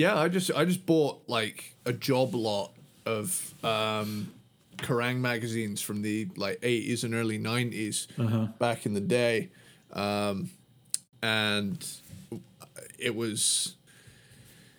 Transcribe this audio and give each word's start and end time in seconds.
yeah, 0.00 0.16
I 0.18 0.28
just 0.28 0.50
I 0.54 0.64
just 0.64 0.84
bought 0.86 1.22
like 1.28 1.74
a 1.84 1.92
job 1.92 2.34
lot 2.34 2.72
of 3.06 3.54
um, 3.64 4.32
Kerrang 4.78 5.18
magazines 5.20 5.80
from 5.82 6.02
the 6.02 6.28
like 6.36 6.60
80s 6.60 7.04
and 7.04 7.14
early 7.14 7.38
90s 7.38 8.06
Uh-huh. 8.18 8.46
back 8.58 8.86
in 8.86 8.94
the 8.94 9.00
day, 9.00 9.50
um, 9.92 10.50
and 11.22 11.78
it 12.98 13.14
was. 13.14 13.76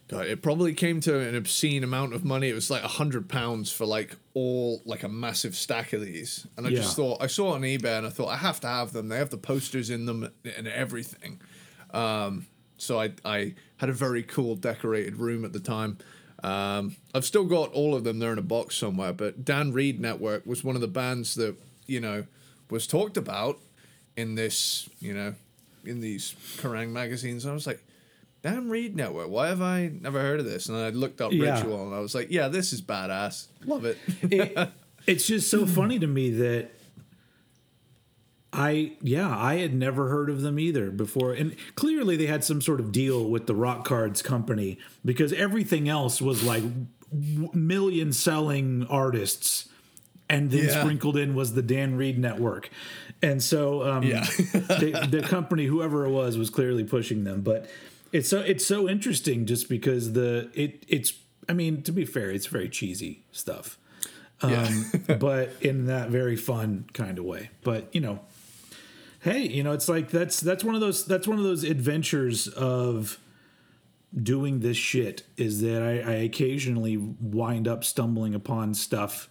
God, 0.08 0.26
it 0.26 0.42
probably 0.42 0.74
came 0.74 1.00
to 1.02 1.20
an 1.20 1.36
obscene 1.36 1.86
amount 1.86 2.14
of 2.14 2.26
money. 2.26 2.50
It 2.50 2.54
was 2.54 2.70
like 2.70 2.84
a 2.84 2.88
hundred 3.00 3.30
pounds 3.30 3.72
for 3.72 3.86
like 3.86 4.18
all 4.34 4.82
like 4.86 5.04
a 5.04 5.08
massive 5.08 5.56
stack 5.56 5.94
of 5.94 6.02
these, 6.02 6.46
and 6.58 6.68
I 6.68 6.70
just 6.72 6.98
thought 6.98 7.24
I 7.24 7.28
saw 7.28 7.54
it 7.54 7.56
on 7.56 7.62
eBay 7.62 7.98
and 7.98 8.06
I 8.06 8.10
thought 8.10 8.28
I 8.28 8.36
have 8.36 8.60
to 8.62 8.68
have 8.68 8.92
them. 8.92 9.08
They 9.08 9.16
have 9.18 9.30
the 9.30 9.38
posters 9.38 9.90
in 9.90 10.06
them 10.08 10.30
and 10.58 10.68
everything. 10.68 11.40
Um, 11.94 12.46
so 12.78 13.00
I 13.00 13.14
I 13.24 13.54
had 13.82 13.90
a 13.90 13.94
very 13.94 14.22
cool 14.22 14.56
decorated 14.56 15.18
room 15.18 15.44
at 15.44 15.54
the 15.54 15.60
time. 15.60 15.98
Um, 16.44 16.96
I've 17.16 17.26
still 17.26 17.46
got 17.46 17.72
all 17.72 17.96
of 17.96 18.04
them. 18.04 18.20
They're 18.20 18.32
in 18.32 18.38
a 18.38 18.44
box 18.44 18.76
somewhere. 18.78 19.12
But 19.12 19.44
Dan 19.44 19.74
Reed 19.74 20.00
Network 20.00 20.46
was 20.46 20.64
one 20.64 20.76
of 20.76 20.82
the 20.82 20.88
bands 20.88 21.34
that 21.36 21.56
you 21.88 22.00
know 22.00 22.26
was 22.70 22.86
talked 22.86 23.18
about 23.18 23.60
in 24.16 24.36
this 24.36 24.88
you 25.00 25.14
know 25.16 25.34
in 25.84 26.00
these 26.00 26.36
Kerrang 26.58 26.90
magazines. 26.92 27.44
And 27.44 27.52
I 27.52 27.54
was 27.56 27.66
like, 27.66 27.84
Dan 28.44 28.70
Reed 28.70 28.96
Network. 28.96 29.30
Why 29.30 29.48
have 29.48 29.62
I 29.64 29.92
never 30.00 30.22
heard 30.22 30.40
of 30.40 30.46
this? 30.46 30.70
And 30.70 30.78
I 30.78 30.90
looked 30.92 31.20
up 31.22 31.32
Yeah. 31.32 31.56
Ritual 31.56 31.88
and 31.88 31.96
I 31.96 32.00
was 32.00 32.14
like, 32.14 32.28
yeah, 32.30 32.50
this 32.50 32.74
is 32.74 32.84
badass. 32.84 33.48
Love 33.66 33.86
it. 33.86 33.98
it, 34.22 34.70
it's 35.08 35.26
just 35.26 35.50
so 35.50 35.66
funny 35.66 35.98
to 35.98 36.08
me 36.08 36.30
that 36.30 36.70
I 38.54 38.94
yeah 39.02 39.36
I 39.36 39.56
had 39.60 39.74
never 39.74 40.10
heard 40.10 40.30
of 40.30 40.42
them 40.42 40.60
either 40.60 40.92
before, 40.92 41.34
and 41.34 41.56
clearly 41.76 42.18
they 42.18 42.26
had 42.26 42.44
some 42.44 42.62
sort 42.62 42.80
of 42.80 42.92
deal 42.92 43.30
with 43.30 43.48
the 43.48 43.56
Rock 43.56 43.86
Cards 43.86 44.22
company 44.22 44.78
because 45.06 45.32
everything 45.34 45.88
else 45.88 46.22
was 46.22 46.44
like 46.44 46.64
million 47.12 48.14
selling 48.14 48.86
artists, 48.90 49.70
and 50.30 50.52
then 50.52 50.66
Yeah. 50.66 50.82
sprinkled 50.82 51.18
in 51.18 51.34
was 51.36 51.54
the 51.54 51.62
Dan 51.62 51.96
Reed 51.96 52.18
Network, 52.20 52.70
and 53.22 53.42
so 53.42 53.84
um, 53.90 54.04
Yeah. 54.04 54.22
the, 54.54 55.08
the 55.10 55.22
company 55.22 55.66
whoever 55.66 56.06
it 56.06 56.10
was 56.10 56.38
was 56.38 56.50
clearly 56.50 56.84
pushing 56.84 57.24
them, 57.24 57.42
but 57.42 57.70
it's 58.12 58.28
so 58.28 58.42
it's 58.42 58.66
so 58.66 58.90
interesting 58.90 59.46
just 59.46 59.70
because 59.70 60.12
the 60.14 60.50
it 60.54 60.84
it's 60.90 61.14
I 61.48 61.54
mean 61.54 61.82
to 61.84 61.94
be 61.94 62.04
fair 62.04 62.30
it's 62.30 62.48
very 62.48 62.68
cheesy 62.68 63.24
stuff 63.32 63.78
um, 64.42 64.92
but 65.20 65.54
in 65.62 65.86
that 65.86 66.10
very 66.10 66.36
fun 66.36 66.86
kind 66.94 67.18
of 67.20 67.24
way. 67.26 67.50
But 67.64 67.94
you 67.94 68.02
know, 68.02 68.20
hey, 69.22 69.48
you 69.48 69.64
know, 69.64 69.72
it's 69.72 69.88
like 69.88 70.10
that's 70.10 70.40
that's 70.40 70.64
one 70.64 70.76
of 70.76 70.82
those 70.82 71.06
that's 71.06 71.28
one 71.28 71.38
of 71.38 71.44
those 71.44 71.64
adventures 71.64 72.48
of 72.48 73.18
doing 74.22 74.60
this 74.60 74.78
shit 74.78 75.24
is 75.38 75.62
that 75.62 75.82
I, 75.82 76.00
I 76.00 76.16
occasionally 76.16 76.98
wind 76.98 77.68
up 77.68 77.84
stumbling 77.84 78.36
upon 78.36 78.74
stuff 78.74 79.30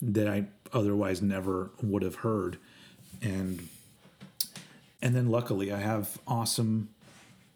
that 0.00 0.28
I 0.28 0.46
otherwise 0.72 1.20
never 1.20 1.70
would 1.82 2.02
have 2.02 2.16
heard, 2.16 2.58
and 3.22 3.68
and 5.02 5.16
then 5.16 5.30
luckily 5.30 5.72
I 5.72 5.80
have 5.80 6.18
awesome 6.26 6.90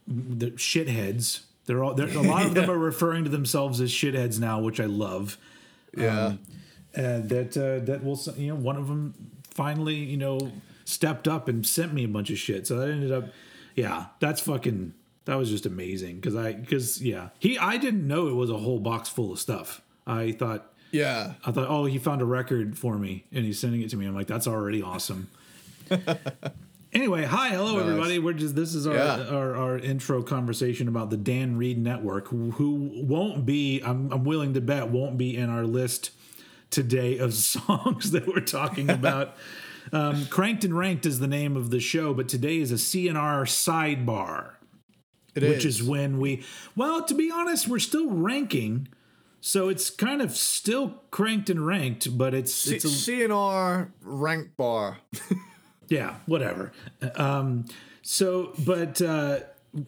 the 0.06 0.52
shitheads. 0.52 1.42
They're 1.66 1.84
all 1.84 1.92
they're, 1.92 2.08
a 2.08 2.22
lot 2.22 2.46
of 2.46 2.54
them 2.54 2.70
are 2.70 2.78
referring 2.78 3.24
to 3.24 3.30
themselves 3.30 3.80
as 3.80 3.90
shitheads 3.90 4.40
now, 4.40 4.58
which 4.58 4.80
I 4.80 4.86
love 4.86 5.36
yeah. 5.94 6.36
uh, 6.96 7.20
that 7.20 7.56
uh, 7.56 7.84
that 7.84 8.02
will 8.02 8.18
you 8.38 8.48
know 8.48 8.54
one 8.54 8.76
of 8.76 8.88
them 8.88 9.12
finally 9.50 9.96
you 9.96 10.16
know 10.16 10.50
stepped 10.88 11.28
up 11.28 11.48
and 11.48 11.66
sent 11.66 11.92
me 11.92 12.04
a 12.04 12.08
bunch 12.08 12.30
of 12.30 12.38
shit. 12.38 12.66
So 12.66 12.78
that 12.78 12.88
ended 12.88 13.12
up, 13.12 13.24
yeah, 13.74 14.06
that's 14.20 14.40
fucking 14.40 14.94
that 15.26 15.36
was 15.36 15.50
just 15.50 15.66
amazing 15.66 16.16
because 16.16 16.34
I 16.34 16.54
because 16.54 17.02
yeah 17.02 17.28
he 17.38 17.58
I 17.58 17.76
didn't 17.76 18.06
know 18.06 18.28
it 18.28 18.34
was 18.34 18.50
a 18.50 18.56
whole 18.56 18.78
box 18.80 19.08
full 19.08 19.30
of 19.32 19.38
stuff. 19.38 19.82
I 20.06 20.32
thought 20.32 20.72
yeah. 20.90 21.34
I 21.44 21.52
thought 21.52 21.68
oh 21.68 21.84
he 21.84 21.98
found 21.98 22.22
a 22.22 22.24
record 22.24 22.78
for 22.78 22.96
me 22.98 23.24
and 23.30 23.44
he's 23.44 23.58
sending 23.58 23.82
it 23.82 23.90
to 23.90 23.96
me. 23.96 24.06
I'm 24.06 24.14
like 24.14 24.26
that's 24.26 24.46
already 24.46 24.82
awesome. 24.82 25.28
Anyway, 26.90 27.22
hi, 27.22 27.50
hello 27.50 27.74
Nice. 27.76 27.82
everybody. 27.86 28.18
We're 28.18 28.32
just 28.32 28.56
this 28.56 28.74
is 28.74 28.86
our, 28.86 28.94
Yeah. 28.94 29.26
our 29.28 29.54
our 29.54 29.78
intro 29.78 30.22
conversation 30.22 30.88
about 30.88 31.10
the 31.10 31.18
Dan 31.18 31.58
Reed 31.58 31.76
Network, 31.78 32.28
who, 32.28 32.52
who 32.52 32.90
won't 32.94 33.44
be 33.44 33.82
I'm, 33.84 34.10
I'm 34.10 34.24
willing 34.24 34.54
to 34.54 34.62
bet 34.62 34.88
won't 34.88 35.18
be 35.18 35.36
in 35.36 35.50
our 35.50 35.64
list 35.64 36.12
today 36.70 37.18
of 37.18 37.34
songs 37.54 38.12
that 38.12 38.26
we're 38.26 38.40
talking 38.40 38.88
about. 38.88 39.36
um, 39.92 40.26
Cranked 40.26 40.64
and 40.64 40.76
Ranked 40.76 41.06
is 41.06 41.18
the 41.18 41.26
name 41.26 41.56
of 41.56 41.70
the 41.70 41.80
show, 41.80 42.14
but 42.14 42.28
today 42.28 42.58
is 42.58 42.70
a 42.70 42.78
C&R 42.78 43.44
sidebar, 43.44 44.52
It 45.34 45.42
which 45.42 45.64
is 45.64 45.82
when 45.82 46.18
we 46.18 46.44
well, 46.76 47.04
to 47.04 47.14
be 47.14 47.30
honest, 47.30 47.68
we're 47.68 47.78
still 47.78 48.10
ranking. 48.10 48.88
So 49.40 49.68
it's 49.68 49.88
kind 49.88 50.20
of 50.20 50.36
still 50.36 51.00
cranked 51.12 51.48
and 51.48 51.64
ranked, 51.64 52.18
but 52.18 52.34
it's 52.34 52.66
it's 52.66 52.84
a, 52.84 52.88
C&R 52.88 53.92
rank 54.02 54.56
bar. 54.56 54.98
Yeah, 55.88 56.16
whatever. 56.26 56.72
Um, 57.14 57.64
so, 58.02 58.52
but 58.58 59.00
uh, 59.00 59.40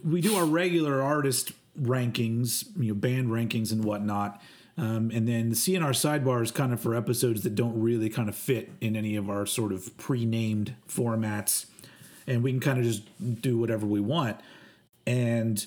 we 0.04 0.20
do 0.20 0.34
our 0.34 0.46
regular 0.46 1.02
artist 1.02 1.52
rankings, 1.80 2.64
you 2.78 2.88
know, 2.88 2.94
band 2.94 3.28
rankings 3.28 3.72
and 3.72 3.84
whatnot. 3.84 4.40
Um, 4.78 5.10
and 5.12 5.28
then 5.28 5.50
the 5.50 5.56
C&R 5.56 5.90
sidebar 5.90 6.42
is 6.42 6.50
kind 6.50 6.72
of 6.72 6.80
for 6.80 6.94
episodes 6.94 7.42
that 7.42 7.54
don't 7.54 7.78
really 7.80 8.08
kind 8.08 8.28
of 8.28 8.34
fit 8.36 8.70
in 8.80 8.96
any 8.96 9.16
of 9.16 9.28
our 9.28 9.44
sort 9.46 9.72
of 9.72 9.96
pre-named 9.98 10.74
formats, 10.88 11.66
and 12.26 12.42
we 12.42 12.50
can 12.52 12.60
kind 12.60 12.78
of 12.78 12.84
just 12.84 13.02
do 13.42 13.58
whatever 13.58 13.86
we 13.86 14.00
want. 14.00 14.38
And 15.06 15.66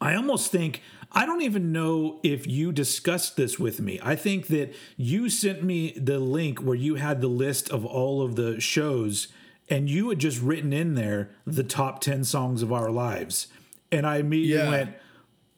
I 0.00 0.14
almost 0.14 0.50
think 0.50 0.82
I 1.14 1.26
don't 1.26 1.42
even 1.42 1.72
know 1.72 2.20
if 2.22 2.46
you 2.46 2.72
discussed 2.72 3.36
this 3.36 3.58
with 3.58 3.80
me. 3.80 4.00
I 4.02 4.16
think 4.16 4.46
that 4.46 4.74
you 4.96 5.28
sent 5.28 5.62
me 5.62 5.92
the 5.92 6.18
link 6.18 6.60
where 6.60 6.74
you 6.76 6.94
had 6.94 7.20
the 7.20 7.28
list 7.28 7.68
of 7.70 7.84
all 7.84 8.22
of 8.22 8.34
the 8.36 8.60
shows 8.60 9.28
and 9.68 9.90
you 9.90 10.08
had 10.08 10.18
just 10.18 10.40
written 10.40 10.72
in 10.72 10.94
there 10.94 11.30
the 11.46 11.62
top 11.64 12.00
10 12.00 12.24
songs 12.24 12.62
of 12.62 12.72
our 12.72 12.90
lives. 12.90 13.48
And 13.90 14.06
I 14.06 14.16
immediately 14.18 14.64
Yeah. 14.64 14.70
went, 14.70 14.94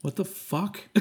what 0.04 0.16
the 0.16 0.24
fuck? 0.26 0.80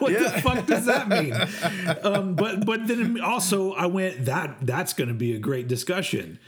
what 0.00 0.12
the 0.12 0.40
fuck 0.42 0.66
does 0.66 0.84
that 0.84 1.08
mean? 1.08 1.32
um, 2.02 2.34
but 2.34 2.66
but 2.66 2.86
then 2.86 3.18
also 3.18 3.72
I 3.72 3.86
went 3.86 4.26
that 4.26 4.58
that's 4.60 4.92
going 4.92 5.08
to 5.08 5.14
be 5.14 5.34
a 5.34 5.38
great 5.38 5.66
discussion. 5.66 6.38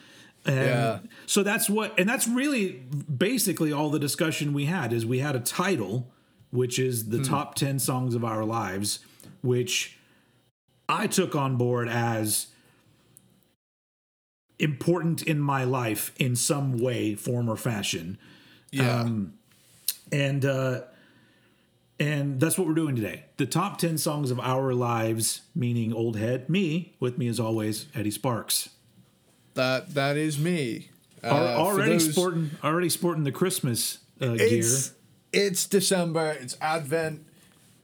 And 0.45 0.57
Yeah. 0.57 0.99
so 1.25 1.43
that's 1.43 1.71
what 1.71 1.99
and 1.99 2.07
that's 2.07 2.29
really 2.29 2.73
basically 3.17 3.73
all 3.73 3.89
the 3.89 3.99
discussion 3.99 4.53
we 4.53 4.67
had 4.67 4.93
is 4.93 5.07
we 5.07 5.21
had 5.21 5.34
a 5.37 5.41
title 5.41 6.12
which 6.51 6.79
is 6.79 7.09
the 7.09 7.23
top 7.25 7.55
10 7.55 7.79
songs 7.79 8.15
of 8.15 8.23
our 8.27 8.45
lives 8.45 8.99
which 9.41 9.99
I 10.91 11.07
took 11.07 11.34
on 11.34 11.57
board 11.57 11.89
as 11.89 12.49
important 14.59 15.23
in 15.23 15.39
my 15.41 15.65
life 15.65 16.15
in 16.19 16.37
some 16.37 16.77
way 16.78 17.15
form 17.15 17.49
or 17.49 17.57
fashion 17.57 18.19
Yeah. 18.71 19.01
Um, 19.01 19.33
and 20.13 20.45
uh 20.45 20.83
and 21.99 22.39
that's 22.41 22.59
what 22.59 22.67
we're 22.67 22.75
doing 22.75 22.95
today 22.97 23.25
the 23.39 23.47
top 23.47 23.79
10 23.79 23.97
songs 23.99 24.31
of 24.31 24.39
our 24.41 24.75
lives 24.75 25.43
meaning 25.55 25.93
old 25.93 26.17
head 26.19 26.49
me 26.49 26.95
with 27.01 27.17
me 27.19 27.27
as 27.29 27.41
always 27.41 27.87
eddie 27.95 28.11
sparks 28.11 28.71
that 29.55 29.95
that 29.95 30.16
is 30.19 30.39
me. 30.39 30.91
Uh, 31.25 31.28
already 31.28 31.93
those- 31.93 32.13
sporting 32.13 32.51
already 32.63 32.89
sporting 32.91 33.25
the 33.25 33.33
christmas 33.33 33.98
uh, 34.21 34.34
gear 34.34 34.59
It's 34.59 34.93
it's 35.33 35.66
December. 35.66 36.31
It's 36.41 36.57
Advent. 36.63 37.27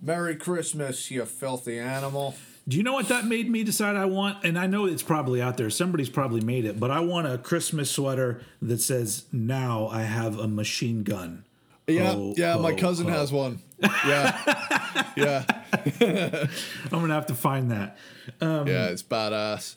Merry 0.01 0.37
Christmas, 0.37 1.11
you 1.11 1.25
filthy 1.27 1.79
animal. 1.79 2.35
do 2.67 2.77
you 2.77 2.83
know 2.83 2.93
what 2.95 3.09
that 3.09 3.25
made 3.27 3.51
me 3.51 3.63
decide 3.65 3.97
i 3.97 4.05
want 4.05 4.43
and 4.45 4.59
i 4.59 4.67
know 4.67 4.87
it's 4.87 5.03
probably 5.03 5.41
out 5.43 5.57
there 5.57 5.69
somebody's 5.71 6.09
probably 6.09 6.41
made 6.41 6.65
it 6.65 6.79
but 6.79 6.91
i 6.91 7.01
want 7.01 7.27
a 7.27 7.37
christmas 7.39 7.91
sweater 7.91 8.41
that 8.61 8.81
says 8.81 9.25
now 9.33 9.89
i 9.89 10.03
have 10.03 10.39
a 10.39 10.47
machine 10.47 11.03
gun 11.03 11.45
Yeah, 11.87 12.13
Ho, 12.13 12.35
yeah. 12.37 12.57
my 12.57 12.75
cousin 12.75 13.09
ho. 13.09 13.13
has 13.13 13.33
one. 13.33 13.59
Yeah, 14.07 14.39
yeah, 15.17 15.45
i'm 16.01 17.01
gonna 17.01 17.15
have 17.15 17.27
to 17.27 17.35
find 17.35 17.73
that 17.73 17.97
um, 18.41 18.69
yeah. 18.69 18.87
It's 18.87 19.03
badass. 19.03 19.75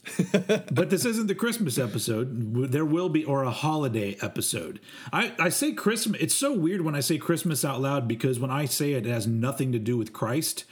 but 0.76 0.92
this 0.92 1.04
isn't 1.06 1.26
the 1.26 1.34
Christmas 1.34 1.80
episode. 1.80 2.72
There 2.72 2.86
will 2.86 3.10
be, 3.10 3.24
or 3.26 3.42
a 3.44 3.50
holiday 3.50 4.16
episode. 4.22 4.80
I, 5.12 5.34
I 5.40 5.50
say 5.50 5.74
Christmas. 5.74 6.22
It's 6.22 6.36
so 6.36 6.54
weird 6.54 6.82
when 6.82 6.94
I 6.94 7.00
say 7.00 7.18
Christmas 7.18 7.66
out 7.66 7.82
loud 7.82 8.08
because 8.08 8.40
when 8.40 8.52
I 8.52 8.66
say 8.66 8.94
it, 8.94 9.08
it 9.08 9.10
has 9.12 9.26
nothing 9.26 9.72
to 9.72 9.80
do 9.80 9.98
with 9.98 10.14
Christ. 10.14 10.66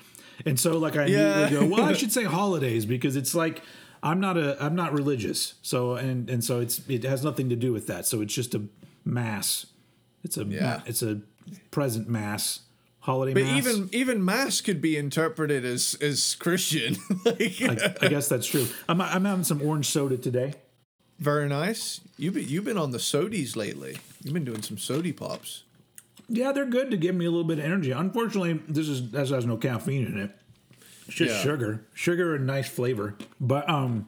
And 0.45 0.59
so, 0.59 0.77
like, 0.77 0.95
I 0.95 1.07
Yeah. 1.07 1.39
immediately 1.47 1.67
go, 1.67 1.75
well, 1.81 1.85
I 1.89 1.93
should 1.93 2.11
say 2.11 2.25
holidays 2.25 2.85
because 2.85 3.15
it's 3.15 3.33
like 3.33 3.63
I'm 4.03 4.19
not 4.19 4.37
a 4.37 4.63
I'm 4.63 4.75
not 4.75 4.93
religious. 4.93 5.55
So 5.63 5.95
and 5.95 6.29
and 6.29 6.43
so 6.43 6.59
it's 6.59 6.79
it 6.87 7.03
has 7.05 7.23
nothing 7.23 7.49
to 7.49 7.55
do 7.55 7.73
with 7.73 7.87
that. 7.87 8.05
So 8.05 8.21
it's 8.21 8.35
just 8.35 8.53
a 8.53 8.61
mass. 9.03 9.65
It's 10.23 10.37
a 10.37 10.43
Yeah. 10.45 10.81
it's 10.85 11.01
a 11.03 11.21
present 11.71 12.07
mass 12.09 12.61
holiday 12.99 13.33
mass. 13.33 13.43
But 13.43 13.49
mass. 13.53 13.67
even 13.67 13.89
even 13.93 14.25
mass 14.25 14.61
could 14.61 14.81
be 14.81 14.97
interpreted 14.97 15.65
as 15.65 15.95
as 16.01 16.35
Christian. 16.35 16.95
like, 17.25 17.61
I, 17.61 17.95
I 18.01 18.07
guess 18.07 18.27
that's 18.29 18.47
true. 18.47 18.67
I'm 18.87 19.01
I'm 19.01 19.25
having 19.25 19.43
some 19.43 19.61
orange 19.61 19.87
soda 19.89 20.17
today. 20.17 20.53
very 21.19 21.47
nice. 21.49 22.01
You've 22.17 22.33
been 22.35 22.47
you've 22.47 22.65
been 22.65 22.77
on 22.77 22.91
the 22.91 22.97
sodies 22.99 23.55
lately. 23.55 23.97
You've 24.23 24.33
been 24.33 24.45
doing 24.45 24.61
some 24.61 24.77
sody 24.77 25.11
pops. 25.13 25.63
Yeah, 26.29 26.53
they're 26.53 26.65
good 26.65 26.89
to 26.91 26.97
give 26.97 27.13
me 27.15 27.25
a 27.25 27.29
little 27.29 27.43
bit 27.43 27.59
of 27.59 27.65
energy. 27.65 27.91
Unfortunately, 27.91 28.53
this 28.69 28.87
is 28.87 29.11
this 29.11 29.29
has 29.31 29.45
no 29.45 29.57
caffeine 29.57 30.05
in 30.05 30.17
it. 30.17 30.31
It's 31.07 31.17
just 31.17 31.31
Yeah. 31.35 31.41
sugar, 31.43 31.85
sugar 31.93 32.33
and 32.35 32.47
nice 32.47 32.69
flavor. 32.69 33.15
But 33.41 33.69
um, 33.69 34.07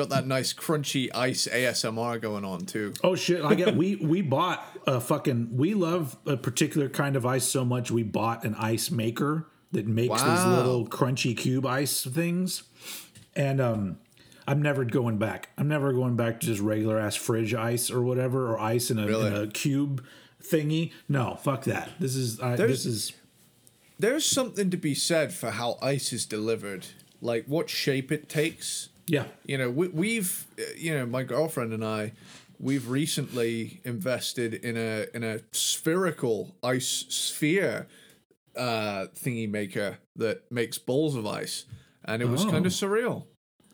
Got 0.00 0.08
that 0.08 0.26
nice 0.26 0.54
crunchy 0.54 1.10
ice 1.14 1.46
ASMR 1.46 2.18
going 2.22 2.42
on 2.42 2.64
too. 2.64 2.94
oh 3.04 3.14
shit, 3.14 3.44
I 3.44 3.54
get 3.54 3.76
we 3.82 3.96
we 3.96 4.22
bought 4.22 4.64
a 4.86 4.98
fucking 4.98 5.58
we 5.58 5.74
love 5.74 6.16
a 6.24 6.38
particular 6.38 6.88
kind 6.88 7.16
of 7.16 7.26
ice 7.26 7.44
so 7.44 7.66
much 7.66 7.90
we 7.90 8.02
bought 8.02 8.42
an 8.44 8.54
ice 8.54 8.90
maker 8.90 9.46
that 9.72 9.86
makes 9.86 10.22
these 10.22 10.44
little 10.46 10.86
crunchy 10.86 11.36
cube 11.36 11.66
ice 11.66 12.04
things, 12.04 12.62
and 13.36 13.60
um. 13.60 13.98
I'm 14.48 14.62
never 14.62 14.84
going 14.84 15.18
back. 15.18 15.50
I'm 15.56 15.68
never 15.68 15.92
going 15.92 16.16
back 16.16 16.40
to 16.40 16.46
just 16.46 16.60
regular 16.60 16.98
ass 16.98 17.14
fridge 17.14 17.54
ice 17.54 17.88
or 17.88 18.02
whatever, 18.02 18.50
or 18.50 18.58
ice 18.58 18.90
in 18.90 18.98
a, 18.98 19.06
in 19.06 19.36
a 19.36 19.46
cube 19.46 20.04
thingy. 20.42 20.92
No, 21.08 21.36
fuck 21.36 21.64
that. 21.64 21.90
This 22.00 22.16
is 22.16 22.40
I, 22.40 22.56
this 22.56 22.84
is 22.84 23.12
There's 23.98 24.24
something 24.24 24.68
to 24.70 24.76
be 24.76 24.94
said 24.94 25.32
for 25.32 25.52
how 25.52 25.78
ice 25.80 26.12
is 26.12 26.26
delivered, 26.26 26.86
like 27.20 27.44
what 27.46 27.70
shape 27.70 28.10
it 28.10 28.28
takes. 28.28 28.88
Yeah. 29.10 29.24
You 29.44 29.58
know, 29.58 29.70
we, 29.70 29.88
we've, 29.88 30.46
you 30.76 30.94
know, 30.94 31.04
my 31.06 31.22
girlfriend 31.24 31.72
and 31.72 31.84
I, 31.84 32.12
we've 32.58 32.88
recently 32.88 33.80
invested 33.84 34.54
in 34.54 34.76
a 34.76 35.06
in 35.14 35.22
a 35.24 35.40
spherical 35.52 36.54
ice 36.62 37.04
sphere 37.08 37.86
uh, 38.56 39.06
thingy 39.16 39.48
maker 39.50 39.98
that 40.16 40.50
makes 40.50 40.78
balls 40.78 41.14
of 41.16 41.26
ice, 41.26 41.64
and 42.04 42.22
it 42.22 42.28
was 42.28 42.44
Oh. 42.44 42.50
kind 42.50 42.66
of 42.66 42.72
surreal. 42.72 43.24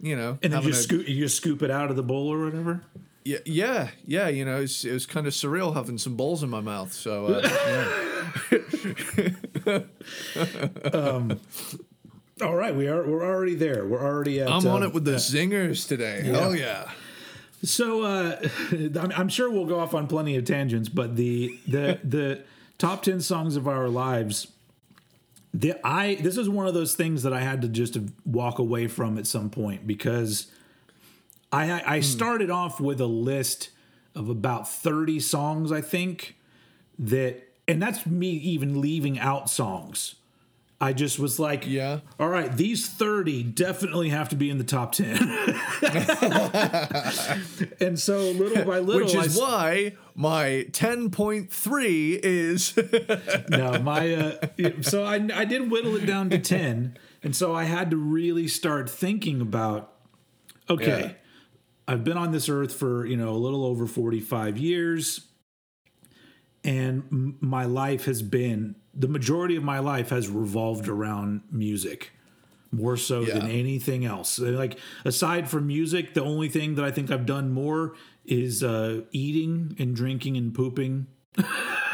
You 0.01 0.15
know, 0.17 0.39
And 0.43 0.53
then 0.53 0.63
you 0.63 0.71
a- 0.71 0.75
scoop, 0.75 1.09
you 1.09 1.27
scoop 1.29 1.63
it 1.63 1.71
out 1.71 1.91
of 1.91 1.97
the 1.97 2.03
bowl 2.03 2.29
or 2.33 2.45
whatever. 2.45 2.83
Yeah, 3.25 3.39
yeah, 3.47 3.89
yeah. 4.05 4.29
You 4.29 4.45
know, 4.45 4.61
it's, 4.61 4.85
it 4.85 4.93
was 4.93 5.07
kind 5.07 5.27
of 5.27 5.33
surreal 5.33 5.75
having 5.75 5.99
some 5.99 6.17
balls 6.17 6.43
in 6.45 6.51
my 6.51 6.61
mouth. 6.61 6.93
So, 6.93 7.27
uh, 7.27 7.41
yeah. 9.67 9.81
All 12.43 12.55
right, 12.55 12.75
we 12.75 12.87
are 12.87 13.03
we're 13.03 13.25
already 13.25 13.55
there. 13.55 13.87
We're 13.87 14.05
already 14.05 14.43
at. 14.43 14.49
I'm 14.51 14.67
on 14.67 14.83
um, 14.83 14.83
it 14.83 14.93
with 14.93 15.07
the 15.07 15.13
zingers 15.13 15.89
today. 15.89 16.21
Hell 16.23 16.55
yeah! 16.55 16.91
So 17.63 18.03
uh, 18.03 18.47
I'm, 18.73 19.11
I'm 19.17 19.29
sure 19.31 19.51
we'll 19.51 19.65
go 19.65 19.81
off 19.81 19.95
on 19.95 20.07
plenty 20.07 20.37
of 20.37 20.45
tangents, 20.45 20.91
but 20.91 21.17
the 21.17 21.59
the 21.67 21.99
the 22.05 22.45
top 22.77 23.03
ten 23.03 23.23
songs 23.23 23.57
of 23.57 23.67
our 23.67 23.89
lives. 23.89 24.49
The, 25.55 25.75
I 25.83 26.17
this 26.17 26.37
is 26.37 26.47
one 26.47 26.67
of 26.67 26.75
those 26.75 26.95
things 26.95 27.23
that 27.23 27.33
I 27.33 27.41
had 27.41 27.63
to 27.63 27.69
just 27.69 27.97
walk 28.27 28.59
away 28.59 28.87
from 28.87 29.17
at 29.17 29.27
some 29.27 29.49
point 29.49 29.87
because 29.87 30.49
I 31.51 31.83
I 31.87 32.01
started 32.01 32.51
off 32.51 32.79
with 32.79 33.01
a 33.01 33.07
list 33.07 33.71
of 34.15 34.29
about 34.29 34.69
30 34.69 35.21
songs 35.21 35.73
I 35.73 35.81
think 35.81 36.37
that 36.99 37.49
and 37.67 37.81
that's 37.81 38.05
me 38.05 38.29
even 38.33 38.83
leaving 38.83 39.19
out 39.19 39.49
songs. 39.49 40.17
I 40.79 40.93
just 40.93 41.19
was 41.19 41.39
like, 41.39 41.67
Yeah. 41.67 42.01
all 42.21 42.29
right, 42.29 42.55
these 42.55 42.87
30 42.89 43.45
definitely 43.45 44.11
have 44.11 44.29
to 44.31 44.37
be 44.37 44.51
in 44.51 44.59
the 44.59 44.65
top 44.65 44.93
10. 44.93 45.17
and 47.81 47.99
so 47.99 48.31
little 48.33 48.65
by 48.65 48.79
little, 48.81 49.03
Which 49.07 49.15
is 49.15 49.37
s- 49.37 49.41
why 49.41 49.95
my 50.15 50.67
10.3 50.73 52.21
is. 52.23 52.77
no, 53.49 53.79
my 53.81 54.15
uh, 54.15 54.47
so 54.83 55.05
I 55.05 55.15
I 55.35 55.45
did 55.45 55.71
whittle 55.71 55.97
it 55.97 56.07
down 56.07 56.31
to 56.31 56.39
ten, 56.39 56.97
and 57.23 57.35
so 57.35 57.55
I 57.55 57.65
had 57.65 57.91
to 57.91 57.97
really 57.97 58.49
start 58.49 58.89
thinking 58.91 59.41
about. 59.41 59.93
Okay, 60.69 61.01
Yeah. 61.01 61.13
I've 61.89 62.05
been 62.05 62.17
on 62.17 62.33
this 62.33 62.49
earth 62.49 62.75
for 62.75 63.07
you 63.07 63.17
know 63.17 63.31
a 63.31 63.39
little 63.39 63.65
over 63.65 63.87
forty 63.87 64.21
five 64.21 64.59
years, 64.59 65.27
and 66.65 67.05
m- 67.13 67.37
my 67.41 67.65
life 67.65 68.05
has 68.07 68.23
been 68.23 68.77
the 68.97 69.09
majority 69.09 69.57
of 69.57 69.63
my 69.63 69.79
life 69.79 70.11
has 70.11 70.29
revolved 70.29 70.89
around 70.89 71.43
music. 71.51 72.13
More 72.73 72.97
so 72.97 73.25
than 73.25 73.49
anything 73.49 74.05
else. 74.05 74.39
Like 74.41 74.79
aside 75.05 75.49
from 75.49 75.69
music, 75.69 76.15
the 76.15 76.23
only 76.23 76.49
thing 76.49 76.75
that 76.75 76.85
I 76.85 76.91
think 76.91 77.11
I've 77.11 77.25
done 77.25 77.53
more 77.53 77.95
is 78.27 78.63
uh, 78.63 79.03
eating 79.13 79.77
and 79.79 79.95
drinking 79.95 80.37
and 80.37 80.53
pooping 80.53 81.07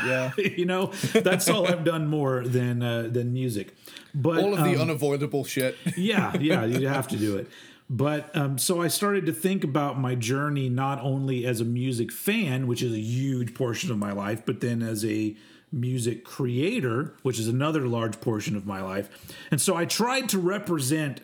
yeah. 0.05 0.33
you 0.37 0.65
know 0.65 0.87
that's 1.13 1.49
all 1.49 1.67
i've 1.67 1.85
done 1.85 2.07
more 2.07 2.45
than 2.45 2.83
uh, 2.83 3.09
than 3.11 3.33
music 3.33 3.75
but 4.15 4.43
All 4.43 4.55
of 4.55 4.65
the 4.65 4.77
um, 4.77 4.83
unavoidable 4.83 5.45
shit. 5.45 5.77
yeah 5.97 6.37
yeah 6.39 6.65
you 6.65 6.89
have 6.89 7.09
to 7.09 7.17
do 7.17 7.37
it 7.37 7.49
but 7.89 8.35
um, 8.37 8.59
so 8.59 8.81
i 8.83 8.89
started 8.89 9.27
to 9.27 9.33
think 9.33 9.65
about 9.65 9.99
my 9.99 10.15
journey 10.15 10.69
not 10.69 11.01
only 11.01 11.47
as 11.47 11.61
a 11.61 11.65
music 11.65 12.13
fan 12.13 12.67
which 12.67 12.83
is 12.83 12.93
a 12.93 13.01
huge 13.01 13.55
portion 13.55 13.91
of 13.91 13.99
my 13.99 14.13
life 14.13 14.43
but 14.45 14.61
then 14.61 14.83
as 14.83 15.05
a 15.05 15.37
music 15.73 16.25
creator 16.25 17.15
which 17.23 17.39
is 17.39 17.49
another 17.49 17.87
large 17.87 18.21
portion 18.21 18.55
of 18.55 18.67
my 18.67 18.81
life 18.83 19.35
and 19.51 19.61
so 19.61 19.75
i 19.75 19.85
tried 19.85 20.29
to 20.29 20.39
represent 20.39 21.23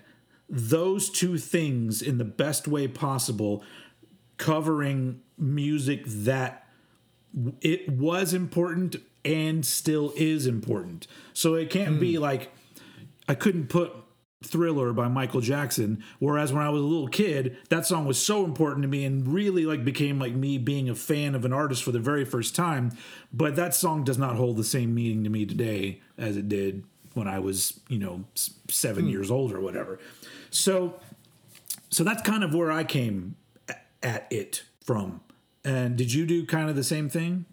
those 0.49 1.11
two 1.11 1.37
things 1.37 2.01
in 2.01 2.17
the 2.19 2.25
best 2.25 2.67
way 2.67 2.89
possible 2.89 3.63
covering 4.39 5.21
music 5.37 6.03
that 6.07 6.67
it 7.61 7.89
was 7.89 8.33
important 8.33 8.97
and 9.25 9.65
still 9.67 10.13
is 10.17 10.47
important. 10.47 11.07
So 11.35 11.55
it 11.55 11.71
can't 11.71 12.01
be 12.01 12.15
hmm. 12.15 12.23
like 12.23 12.53
I 13.29 13.35
couldn't 13.35 13.69
put 13.69 13.93
Thriller 14.43 14.93
by 14.93 15.09
Michael 15.09 15.41
Jackson 15.41 16.03
whereas 16.19 16.53
when 16.53 16.63
I 16.63 16.71
was 16.71 16.81
a 16.81 16.85
little 16.85 17.09
kid 17.09 17.57
that 17.71 17.87
song 17.87 18.07
was 18.07 18.21
so 18.21 18.45
important 18.45 18.83
to 18.83 18.89
me 18.89 19.05
and 19.05 19.27
really 19.27 19.67
like 19.67 19.85
became 19.85 20.19
like 20.19 20.33
me 20.33 20.59
being 20.59 20.89
a 20.89 20.95
fan 20.95 21.35
of 21.35 21.45
an 21.45 21.53
artist 21.53 21.83
for 21.83 21.91
the 21.91 21.99
very 21.99 22.25
first 22.25 22.55
time 22.55 22.93
but 23.33 23.57
that 23.57 23.75
song 23.75 24.05
does 24.05 24.19
not 24.19 24.37
hold 24.37 24.57
the 24.57 24.65
same 24.65 24.95
meaning 24.95 25.25
to 25.25 25.31
me 25.31 25.45
today 25.45 26.01
as 26.17 26.37
it 26.37 26.49
did 26.49 26.85
when 27.19 27.29
I 27.29 27.39
was, 27.41 27.81
you 27.89 27.99
know, 27.99 28.25
s- 28.35 28.51
7 28.69 29.05
hmm. 29.05 29.11
years 29.11 29.31
old 29.31 29.53
or 29.53 29.61
whatever. 29.61 29.99
So 30.51 30.95
so 31.91 32.05
that's 32.05 32.23
kind 32.23 32.45
of 32.45 32.55
where 32.55 32.71
I 32.71 32.85
came 32.85 33.37
at 34.03 34.27
it 34.31 34.63
from. 34.85 35.21
And 35.65 35.97
did 35.97 36.13
you 36.13 36.27
do 36.27 36.47
kind 36.47 36.71
of 36.71 36.77
the 36.77 36.85
same 36.85 37.09
thing? 37.09 37.47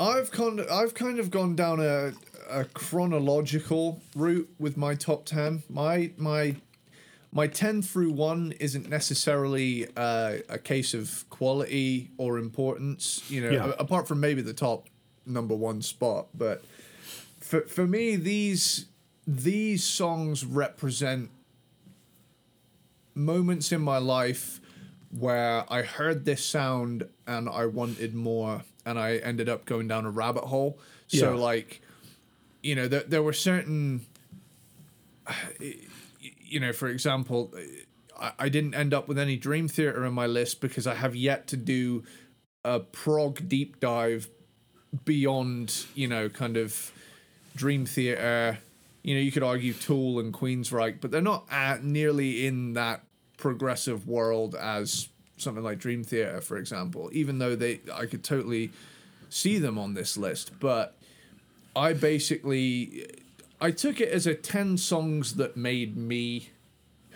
I've 0.00 0.30
kind 0.30 0.60
of, 0.60 0.70
I've 0.70 0.94
kind 0.94 1.18
of 1.18 1.30
gone 1.30 1.54
down 1.54 1.80
a, 1.80 2.12
a 2.54 2.64
chronological 2.66 4.00
route 4.14 4.48
with 4.58 4.76
my 4.76 4.94
top 4.94 5.24
10. 5.26 5.64
My 5.68 6.10
my 6.16 6.56
my 7.32 7.48
10 7.48 7.82
through 7.82 8.12
1 8.12 8.52
isn't 8.60 8.88
necessarily 8.88 9.88
uh, 9.96 10.36
a 10.48 10.56
case 10.58 10.94
of 10.94 11.24
quality 11.30 12.10
or 12.16 12.38
importance, 12.38 13.28
you 13.28 13.40
know, 13.40 13.50
Yeah. 13.50 13.66
a- 13.72 13.82
apart 13.82 14.06
from 14.06 14.20
maybe 14.20 14.40
the 14.40 14.52
top 14.52 14.86
number 15.26 15.54
1 15.56 15.82
spot, 15.82 16.28
but 16.32 16.64
for 17.40 17.62
for 17.62 17.86
me 17.86 18.14
these 18.16 18.86
these 19.26 19.82
songs 19.82 20.44
represent 20.44 21.30
moments 23.14 23.72
in 23.72 23.80
my 23.80 23.98
life 23.98 24.60
where 25.10 25.64
I 25.72 25.82
heard 25.82 26.24
this 26.24 26.44
sound 26.44 27.08
and 27.26 27.48
I 27.48 27.66
wanted 27.66 28.14
more, 28.14 28.62
and 28.84 28.98
I 28.98 29.16
ended 29.16 29.48
up 29.48 29.64
going 29.64 29.88
down 29.88 30.04
a 30.04 30.10
rabbit 30.10 30.44
hole. 30.44 30.78
So, 31.06 31.32
Yeah. 31.34 31.40
like, 31.40 31.80
you 32.64 32.74
know, 32.74 32.88
there, 32.88 33.02
there 33.06 33.22
were 33.22 33.34
certain, 33.34 34.06
you 36.18 36.58
know, 36.58 36.72
for 36.72 36.88
example, 36.88 37.52
I, 38.18 38.32
I 38.38 38.48
didn't 38.48 38.74
end 38.74 38.94
up 38.94 39.06
with 39.06 39.18
any 39.18 39.36
Dream 39.36 39.68
Theater 39.68 40.04
in 40.06 40.14
my 40.14 40.26
list 40.26 40.62
because 40.62 40.86
I 40.86 40.94
have 40.94 41.14
yet 41.14 41.46
to 41.48 41.58
do 41.58 42.04
a 42.64 42.80
prog 42.80 43.48
deep 43.48 43.80
dive 43.80 44.28
beyond, 45.04 45.84
you 45.94 46.08
know, 46.08 46.30
kind 46.30 46.56
of 46.56 46.90
Dream 47.54 47.84
Theater. 47.84 48.58
You 49.02 49.14
know, 49.14 49.20
you 49.20 49.30
could 49.30 49.42
argue 49.42 49.74
Tool 49.74 50.18
and 50.18 50.32
Queensryche, 50.32 51.02
but 51.02 51.10
they're 51.10 51.20
not 51.20 51.46
at 51.50 51.84
nearly 51.84 52.46
in 52.46 52.72
that 52.72 53.02
progressive 53.36 54.08
world 54.08 54.54
as 54.54 55.08
something 55.36 55.62
like 55.62 55.78
Dream 55.78 56.02
Theater, 56.02 56.40
for 56.40 56.56
example. 56.56 57.10
Even 57.12 57.38
though 57.40 57.56
they, 57.56 57.80
I 57.92 58.06
could 58.06 58.24
totally 58.24 58.70
see 59.28 59.58
them 59.58 59.78
on 59.78 59.92
this 59.92 60.16
list, 60.16 60.52
but 60.60 60.96
I 61.76 61.92
basically, 61.92 63.06
I 63.60 63.70
took 63.70 64.00
it 64.00 64.08
as 64.08 64.26
a 64.26 64.34
ten 64.34 64.76
songs 64.76 65.34
that 65.34 65.56
made 65.56 65.96
me 65.96 66.50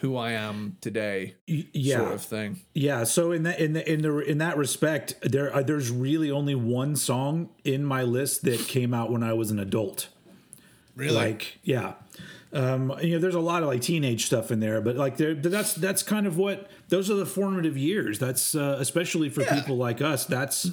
who 0.00 0.16
I 0.16 0.32
am 0.32 0.76
today, 0.80 1.34
yeah. 1.46 1.98
sort 1.98 2.12
of 2.12 2.22
thing. 2.22 2.60
Yeah, 2.72 3.04
so 3.04 3.32
in 3.32 3.42
that 3.44 3.58
in 3.58 3.72
the, 3.72 3.92
in 3.92 4.02
the 4.02 4.18
in 4.18 4.38
that 4.38 4.56
respect, 4.56 5.14
there 5.22 5.54
uh, 5.54 5.62
there's 5.62 5.90
really 5.90 6.30
only 6.30 6.54
one 6.54 6.94
song 6.96 7.50
in 7.64 7.84
my 7.84 8.02
list 8.04 8.42
that 8.42 8.60
came 8.68 8.94
out 8.94 9.10
when 9.10 9.22
I 9.22 9.32
was 9.32 9.50
an 9.50 9.58
adult. 9.58 10.08
Really, 10.94 11.14
Like, 11.14 11.58
yeah. 11.62 11.94
Um, 12.52 12.94
you 13.02 13.12
know, 13.12 13.18
there's 13.18 13.34
a 13.34 13.40
lot 13.40 13.62
of 13.62 13.68
like 13.68 13.82
teenage 13.82 14.24
stuff 14.24 14.50
in 14.50 14.60
there, 14.60 14.80
but 14.80 14.96
like 14.96 15.16
there, 15.16 15.34
that's 15.34 15.74
that's 15.74 16.02
kind 16.02 16.26
of 16.26 16.38
what 16.38 16.70
those 16.88 17.10
are 17.10 17.14
the 17.14 17.26
formative 17.26 17.76
years. 17.76 18.18
That's 18.18 18.54
uh, 18.54 18.76
especially 18.80 19.28
for 19.28 19.44
people 19.44 19.76
like 19.76 20.00
us. 20.00 20.24
That's 20.24 20.70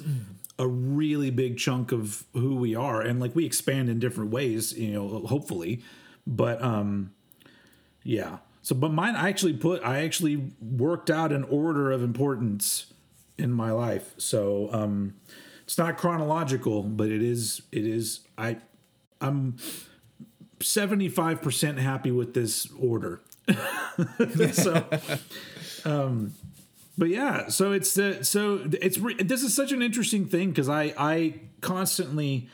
a 0.58 0.66
really 0.66 1.30
big 1.30 1.58
chunk 1.58 1.92
of 1.92 2.24
who 2.32 2.56
we 2.56 2.74
are, 2.74 3.00
and 3.00 3.20
like 3.20 3.34
we 3.34 3.44
expand 3.44 3.88
in 3.88 3.98
different 3.98 4.30
ways. 4.30 4.72
You 4.72 4.92
know, 4.92 5.26
hopefully, 5.26 5.82
but 6.26 6.62
um, 6.62 7.12
yeah. 8.02 8.38
So, 8.62 8.74
but 8.74 8.92
mine, 8.92 9.14
I 9.14 9.28
actually 9.28 9.52
put, 9.52 9.82
I 9.84 10.02
actually 10.02 10.50
worked 10.60 11.08
out 11.08 11.30
an 11.32 11.44
order 11.44 11.92
of 11.92 12.02
importance 12.02 12.92
in 13.38 13.52
my 13.52 13.70
life. 13.70 14.14
So, 14.18 14.70
um, 14.72 15.14
it's 15.66 15.76
not 15.76 15.96
chronological, 15.96 16.84
but 16.84 17.08
it 17.08 17.22
is 17.22 17.62
it 17.72 17.84
is 17.84 18.20
I 18.38 18.58
I'm 19.20 19.56
75% 20.60 21.78
happy 21.78 22.12
with 22.12 22.34
this 22.34 22.68
order. 22.78 23.20
so 24.52 24.86
um 25.84 26.34
but 26.98 27.08
yeah, 27.08 27.48
so 27.48 27.72
it's 27.72 27.98
uh, 27.98 28.22
so 28.22 28.68
it's 28.80 28.98
re- 28.98 29.14
this 29.14 29.42
is 29.42 29.54
such 29.54 29.72
an 29.72 29.82
interesting 29.82 30.26
thing 30.26 30.52
cuz 30.52 30.68
I 30.68 30.94
I 30.96 31.40
constantly 31.60 32.48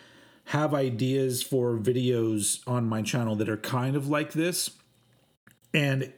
have 0.47 0.75
ideas 0.75 1.43
for 1.43 1.79
videos 1.79 2.61
on 2.67 2.89
my 2.89 3.03
channel 3.03 3.37
that 3.37 3.49
are 3.49 3.57
kind 3.57 3.95
of 3.95 4.09
like 4.09 4.33
this 4.33 4.71
and 5.73 6.13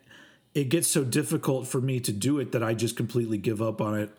it 0.54 0.68
gets 0.68 0.88
so 0.88 1.04
difficult 1.04 1.66
for 1.66 1.80
me 1.80 2.00
to 2.00 2.12
do 2.12 2.38
it 2.38 2.52
that 2.52 2.62
I 2.62 2.74
just 2.74 2.96
completely 2.96 3.38
give 3.38 3.60
up 3.60 3.80
on 3.80 3.98
it 3.98 4.10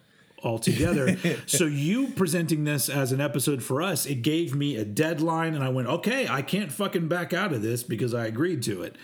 altogether. 0.44 1.18
so 1.46 1.66
you 1.66 2.08
presenting 2.10 2.66
this 2.66 2.90
as 2.90 3.12
an 3.12 3.22
episode 3.22 3.64
for 3.64 3.82
us, 3.82 4.06
it 4.06 4.22
gave 4.22 4.54
me 4.54 4.76
a 4.76 4.86
deadline, 4.86 5.54
and 5.56 5.64
I 5.64 5.70
went, 5.70 5.88
okay, 5.88 6.28
I 6.28 6.42
can't 6.42 6.72
fucking 6.72 7.08
back 7.08 7.34
out 7.34 7.54
of 7.54 7.62
this 7.62 7.84
because 7.84 8.14
I 8.14 8.26
agreed 8.26 8.62
to 8.64 8.84
it. 8.84 8.96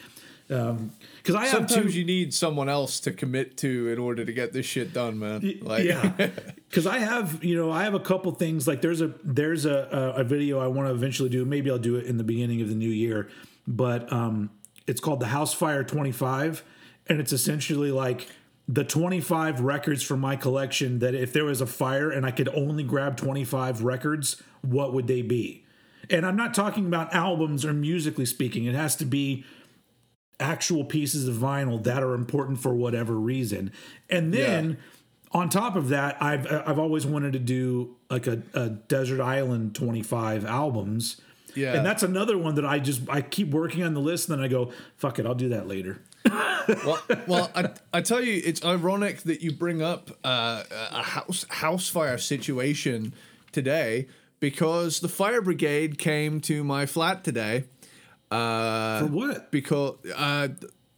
Because 0.52 0.70
um, 0.70 1.38
I 1.38 1.48
sometimes 1.48 1.76
have 1.76 1.86
two, 1.86 1.90
you 1.90 2.04
need 2.04 2.34
someone 2.34 2.68
else 2.68 3.00
to 3.02 3.14
commit 3.14 3.56
to 3.60 3.88
in 3.88 3.98
order 3.98 4.26
to 4.26 4.34
get 4.34 4.52
this 4.52 4.66
shit 4.66 4.92
done, 4.92 5.18
man. 5.18 5.60
Like, 5.62 5.86
yeah, 5.86 6.10
because 6.70 6.86
I 6.86 6.98
have 6.98 7.42
you 7.42 7.56
know 7.56 7.72
I 7.72 7.86
have 7.86 7.94
a 7.94 8.02
couple 8.02 8.34
things 8.34 8.68
like 8.68 8.82
there's 8.82 9.00
a 9.00 9.14
there's 9.24 9.66
a 9.66 10.14
a, 10.18 10.26
video 10.26 10.60
I 10.60 10.68
want 10.68 10.90
to 10.90 10.94
eventually 10.94 11.30
do. 11.30 11.46
Maybe 11.46 11.72
I'll 11.72 11.78
do 11.78 11.96
it 11.96 12.06
in 12.06 12.18
the 12.18 12.26
beginning 12.26 12.62
of 12.62 12.68
the 12.68 12.76
new 12.76 12.90
year, 12.90 13.30
but 13.66 14.12
um, 14.12 14.50
it's 14.88 15.00
called 15.00 15.22
the 15.22 15.28
House 15.28 15.54
Fire 15.54 15.86
25, 15.86 16.66
and 17.08 17.22
it's 17.22 17.32
essentially 17.32 17.92
like 17.92 18.28
the 18.68 18.84
25 18.84 19.62
records 19.62 20.04
from 20.04 20.20
my 20.20 20.36
collection 20.36 21.00
that 21.00 21.16
if 21.16 21.32
there 21.32 21.46
was 21.46 21.62
a 21.62 21.66
fire 21.66 22.12
and 22.12 22.26
I 22.26 22.32
could 22.32 22.50
only 22.50 22.84
grab 22.84 23.16
25 23.16 23.84
records, 23.84 24.44
what 24.62 24.94
would 24.94 25.08
they 25.08 25.22
be? 25.22 25.66
And 26.10 26.26
I'm 26.26 26.36
not 26.36 26.54
talking 26.54 26.88
about 26.88 27.14
albums 27.14 27.64
or 27.64 27.72
musically 27.72 28.26
speaking. 28.26 28.66
It 28.66 28.76
has 28.76 28.98
to 28.98 29.06
be 29.06 29.46
actual 30.42 30.84
pieces 30.84 31.28
of 31.28 31.36
vinyl 31.36 31.82
that 31.84 32.04
are 32.04 32.14
important 32.14 32.60
for 32.60 32.74
whatever 32.74 33.14
reason. 33.14 33.72
And 34.10 34.34
then 34.34 34.72
yeah. 34.72 35.40
on 35.40 35.50
top 35.50 35.76
of 35.76 35.90
that, 35.90 36.22
I've 36.22 36.46
I've 36.52 36.80
always 36.80 37.06
wanted 37.06 37.34
to 37.34 37.40
do 37.40 37.96
like 38.10 38.28
a, 38.28 38.42
a 38.54 38.70
desert 38.70 39.22
island 39.22 39.76
25 39.76 40.46
albums. 40.46 41.22
Yeah. 41.56 41.74
And 41.74 41.86
that's 41.86 42.04
another 42.04 42.38
one 42.38 42.56
that 42.56 42.66
I 42.66 42.80
just 42.80 43.02
I 43.10 43.22
keep 43.22 43.50
working 43.50 43.84
on 43.84 43.94
the 43.94 44.00
list 44.00 44.30
and 44.30 44.38
then 44.38 44.46
I 44.46 44.48
go, 44.48 44.72
fuck 44.98 45.20
it, 45.20 45.26
I'll 45.26 45.36
do 45.36 45.50
that 45.50 45.68
later. 45.68 46.02
well, 46.86 47.02
well, 47.28 47.52
I, 47.56 47.70
I 47.94 48.02
tell 48.02 48.22
you, 48.22 48.42
it's 48.46 48.64
ironic 48.64 49.22
that 49.22 49.42
you 49.42 49.52
bring 49.52 49.82
up 49.82 50.12
uh, 50.24 50.64
a 50.72 51.02
house 51.02 51.46
house 51.50 51.90
fire 51.90 52.18
situation 52.18 53.14
today 53.52 54.08
because 54.40 55.00
the 55.00 55.10
fire 55.10 55.42
brigade 55.42 55.98
came 55.98 56.40
to 56.42 56.64
my 56.64 56.86
flat 56.86 57.24
today 57.24 57.66
uh, 58.32 59.00
For 59.00 59.06
what? 59.08 59.52
Because 59.52 59.96
uh, 60.16 60.50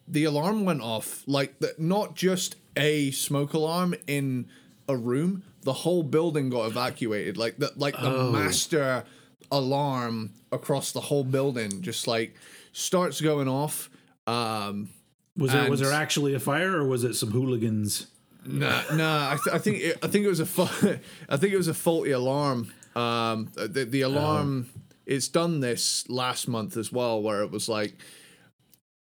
the 0.07 0.25
alarm 0.25 0.65
went 0.65 0.81
off. 0.81 1.23
Like, 1.27 1.59
the, 1.59 1.75
not 1.77 2.15
just 2.15 2.55
a 2.75 3.11
smoke 3.11 3.53
alarm 3.53 3.95
in 4.07 4.47
a 4.87 4.95
room. 4.95 5.43
The 5.61 5.73
whole 5.73 6.03
building 6.03 6.49
got 6.49 6.67
evacuated. 6.67 7.37
Like 7.37 7.57
the 7.57 7.71
like 7.75 7.95
the 7.95 8.13
oh. 8.13 8.31
master 8.31 9.05
alarm 9.51 10.31
across 10.51 10.91
the 10.91 10.99
whole 10.99 11.23
building 11.23 11.81
just 11.81 12.07
like 12.07 12.35
starts 12.73 13.21
going 13.21 13.47
off. 13.47 13.89
Um, 14.27 14.89
was 15.37 15.51
there 15.51 15.69
was 15.69 15.79
there 15.79 15.93
actually 15.93 16.33
a 16.33 16.39
fire 16.39 16.77
or 16.77 16.85
was 16.85 17.03
it 17.03 17.13
some 17.15 17.31
hooligans? 17.31 18.07
Nah, 18.45 18.83
nah. 18.93 19.31
I, 19.31 19.37
th- 19.41 19.55
I 19.55 19.57
think 19.57 19.77
it, 19.77 19.97
I 20.03 20.07
think 20.07 20.25
it 20.25 20.29
was 20.29 20.41
a 20.41 20.45
fa- 20.45 20.99
I 21.29 21.37
think 21.37 21.53
it 21.53 21.57
was 21.57 21.69
a 21.69 21.73
faulty 21.73 22.11
alarm. 22.11 22.73
Um, 22.95 23.49
the 23.55 23.85
the 23.85 24.01
alarm. 24.01 24.69
Oh 24.69 24.79
it's 25.05 25.27
done 25.27 25.59
this 25.59 26.07
last 26.09 26.47
month 26.47 26.77
as 26.77 26.91
well, 26.91 27.21
where 27.21 27.41
it 27.41 27.51
was 27.51 27.67
like 27.67 27.95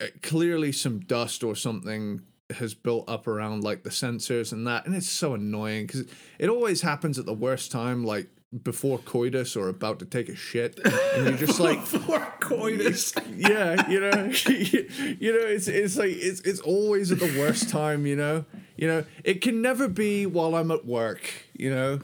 uh, 0.01 0.07
clearly 0.23 0.73
some 0.73 1.01
dust 1.01 1.45
or 1.45 1.55
something 1.55 2.23
has 2.51 2.75
built 2.75 3.09
up 3.09 3.27
around 3.27 3.65
like 3.65 3.83
the 3.83 3.91
sensors 3.91 4.53
and 4.53 4.67
that, 4.67 4.87
and 4.87 4.95
it's 4.95 5.09
so 5.09 5.35
annoying 5.35 5.87
because 5.87 6.05
it 6.39 6.49
always 6.49 6.83
happens 6.83 7.19
at 7.19 7.27
the 7.27 7.33
worst 7.33 7.71
time, 7.71 8.05
like 8.05 8.29
before 8.63 8.99
coitus 8.99 9.57
or 9.57 9.69
about 9.69 9.99
to 9.99 10.05
take 10.05 10.29
a 10.29 10.37
shit, 10.37 10.79
and 11.15 11.27
you're 11.27 11.47
just 11.47 11.61
like 11.61 11.79
before 11.79 12.21
coitus. 12.41 13.15
yeah, 13.37 13.89
you 13.89 14.01
know, 14.01 14.33
you 14.49 15.33
know, 15.33 15.47
it's 15.47 15.69
it's 15.69 15.97
like 15.97 16.11
it's 16.11 16.41
it's 16.41 16.61
always 16.61 17.11
at 17.13 17.19
the 17.19 17.35
worst 17.39 17.69
time, 17.69 18.07
you 18.07 18.17
know. 18.17 18.45
You 18.77 18.89
know, 18.89 19.05
it 19.23 19.43
can 19.43 19.63
never 19.63 19.87
be 19.87 20.27
while 20.27 20.55
I'm 20.55 20.71
at 20.71 20.85
work, 20.85 21.31
you 21.53 21.71
know. 21.71 22.01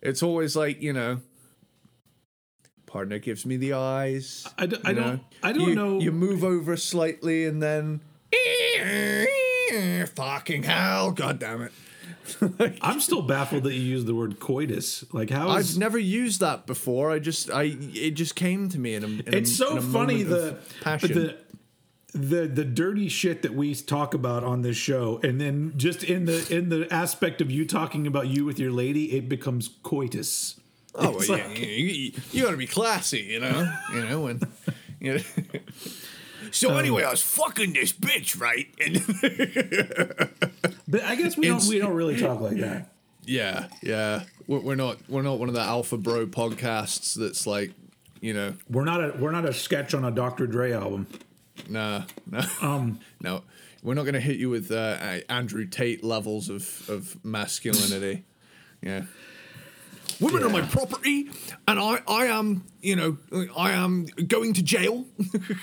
It's 0.00 0.22
always 0.22 0.56
like, 0.56 0.80
you 0.80 0.92
know, 0.92 1.20
partner 2.88 3.18
gives 3.18 3.46
me 3.46 3.56
the 3.56 3.74
eyes. 3.74 4.46
I, 4.58 4.66
d- 4.66 4.80
I 4.84 4.92
don't. 4.92 5.22
I 5.42 5.52
don't 5.52 5.68
you, 5.68 5.74
know. 5.74 6.00
You 6.00 6.10
move 6.10 6.42
over 6.42 6.76
slightly 6.76 7.44
and 7.44 7.62
then. 7.62 8.00
Eh, 8.32 10.04
fucking 10.06 10.64
hell! 10.64 11.12
God 11.12 11.38
damn 11.38 11.62
it! 11.62 11.72
I'm 12.82 13.00
still 13.00 13.22
baffled 13.22 13.64
that 13.64 13.74
you 13.74 13.80
used 13.80 14.06
the 14.06 14.14
word 14.14 14.40
coitus. 14.40 15.04
Like 15.12 15.30
how? 15.30 15.54
Is, 15.56 15.74
I've 15.74 15.78
never 15.78 15.98
used 15.98 16.40
that 16.40 16.66
before. 16.66 17.10
I 17.10 17.18
just, 17.18 17.50
I, 17.50 17.76
it 17.94 18.12
just 18.12 18.34
came 18.34 18.68
to 18.70 18.78
me 18.78 18.94
in 18.94 19.04
a. 19.04 19.06
In 19.06 19.24
it's 19.26 19.50
a, 19.50 19.54
so 19.54 19.80
funny 19.80 20.22
the 20.22 20.58
passion. 20.82 21.14
The, 21.14 21.36
the 22.14 22.46
the 22.48 22.64
dirty 22.64 23.08
shit 23.08 23.42
that 23.42 23.54
we 23.54 23.74
talk 23.74 24.14
about 24.14 24.42
on 24.42 24.62
this 24.62 24.78
show 24.78 25.20
and 25.22 25.38
then 25.38 25.74
just 25.76 26.02
in 26.02 26.24
the 26.24 26.46
in 26.50 26.70
the 26.70 26.88
aspect 26.90 27.42
of 27.42 27.50
you 27.50 27.66
talking 27.66 28.06
about 28.06 28.28
you 28.28 28.46
with 28.46 28.58
your 28.58 28.72
lady 28.72 29.12
it 29.12 29.28
becomes 29.28 29.68
coitus 29.82 30.58
Oh, 30.94 31.10
well, 31.10 31.28
like, 31.28 31.58
yeah, 31.58 31.66
you, 31.66 32.12
you 32.32 32.42
got 32.42 32.50
to 32.50 32.56
be 32.56 32.66
classy, 32.66 33.20
you 33.20 33.40
know. 33.40 33.72
You 33.94 34.04
know 34.04 34.20
when. 34.22 34.40
You 35.00 35.14
know. 35.14 35.20
So 36.50 36.72
um, 36.72 36.78
anyway, 36.78 37.04
I 37.04 37.10
was 37.12 37.22
fucking 37.22 37.72
this 37.72 37.92
bitch, 37.92 38.40
right? 38.40 38.66
but 40.88 41.04
I 41.04 41.14
guess 41.14 41.36
we 41.36 41.46
don't 41.46 41.64
we 41.66 41.78
don't 41.78 41.94
really 41.94 42.18
talk 42.18 42.40
like 42.40 42.56
that. 42.56 42.90
Yeah, 43.24 43.68
yeah. 43.80 44.24
We're, 44.48 44.58
we're 44.58 44.74
not 44.74 44.98
we're 45.08 45.22
not 45.22 45.38
one 45.38 45.48
of 45.48 45.54
the 45.54 45.60
alpha 45.60 45.98
bro 45.98 46.26
podcasts 46.26 47.14
that's 47.14 47.46
like, 47.46 47.72
you 48.20 48.34
know, 48.34 48.54
we're 48.68 48.84
not 48.84 49.04
a 49.04 49.14
we're 49.18 49.30
not 49.30 49.44
a 49.44 49.52
sketch 49.52 49.94
on 49.94 50.04
a 50.04 50.10
Dr. 50.10 50.48
Dre 50.48 50.72
album. 50.72 51.06
Nah, 51.68 52.02
no, 52.28 52.40
um, 52.60 53.00
no. 53.20 53.42
We're 53.84 53.94
not 53.94 54.04
gonna 54.04 54.18
hit 54.18 54.38
you 54.38 54.50
with 54.50 54.72
uh, 54.72 55.20
Andrew 55.28 55.64
Tate 55.64 56.02
levels 56.02 56.48
of 56.48 56.90
of 56.90 57.24
masculinity. 57.24 58.24
Yeah 58.82 59.02
women 60.20 60.40
yeah. 60.40 60.46
are 60.46 60.50
my 60.50 60.62
property, 60.62 61.30
and 61.66 61.78
I, 61.78 62.00
I 62.06 62.26
am, 62.26 62.64
you 62.80 62.96
know, 62.96 63.18
I 63.56 63.72
am 63.72 64.06
going 64.26 64.54
to 64.54 64.62
jail. 64.62 65.06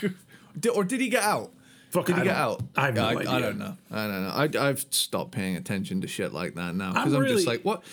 or 0.73 0.83
did 0.83 1.01
he 1.01 1.09
get 1.09 1.23
out? 1.23 1.51
Fuck, 1.91 2.07
did 2.07 2.17
he 2.17 2.23
get 2.23 2.35
out? 2.35 2.61
I 2.75 2.87
have 2.87 2.95
no 2.95 3.05
I, 3.05 3.11
idea. 3.11 3.29
I 3.29 3.39
don't 3.39 3.57
know. 3.57 3.77
I 3.91 4.07
don't 4.07 4.23
know. 4.23 4.59
I, 4.61 4.67
I've 4.69 4.85
stopped 4.89 5.31
paying 5.31 5.55
attention 5.55 6.01
to 6.01 6.07
shit 6.07 6.33
like 6.33 6.55
that 6.55 6.75
now 6.75 6.93
because 6.93 7.13
I'm, 7.13 7.17
I'm 7.17 7.23
really, 7.23 7.35
just 7.35 7.47
like, 7.47 7.61
what? 7.61 7.83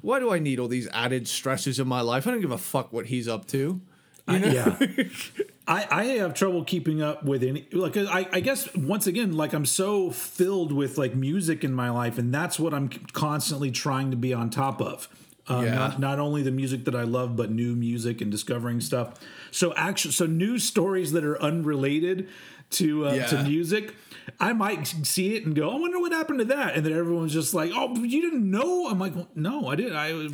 Why 0.00 0.18
do 0.18 0.32
I 0.32 0.40
need 0.40 0.58
all 0.58 0.66
these 0.66 0.88
added 0.92 1.28
stresses 1.28 1.78
in 1.78 1.86
my 1.86 2.00
life? 2.00 2.26
I 2.26 2.32
don't 2.32 2.40
give 2.40 2.50
a 2.50 2.58
fuck 2.58 2.92
what 2.92 3.06
he's 3.06 3.28
up 3.28 3.46
to. 3.48 3.80
You 4.28 4.38
know? 4.38 4.48
yeah. 4.48 4.76
I, 5.66 5.86
I 5.90 6.04
have 6.16 6.34
trouble 6.34 6.64
keeping 6.64 7.02
up 7.02 7.24
with 7.24 7.44
any 7.44 7.68
like 7.72 7.96
I, 7.96 8.28
I 8.32 8.40
guess 8.40 8.72
once 8.74 9.06
again 9.06 9.36
like 9.36 9.52
I'm 9.52 9.66
so 9.66 10.10
filled 10.10 10.72
with 10.72 10.98
like 10.98 11.14
music 11.14 11.62
in 11.62 11.72
my 11.72 11.88
life 11.90 12.18
and 12.18 12.34
that's 12.34 12.58
what 12.58 12.74
I'm 12.74 12.88
constantly 12.88 13.70
trying 13.70 14.10
to 14.10 14.16
be 14.16 14.34
on 14.34 14.50
top 14.50 14.80
of. 14.80 15.08
Uh, 15.48 15.62
yeah. 15.64 15.74
Not 15.74 15.98
not 15.98 16.18
only 16.18 16.42
the 16.42 16.52
music 16.52 16.84
that 16.84 16.94
I 16.94 17.02
love, 17.02 17.36
but 17.36 17.50
new 17.50 17.74
music 17.74 18.20
and 18.20 18.30
discovering 18.30 18.80
stuff. 18.80 19.14
So 19.50 19.74
actually, 19.74 20.12
so 20.12 20.26
news 20.26 20.62
stories 20.64 21.12
that 21.12 21.24
are 21.24 21.40
unrelated 21.42 22.28
to 22.70 23.08
uh, 23.08 23.12
yeah. 23.14 23.26
to 23.26 23.42
music. 23.42 23.94
I 24.38 24.52
might 24.52 24.86
see 24.86 25.34
it 25.34 25.44
and 25.44 25.52
go, 25.52 25.68
I 25.68 25.74
wonder 25.74 25.98
what 25.98 26.12
happened 26.12 26.38
to 26.38 26.44
that. 26.44 26.76
And 26.76 26.86
then 26.86 26.92
everyone's 26.92 27.32
just 27.32 27.54
like, 27.54 27.72
oh, 27.74 27.92
you 28.04 28.22
didn't 28.22 28.48
know? 28.48 28.88
I'm 28.88 29.00
like, 29.00 29.16
well, 29.16 29.28
no, 29.34 29.66
I 29.66 29.74
didn't. 29.74 29.96
I 29.96 30.28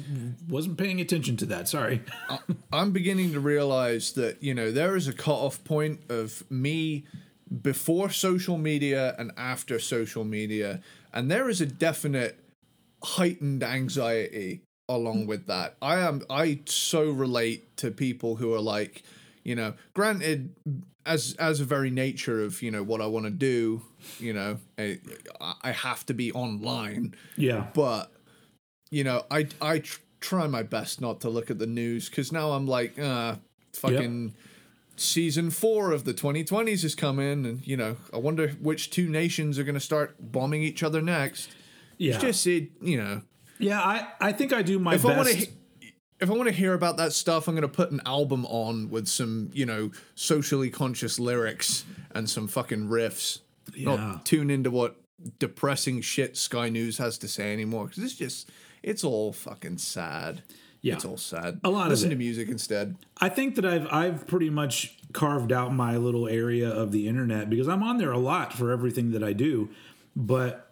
wasn't 0.47 0.77
paying 0.77 1.01
attention 1.01 1.39
to 1.39 1.47
that. 1.47 1.69
Sorry. 1.69 2.03
I'm 2.71 2.93
beginning 2.93 3.33
to 3.33 3.41
realize 3.41 4.13
that, 4.13 4.43
you 4.43 4.53
know, 4.53 4.71
there 4.71 4.95
is 4.95 5.09
a 5.09 5.15
cutoff 5.15 5.65
point 5.65 6.01
of 6.11 6.45
me 6.51 7.07
before 7.63 8.11
social 8.11 8.59
media 8.59 9.15
and 9.19 9.33
after 9.39 9.79
social 9.79 10.23
media. 10.23 10.83
And 11.13 11.31
there 11.31 11.49
is 11.49 11.63
a 11.63 11.67
definite 11.67 12.39
heightened 13.03 13.63
anxiety 13.63 14.65
along 14.89 15.27
with 15.27 15.47
that. 15.47 15.77
I 15.83 15.99
am 15.99 16.23
I 16.31 16.61
so 16.65 17.11
relate 17.11 17.77
to 17.79 17.91
people 17.91 18.37
who 18.37 18.55
are 18.55 18.61
like, 18.61 19.03
you 19.45 19.55
know, 19.55 19.75
granted 19.95 20.55
as 21.05 21.35
as 21.39 21.61
a 21.61 21.65
very 21.65 21.91
nature 21.91 22.43
of, 22.43 22.63
you 22.63 22.71
know, 22.71 22.83
what 22.83 23.01
I 23.01 23.07
want 23.07 23.27
to 23.27 23.31
do, 23.31 23.83
you 24.19 24.33
know, 24.33 24.59
I, 24.79 24.99
I 25.63 25.73
have 25.73 26.07
to 26.07 26.15
be 26.15 26.33
online. 26.33 27.15
Yeah. 27.37 27.67
But 27.75 28.13
you 28.91 29.05
know, 29.05 29.25
I 29.31 29.49
I 29.61 29.81
tr- 29.81 30.01
try 30.21 30.47
my 30.47 30.63
best 30.63 31.01
not 31.01 31.21
to 31.21 31.29
look 31.29 31.51
at 31.51 31.59
the 31.59 31.67
news 31.67 32.09
cuz 32.09 32.33
now 32.33 32.53
I'm 32.53 32.67
like, 32.67 32.99
uh 32.99 33.37
fucking 33.75 34.25
yep. 34.29 34.35
season 34.97 35.51
4 35.51 35.93
of 35.93 36.05
the 36.05 36.13
2020s 36.15 36.83
is 36.83 36.95
coming 36.95 37.45
and 37.47 37.67
you 37.67 37.77
know, 37.77 37.97
I 38.13 38.17
wonder 38.17 38.49
which 38.49 38.91
two 38.91 39.09
nations 39.09 39.59
are 39.59 39.65
going 39.65 39.75
to 39.75 39.81
start 39.81 40.17
bombing 40.19 40.63
each 40.63 40.83
other 40.83 41.03
next. 41.03 41.51
Yeah. 41.99 42.15
It's 42.15 42.23
just 42.23 42.47
it, 42.47 42.71
you 42.81 42.97
know, 42.97 43.23
yeah, 43.59 43.81
I, 43.81 44.09
I 44.21 44.33
think 44.33 44.53
I 44.53 44.63
do 44.63 44.79
my 44.79 44.95
if 44.95 45.03
best. 45.03 45.15
I 45.15 45.17
wanna, 45.17 45.31
if 46.21 46.31
I 46.31 46.33
want 46.33 46.49
to 46.49 46.55
hear 46.55 46.75
about 46.75 46.97
that 46.97 47.13
stuff, 47.13 47.49
I'm 47.49 47.55
going 47.55 47.63
to 47.63 47.69
put 47.69 47.91
an 47.91 48.01
album 48.05 48.45
on 48.47 48.91
with 48.91 49.07
some, 49.07 49.51
you 49.53 49.67
know, 49.67 49.93
socially 50.15 50.71
conscious 50.71 51.19
lyrics 51.19 51.85
and 52.13 52.29
some 52.29 52.49
fucking 52.49 52.89
riffs. 52.89 53.41
Yeah. 53.75 53.95
Not 53.95 54.27
tune 54.27 54.51
into 54.51 54.71
what 54.71 54.97
depressing 55.39 56.01
shit 56.01 56.37
Sky 56.37 56.69
News 56.69 56.99
has 56.99 57.19
to 57.19 57.29
say 57.29 57.53
anymore 57.53 57.87
because 57.87 58.03
it's 58.03 58.15
just, 58.15 58.51
it's 58.83 59.05
all 59.05 59.33
fucking 59.33 59.79
sad. 59.79 60.43
Yeah. 60.81 60.95
It's 60.95 61.05
all 61.05 61.17
sad. 61.17 61.61
A 61.65 61.71
lot 61.71 61.87
of 61.87 61.91
Listen 61.91 62.09
it. 62.09 62.15
to 62.15 62.19
music 62.19 62.49
instead. 62.49 62.97
I 63.21 63.29
think 63.29 63.57
that 63.57 63.67
I've 63.67 63.93
I've 63.93 64.27
pretty 64.27 64.49
much 64.49 64.97
carved 65.13 65.53
out 65.53 65.75
my 65.75 65.97
little 65.97 66.29
area 66.29 66.69
of 66.69 66.93
the 66.93 67.09
internet 67.09 67.51
because 67.51 67.69
I'm 67.69 67.83
on 67.83 67.99
there 67.99 68.13
a 68.13 68.19
lot 68.19 68.53
for 68.53 68.71
everything 68.71 69.11
that 69.13 69.25
I 69.25 69.33
do, 69.33 69.71
but 70.15 70.68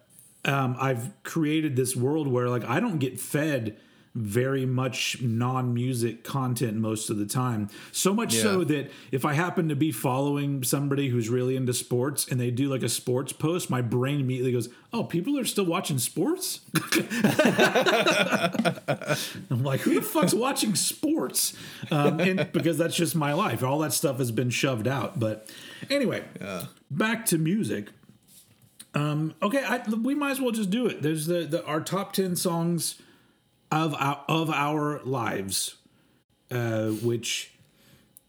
um, 0.47 0.75
I've 0.79 1.11
created 1.23 1.75
this 1.75 1.95
world 1.95 2.27
where 2.27 2.49
like 2.49 2.63
I 2.65 2.79
don't 2.79 2.99
get 2.99 3.19
fed 3.19 3.77
very 4.17 4.65
much 4.65 5.21
non-music 5.21 6.23
content 6.23 6.75
most 6.75 7.11
of 7.11 7.17
the 7.17 7.25
time. 7.25 7.69
So 7.91 8.15
much 8.15 8.33
so 8.33 8.63
that 8.63 8.89
if 9.11 9.23
I 9.25 9.33
happen 9.33 9.69
to 9.69 9.75
be 9.75 9.91
following 9.91 10.63
somebody 10.63 11.09
who's 11.09 11.29
really 11.29 11.55
into 11.55 11.71
sports 11.71 12.27
and 12.27 12.39
they 12.39 12.49
do 12.49 12.67
like 12.67 12.81
a 12.81 12.89
sports 12.89 13.31
post, 13.31 13.69
my 13.69 13.81
brain 13.81 14.19
immediately 14.19 14.53
goes, 14.53 14.69
"Oh, 14.91 15.03
people 15.03 15.37
are 15.37 15.45
still 15.45 15.65
watching 15.65 15.99
sports." 15.99 16.61
I'm 19.51 19.63
like, 19.63 19.81
who 19.81 19.93
the 19.95 20.01
fuck's 20.01 20.33
watching 20.33 20.73
sports? 20.73 21.55
Um, 21.91 22.19
and 22.19 22.51
because 22.51 22.79
that's 22.79 22.95
just 22.95 23.15
my 23.15 23.33
life. 23.33 23.61
All 23.63 23.79
that 23.79 23.93
stuff 23.93 24.17
has 24.17 24.31
been 24.31 24.49
shoved 24.49 24.87
out. 24.87 25.19
But 25.19 25.47
anyway, 25.91 26.23
back 26.89 27.27
to 27.27 27.37
music. 27.37 27.89
Um, 28.97 29.35
okay, 29.43 29.63
I, 29.63 29.77
we 29.89 30.15
might 30.15 30.31
as 30.31 30.41
well 30.41 30.51
just 30.51 30.71
do 30.71 30.87
it. 30.87 31.03
There's 31.03 31.27
the, 31.27 31.45
the 31.45 31.63
our 31.65 31.81
top 31.81 32.13
ten 32.13 32.35
songs 32.35 32.99
of 33.71 33.93
our, 33.93 34.23
of 34.27 34.49
our 34.49 35.01
lives, 35.03 35.75
uh, 36.49 36.87
which 36.87 37.51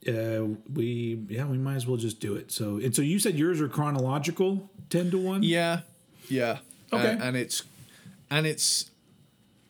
uh, 0.07 0.45
we 0.73 1.25
yeah 1.29 1.47
we 1.47 1.57
might 1.57 1.77
as 1.77 1.87
well 1.87 1.97
just 1.97 2.21
do 2.21 2.37
it. 2.37 2.53
So 2.53 2.77
and 2.77 2.95
so 2.95 3.01
you 3.01 3.19
said 3.19 3.39
yours 3.39 3.63
are 3.63 3.69
chronological, 3.69 4.69
ten 4.91 5.11
to 5.11 5.19
one. 5.19 5.43
Yeah, 5.43 5.81
yeah. 6.29 6.59
Okay. 6.93 7.13
And, 7.13 7.23
and 7.23 7.37
it's 7.37 7.63
and 8.31 8.47
it's 8.47 8.91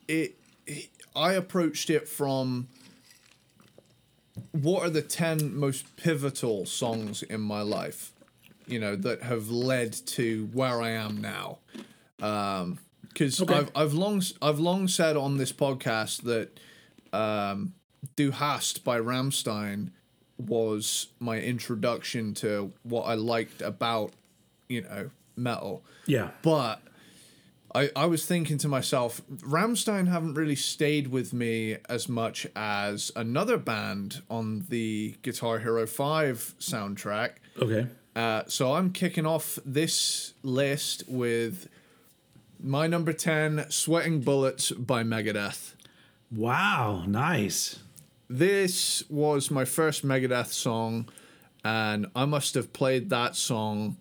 it, 0.08 0.34
it. 0.66 0.88
I 1.14 1.34
approached 1.34 1.90
it 1.90 2.08
from 2.08 2.66
what 4.50 4.82
are 4.82 4.90
the 4.90 5.02
ten 5.02 5.54
most 5.56 5.96
pivotal 5.96 6.66
songs 6.66 7.22
in 7.22 7.40
my 7.40 7.62
life, 7.62 8.10
you 8.68 8.78
know, 8.78 8.96
that 8.96 9.22
have 9.22 9.48
led 9.50 9.92
to 9.92 10.48
where 10.52 10.80
I 10.80 10.90
am 10.90 11.20
now. 11.20 11.58
Um, 12.20 12.78
because 13.08 13.40
Okay. 13.40 13.54
I've 13.54 13.70
I've 13.74 13.94
long 13.94 14.22
I've 14.42 14.58
long 14.60 14.86
said 14.88 15.16
on 15.16 15.38
this 15.38 15.52
podcast 15.52 16.22
that 16.22 16.58
um, 17.12 17.74
Du 18.16 18.30
Hast 18.30 18.84
by 18.84 18.98
Rammstein 19.00 19.90
was 20.36 21.08
my 21.18 21.40
introduction 21.40 22.32
to 22.34 22.72
what 22.84 23.02
I 23.02 23.14
liked 23.14 23.60
about 23.62 24.12
you 24.68 24.82
know 24.82 25.10
metal. 25.36 25.82
Yeah. 26.06 26.30
But 26.42 26.80
I, 27.74 27.90
I 27.96 28.06
was 28.06 28.24
thinking 28.24 28.56
to 28.58 28.68
myself, 28.68 29.20
Rammstein 29.38 30.08
haven't 30.08 30.34
really 30.34 30.56
stayed 30.56 31.08
with 31.08 31.32
me 31.32 31.76
as 31.88 32.08
much 32.08 32.46
as 32.56 33.12
another 33.14 33.58
band 33.58 34.22
on 34.30 34.64
the 34.68 35.16
Guitar 35.22 35.58
Hero 35.58 35.86
5 35.86 36.54
soundtrack. 36.60 37.32
Okay. 37.60 37.86
Uh, 38.14 38.42
so 38.46 38.74
I'm 38.74 38.92
kicking 38.92 39.26
off 39.26 39.58
this 39.64 40.34
list 40.42 41.04
with 41.06 41.68
my 42.60 42.86
number 42.86 43.12
10, 43.12 43.66
Sweating 43.70 44.20
Bullets 44.20 44.70
by 44.72 45.02
Megadeth. 45.02 45.74
Wow. 46.30 47.04
Nice. 47.06 47.80
This 48.28 49.08
was 49.08 49.50
my 49.50 49.64
first 49.64 50.04
Megadeth 50.04 50.52
song, 50.52 51.08
and 51.64 52.06
I 52.14 52.26
must 52.26 52.54
have 52.54 52.72
played 52.72 53.08
that 53.10 53.36
song 53.36 53.96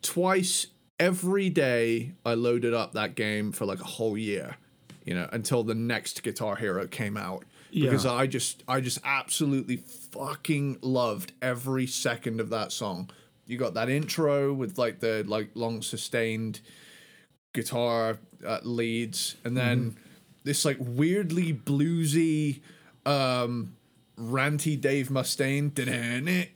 twice 0.00 0.68
every 0.98 1.50
day. 1.50 2.12
I 2.24 2.34
loaded 2.34 2.72
up 2.72 2.92
that 2.92 3.14
game 3.14 3.52
for 3.52 3.66
like 3.66 3.80
a 3.80 3.84
whole 3.84 4.16
year, 4.16 4.56
you 5.04 5.14
know, 5.14 5.28
until 5.32 5.62
the 5.62 5.74
next 5.74 6.22
Guitar 6.22 6.56
Hero 6.56 6.86
came 6.86 7.16
out. 7.16 7.44
Because 7.72 8.04
Yeah. 8.04 8.12
I 8.12 8.26
just, 8.26 8.62
I 8.68 8.80
just 8.80 8.98
absolutely 9.04 9.76
fucking 9.76 10.78
loved 10.80 11.32
every 11.42 11.86
second 11.86 12.40
of 12.40 12.48
that 12.50 12.72
song. 12.72 13.10
You 13.46 13.56
got 13.58 13.74
that 13.74 13.88
intro 13.88 14.52
with 14.52 14.78
like 14.78 15.00
the 15.00 15.24
like 15.26 15.50
long 15.54 15.82
sustained 15.82 16.60
guitar 17.52 18.18
uh, 18.46 18.58
leads, 18.62 19.36
and 19.44 19.56
then 19.56 19.96
this 20.44 20.64
like 20.64 20.76
weirdly 20.80 21.52
bluesy, 21.54 22.60
um, 23.06 23.74
ranty 24.18 24.80
Dave 24.80 25.08
Mustaine. 25.08 25.72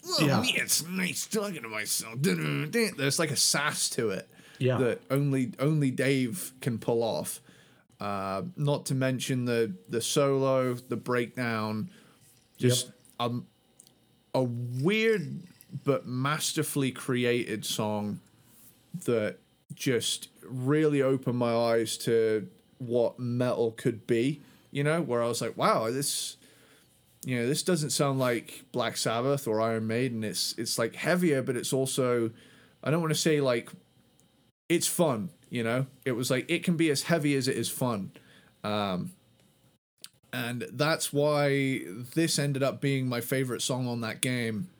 Oh, 0.06 0.24
Yeah. 0.26 0.42
yeah. 0.42 0.62
it's 0.62 0.86
nice 0.86 1.26
talking 1.26 1.62
to 1.62 1.68
myself. 1.68 2.14
There's 2.20 3.18
like 3.18 3.30
a 3.30 3.36
sass 3.36 3.88
to 3.90 4.10
it 4.10 4.28
Yeah. 4.58 4.78
that 4.78 5.00
only 5.10 5.52
only 5.58 5.90
Dave 5.90 6.52
can 6.60 6.78
pull 6.78 7.02
off. 7.02 7.40
Uh, 8.02 8.42
not 8.56 8.84
to 8.84 8.96
mention 8.96 9.44
the 9.44 9.72
the 9.88 10.00
solo, 10.00 10.74
the 10.74 10.96
breakdown, 10.96 11.88
just 12.58 12.90
um, 13.20 13.46
a 14.34 14.42
weird 14.42 15.44
but 15.84 16.04
masterfully 16.04 16.90
created 16.90 17.64
song 17.64 18.18
that 19.04 19.36
just 19.72 20.30
really 20.42 21.00
opened 21.00 21.38
my 21.38 21.54
eyes 21.54 21.96
to 21.96 22.48
what 22.78 23.20
metal 23.20 23.70
could 23.70 24.04
be. 24.08 24.40
You 24.72 24.82
know, 24.82 25.00
where 25.00 25.22
I 25.22 25.28
was 25.28 25.40
like, 25.40 25.56
wow, 25.56 25.88
this 25.88 26.38
you 27.24 27.36
know, 27.36 27.46
this 27.46 27.62
doesn't 27.62 27.90
sound 27.90 28.18
like 28.18 28.64
Black 28.72 28.96
Sabbath 28.96 29.46
or 29.46 29.60
Iron 29.60 29.86
Maiden. 29.86 30.24
It's 30.24 30.56
it's 30.58 30.76
like 30.76 30.96
heavier, 30.96 31.40
but 31.40 31.54
it's 31.54 31.72
also 31.72 32.32
I 32.82 32.90
don't 32.90 33.00
want 33.00 33.12
to 33.12 33.20
say 33.20 33.40
like 33.40 33.70
it's 34.68 34.88
fun, 34.88 35.30
you 35.52 35.62
know? 35.62 35.86
It 36.06 36.12
was 36.12 36.30
like 36.30 36.50
it 36.50 36.64
can 36.64 36.76
be 36.76 36.90
as 36.90 37.02
heavy 37.04 37.36
as 37.36 37.46
it 37.46 37.56
is 37.56 37.68
fun. 37.68 38.10
Um 38.64 39.12
and 40.32 40.64
that's 40.72 41.12
why 41.12 41.82
this 42.14 42.38
ended 42.38 42.62
up 42.62 42.80
being 42.80 43.06
my 43.06 43.20
favorite 43.20 43.60
song 43.60 43.86
on 43.86 44.00
that 44.00 44.22
game 44.22 44.70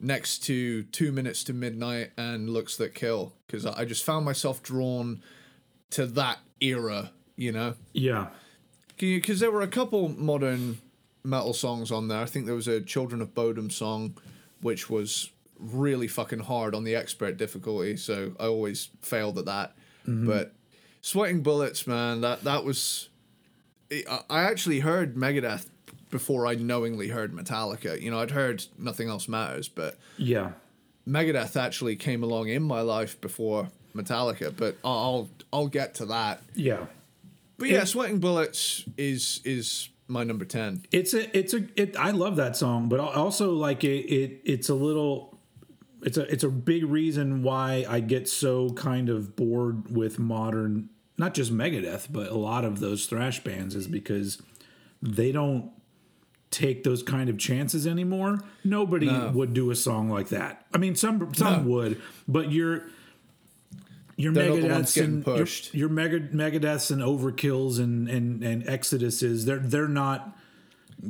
next 0.00 0.40
to 0.40 0.82
2 0.82 1.12
minutes 1.12 1.44
to 1.44 1.52
midnight 1.52 2.10
and 2.18 2.50
looks 2.50 2.76
that 2.76 2.92
kill 2.94 3.34
cuz 3.48 3.64
I 3.64 3.84
just 3.84 4.04
found 4.04 4.24
myself 4.24 4.62
drawn 4.62 5.22
to 5.90 6.06
that 6.06 6.40
era, 6.60 7.12
you 7.36 7.52
know? 7.52 7.74
Yeah. 7.92 8.28
because 8.98 9.38
there 9.40 9.52
were 9.52 9.62
a 9.62 9.68
couple 9.68 10.08
modern 10.08 10.78
metal 11.22 11.52
songs 11.52 11.92
on 11.92 12.08
there. 12.08 12.20
I 12.20 12.26
think 12.26 12.46
there 12.46 12.54
was 12.54 12.66
a 12.68 12.80
Children 12.80 13.20
of 13.20 13.34
Bodom 13.34 13.70
song, 13.70 14.16
which 14.60 14.88
was 14.90 15.30
really 15.58 16.08
fucking 16.08 16.40
hard 16.40 16.74
on 16.74 16.84
the 16.84 16.94
expert 16.96 17.36
difficulty, 17.36 17.96
so 17.96 18.34
I 18.40 18.46
always 18.46 18.88
failed 19.02 19.38
at 19.38 19.44
that. 19.46 19.74
Mm-hmm. 20.06 20.26
But 20.26 20.52
Sweating 21.02 21.42
Bullets, 21.42 21.86
man, 21.86 22.20
that 22.22 22.44
that 22.44 22.64
was. 22.64 23.08
I 23.90 24.20
I 24.28 24.42
actually 24.42 24.80
heard 24.80 25.14
Megadeth 25.16 25.66
before 26.10 26.46
I 26.46 26.54
knowingly 26.54 27.08
heard 27.08 27.32
Metallica. 27.32 28.00
You 28.00 28.10
know, 28.10 28.20
I'd 28.20 28.30
heard 28.30 28.64
Nothing 28.78 29.08
Else 29.08 29.28
Matters, 29.28 29.68
but 29.68 29.98
Yeah. 30.18 30.52
Megadeth 31.06 31.56
actually 31.56 31.94
came 31.96 32.22
along 32.22 32.48
in 32.48 32.62
my 32.62 32.80
life 32.80 33.20
before 33.20 33.68
Metallica. 33.94 34.54
But 34.56 34.76
I'll 34.84 35.28
I'll 35.52 35.68
get 35.68 35.94
to 35.96 36.06
that. 36.06 36.42
Yeah. 36.54 36.86
But 37.58 37.68
yeah, 37.68 37.84
Sweating 37.84 38.18
Bullets 38.18 38.84
is 38.96 39.40
is 39.44 39.88
my 40.08 40.24
number 40.24 40.44
ten. 40.44 40.84
It's 40.92 41.14
a 41.14 41.36
it's 41.36 41.54
a 41.54 41.66
it, 41.76 41.96
I 41.96 42.10
love 42.10 42.36
that 42.36 42.56
song, 42.56 42.88
but 42.88 43.00
also 43.00 43.52
like 43.52 43.84
it, 43.84 44.06
it 44.12 44.40
it's 44.44 44.68
a 44.68 44.74
little 44.74 45.35
it's 46.06 46.16
a 46.16 46.22
it's 46.32 46.44
a 46.44 46.48
big 46.48 46.84
reason 46.84 47.42
why 47.42 47.84
I 47.88 48.00
get 48.00 48.28
so 48.28 48.70
kind 48.70 49.10
of 49.10 49.36
bored 49.36 49.94
with 49.94 50.18
modern 50.18 50.88
not 51.18 51.34
just 51.34 51.52
Megadeth, 51.52 52.06
but 52.10 52.30
a 52.30 52.36
lot 52.36 52.64
of 52.64 52.78
those 52.80 53.06
thrash 53.06 53.42
bands 53.42 53.74
is 53.74 53.86
because 53.88 54.40
they 55.02 55.32
don't 55.32 55.70
take 56.50 56.84
those 56.84 57.02
kind 57.02 57.28
of 57.30 57.38
chances 57.38 57.86
anymore. 57.86 58.38
Nobody 58.64 59.08
would 59.10 59.52
do 59.52 59.70
a 59.70 59.74
song 59.76 60.08
like 60.08 60.28
that. 60.28 60.64
I 60.72 60.78
mean 60.78 60.94
some 60.94 61.34
some 61.34 61.64
No. 61.64 61.70
would, 61.70 62.00
but 62.28 62.52
you're 62.52 62.84
your 64.16 64.32
They're 64.32 64.48
not 64.50 64.60
the 64.60 64.68
ones 64.68 64.94
Megadeths 64.94 65.04
and 65.04 65.26
your, 65.26 65.36
pushed. 65.36 65.74
your 65.74 65.88
mega 65.90 66.20
Megadeths 66.20 66.90
and 66.90 67.02
Overkills 67.02 67.78
and 67.78 68.08
and 68.08 68.42
and 68.42 68.64
Exoduses, 68.64 69.44
they're 69.44 69.58
they're 69.58 69.88
not 69.88 70.38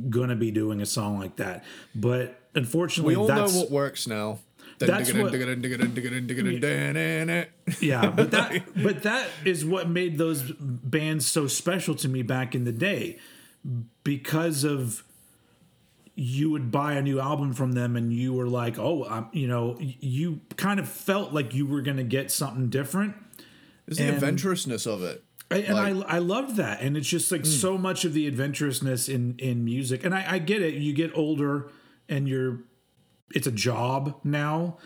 gonna 0.09 0.35
be 0.35 0.51
doing 0.51 0.81
a 0.81 0.85
song 0.85 1.19
like 1.19 1.35
that. 1.37 1.63
But 1.95 2.39
unfortunately, 2.55 3.15
We 3.15 3.21
all 3.21 3.27
know 3.27 3.45
what 3.47 3.71
works 3.71 4.07
now. 4.07 4.39
That's 4.87 5.09
what- 5.23 5.31
yeah. 7.81 8.09
But 8.09 8.31
that 8.31 8.63
but 8.83 9.03
that 9.03 9.27
is 9.45 9.65
what 9.65 9.89
made 9.89 10.17
those 10.17 10.41
bands 10.59 11.25
so 11.25 11.47
special 11.47 11.95
to 11.95 12.07
me 12.07 12.21
back 12.21 12.53
in 12.55 12.63
the 12.63 12.71
day, 12.71 13.17
because 14.03 14.63
of 14.63 15.03
you 16.15 16.49
would 16.49 16.71
buy 16.71 16.93
a 16.93 17.01
new 17.01 17.19
album 17.19 17.53
from 17.53 17.73
them 17.73 17.95
and 17.95 18.11
you 18.11 18.33
were 18.33 18.47
like, 18.47 18.79
oh, 18.79 19.05
I'm, 19.05 19.27
you 19.33 19.47
know, 19.47 19.77
you 19.79 20.41
kind 20.55 20.79
of 20.79 20.87
felt 20.89 21.31
like 21.33 21.53
you 21.53 21.65
were 21.67 21.81
gonna 21.81 22.03
get 22.03 22.31
something 22.31 22.69
different. 22.69 23.15
It's 23.87 23.97
the 23.97 24.05
And- 24.05 24.15
adventurousness 24.17 24.87
of 24.87 25.03
it. 25.03 25.23
I, 25.49 25.57
and 25.59 25.75
Like- 25.75 26.09
I 26.09 26.15
I 26.15 26.19
loved 26.19 26.57
that, 26.57 26.81
and 26.81 26.97
it's 26.97 27.07
just 27.07 27.31
like 27.31 27.45
so 27.45 27.77
much 27.77 28.03
of 28.03 28.13
the 28.13 28.27
adventurousness 28.27 29.07
in 29.07 29.35
in 29.39 29.63
music. 29.63 30.03
And 30.03 30.13
I, 30.13 30.25
I 30.33 30.39
get 30.39 30.61
it. 30.61 30.73
You 30.73 30.91
get 30.93 31.11
older, 31.15 31.69
and 32.09 32.27
you're 32.27 32.59
it's 33.33 33.47
a 33.47 33.51
job 33.51 34.19
now. 34.23 34.77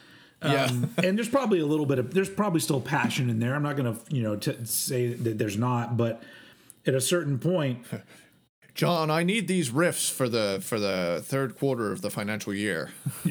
Yeah. 0.43 0.65
Um, 0.65 0.93
and 1.03 1.17
there's 1.17 1.29
probably 1.29 1.59
a 1.59 1.65
little 1.65 1.85
bit 1.85 1.99
of 1.99 2.13
there's 2.13 2.29
probably 2.29 2.59
still 2.59 2.81
passion 2.81 3.29
in 3.29 3.39
there. 3.39 3.55
I'm 3.55 3.63
not 3.63 3.75
gonna 3.77 3.97
you 4.09 4.23
know 4.23 4.35
t- 4.35 4.65
say 4.65 5.13
that 5.13 5.37
there's 5.37 5.57
not, 5.57 5.97
but 5.97 6.23
at 6.85 6.95
a 6.95 7.01
certain 7.01 7.37
point, 7.37 7.85
John, 8.73 9.11
I 9.11 9.23
need 9.23 9.47
these 9.47 9.69
riffs 9.69 10.09
for 10.09 10.29
the 10.29 10.59
for 10.63 10.79
the 10.79 11.21
third 11.25 11.57
quarter 11.57 11.91
of 11.91 12.01
the 12.01 12.09
financial 12.09 12.53
year. 12.53 12.91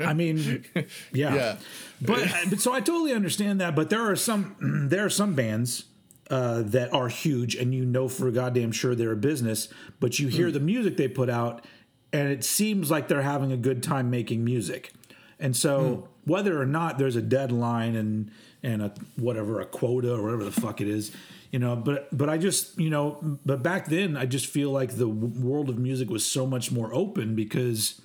I 0.00 0.14
mean, 0.14 0.64
yeah. 1.12 1.34
Yeah. 1.34 1.56
But, 2.00 2.28
but 2.48 2.60
so 2.60 2.72
I 2.72 2.80
totally 2.80 3.12
understand 3.12 3.60
that. 3.60 3.74
But 3.76 3.90
there 3.90 4.10
are 4.10 4.16
some 4.16 4.56
there 4.90 5.04
are 5.04 5.10
some 5.10 5.34
bands 5.34 5.84
uh, 6.30 6.62
that 6.62 6.92
are 6.94 7.08
huge, 7.08 7.54
and 7.54 7.74
you 7.74 7.84
know 7.84 8.08
for 8.08 8.30
goddamn 8.30 8.72
sure 8.72 8.94
they're 8.94 9.12
a 9.12 9.16
business. 9.16 9.68
But 10.00 10.18
you 10.18 10.28
hear 10.28 10.50
the 10.50 10.60
music 10.60 10.96
they 10.96 11.08
put 11.08 11.28
out, 11.28 11.64
and 12.12 12.28
it 12.28 12.44
seems 12.44 12.90
like 12.90 13.08
they're 13.08 13.22
having 13.22 13.52
a 13.52 13.56
good 13.56 13.82
time 13.82 14.10
making 14.10 14.44
music. 14.44 14.92
And 15.38 15.56
so 15.56 15.80
hmm. 16.24 16.30
whether 16.30 16.60
or 16.60 16.66
not 16.66 16.98
there's 16.98 17.16
a 17.16 17.22
deadline 17.22 17.94
and 17.96 18.30
and 18.62 18.82
a 18.82 18.92
whatever 19.16 19.60
a 19.60 19.66
quota 19.66 20.14
or 20.14 20.22
whatever 20.22 20.44
the 20.44 20.60
fuck 20.60 20.80
it 20.80 20.88
is. 20.88 21.12
You 21.52 21.58
know, 21.58 21.76
but 21.76 22.08
but 22.16 22.28
I 22.28 22.38
just 22.38 22.78
you 22.78 22.90
know, 22.90 23.38
but 23.44 23.62
back 23.62 23.86
then 23.86 24.16
I 24.16 24.26
just 24.26 24.46
feel 24.46 24.70
like 24.70 24.96
the 24.96 25.08
world 25.08 25.68
of 25.68 25.78
music 25.78 26.10
was 26.10 26.24
so 26.24 26.46
much 26.46 26.72
more 26.72 26.92
open 26.92 27.34
because 27.34 28.00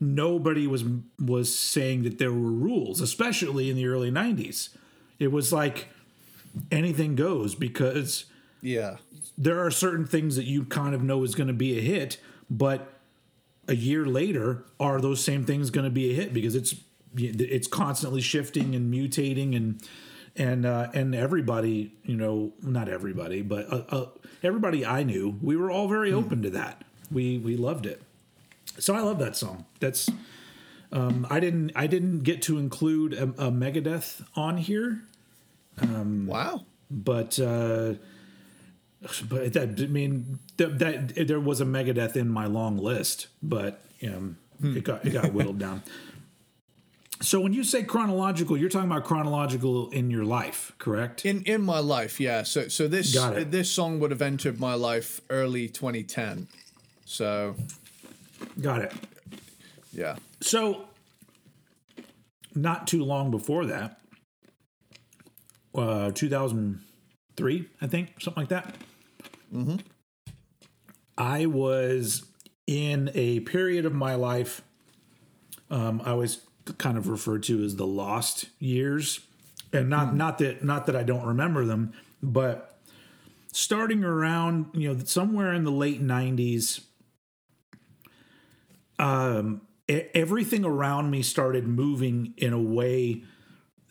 nobody 0.00 0.66
was 0.66 0.84
was 1.18 1.56
saying 1.56 2.02
that 2.04 2.18
there 2.18 2.32
were 2.32 2.50
rules, 2.50 3.00
especially 3.00 3.68
in 3.68 3.76
the 3.76 3.86
early 3.86 4.10
'90s. 4.10 4.70
It 5.18 5.30
was 5.30 5.52
like 5.52 5.88
anything 6.70 7.14
goes 7.14 7.54
because 7.54 8.24
Yeah. 8.62 8.96
there 9.38 9.64
are 9.64 9.70
certain 9.70 10.06
things 10.06 10.36
that 10.36 10.46
you 10.46 10.64
kind 10.64 10.94
of 10.94 11.02
know 11.02 11.22
is 11.22 11.34
going 11.34 11.48
to 11.48 11.54
be 11.54 11.78
a 11.78 11.80
hit, 11.80 12.18
but 12.48 12.89
a 13.70 13.74
year 13.74 14.04
later, 14.04 14.64
are 14.78 15.00
those 15.00 15.24
same 15.24 15.44
things 15.44 15.70
going 15.70 15.84
to 15.84 15.90
be 15.90 16.10
a 16.10 16.14
hit 16.14 16.34
because 16.34 16.54
it's 16.54 16.74
it's 17.16 17.66
constantly 17.66 18.20
shifting 18.20 18.74
and 18.74 18.92
mutating 18.92 19.56
and 19.56 19.82
and 20.36 20.64
uh, 20.66 20.88
and 20.94 21.14
everybody, 21.14 21.92
you 22.04 22.16
know, 22.16 22.52
not 22.62 22.88
everybody, 22.88 23.42
but 23.42 23.72
uh, 23.72 23.82
uh, 23.88 24.06
everybody 24.42 24.84
I 24.86 25.02
knew, 25.02 25.36
we 25.42 25.56
were 25.56 25.70
all 25.70 25.88
very 25.88 26.12
open 26.12 26.42
to 26.42 26.50
that. 26.50 26.82
We 27.10 27.38
we 27.38 27.56
loved 27.56 27.86
it. 27.86 28.02
So 28.78 28.94
I 28.94 29.00
love 29.00 29.18
that 29.18 29.36
song. 29.36 29.64
That's 29.80 30.08
um, 30.92 31.26
I 31.30 31.40
didn't 31.40 31.72
I 31.74 31.86
didn't 31.86 32.20
get 32.20 32.42
to 32.42 32.58
include 32.58 33.12
a, 33.14 33.24
a 33.24 33.50
Megadeth 33.50 34.22
on 34.36 34.56
here, 34.58 35.02
Wow. 35.82 36.64
but 36.90 37.38
uh, 37.40 37.94
but 39.28 39.52
that 39.54 39.80
I 39.80 39.86
mean 39.86 40.38
that, 40.56 40.78
that 40.78 41.26
there 41.28 41.40
was 41.40 41.60
a 41.60 41.64
Megadeth 41.64 42.16
in 42.16 42.28
my 42.28 42.46
long 42.46 42.76
list, 42.76 43.28
but 43.42 43.80
um, 44.06 44.36
it 44.62 44.84
got 44.84 45.04
it 45.04 45.10
got 45.10 45.32
whittled 45.32 45.58
down. 45.58 45.82
So 47.22 47.38
when 47.38 47.52
you 47.52 47.64
say 47.64 47.82
chronological, 47.82 48.56
you're 48.56 48.70
talking 48.70 48.90
about 48.90 49.04
chronological 49.04 49.90
in 49.90 50.10
your 50.10 50.24
life, 50.24 50.72
correct? 50.78 51.26
In 51.26 51.42
in 51.42 51.60
my 51.60 51.78
life, 51.78 52.18
yeah. 52.18 52.44
So 52.44 52.68
so 52.68 52.88
this 52.88 53.12
this 53.44 53.70
song 53.70 54.00
would 54.00 54.10
have 54.10 54.22
entered 54.22 54.58
my 54.58 54.72
life 54.72 55.20
early 55.28 55.68
2010. 55.68 56.48
So 57.04 57.56
Got 58.58 58.80
it. 58.80 58.92
yeah. 59.92 60.16
So 60.40 60.88
not 62.54 62.86
too 62.86 63.04
long 63.04 63.30
before 63.30 63.66
that, 63.66 64.00
uh, 65.74 66.12
2003, 66.12 67.68
I 67.82 67.86
think, 67.86 68.14
something 68.18 68.40
like 68.40 68.48
that. 68.48 68.76
Mm-hmm. 69.52 69.76
I 71.18 71.46
was 71.46 72.24
in 72.66 73.10
a 73.14 73.40
period 73.40 73.84
of 73.84 73.92
my 73.92 74.14
life 74.14 74.62
um, 75.70 76.02
I 76.04 76.14
was 76.14 76.40
kind 76.78 76.98
of 76.98 77.08
referred 77.08 77.44
to 77.44 77.62
as 77.64 77.76
the 77.76 77.86
lost 77.86 78.46
years, 78.58 79.20
and 79.72 79.88
not 79.88 80.14
not 80.14 80.38
that 80.38 80.64
not 80.64 80.86
that 80.86 80.96
I 80.96 81.04
don't 81.04 81.24
remember 81.24 81.64
them, 81.64 81.92
but 82.22 82.78
starting 83.52 84.04
around 84.04 84.66
you 84.74 84.92
know 84.92 85.00
somewhere 85.04 85.52
in 85.52 85.64
the 85.64 85.72
late 85.72 86.00
90s 86.00 86.84
um 89.00 89.60
everything 89.88 90.64
around 90.64 91.10
me 91.10 91.20
started 91.20 91.66
moving 91.66 92.32
in 92.36 92.52
a 92.52 92.62
way 92.62 93.24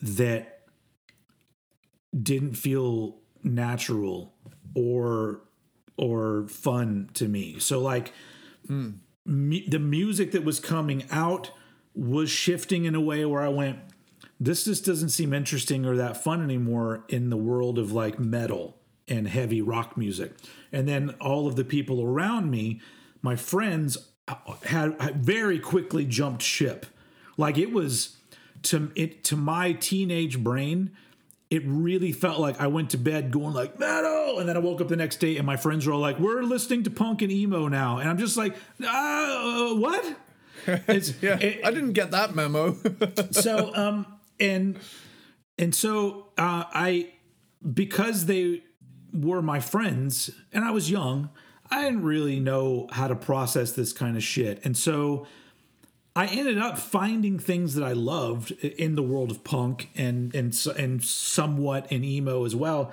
that 0.00 0.62
didn't 2.22 2.54
feel 2.54 3.18
natural 3.44 4.32
or 4.74 5.42
or 6.00 6.48
fun 6.48 7.08
to 7.14 7.28
me 7.28 7.58
so 7.58 7.80
like 7.80 8.12
mu- 8.68 9.68
the 9.68 9.78
music 9.78 10.32
that 10.32 10.44
was 10.44 10.58
coming 10.58 11.04
out 11.10 11.50
was 11.94 12.30
shifting 12.30 12.84
in 12.84 12.94
a 12.94 13.00
way 13.00 13.24
where 13.24 13.42
i 13.42 13.48
went 13.48 13.78
this 14.40 14.64
just 14.64 14.86
doesn't 14.86 15.10
seem 15.10 15.34
interesting 15.34 15.84
or 15.84 15.96
that 15.96 16.22
fun 16.22 16.42
anymore 16.42 17.04
in 17.10 17.28
the 17.28 17.36
world 17.36 17.78
of 17.78 17.92
like 17.92 18.18
metal 18.18 18.78
and 19.06 19.28
heavy 19.28 19.60
rock 19.60 19.98
music. 19.98 20.32
And 20.72 20.88
then 20.88 21.10
all 21.20 21.46
of 21.46 21.56
the 21.56 21.64
people 21.64 22.02
around 22.02 22.50
me, 22.50 22.80
my 23.20 23.36
friends, 23.36 23.98
had, 24.64 24.98
had 25.00 25.24
very 25.24 25.58
quickly 25.58 26.06
jumped 26.06 26.42
ship. 26.42 26.86
Like 27.36 27.58
it 27.58 27.72
was 27.72 28.16
to 28.62 28.90
it 28.94 29.24
to 29.24 29.36
my 29.36 29.72
teenage 29.72 30.38
brain, 30.38 30.92
it 31.50 31.62
really 31.66 32.12
felt 32.12 32.38
like 32.38 32.60
I 32.60 32.68
went 32.68 32.90
to 32.90 32.98
bed 32.98 33.30
going 33.32 33.54
like 33.54 33.78
metal, 33.78 34.38
and 34.38 34.48
then 34.48 34.56
I 34.56 34.60
woke 34.60 34.80
up 34.80 34.88
the 34.88 34.96
next 34.96 35.16
day 35.18 35.36
and 35.36 35.44
my 35.46 35.56
friends 35.56 35.86
were 35.86 35.92
all 35.92 36.00
like, 36.00 36.18
"We're 36.20 36.42
listening 36.42 36.84
to 36.84 36.90
punk 36.90 37.22
and 37.22 37.30
emo 37.32 37.66
now," 37.68 37.98
and 37.98 38.08
I'm 38.08 38.18
just 38.18 38.36
like, 38.36 38.54
uh, 38.86 39.74
"What?" 39.74 40.16
It's, 40.66 41.14
Yeah. 41.22 41.38
it- 41.38 41.60
I 41.64 41.70
didn't 41.70 41.94
get 41.94 42.10
that 42.12 42.34
memo. 42.34 42.76
so 43.30 43.74
um 43.74 44.06
and 44.38 44.78
and 45.58 45.74
so 45.74 46.28
uh 46.38 46.64
i 46.72 47.08
because 47.74 48.26
they 48.26 48.62
were 49.12 49.42
my 49.42 49.58
friends 49.60 50.30
and 50.52 50.64
i 50.64 50.70
was 50.70 50.90
young 50.90 51.28
i 51.70 51.82
didn't 51.84 52.02
really 52.04 52.40
know 52.40 52.86
how 52.92 53.08
to 53.08 53.14
process 53.16 53.72
this 53.72 53.92
kind 53.92 54.16
of 54.16 54.22
shit 54.22 54.60
and 54.64 54.76
so 54.76 55.26
i 56.16 56.26
ended 56.26 56.58
up 56.58 56.78
finding 56.78 57.38
things 57.38 57.74
that 57.74 57.84
i 57.84 57.92
loved 57.92 58.50
in 58.62 58.94
the 58.94 59.02
world 59.02 59.30
of 59.30 59.44
punk 59.44 59.90
and 59.96 60.34
and 60.34 60.56
and 60.76 61.04
somewhat 61.04 61.90
in 61.90 62.04
emo 62.04 62.44
as 62.44 62.54
well. 62.54 62.92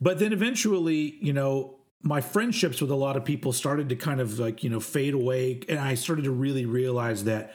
But 0.00 0.18
then 0.18 0.32
eventually 0.32 1.16
you 1.20 1.32
know 1.32 1.76
my 2.02 2.20
friendships 2.20 2.80
with 2.80 2.90
a 2.90 2.96
lot 2.96 3.16
of 3.16 3.24
people 3.24 3.52
started 3.52 3.88
to 3.88 3.96
kind 3.96 4.20
of 4.20 4.38
like 4.38 4.62
you 4.62 4.70
know 4.70 4.80
fade 4.80 5.14
away 5.14 5.60
and 5.68 5.78
i 5.78 5.94
started 5.94 6.24
to 6.24 6.30
really 6.30 6.66
realize 6.66 7.24
that 7.24 7.54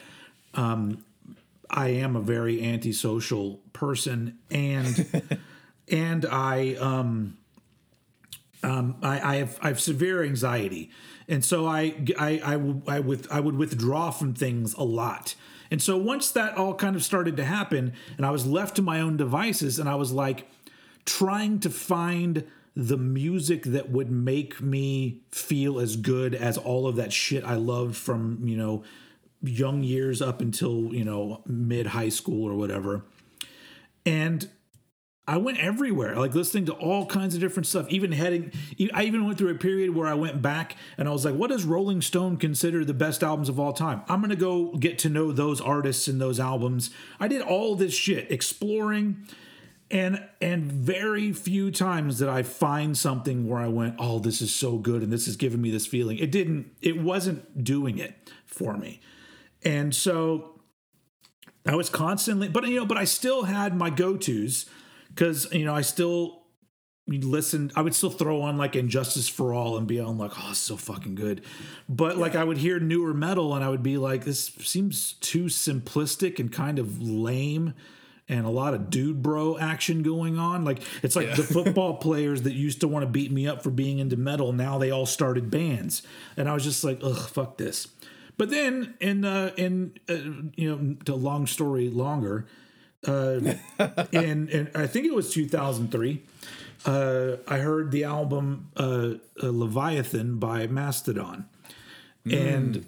I 1.70 1.88
am 1.88 2.16
a 2.16 2.20
very 2.20 2.62
antisocial 2.64 3.60
person, 3.72 4.38
and 4.50 5.38
and 5.88 6.26
I 6.26 6.74
um 6.74 7.38
um 8.62 8.96
I, 9.02 9.20
I 9.20 9.36
have 9.36 9.58
I 9.62 9.68
have 9.68 9.80
severe 9.80 10.24
anxiety, 10.24 10.90
and 11.30 11.44
so 11.44 11.66
I 11.66 11.94
I 12.18 12.40
I, 12.44 12.96
I 12.96 13.00
with 13.00 13.30
I 13.30 13.40
would 13.40 13.56
withdraw 13.56 14.10
from 14.10 14.34
things 14.34 14.74
a 14.74 14.82
lot. 14.84 15.34
And 15.70 15.80
so 15.80 15.96
once 15.96 16.32
that 16.32 16.56
all 16.56 16.74
kind 16.74 16.96
of 16.96 17.04
started 17.04 17.36
to 17.36 17.44
happen, 17.44 17.92
and 18.16 18.26
I 18.26 18.30
was 18.30 18.44
left 18.44 18.76
to 18.76 18.82
my 18.82 19.00
own 19.00 19.16
devices, 19.16 19.78
and 19.78 19.88
I 19.88 19.94
was 19.94 20.10
like 20.10 20.48
trying 21.06 21.60
to 21.60 21.70
find 21.70 22.44
the 22.74 22.96
music 22.96 23.64
that 23.64 23.90
would 23.90 24.10
make 24.10 24.60
me 24.60 25.22
feel 25.30 25.78
as 25.78 25.96
good 25.96 26.34
as 26.34 26.58
all 26.58 26.86
of 26.86 26.96
that 26.96 27.12
shit 27.12 27.44
I 27.44 27.54
loved 27.54 27.96
from, 27.96 28.40
you 28.44 28.56
know, 28.56 28.82
young 29.42 29.82
years 29.82 30.20
up 30.20 30.40
until, 30.40 30.94
you 30.94 31.04
know, 31.04 31.42
mid 31.46 31.88
high 31.88 32.08
school 32.08 32.48
or 32.48 32.54
whatever. 32.54 33.02
And 34.04 34.48
I 35.28 35.36
went 35.36 35.58
everywhere, 35.58 36.16
like 36.16 36.34
listening 36.34 36.66
to 36.66 36.72
all 36.72 37.06
kinds 37.06 37.34
of 37.34 37.40
different 37.40 37.66
stuff. 37.66 37.88
Even 37.88 38.10
heading, 38.10 38.52
I 38.92 39.04
even 39.04 39.26
went 39.26 39.38
through 39.38 39.50
a 39.50 39.58
period 39.58 39.94
where 39.94 40.08
I 40.08 40.14
went 40.14 40.42
back 40.42 40.76
and 40.98 41.08
I 41.08 41.12
was 41.12 41.24
like, 41.24 41.34
"What 41.34 41.50
does 41.50 41.64
Rolling 41.64 42.00
Stone 42.02 42.38
consider 42.38 42.84
the 42.84 42.94
best 42.94 43.22
albums 43.22 43.48
of 43.48 43.60
all 43.60 43.72
time?" 43.72 44.02
I'm 44.08 44.20
gonna 44.20 44.34
go 44.34 44.74
get 44.76 44.98
to 45.00 45.08
know 45.08 45.30
those 45.30 45.60
artists 45.60 46.08
and 46.08 46.20
those 46.20 46.40
albums. 46.40 46.90
I 47.20 47.28
did 47.28 47.42
all 47.42 47.76
this 47.76 47.94
shit, 47.94 48.30
exploring, 48.30 49.28
and 49.88 50.26
and 50.40 50.64
very 50.64 51.32
few 51.32 51.70
times 51.70 52.18
did 52.18 52.28
I 52.28 52.42
find 52.42 52.98
something 52.98 53.46
where 53.46 53.60
I 53.60 53.68
went, 53.68 53.96
"Oh, 53.98 54.18
this 54.18 54.42
is 54.42 54.52
so 54.52 54.78
good," 54.78 55.02
and 55.02 55.12
this 55.12 55.28
is 55.28 55.36
giving 55.36 55.62
me 55.62 55.70
this 55.70 55.86
feeling. 55.86 56.18
It 56.18 56.32
didn't. 56.32 56.72
It 56.82 57.00
wasn't 57.00 57.62
doing 57.62 57.98
it 57.98 58.32
for 58.46 58.76
me, 58.76 59.00
and 59.62 59.94
so 59.94 60.60
I 61.66 61.76
was 61.76 61.88
constantly, 61.88 62.48
but 62.48 62.66
you 62.66 62.76
know, 62.76 62.86
but 62.86 62.98
I 62.98 63.04
still 63.04 63.44
had 63.44 63.76
my 63.76 63.90
go 63.90 64.16
tos 64.16 64.66
because 65.14 65.52
you 65.52 65.64
know 65.64 65.74
I 65.74 65.82
still 65.82 66.40
listened. 67.06 67.72
I 67.76 67.82
would 67.82 67.94
still 67.94 68.10
throw 68.10 68.42
on 68.42 68.56
like 68.56 68.76
And 68.76 68.88
Justice 68.88 69.28
for 69.28 69.52
All 69.52 69.76
and 69.76 69.86
be 69.86 69.98
on 70.00 70.16
like, 70.18 70.32
oh, 70.38 70.52
so 70.52 70.76
fucking 70.76 71.16
good. 71.16 71.42
But 71.88 72.16
like 72.16 72.36
I 72.36 72.44
would 72.44 72.58
hear 72.58 72.78
newer 72.78 73.12
metal 73.12 73.54
and 73.54 73.64
I 73.64 73.68
would 73.68 73.82
be 73.82 73.96
like, 73.98 74.24
this 74.24 74.46
seems 74.60 75.14
too 75.14 75.44
simplistic 75.44 76.38
and 76.38 76.52
kind 76.52 76.78
of 76.78 77.02
lame. 77.02 77.74
and 78.28 78.46
a 78.46 78.50
lot 78.50 78.74
of 78.74 78.90
dude 78.90 79.22
bro 79.22 79.58
action 79.58 80.02
going 80.02 80.38
on. 80.38 80.64
Like 80.64 80.82
it's 81.02 81.16
like 81.16 81.34
the 81.34 81.42
football 81.56 81.96
players 81.96 82.42
that 82.42 82.52
used 82.52 82.80
to 82.80 82.88
want 82.88 83.02
to 83.02 83.10
beat 83.10 83.32
me 83.32 83.48
up 83.48 83.62
for 83.62 83.70
being 83.70 83.98
into 83.98 84.16
metal. 84.16 84.52
Now 84.52 84.78
they 84.78 84.90
all 84.90 85.06
started 85.06 85.50
bands, 85.50 86.02
and 86.36 86.48
I 86.48 86.54
was 86.54 86.62
just 86.62 86.84
like, 86.84 87.00
ugh, 87.02 87.28
fuck 87.28 87.58
this. 87.58 87.88
But 88.36 88.50
then, 88.50 88.94
in 89.00 89.24
uh, 89.24 89.52
in 89.56 89.98
uh, 90.08 90.14
you 90.54 90.70
know, 90.70 90.96
the 91.04 91.16
long 91.16 91.46
story 91.46 91.90
longer, 91.90 92.46
uh, 93.06 93.40
and 94.12 94.48
and 94.50 94.70
I 94.74 94.86
think 94.86 95.06
it 95.06 95.14
was 95.14 95.32
2003. 95.32 96.22
Uh, 96.86 97.36
I 97.46 97.58
heard 97.58 97.90
the 97.90 98.04
album 98.04 98.70
uh, 98.76 98.82
uh, 98.82 99.50
Leviathan 99.50 100.38
by 100.38 100.66
Mastodon, 100.66 101.46
and 102.30 102.86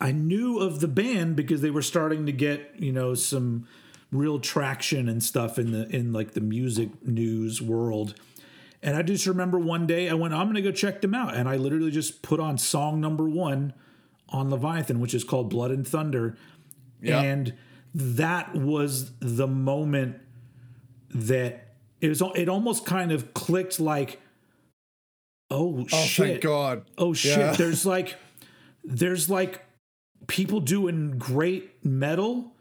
I 0.00 0.12
knew 0.12 0.58
of 0.58 0.80
the 0.80 0.88
band 0.88 1.36
because 1.36 1.60
they 1.60 1.70
were 1.70 1.82
starting 1.82 2.26
to 2.26 2.32
get 2.32 2.74
you 2.78 2.92
know 2.92 3.14
some 3.14 3.66
real 4.10 4.38
traction 4.40 5.08
and 5.08 5.22
stuff 5.22 5.58
in 5.58 5.72
the 5.72 5.88
in 5.94 6.12
like 6.12 6.32
the 6.32 6.40
music 6.40 6.90
news 7.06 7.60
world. 7.60 8.14
And 8.82 8.96
I 8.96 9.02
just 9.02 9.26
remember 9.26 9.58
one 9.58 9.86
day 9.88 10.08
I 10.08 10.14
went, 10.14 10.32
I'm 10.34 10.46
gonna 10.46 10.62
go 10.62 10.70
check 10.70 11.00
them 11.00 11.14
out, 11.14 11.34
and 11.34 11.48
I 11.48 11.56
literally 11.56 11.90
just 11.90 12.22
put 12.22 12.38
on 12.38 12.58
song 12.58 13.00
number 13.00 13.28
one 13.28 13.72
on 14.28 14.50
Leviathan, 14.50 15.00
which 15.00 15.14
is 15.14 15.24
called 15.24 15.48
Blood 15.50 15.70
and 15.72 15.86
Thunder, 15.88 16.36
Yeah. 17.02 17.20
and 17.20 17.54
that 17.94 18.54
was 18.54 19.12
the 19.20 19.46
moment 19.46 20.16
that 21.10 21.74
it 22.00 22.08
was. 22.08 22.22
It 22.34 22.48
almost 22.48 22.84
kind 22.86 23.12
of 23.12 23.34
clicked 23.34 23.80
like, 23.80 24.20
oh, 25.50 25.86
Oh, 25.92 25.98
shit, 26.04 26.26
thank 26.28 26.40
God. 26.42 26.84
oh 26.98 27.12
shit 27.12 27.38
Yeah. 27.38 27.52
there's 27.56 27.86
like 27.86 28.16
there's 28.84 29.28
like 29.30 29.64
people 30.26 30.60
doing 30.60 31.12
great 31.18 31.82
metal 31.84 32.52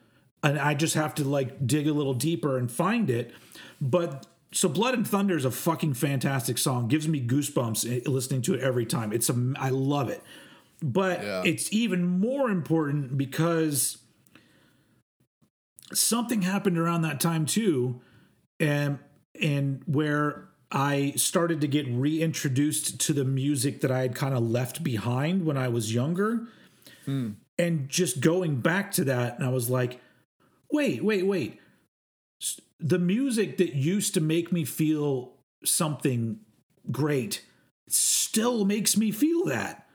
and 0.44 0.58
i 0.60 0.74
just 0.74 0.94
have 0.96 1.14
to 1.16 1.24
like 1.24 1.66
dig 1.68 1.88
a 1.88 1.94
little 1.94 2.14
deeper 2.14 2.58
and 2.58 2.72
find 2.72 3.10
it 3.10 3.34
but 3.82 4.26
so 4.54 4.70
blood 4.70 4.94
and 4.94 5.06
thunder 5.08 5.36
is 5.36 5.44
a 5.46 5.52
fucking 5.52 5.94
fantastic 5.94 6.58
song 6.58 6.88
gives 6.88 7.08
me 7.08 7.20
goosebumps 7.26 7.86
eh, 7.90 8.10
listening 8.10 8.42
to 8.42 8.54
it 8.54 8.62
every 8.62 8.86
time 8.86 9.12
it's 9.12 9.30
a 9.30 9.54
i 9.60 9.70
love 9.70 10.10
it 10.10 10.22
but 10.82 11.22
Yeah. 11.24 11.44
it's 11.46 11.72
even 11.74 12.06
more 12.06 12.50
important 12.50 13.18
because 13.18 13.98
something 15.94 16.42
happened 16.42 16.78
around 16.78 17.02
that 17.02 17.20
time 17.20 17.46
too 17.46 18.02
and 18.60 19.00
and 19.42 19.82
where 19.86 20.50
I 20.72 21.14
started 21.16 21.62
to 21.62 21.68
get 21.68 21.88
reintroduced 21.88 23.00
to 23.02 23.14
the 23.14 23.24
music 23.24 23.82
that 23.82 23.92
I 23.92 24.02
had 24.02 24.16
kind 24.16 24.36
of 24.36 24.44
left 24.44 24.84
behind 24.84 25.46
when 25.46 25.58
I 25.58 25.70
was 25.70 25.94
younger. 25.94 26.48
Hmm. 27.06 27.32
And 27.58 27.88
just 27.88 28.20
going 28.20 28.58
back 28.58 28.92
to 28.94 29.06
that, 29.06 29.38
and 29.38 29.48
I 29.48 29.50
was 29.50 29.70
like, 29.70 30.00
wait, 30.72 31.04
wait, 31.04 31.26
wait. 31.26 31.60
The 32.80 33.00
music 33.00 33.58
that 33.58 33.74
used 33.74 34.14
to 34.16 34.22
make 34.22 34.52
me 34.52 34.66
feel 34.66 35.34
something 35.64 36.40
great 36.92 37.44
still 37.88 38.66
makes 38.66 38.98
me 38.98 39.12
feel 39.12 39.46
that. 39.46 39.87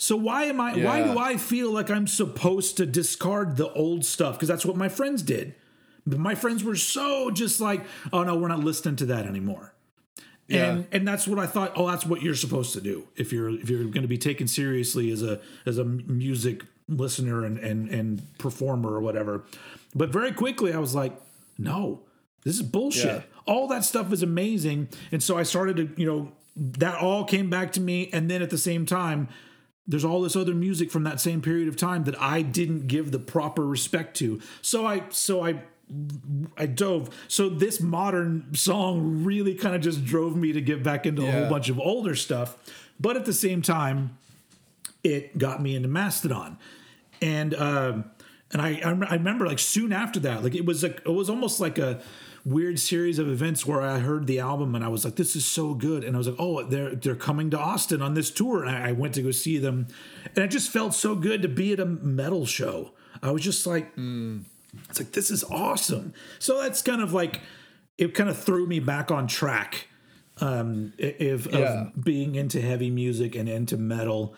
So 0.00 0.14
why 0.16 0.44
am 0.44 0.60
I 0.60 0.78
why 0.84 1.02
do 1.02 1.18
I 1.18 1.36
feel 1.36 1.72
like 1.72 1.90
I'm 1.90 2.06
supposed 2.06 2.76
to 2.76 2.86
discard 2.86 3.56
the 3.56 3.70
old 3.72 4.04
stuff 4.04 4.36
because 4.36 4.46
that's 4.48 4.64
what 4.64 4.76
my 4.76 4.88
friends 4.88 5.22
did. 5.22 5.56
But 6.06 6.20
my 6.20 6.36
friends 6.36 6.62
were 6.62 6.76
so 6.76 7.30
just 7.32 7.60
like, 7.60 7.84
"Oh 8.12 8.22
no, 8.22 8.36
we're 8.36 8.48
not 8.48 8.60
listening 8.60 8.94
to 8.96 9.06
that 9.06 9.26
anymore." 9.26 9.74
And 10.48 10.86
and 10.92 11.06
that's 11.06 11.26
what 11.26 11.40
I 11.40 11.46
thought, 11.46 11.72
"Oh, 11.74 11.88
that's 11.88 12.06
what 12.06 12.22
you're 12.22 12.36
supposed 12.36 12.72
to 12.74 12.80
do 12.80 13.08
if 13.16 13.32
you're 13.32 13.50
if 13.50 13.68
you're 13.68 13.82
going 13.84 14.02
to 14.02 14.08
be 14.08 14.16
taken 14.16 14.46
seriously 14.46 15.10
as 15.10 15.22
a 15.22 15.40
as 15.66 15.78
a 15.78 15.84
music 15.84 16.62
listener 16.88 17.44
and 17.44 17.58
and 17.58 17.88
and 17.90 18.38
performer 18.38 18.90
or 18.90 19.00
whatever." 19.00 19.44
But 19.96 20.10
very 20.10 20.32
quickly 20.32 20.72
I 20.72 20.78
was 20.78 20.94
like, 20.94 21.12
"No. 21.58 22.02
This 22.44 22.54
is 22.54 22.62
bullshit." 22.62 23.04
Yeah. 23.04 23.22
all 23.46 23.66
that 23.66 23.84
stuff 23.84 24.12
is 24.12 24.22
amazing. 24.22 24.88
And 25.10 25.22
so 25.22 25.36
I 25.36 25.42
started 25.42 25.76
to, 25.76 26.00
you 26.00 26.06
know, 26.06 26.32
that 26.56 26.96
all 27.02 27.24
came 27.24 27.50
back 27.50 27.72
to 27.72 27.80
me. 27.80 28.10
And 28.12 28.30
then 28.30 28.42
at 28.42 28.50
the 28.50 28.58
same 28.58 28.86
time, 28.86 29.28
there's 29.88 30.04
all 30.04 30.20
this 30.20 30.36
other 30.36 30.54
music 30.54 30.90
from 30.90 31.04
that 31.04 31.20
same 31.20 31.40
period 31.40 31.66
of 31.66 31.76
time 31.76 32.04
that 32.04 32.20
I 32.20 32.42
didn't 32.42 32.86
give 32.86 33.10
the 33.10 33.18
proper 33.18 33.66
respect 33.66 34.16
to. 34.18 34.40
So 34.60 34.86
I, 34.86 35.04
so 35.08 35.44
I, 35.44 35.62
I 36.56 36.66
dove. 36.66 37.08
So 37.26 37.48
this 37.48 37.80
modern 37.80 38.54
song 38.54 39.24
really 39.24 39.54
kind 39.54 39.74
of 39.74 39.80
just 39.80 40.04
drove 40.04 40.36
me 40.36 40.52
to 40.52 40.60
get 40.60 40.82
back 40.82 41.06
into 41.06 41.26
a 41.26 41.30
whole 41.30 41.48
bunch 41.48 41.70
of 41.70 41.80
older 41.80 42.14
stuff. 42.14 42.56
But 43.00 43.16
at 43.16 43.24
the 43.24 43.32
same 43.32 43.62
time, 43.62 44.18
it 45.02 45.38
got 45.38 45.62
me 45.62 45.74
into 45.74 45.88
Mastodon, 45.88 46.58
and 47.22 47.54
um, 47.54 48.10
and 48.52 48.60
I 48.60 48.80
I 48.84 48.90
remember 49.14 49.46
like 49.46 49.58
soon 49.60 49.92
after 49.92 50.20
that, 50.20 50.42
like 50.42 50.54
it 50.54 50.66
was 50.66 50.82
like 50.82 51.00
it 51.06 51.10
was 51.10 51.30
almost 51.30 51.60
like 51.60 51.78
a 51.78 52.02
weird 52.44 52.78
series 52.78 53.18
of 53.18 53.28
events 53.28 53.66
where 53.66 53.80
I 53.82 53.98
heard 53.98 54.26
the 54.26 54.38
album 54.40 54.74
and 54.74 54.84
I 54.84 54.88
was 54.88 55.04
like, 55.04 55.16
this 55.16 55.36
is 55.36 55.44
so 55.44 55.74
good, 55.74 56.04
and 56.04 56.14
I 56.16 56.18
was 56.18 56.28
like, 56.28 56.36
oh, 56.38 56.62
they're 56.64 56.94
they're 56.94 57.14
coming 57.14 57.50
to 57.50 57.58
Austin 57.58 58.00
on 58.02 58.14
this 58.14 58.30
tour, 58.30 58.62
and 58.64 58.70
I, 58.74 58.88
I 58.88 58.92
went 58.92 59.14
to 59.14 59.22
go 59.22 59.30
see 59.30 59.58
them, 59.58 59.88
and 60.34 60.44
it 60.44 60.48
just 60.50 60.70
felt 60.70 60.94
so 60.94 61.14
good 61.14 61.42
to 61.42 61.48
be 61.48 61.72
at 61.72 61.80
a 61.80 61.86
metal 61.86 62.46
show. 62.46 62.92
I 63.22 63.30
was 63.32 63.42
just 63.42 63.66
like, 63.66 63.92
it's 63.96 64.98
like 64.98 65.12
this 65.12 65.30
is 65.30 65.44
awesome. 65.44 66.14
So 66.38 66.60
that's 66.62 66.82
kind 66.82 67.02
of 67.02 67.12
like 67.12 67.40
it 67.96 68.14
kind 68.14 68.30
of 68.30 68.38
threw 68.38 68.66
me 68.66 68.78
back 68.80 69.10
on 69.10 69.26
track 69.26 69.88
um 70.40 70.92
if 70.98 71.46
Yeah. 71.52 71.86
of 71.88 72.04
being 72.04 72.36
into 72.36 72.60
heavy 72.60 72.90
music 72.90 73.34
and 73.34 73.48
into 73.48 73.76
metal 73.76 74.36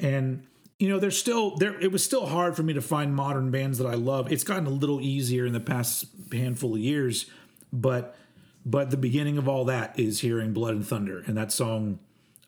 and 0.00 0.46
you 0.78 0.88
know 0.88 0.98
there's 0.98 1.18
still 1.18 1.56
there 1.56 1.78
it 1.78 1.92
was 1.92 2.02
still 2.02 2.24
hard 2.24 2.56
for 2.56 2.62
me 2.62 2.72
to 2.72 2.80
find 2.80 3.14
modern 3.14 3.50
bands 3.50 3.76
that 3.76 3.86
I 3.86 3.94
love. 3.94 4.32
It's 4.32 4.44
gotten 4.44 4.66
a 4.66 4.70
little 4.70 4.98
easier 5.02 5.44
in 5.44 5.52
the 5.52 5.60
past 5.60 6.06
handful 6.32 6.74
of 6.74 6.80
years, 6.80 7.26
but 7.72 8.16
but 8.64 8.90
the 8.90 8.96
beginning 8.96 9.38
of 9.38 9.48
all 9.48 9.64
that 9.64 9.98
is 9.98 10.20
hearing 10.20 10.52
Blood 10.52 10.74
and 10.74 10.86
Thunder 10.86 11.22
and 11.26 11.36
that 11.36 11.52
song 11.52 11.98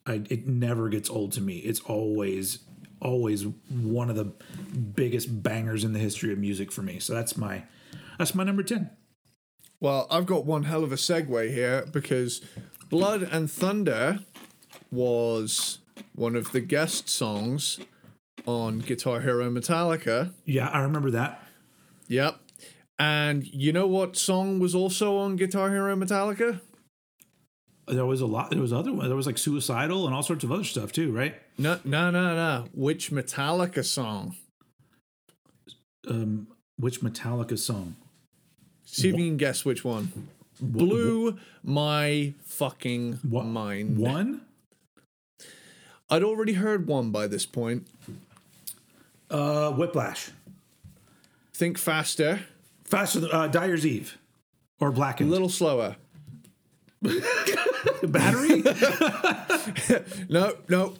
I, 0.06 0.22
it 0.28 0.46
never 0.46 0.88
gets 0.88 1.08
old 1.08 1.32
to 1.32 1.40
me. 1.40 1.58
It's 1.58 1.80
always 1.80 2.60
always 3.00 3.46
one 3.68 4.08
of 4.08 4.16
the 4.16 4.32
biggest 4.94 5.42
bangers 5.42 5.84
in 5.84 5.92
the 5.92 5.98
history 5.98 6.32
of 6.32 6.38
music 6.38 6.72
for 6.72 6.82
me. 6.82 6.98
So 6.98 7.14
that's 7.14 7.36
my 7.36 7.64
that's 8.18 8.34
my 8.34 8.44
number 8.44 8.62
10. 8.62 8.90
Well, 9.80 10.06
I've 10.10 10.26
got 10.26 10.46
one 10.46 10.64
hell 10.64 10.84
of 10.84 10.92
a 10.92 10.96
segue 10.96 11.52
here 11.52 11.84
because 11.90 12.40
Blood 12.88 13.22
and 13.22 13.50
Thunder 13.50 14.20
was 14.90 15.78
one 16.14 16.36
of 16.36 16.52
the 16.52 16.60
guest 16.60 17.08
songs 17.08 17.80
on 18.46 18.78
Guitar 18.78 19.20
Hero 19.20 19.50
Metallica. 19.50 20.32
Yeah, 20.44 20.68
I 20.68 20.80
remember 20.80 21.10
that. 21.10 21.42
Yep. 22.08 22.38
And 22.98 23.44
you 23.46 23.72
know 23.72 23.86
what 23.86 24.16
song 24.16 24.60
was 24.60 24.74
also 24.74 25.16
on 25.16 25.36
Guitar 25.36 25.70
Hero 25.70 25.96
Metallica? 25.96 26.60
There 27.86 28.06
was 28.06 28.20
a 28.20 28.26
lot. 28.26 28.50
There 28.50 28.60
was 28.60 28.72
other 28.72 28.92
one. 28.92 29.08
There 29.08 29.16
was 29.16 29.26
like 29.26 29.36
suicidal 29.36 30.06
and 30.06 30.14
all 30.14 30.22
sorts 30.22 30.44
of 30.44 30.52
other 30.52 30.64
stuff 30.64 30.92
too, 30.92 31.12
right? 31.12 31.34
No, 31.58 31.78
no, 31.84 32.10
no, 32.10 32.34
no. 32.34 32.66
Which 32.72 33.10
Metallica 33.10 33.84
song? 33.84 34.36
Um, 36.08 36.46
which 36.78 37.00
Metallica 37.00 37.58
song? 37.58 37.96
See 38.84 39.08
if 39.08 39.16
you 39.16 39.26
can 39.26 39.36
guess 39.36 39.64
which 39.64 39.84
one. 39.84 40.28
Blew 40.60 41.36
my 41.62 42.32
fucking 42.44 43.18
What 43.28 43.44
mind. 43.44 43.98
One. 43.98 44.42
I'd 46.08 46.22
already 46.22 46.54
heard 46.54 46.86
one 46.86 47.10
by 47.10 47.26
this 47.26 47.44
point. 47.44 47.86
Uh, 49.30 49.72
Whiplash. 49.72 50.30
Think 51.52 51.78
faster, 51.78 52.40
Faster. 52.94 53.20
Than, 53.20 53.30
uh, 53.32 53.46
Dyer's 53.48 53.84
Eve, 53.86 54.18
or 54.80 54.92
Blackened. 54.92 55.28
a 55.28 55.32
little 55.32 55.48
slower. 55.48 55.96
Battery. 58.02 58.62
No, 60.28 60.56
no. 60.68 60.94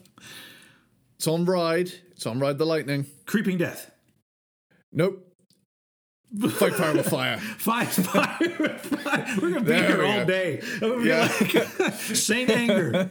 It's 1.17 1.27
on 1.27 1.45
Ride. 1.45 1.91
It's 2.13 2.27
on 2.27 2.39
Ride 2.39 2.59
the 2.59 2.65
Lightning. 2.67 3.07
Creeping 3.27 3.59
Death. 3.59 3.91
Nope. 4.93 5.27
Fight 6.51 6.75
Fire 6.75 6.95
with 6.95 7.09
Fire. 7.09 7.37
Five. 7.59 7.89
Fire. 7.89 8.79
Five. 8.79 9.37
We're 9.43 9.51
gonna 9.51 9.61
be 9.61 9.67
There 9.67 9.87
here 9.87 10.05
all 10.05 10.19
go. 10.21 10.25
day. 10.25 10.61
Yeah. 10.81 11.31
like 11.79 11.93
Saint 11.95 12.51
Anger. 12.51 13.11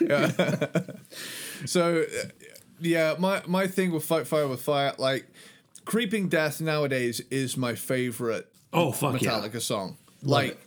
Yeah. 0.00 0.30
So, 1.66 2.02
uh, 2.02 2.28
yeah, 2.80 3.14
my, 3.18 3.42
my 3.46 3.66
thing 3.66 3.92
with 3.92 4.04
Fight 4.04 4.26
Fire 4.26 4.48
with 4.48 4.62
Fire, 4.62 4.92
like, 4.98 5.26
Creeping 5.84 6.28
Death 6.28 6.60
nowadays 6.60 7.20
is 7.30 7.56
my 7.56 7.74
favorite 7.74 8.46
Oh 8.72 8.90
fuck 8.92 9.20
yeah. 9.22 9.30
Metallica 9.32 9.60
song. 9.60 9.96
Like, 10.22 10.58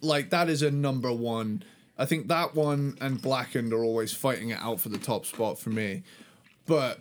like 0.00 0.30
that 0.30 0.48
is 0.48 0.62
a 0.62 0.70
number 0.70 1.12
one. 1.12 1.62
I 1.98 2.06
think 2.06 2.28
that 2.28 2.54
one 2.54 2.96
and 3.00 3.20
Blackened 3.20 3.72
are 3.72 3.84
always 3.84 4.12
fighting 4.12 4.50
it 4.50 4.58
out 4.60 4.80
for 4.80 4.88
the 4.88 4.98
top 4.98 5.26
spot 5.26 5.58
for 5.58 5.70
me. 5.70 6.02
But 6.66 7.00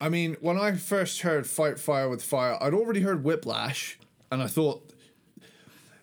I 0.00 0.08
mean, 0.08 0.36
when 0.40 0.58
I 0.58 0.72
first 0.72 1.22
heard 1.22 1.46
Fight 1.46 1.78
Fire 1.78 2.08
with 2.08 2.22
Fire, 2.22 2.56
I'd 2.60 2.72
already 2.74 3.00
heard 3.00 3.24
Whiplash, 3.24 3.98
and 4.30 4.40
I 4.42 4.46
thought, 4.46 4.92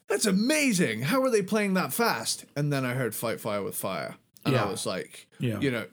that's 0.09 0.25
amazing. 0.25 1.03
How 1.03 1.21
are 1.23 1.29
they 1.31 1.41
playing 1.41 1.75
that 1.75 1.93
fast? 1.93 2.45
And 2.57 2.73
then 2.73 2.85
I 2.85 2.93
heard 2.93 3.15
Fight 3.15 3.39
Fire 3.39 3.63
with 3.63 3.75
Fire, 3.75 4.15
and 4.45 4.53
Yeah. 4.53 4.65
I 4.65 4.69
was 4.69 4.85
like, 4.85 5.27
Yeah. 5.39 5.59
you 5.59 5.71
know, 5.71 5.85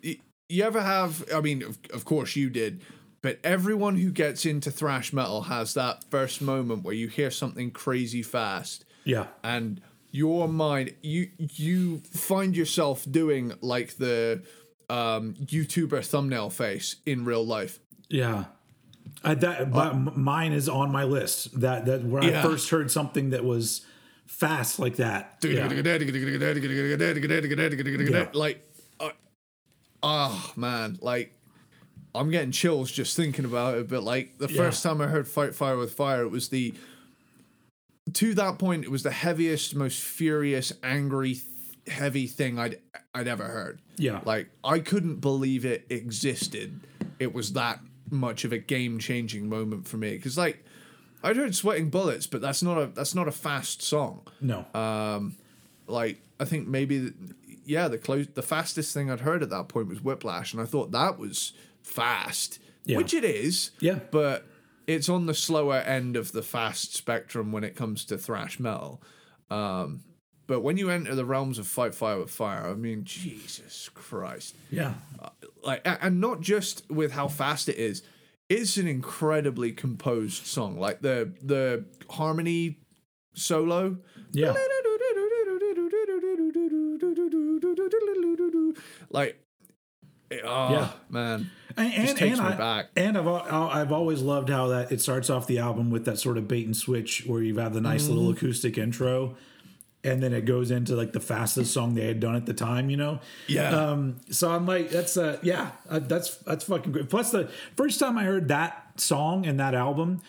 you 0.48 0.64
ever 0.64 0.82
have? 0.82 1.24
I 1.32 1.40
mean, 1.40 1.62
of, 1.62 1.78
of 1.94 2.04
course 2.04 2.34
you 2.36 2.50
did. 2.50 2.82
But 3.22 3.38
everyone 3.44 3.96
who 3.96 4.10
gets 4.10 4.44
into 4.44 4.70
thrash 4.70 5.12
metal 5.12 5.42
has 5.42 5.74
that 5.74 6.04
first 6.10 6.42
moment 6.42 6.82
where 6.84 6.94
you 6.94 7.08
hear 7.08 7.30
something 7.30 7.70
crazy 7.70 8.22
fast 8.22 8.84
Yeah. 9.04 9.26
and 9.42 9.80
your 10.10 10.46
mind 10.48 10.94
you 11.02 11.30
you 11.38 11.98
find 12.12 12.54
yourself 12.56 13.06
doing 13.10 13.52
like 13.62 13.96
the 13.96 14.42
um 14.90 15.34
YouTuber 15.34 16.04
thumbnail 16.06 16.50
face 16.50 16.96
in 17.06 17.24
real 17.24 17.46
life. 17.46 17.78
Yeah. 18.10 18.44
I, 19.24 19.34
that 19.34 19.72
but 19.72 19.92
m- 19.94 20.12
mine 20.16 20.52
is 20.52 20.68
on 20.68 20.90
my 20.92 21.04
list. 21.04 21.58
That 21.60 21.86
that 21.86 22.02
when 22.04 22.24
I 22.24 22.42
first 22.42 22.68
heard 22.70 22.90
something 22.90 23.30
that 23.30 23.42
was 23.44 23.86
fast 24.26 24.78
like 24.78 24.96
that. 24.96 25.40
Yeah. 28.10 28.28
Like, 28.34 28.68
uh, 29.00 29.10
oh 30.02 30.52
man, 30.56 30.98
like 31.00 31.34
I'm 32.14 32.30
getting 32.30 32.50
chills 32.52 32.90
just 32.92 33.16
thinking 33.16 33.44
about 33.44 33.78
it. 33.78 33.88
But 33.88 34.02
like 34.02 34.38
the 34.38 34.48
Yeah. 34.48 34.56
first 34.56 34.82
time 34.82 35.00
I 35.00 35.06
heard 35.06 35.26
"Fight 35.28 35.54
Fire 35.54 35.76
with 35.76 35.92
Fire," 35.94 36.22
it 36.22 36.28
was 36.30 36.48
the 36.48 36.74
to 38.14 38.34
that 38.34 38.58
point 38.58 38.84
it 38.84 38.90
was 38.90 39.02
the 39.02 39.10
heaviest, 39.12 39.74
most 39.74 40.00
furious, 40.00 40.72
angry, 40.82 41.34
th- 41.34 41.44
heavy 41.88 42.26
thing 42.26 42.58
I'd 42.58 42.78
I'd 43.14 43.28
ever 43.28 43.44
heard. 43.44 43.80
Yeah. 43.96 44.20
like 44.24 44.48
I 44.64 44.78
couldn't 44.80 45.16
believe 45.16 45.64
it 45.64 45.86
existed. 45.90 46.80
It 47.18 47.32
was 47.34 47.52
that 47.52 47.80
much 48.10 48.44
of 48.44 48.52
a 48.52 48.58
game 48.58 48.98
changing 48.98 49.48
moment 49.48 49.86
for 49.88 49.96
me 49.96 50.12
because 50.16 50.36
like. 50.38 50.64
I'd 51.24 51.36
heard 51.36 51.54
"Sweating 51.54 51.88
Bullets," 51.88 52.26
but 52.26 52.40
that's 52.40 52.64
not 52.64 52.78
a 52.82 52.86
that's 52.86 53.14
not 53.14 53.28
a 53.28 53.30
fast 53.30 53.80
song 53.80 54.22
No. 54.40 54.66
Um, 54.74 55.36
like 55.86 56.20
I 56.40 56.44
think 56.44 56.66
maybe 56.66 56.98
the, 56.98 57.14
yeah 57.64 57.86
the 57.86 57.96
close 57.96 58.26
the 58.34 58.42
fastest 58.42 58.92
thing 58.92 59.08
I'd 59.08 59.20
heard 59.20 59.40
at 59.40 59.48
that 59.50 59.68
point 59.68 59.86
was 59.86 60.00
Whiplash, 60.02 60.52
and 60.52 60.60
I 60.60 60.64
thought 60.64 60.90
that 60.90 61.20
was 61.20 61.52
fast, 61.82 62.58
Yeah. 62.84 62.96
which 62.98 63.14
it 63.14 63.24
is. 63.24 63.70
Yeah. 63.80 64.00
but 64.10 64.46
it's 64.86 65.08
on 65.08 65.26
the 65.26 65.34
slower 65.34 65.76
end 65.76 66.16
of 66.16 66.32
the 66.32 66.42
fast 66.42 66.94
spectrum 66.96 67.52
when 67.52 67.62
it 67.64 67.76
comes 67.76 68.04
to 68.06 68.18
thrash 68.18 68.58
metal. 68.58 69.00
Um, 69.50 70.02
but 70.48 70.60
when 70.60 70.76
you 70.76 70.90
enter 70.90 71.14
the 71.14 71.24
realms 71.24 71.58
of 71.58 71.66
Fight 71.68 71.94
Fire 71.94 72.18
with 72.18 72.30
Fire, 72.30 72.66
I 72.66 72.74
mean, 72.74 73.04
Jesus 73.04 73.88
Christ! 73.94 74.56
yeah. 74.70 74.94
Like, 75.62 75.82
and 75.84 76.20
not 76.20 76.40
just 76.40 76.90
with 76.90 77.12
how 77.12 77.28
fast 77.28 77.68
it 77.68 77.76
is, 77.76 78.02
it's 78.48 78.76
an 78.76 78.88
incredibly 78.88 79.70
composed 79.72 80.44
song. 80.46 80.76
Like 80.78 81.00
the 81.00 81.32
the 81.42 81.84
harmony 82.10 82.78
solo, 83.34 83.98
Yeah. 84.32 84.54
like, 89.10 89.38
oh 90.44 90.70
Yeah. 90.72 90.92
man, 91.08 91.50
And, 91.76 91.92
and, 91.94 92.08
takes 92.16 92.38
and 92.38 92.48
me 92.48 92.54
I, 92.54 92.56
back. 92.56 92.86
And 92.96 93.16
I've 93.18 93.26
I've 93.28 93.92
always 93.92 94.20
loved 94.22 94.48
how 94.48 94.68
that 94.68 94.92
it 94.92 95.00
starts 95.00 95.30
off 95.30 95.46
the 95.46 95.58
album 95.58 95.90
with 95.90 96.04
that 96.06 96.18
sort 96.18 96.38
of 96.38 96.48
bait 96.48 96.66
and 96.66 96.76
switch 96.76 97.24
where 97.26 97.42
you 97.42 97.54
have 97.54 97.64
had 97.64 97.72
the 97.74 97.80
nice 97.80 98.08
little 98.08 98.24
Mm-hmm. 98.24 98.46
acoustic 98.46 98.78
intro, 98.78 99.34
and 100.04 100.22
then 100.22 100.32
it 100.32 100.44
goes 100.44 100.70
into 100.70 100.94
like 100.96 101.12
the 101.12 101.20
fastest 101.20 101.72
song 101.72 101.94
they 101.94 102.06
had 102.06 102.20
done 102.20 102.34
at 102.36 102.46
the 102.46 102.54
time. 102.54 102.90
You 102.90 102.96
know. 102.96 103.20
yeah, 103.46 103.70
Um, 103.70 104.16
so 104.30 104.50
I'm 104.50 104.66
like, 104.66 104.90
that's 104.90 105.16
uh, 105.16 105.38
yeah, 105.42 105.70
uh, 105.88 105.98
that's 106.00 106.36
that's 106.38 106.64
fucking 106.64 106.92
great. 106.92 107.08
Plus, 107.08 107.30
the 107.30 107.48
first 107.76 107.98
time 108.00 108.18
I 108.18 108.24
heard 108.24 108.48
that 108.48 109.00
song 109.00 109.46
and 109.46 109.58
that 109.60 109.74
album, 109.74 110.20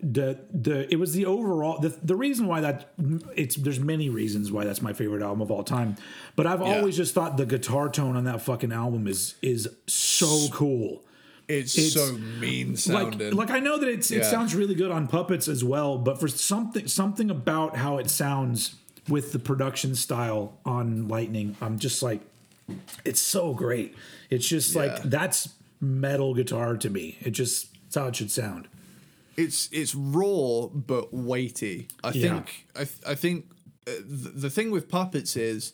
the 0.00 0.38
the 0.52 0.92
it 0.92 0.96
was 0.96 1.12
the 1.12 1.26
overall 1.26 1.78
the 1.80 1.88
the 2.02 2.14
reason 2.14 2.46
why 2.46 2.60
that 2.60 2.90
it's 3.34 3.56
there's 3.56 3.80
many 3.80 4.08
reasons 4.08 4.52
why 4.52 4.64
that's 4.64 4.80
my 4.80 4.92
favorite 4.92 5.22
album 5.22 5.40
of 5.42 5.50
all 5.50 5.64
time, 5.64 5.96
but 6.36 6.46
I've 6.46 6.62
always 6.62 6.96
just 6.96 7.14
thought 7.14 7.36
the 7.36 7.46
guitar 7.46 7.88
tone 7.88 8.16
on 8.16 8.24
that 8.24 8.40
fucking 8.42 8.72
album 8.72 9.06
is 9.06 9.34
is 9.42 9.68
so 9.86 10.48
cool. 10.52 11.02
it's, 11.48 11.76
it's 11.76 11.94
so 11.94 12.12
mean 12.12 12.76
sounding. 12.76 13.34
like 13.34 13.50
I 13.50 13.58
know 13.58 13.78
that 13.78 13.88
it's 13.88 14.10
it 14.10 14.24
sounds 14.24 14.54
really 14.54 14.74
good 14.74 14.90
on 14.90 15.08
puppets 15.08 15.48
as 15.48 15.64
well, 15.64 15.98
but 15.98 16.20
for 16.20 16.28
something 16.28 16.86
something 16.86 17.30
about 17.30 17.76
how 17.76 17.98
it 17.98 18.08
sounds 18.08 18.76
with 19.08 19.32
the 19.32 19.38
production 19.38 19.94
style 19.94 20.58
on 20.64 21.08
Lightning, 21.08 21.56
I'm 21.60 21.78
just 21.78 22.02
like, 22.02 22.20
it's 23.04 23.22
so 23.22 23.54
great. 23.54 23.96
It's 24.30 24.46
just 24.46 24.76
like 24.76 25.02
that's 25.02 25.48
metal 25.80 26.34
guitar 26.34 26.76
to 26.76 26.90
me. 26.90 27.16
It 27.20 27.30
just 27.30 27.68
it's 27.86 27.96
how 27.96 28.06
it 28.06 28.16
should 28.16 28.30
sound. 28.30 28.68
It's 29.38 29.68
it's 29.72 29.94
raw 29.94 30.66
but 30.66 31.14
weighty. 31.14 31.88
I 32.04 32.10
Yeah. 32.12 32.22
think 32.42 32.66
I 32.74 32.84
th- 32.84 33.02
I 33.06 33.14
think 33.14 33.46
uh, 33.86 33.92
th- 33.92 34.34
the 34.44 34.50
thing 34.50 34.70
with 34.70 34.88
puppets 34.88 35.36
is 35.36 35.72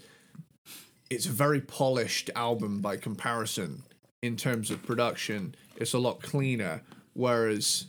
it's 1.11 1.27
a 1.27 1.31
very 1.33 1.61
polished 1.61 2.31
album 2.37 2.81
by 2.81 2.97
comparison 2.97 3.83
in 4.23 4.37
terms 4.37 4.71
of 4.71 4.83
production. 4.83 5.55
It's 5.77 5.93
a 5.95 5.99
lot 5.99 6.23
cleaner. 6.23 6.83
Whereas, 7.15 7.87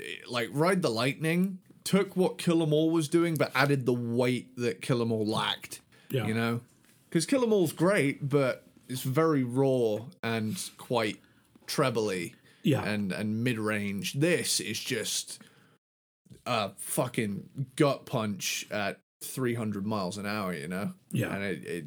eh, 0.00 0.04
like 0.28 0.48
Ride 0.52 0.82
the 0.82 0.90
Lightning 0.90 1.58
took 1.84 2.16
what 2.16 2.38
Kill 2.38 2.62
'Em 2.62 2.72
All 2.72 2.90
was 2.90 3.08
doing, 3.08 3.34
but 3.36 3.50
added 3.54 3.86
the 3.86 3.92
weight 3.94 4.54
that 4.56 4.80
Kill 4.82 5.00
'Em 5.02 5.12
All 5.12 5.26
lacked. 5.26 5.80
Yeah. 6.10 6.26
You 6.26 6.34
know, 6.34 6.60
because 7.08 7.26
Kill 7.26 7.42
'Em 7.42 7.52
All's 7.52 7.72
great, 7.72 8.28
but 8.28 8.66
it's 8.88 9.02
very 9.02 9.42
raw 9.44 10.06
and 10.22 10.56
quite 10.76 11.18
trebly 11.66 12.34
Yeah. 12.62 12.82
and 12.84 13.12
and 13.12 13.42
mid 13.44 13.58
range. 13.58 14.14
This 14.14 14.60
is 14.60 14.78
just 14.78 15.40
a 16.46 16.70
fucking 16.78 17.66
gut 17.76 18.06
punch 18.06 18.66
at 18.70 19.00
300 19.22 19.86
miles 19.86 20.16
an 20.18 20.26
hour, 20.26 20.54
you 20.54 20.66
know? 20.68 20.92
Yeah. 21.12 21.34
And 21.34 21.44
it, 21.44 21.64
it 21.66 21.84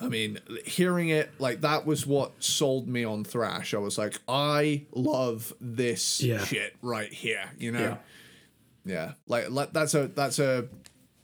I 0.00 0.08
mean, 0.08 0.38
hearing 0.64 1.10
it 1.10 1.30
like 1.38 1.60
that 1.60 1.84
was 1.86 2.06
what 2.06 2.32
sold 2.42 2.88
me 2.88 3.04
on 3.04 3.24
thrash. 3.24 3.74
I 3.74 3.78
was 3.78 3.98
like, 3.98 4.18
I 4.26 4.86
love 4.92 5.52
this 5.60 6.20
Yeah. 6.22 6.42
shit 6.44 6.74
right 6.82 7.12
here, 7.12 7.50
you 7.58 7.70
know? 7.72 7.80
Yeah. 7.80 7.96
Yeah. 8.84 9.12
Like, 9.28 9.50
like 9.50 9.72
that's 9.72 9.94
a 9.94 10.08
that's 10.08 10.38
a 10.38 10.66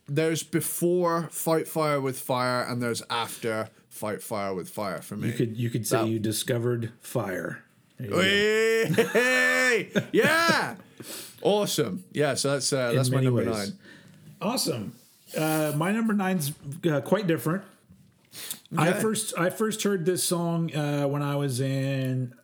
there's 0.07 0.43
before 0.43 1.29
Fight 1.33 1.67
Fire 1.67 2.01
with 2.01 2.19
Fire 2.21 2.63
and 2.63 2.81
there's 2.83 3.03
after 3.11 3.69
Fight 3.89 4.23
Fire 4.23 4.55
with 4.55 4.69
Fire 4.71 5.01
for 5.03 5.17
me. 5.17 5.29
You 5.29 5.35
could 5.35 5.57
you 5.57 5.71
could 5.71 5.87
say 5.87 5.99
That- 6.03 6.09
you 6.09 6.19
discovered 6.19 6.93
fire. 7.01 7.65
There. 7.99 8.87
Hey, 8.87 9.91
yeah, 10.13 10.77
awesome. 11.43 12.05
Yeah, 12.13 12.35
so 12.35 12.53
that's 12.53 12.73
uh, 12.73 12.93
that's 12.93 13.11
my 13.11 13.21
number 13.21 13.45
ways. 13.45 13.57
nine. 13.57 13.79
Awesome. 14.41 14.95
Uh, 15.37 15.73
my 15.77 15.93
number 15.93 16.13
nine's 16.13 16.53
uh, 16.91 17.01
quite 17.01 17.27
different. 17.27 17.65
I 18.77 18.93
first 18.93 19.37
I 19.39 19.51
first 19.51 19.83
heard 19.83 20.05
this 20.07 20.23
song 20.23 20.75
uh, 20.75 21.07
when 21.07 21.23
I 21.23 21.37
was 21.37 21.61
in 21.61 22.35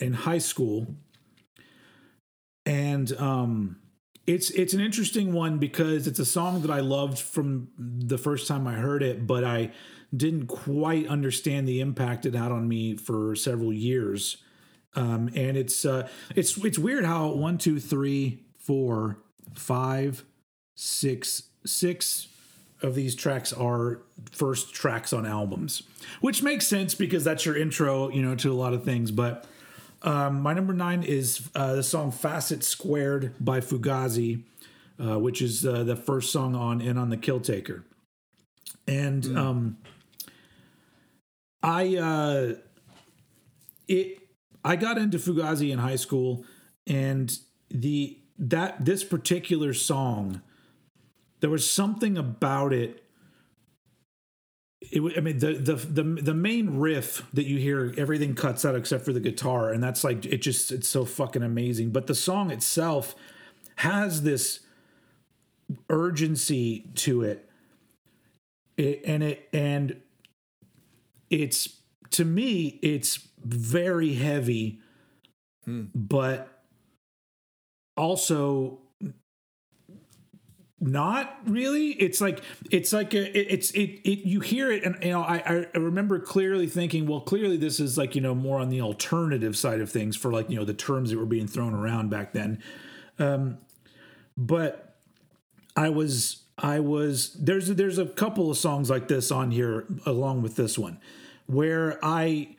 in 0.00 0.14
high 0.14 0.38
school, 0.38 0.94
and 2.66 3.12
um, 3.18 3.76
it's 4.26 4.50
it's 4.50 4.74
an 4.74 4.80
interesting 4.80 5.32
one 5.32 5.58
because 5.58 6.06
it's 6.06 6.18
a 6.18 6.24
song 6.24 6.62
that 6.62 6.70
I 6.70 6.80
loved 6.80 7.18
from 7.18 7.68
the 7.78 8.18
first 8.18 8.48
time 8.48 8.66
I 8.66 8.74
heard 8.74 9.02
it, 9.02 9.26
but 9.26 9.44
I 9.44 9.72
didn't 10.14 10.46
quite 10.46 11.06
understand 11.06 11.68
the 11.68 11.80
impact 11.80 12.26
it 12.26 12.34
had 12.34 12.52
on 12.52 12.68
me 12.68 12.96
for 12.96 13.34
several 13.36 13.72
years. 13.72 14.38
Um, 14.94 15.30
and 15.34 15.56
it's 15.56 15.84
uh, 15.84 16.08
it's 16.36 16.56
it's 16.58 16.78
weird 16.78 17.04
how 17.04 17.28
one, 17.32 17.58
two, 17.58 17.80
three, 17.80 18.40
four, 18.58 19.18
five, 19.54 20.24
six, 20.74 21.44
six 21.64 22.28
of 22.82 22.94
these 22.94 23.14
tracks 23.14 23.52
are 23.52 24.02
first 24.30 24.74
tracks 24.74 25.12
on 25.12 25.24
albums, 25.24 25.82
which 26.20 26.42
makes 26.42 26.66
sense 26.66 26.94
because 26.94 27.24
that's 27.24 27.46
your 27.46 27.56
intro, 27.56 28.10
you 28.10 28.22
know, 28.22 28.34
to 28.34 28.52
a 28.52 28.54
lot 28.54 28.74
of 28.74 28.84
things. 28.84 29.10
But 29.10 29.46
um, 30.02 30.40
my 30.40 30.52
number 30.52 30.72
nine 30.72 31.02
is 31.02 31.48
uh, 31.54 31.74
the 31.76 31.82
song 31.82 32.10
"Facet 32.10 32.64
Squared" 32.64 33.34
by 33.40 33.60
Fugazi, 33.60 34.42
uh, 35.02 35.18
which 35.18 35.40
is 35.40 35.64
uh, 35.64 35.84
the 35.84 35.96
first 35.96 36.32
song 36.32 36.54
on 36.54 36.80
"In 36.80 36.98
on 36.98 37.10
the 37.10 37.16
Kill 37.16 37.40
Taker," 37.40 37.84
and 38.86 39.38
um, 39.38 39.78
I 41.62 41.96
uh, 41.96 42.54
it 43.86 44.21
I 44.64 44.76
got 44.76 44.98
into 44.98 45.18
Fugazi 45.18 45.72
in 45.72 45.78
high 45.78 45.96
school, 45.96 46.44
and 46.86 47.36
the 47.70 48.18
that 48.38 48.84
this 48.84 49.04
particular 49.04 49.74
song, 49.74 50.42
there 51.40 51.50
was 51.50 51.68
something 51.68 52.16
about 52.16 52.72
it. 52.72 53.02
It, 54.80 55.00
I 55.16 55.20
mean, 55.20 55.38
the, 55.38 55.54
the 55.54 55.74
the 55.74 56.02
the 56.02 56.34
main 56.34 56.78
riff 56.78 57.26
that 57.32 57.44
you 57.44 57.58
hear, 57.58 57.94
everything 57.96 58.34
cuts 58.34 58.64
out 58.64 58.74
except 58.74 59.04
for 59.04 59.12
the 59.12 59.20
guitar, 59.20 59.72
and 59.72 59.82
that's 59.82 60.04
like 60.04 60.24
it. 60.24 60.42
Just 60.42 60.72
it's 60.72 60.88
so 60.88 61.04
fucking 61.04 61.42
amazing. 61.42 61.90
But 61.90 62.06
the 62.06 62.14
song 62.14 62.50
itself 62.50 63.14
has 63.76 64.22
this 64.22 64.60
urgency 65.88 66.90
to 66.96 67.22
it, 67.22 67.48
it 68.76 69.02
and 69.04 69.22
it 69.22 69.48
and 69.52 70.00
it's 71.30 71.81
to 72.12 72.24
me 72.24 72.78
it's 72.82 73.28
very 73.44 74.14
heavy 74.14 74.80
but 75.66 76.62
also 77.96 78.78
not 80.80 81.38
really. 81.46 81.90
It's 81.90 82.20
like 82.20 82.42
it's 82.70 82.92
like 82.92 83.14
a, 83.14 83.38
it, 83.38 83.46
it's 83.52 83.70
it, 83.70 84.00
it 84.02 84.26
you 84.26 84.40
hear 84.40 84.72
it 84.72 84.82
and 84.82 84.96
you 85.00 85.10
know 85.10 85.22
I, 85.22 85.66
I 85.74 85.78
remember 85.78 86.18
clearly 86.18 86.66
thinking 86.66 87.06
well 87.06 87.20
clearly 87.20 87.56
this 87.56 87.78
is 87.78 87.96
like 87.96 88.16
you 88.16 88.20
know 88.20 88.34
more 88.34 88.58
on 88.58 88.68
the 88.68 88.80
alternative 88.80 89.56
side 89.56 89.80
of 89.80 89.90
things 89.90 90.16
for 90.16 90.32
like 90.32 90.50
you 90.50 90.56
know 90.56 90.64
the 90.64 90.74
terms 90.74 91.10
that 91.10 91.18
were 91.18 91.26
being 91.26 91.46
thrown 91.46 91.72
around 91.72 92.10
back 92.10 92.32
then. 92.32 92.60
Um 93.18 93.58
but 94.36 94.96
i 95.76 95.88
was 95.88 96.44
i 96.58 96.80
was 96.80 97.34
there's 97.34 97.68
there's 97.68 97.98
a 97.98 98.06
couple 98.06 98.50
of 98.50 98.56
songs 98.56 98.88
like 98.88 99.08
this 99.08 99.30
on 99.30 99.50
here 99.50 99.86
along 100.06 100.40
with 100.40 100.56
this 100.56 100.78
one 100.78 100.98
where 101.46 101.98
i 102.02 102.56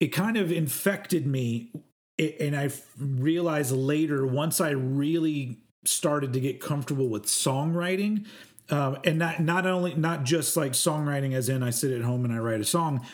it 0.00 0.08
kind 0.08 0.36
of 0.36 0.50
infected 0.52 1.26
me 1.26 1.70
and 2.18 2.56
i 2.56 2.70
realized 2.98 3.72
later 3.72 4.26
once 4.26 4.60
i 4.60 4.70
really 4.70 5.58
started 5.84 6.32
to 6.32 6.40
get 6.40 6.60
comfortable 6.60 7.08
with 7.08 7.24
songwriting 7.26 8.26
um, 8.70 8.98
and 9.04 9.18
not 9.18 9.40
not 9.40 9.66
only 9.66 9.94
not 9.94 10.24
just 10.24 10.56
like 10.56 10.72
songwriting 10.72 11.34
as 11.34 11.48
in 11.48 11.62
I 11.62 11.70
sit 11.70 11.92
at 11.92 12.02
home 12.02 12.24
and 12.24 12.32
I 12.32 12.38
write 12.38 12.60
a 12.60 12.64
song 12.64 13.06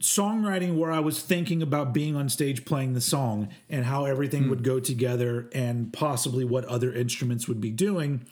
songwriting 0.00 0.76
where 0.76 0.90
I 0.90 1.00
was 1.00 1.20
thinking 1.20 1.60
about 1.60 1.92
being 1.92 2.16
on 2.16 2.30
stage 2.30 2.64
playing 2.64 2.94
the 2.94 3.02
song 3.02 3.50
and 3.68 3.84
how 3.84 4.06
everything 4.06 4.44
mm. 4.44 4.50
would 4.50 4.64
go 4.64 4.80
together 4.80 5.50
and 5.52 5.92
possibly 5.92 6.42
what 6.42 6.64
other 6.64 6.90
instruments 6.92 7.46
would 7.48 7.60
be 7.60 7.70
doing 7.70 8.26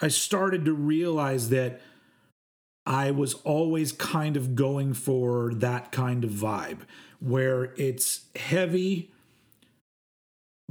I 0.00 0.08
started 0.08 0.64
to 0.64 0.72
realize 0.72 1.50
that 1.50 1.80
I 2.84 3.10
was 3.10 3.34
always 3.44 3.92
kind 3.92 4.36
of 4.36 4.54
going 4.54 4.94
for 4.94 5.54
that 5.54 5.92
kind 5.92 6.24
of 6.24 6.30
vibe 6.30 6.80
where 7.20 7.72
it's 7.76 8.26
heavy 8.34 9.12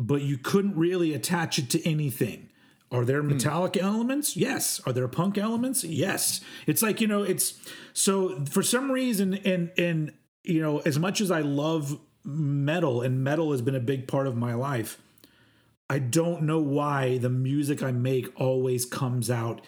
but 0.01 0.21
you 0.21 0.37
couldn't 0.37 0.75
really 0.75 1.13
attach 1.13 1.59
it 1.59 1.69
to 1.69 1.89
anything. 1.89 2.49
Are 2.91 3.05
there 3.05 3.21
hmm. 3.21 3.29
metallic 3.29 3.73
mm. 3.73 3.83
elements? 3.83 4.35
Yes. 4.35 4.81
Are 4.85 4.91
there 4.91 5.07
punk 5.07 5.37
elements? 5.37 5.83
Yes. 5.83 6.41
It's 6.67 6.81
like, 6.81 6.99
you 6.99 7.07
know, 7.07 7.23
it's 7.23 7.59
so 7.93 8.43
for 8.45 8.63
some 8.63 8.91
reason 8.91 9.35
and 9.35 9.71
and 9.77 10.13
you 10.43 10.61
know, 10.61 10.79
as 10.79 10.97
much 10.97 11.21
as 11.21 11.29
I 11.29 11.41
love 11.41 11.99
metal 12.23 13.01
and 13.01 13.23
metal 13.23 13.51
has 13.51 13.61
been 13.61 13.75
a 13.75 13.79
big 13.79 14.07
part 14.07 14.27
of 14.27 14.35
my 14.35 14.55
life, 14.55 14.99
I 15.89 15.99
don't 15.99 16.43
know 16.43 16.59
why 16.59 17.19
the 17.19 17.29
music 17.29 17.83
I 17.83 17.91
make 17.91 18.27
always 18.39 18.85
comes 18.85 19.29
out 19.29 19.61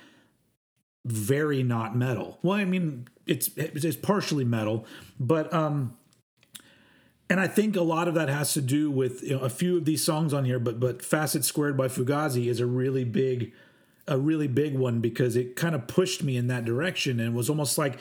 very 1.06 1.64
not 1.64 1.96
metal. 1.96 2.40
Well, 2.42 2.58
I 2.58 2.66
mean, 2.66 3.08
it's 3.26 3.50
it's 3.58 3.96
partially 3.96 4.46
metal, 4.46 4.86
but 5.20 5.54
um 5.54 5.98
and 7.30 7.40
I 7.40 7.48
think 7.48 7.76
a 7.76 7.82
lot 7.82 8.08
of 8.08 8.14
that 8.14 8.30
has 8.30 8.54
to 8.54 8.62
do 8.62 8.92
with 8.92 9.24
you 9.24 9.38
know, 9.38 9.40
a 9.40 9.50
few 9.50 9.78
of 9.78 9.86
these 9.86 10.04
songs 10.04 10.34
on 10.34 10.46
here, 10.46 10.60
but 10.60 10.80
but 10.80 11.02
Facet 11.02 11.44
Squared 11.44 11.76
by 11.76 11.88
Fugazi 11.88 12.48
is 12.48 12.60
a 12.60 12.66
really 12.66 13.04
big, 13.04 13.54
a 14.08 14.18
really 14.18 14.48
big 14.48 14.78
one 14.78 15.00
because 15.00 15.36
it 15.36 15.56
kind 15.56 15.74
of 15.74 15.88
pushed 15.88 16.22
me 16.24 16.38
in 16.38 16.48
that 16.48 16.64
direction 16.64 17.20
and 17.20 17.34
was 17.34 17.50
almost 17.50 17.78
like 17.78 17.98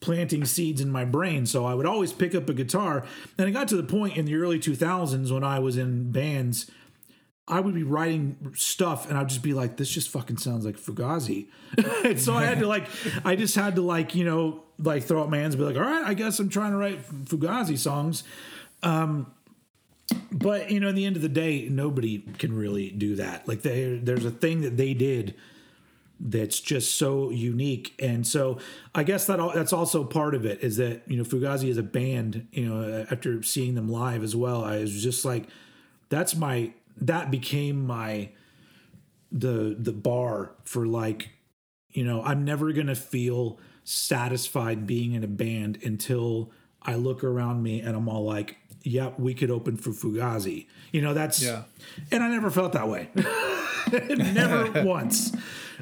planting 0.00 0.44
seeds 0.44 0.80
in 0.80 0.90
my 0.90 1.04
brain. 1.04 1.46
So 1.46 1.64
I 1.64 1.74
would 1.74 1.86
always 1.86 2.12
pick 2.12 2.34
up 2.34 2.48
a 2.48 2.54
guitar, 2.54 3.06
and 3.38 3.48
it 3.48 3.52
got 3.52 3.68
to 3.68 3.76
the 3.76 3.82
point 3.84 4.16
in 4.16 4.24
the 4.24 4.34
early 4.34 4.58
2000s 4.58 5.30
when 5.30 5.44
I 5.44 5.58
was 5.60 5.76
in 5.76 6.10
bands. 6.10 6.70
I 7.52 7.60
would 7.60 7.74
be 7.74 7.82
writing 7.82 8.54
stuff 8.56 9.10
and 9.10 9.18
I'd 9.18 9.28
just 9.28 9.42
be 9.42 9.52
like, 9.52 9.76
this 9.76 9.90
just 9.90 10.08
fucking 10.08 10.38
sounds 10.38 10.64
like 10.64 10.78
Fugazi. 10.78 11.48
so 12.18 12.32
I 12.32 12.44
had 12.46 12.60
to 12.60 12.66
like, 12.66 12.88
I 13.26 13.36
just 13.36 13.54
had 13.54 13.76
to 13.76 13.82
like, 13.82 14.14
you 14.14 14.24
know, 14.24 14.62
like 14.78 15.04
throw 15.04 15.22
up 15.22 15.28
my 15.28 15.36
hands 15.36 15.54
and 15.54 15.60
be 15.60 15.66
like, 15.66 15.76
all 15.76 15.82
right, 15.82 16.02
I 16.02 16.14
guess 16.14 16.38
I'm 16.38 16.48
trying 16.48 16.70
to 16.70 16.78
write 16.78 17.06
Fugazi 17.26 17.76
songs. 17.76 18.24
Um, 18.82 19.30
but 20.30 20.70
you 20.70 20.80
know, 20.80 20.88
at 20.88 20.94
the 20.94 21.04
end 21.04 21.16
of 21.16 21.22
the 21.22 21.28
day, 21.28 21.68
nobody 21.70 22.20
can 22.38 22.56
really 22.56 22.88
do 22.88 23.16
that. 23.16 23.46
Like 23.46 23.60
they, 23.60 23.98
there's 24.02 24.24
a 24.24 24.30
thing 24.30 24.62
that 24.62 24.78
they 24.78 24.94
did 24.94 25.34
that's 26.18 26.58
just 26.58 26.94
so 26.94 27.30
unique, 27.30 27.94
and 27.98 28.26
so 28.26 28.58
I 28.94 29.02
guess 29.02 29.26
that 29.26 29.40
all, 29.40 29.52
that's 29.52 29.72
also 29.72 30.04
part 30.04 30.34
of 30.34 30.46
it 30.46 30.62
is 30.62 30.76
that 30.76 31.02
you 31.06 31.16
know 31.16 31.24
Fugazi 31.24 31.68
is 31.68 31.78
a 31.78 31.82
band, 31.82 32.46
you 32.52 32.68
know, 32.68 33.06
after 33.10 33.42
seeing 33.42 33.74
them 33.74 33.88
live 33.88 34.22
as 34.22 34.34
well, 34.36 34.64
I 34.64 34.78
was 34.78 35.02
just 35.02 35.24
like, 35.24 35.48
that's 36.08 36.34
my 36.34 36.72
that 37.00 37.30
became 37.30 37.86
my 37.86 38.30
the 39.30 39.76
the 39.78 39.92
bar 39.92 40.52
for 40.64 40.86
like, 40.86 41.30
you 41.90 42.04
know, 42.04 42.22
I'm 42.22 42.44
never 42.44 42.72
gonna 42.72 42.94
feel 42.94 43.58
satisfied 43.84 44.86
being 44.86 45.12
in 45.12 45.24
a 45.24 45.28
band 45.28 45.78
until 45.82 46.50
I 46.82 46.94
look 46.94 47.24
around 47.24 47.62
me 47.62 47.80
and 47.80 47.96
I'm 47.96 48.08
all 48.08 48.24
like, 48.24 48.56
yep, 48.82 49.18
we 49.18 49.34
could 49.34 49.50
open 49.50 49.76
for 49.76 49.90
Fugazi. 49.90 50.66
You 50.92 51.02
know, 51.02 51.14
that's 51.14 51.42
yeah. 51.42 51.62
And 52.10 52.22
I 52.22 52.28
never 52.28 52.50
felt 52.50 52.72
that 52.72 52.88
way. 52.88 53.08
never 54.16 54.82
once. 54.84 55.32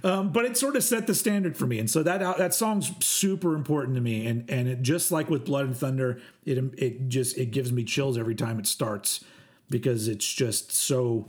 Um, 0.02 0.32
but 0.32 0.44
it 0.44 0.56
sort 0.56 0.76
of 0.76 0.84
set 0.84 1.06
the 1.06 1.14
standard 1.14 1.56
for 1.56 1.66
me, 1.66 1.78
and 1.78 1.90
so 1.90 2.02
that 2.02 2.38
that 2.38 2.54
song's 2.54 2.92
super 3.04 3.54
important 3.54 3.96
to 3.96 4.00
me. 4.00 4.26
And 4.26 4.48
and 4.48 4.68
it 4.68 4.82
just 4.82 5.12
like 5.12 5.28
with 5.28 5.44
Blood 5.44 5.66
and 5.66 5.76
Thunder, 5.76 6.20
it 6.44 6.56
it 6.78 7.08
just 7.08 7.36
it 7.36 7.50
gives 7.50 7.70
me 7.72 7.84
chills 7.84 8.16
every 8.16 8.34
time 8.34 8.58
it 8.58 8.66
starts 8.66 9.24
because 9.70 10.08
it's 10.08 10.30
just 10.30 10.72
so 10.72 11.28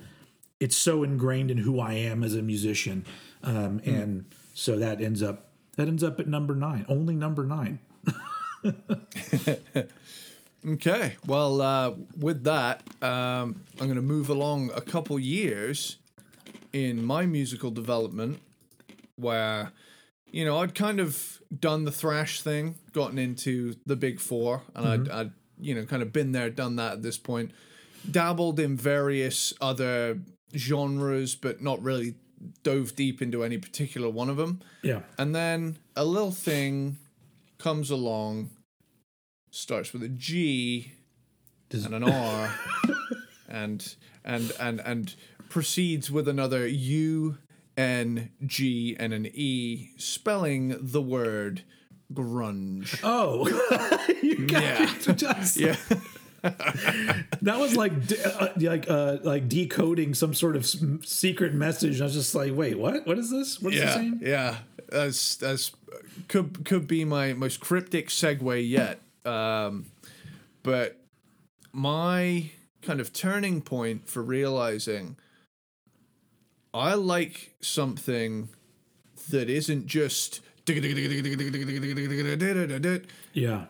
it's 0.60 0.76
so 0.76 1.04
ingrained 1.04 1.50
in 1.52 1.58
who 1.58 1.80
I 1.80 1.94
am 1.94 2.24
as 2.24 2.36
a 2.36 2.42
musician, 2.42 3.06
um, 3.44 3.80
mm. 3.80 3.88
and 3.88 4.26
so 4.54 4.78
that 4.78 5.02
ends 5.02 5.24
up 5.24 5.52
that 5.78 5.88
ends 5.88 6.04
up 6.04 6.20
at 6.20 6.28
number 6.28 6.56
nine, 6.56 6.86
only 6.90 7.16
number 7.16 7.46
nine. 7.46 7.80
Okay. 10.68 11.16
Well, 11.26 11.62
uh, 11.62 11.94
with 12.20 12.44
that, 12.44 12.84
um, 13.02 13.64
I'm 13.80 13.88
going 13.88 13.96
to 13.96 14.02
move 14.02 14.30
along 14.30 14.72
a 14.76 14.82
couple 14.82 15.20
years 15.20 15.98
in 16.72 17.04
my 17.04 17.26
musical 17.26 17.72
development 17.72 18.40
where, 19.16 19.72
you 20.30 20.46
know, 20.46 20.60
I'd 20.60 20.76
kind 20.76 21.00
of 21.00 21.42
done 21.58 21.86
the 21.86 21.92
thrash 21.92 22.42
thing, 22.42 22.76
gotten 22.94 23.18
into 23.18 23.76
the 23.88 23.96
big 23.96 24.20
four, 24.20 24.62
and 24.76 24.86
mm-hmm. 24.86 25.12
I'd, 25.12 25.20
I'd, 25.20 25.32
you 25.60 25.74
know, 25.74 25.86
kind 25.86 26.04
of 26.04 26.14
been 26.14 26.32
there, 26.32 26.50
done 26.50 26.76
that 26.76 26.94
at 26.94 27.02
this 27.02 27.18
point, 27.18 27.52
dabbled 28.10 28.60
in 28.60 28.78
various 28.78 29.54
other 29.62 30.20
genres, 30.56 31.36
but 31.36 31.62
not 31.62 31.82
really 31.82 32.16
dove 32.64 32.96
deep 32.96 33.22
into 33.22 33.44
any 33.44 33.58
particular 33.58 34.10
one 34.10 34.30
of 34.30 34.38
them. 34.38 34.62
Yeah. 34.82 35.02
And 35.18 35.36
then 35.36 35.78
a 35.96 36.06
little 36.06 36.32
thing 36.32 36.98
comes 37.58 37.92
along 37.92 38.50
starts 39.52 39.94
with 39.94 40.02
a 40.02 40.10
G 40.10 40.94
Does... 41.70 41.86
and 41.86 41.94
an 41.94 42.04
R 42.12 42.56
and 43.48 43.96
and 44.24 44.52
and 44.60 44.80
and 44.80 45.16
proceeds 45.50 46.10
with 46.10 46.28
another 46.28 46.66
U 46.66 47.38
N 47.78 48.32
G 48.46 48.96
and 49.00 49.14
an 49.14 49.28
E, 49.28 49.90
spelling 49.98 50.76
the 50.80 51.02
word 51.02 51.64
grunge. 52.14 53.00
Oh, 53.04 53.48
you 54.22 54.48
got 54.48 54.62
yeah, 54.62 55.14
just... 55.14 55.58
yeah. 55.60 55.76
That 56.42 57.60
was 57.60 57.76
like 57.76 58.08
de- 58.08 58.24
uh, 58.26 58.54
like 58.58 58.90
uh, 58.90 59.18
like 59.24 59.48
decoding 59.48 60.14
some 60.14 60.34
sort 60.34 60.56
of 60.56 60.66
secret 61.06 61.54
message. 61.54 62.02
I 62.02 62.06
was 62.06 62.14
just 62.14 62.34
like, 62.34 62.56
wait, 62.56 62.80
what? 62.80 63.06
What 63.06 63.18
is 63.18 63.30
this? 63.30 63.62
What 63.62 63.74
is 63.74 63.80
yeah, 63.80 63.94
saying? 63.94 64.20
Yeah, 64.24 64.58
that's 64.90 65.36
that's 65.36 65.72
could 66.28 66.66
could 66.66 66.88
be 66.88 67.06
my 67.06 67.34
most 67.34 67.60
cryptic 67.60 68.10
segue 68.10 68.68
yet. 68.68 69.00
Um, 69.26 69.86
but 70.64 70.98
my 71.72 72.52
kind 72.82 73.00
of 73.00 73.14
turning 73.14 73.62
point 73.62 74.08
for 74.08 74.24
realizing 74.24 75.18
I 76.74 76.96
like 76.96 77.54
something 77.62 78.50
that 79.30 79.50
isn't 79.50 79.86
just 79.86 80.42
yeah 83.34 83.66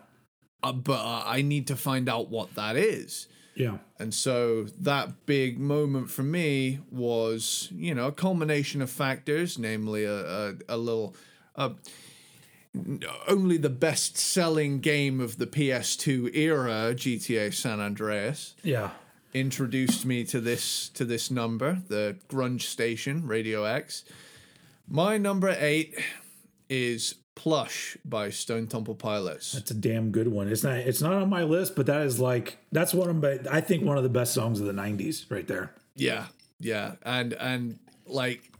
uh, 0.62 0.72
but 0.72 1.00
uh, 1.00 1.24
I 1.26 1.42
need 1.42 1.66
to 1.68 1.76
find 1.76 2.08
out 2.08 2.28
what 2.28 2.54
that 2.54 2.76
is. 2.76 3.28
Yeah. 3.54 3.78
And 3.98 4.14
so 4.14 4.64
that 4.80 5.26
big 5.26 5.58
moment 5.58 6.10
for 6.10 6.22
me 6.22 6.80
was, 6.90 7.68
you 7.72 7.94
know, 7.94 8.06
a 8.06 8.12
culmination 8.12 8.80
of 8.80 8.90
factors, 8.90 9.58
namely 9.58 10.04
a, 10.04 10.48
a, 10.48 10.54
a 10.70 10.76
little, 10.76 11.14
uh, 11.56 11.70
only 13.28 13.58
the 13.58 13.70
best 13.70 14.16
selling 14.16 14.80
game 14.80 15.20
of 15.20 15.36
the 15.36 15.46
PS2 15.46 16.34
era, 16.34 16.94
GTA 16.94 17.52
San 17.52 17.80
Andreas. 17.80 18.54
Yeah. 18.62 18.90
Introduced 19.34 20.04
me 20.04 20.24
to 20.24 20.40
this 20.40 20.90
to 20.90 21.06
this 21.06 21.30
number, 21.30 21.82
the 21.88 22.16
grunge 22.28 22.62
station, 22.62 23.26
Radio 23.26 23.64
X. 23.64 24.04
My 24.86 25.16
number 25.16 25.56
eight 25.58 25.98
is 26.68 27.14
Plush 27.34 27.96
by 28.04 28.30
Stone 28.30 28.68
Temple 28.68 28.94
Pilots. 28.94 29.52
That's 29.52 29.70
a 29.70 29.74
damn 29.74 30.10
good 30.10 30.28
one. 30.28 30.48
It's 30.48 30.62
not 30.62 30.76
it's 30.76 31.00
not 31.00 31.14
on 31.14 31.28
my 31.28 31.42
list, 31.42 31.74
but 31.74 31.86
that 31.86 32.02
is 32.02 32.20
like 32.20 32.58
that's 32.70 32.92
one 32.94 33.08
of 33.08 33.16
my 33.16 33.38
I 33.50 33.60
think 33.60 33.84
one 33.84 33.96
of 33.96 34.02
the 34.02 34.08
best 34.08 34.34
songs 34.34 34.60
of 34.60 34.66
the 34.66 34.72
'90s 34.72 35.30
right 35.30 35.46
there. 35.46 35.72
Yeah, 35.96 36.26
yeah, 36.60 36.94
and 37.02 37.32
and 37.34 37.78
like, 38.06 38.52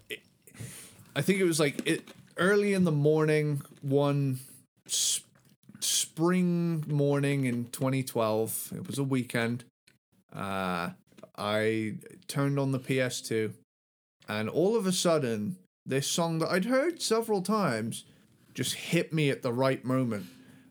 I 1.15 1.23
think 1.23 1.41
it 1.41 1.45
was 1.45 1.61
like 1.61 1.87
it 1.87 2.09
early 2.37 2.73
in 2.73 2.85
the 2.85 2.93
morning, 2.93 3.63
one 3.83 4.41
sp- 4.89 5.29
spring 5.81 6.85
morning 6.87 7.45
in 7.45 7.67
2012. 7.67 8.73
It 8.77 8.87
was 8.87 8.99
a 8.99 9.05
weekend. 9.05 9.65
Uh, 10.35 10.91
I 11.37 11.95
turned 12.29 12.59
on 12.59 12.73
the 12.73 12.79
PS2, 12.79 13.53
and 14.29 14.49
all 14.49 14.77
of 14.77 14.87
a 14.87 14.93
sudden, 14.93 15.57
this 15.85 16.07
song 16.07 16.39
that 16.39 16.51
I'd 16.51 16.67
heard 16.67 17.03
several 17.03 17.43
times 17.43 18.05
just 18.55 18.75
hit 18.75 19.13
me 19.13 19.31
at 19.31 19.43
the 19.43 19.53
right 19.53 19.85
moment. 19.85 20.27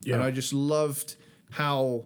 And 0.05 0.21
I 0.23 0.31
just 0.31 0.51
loved 0.53 1.15
how 1.51 2.05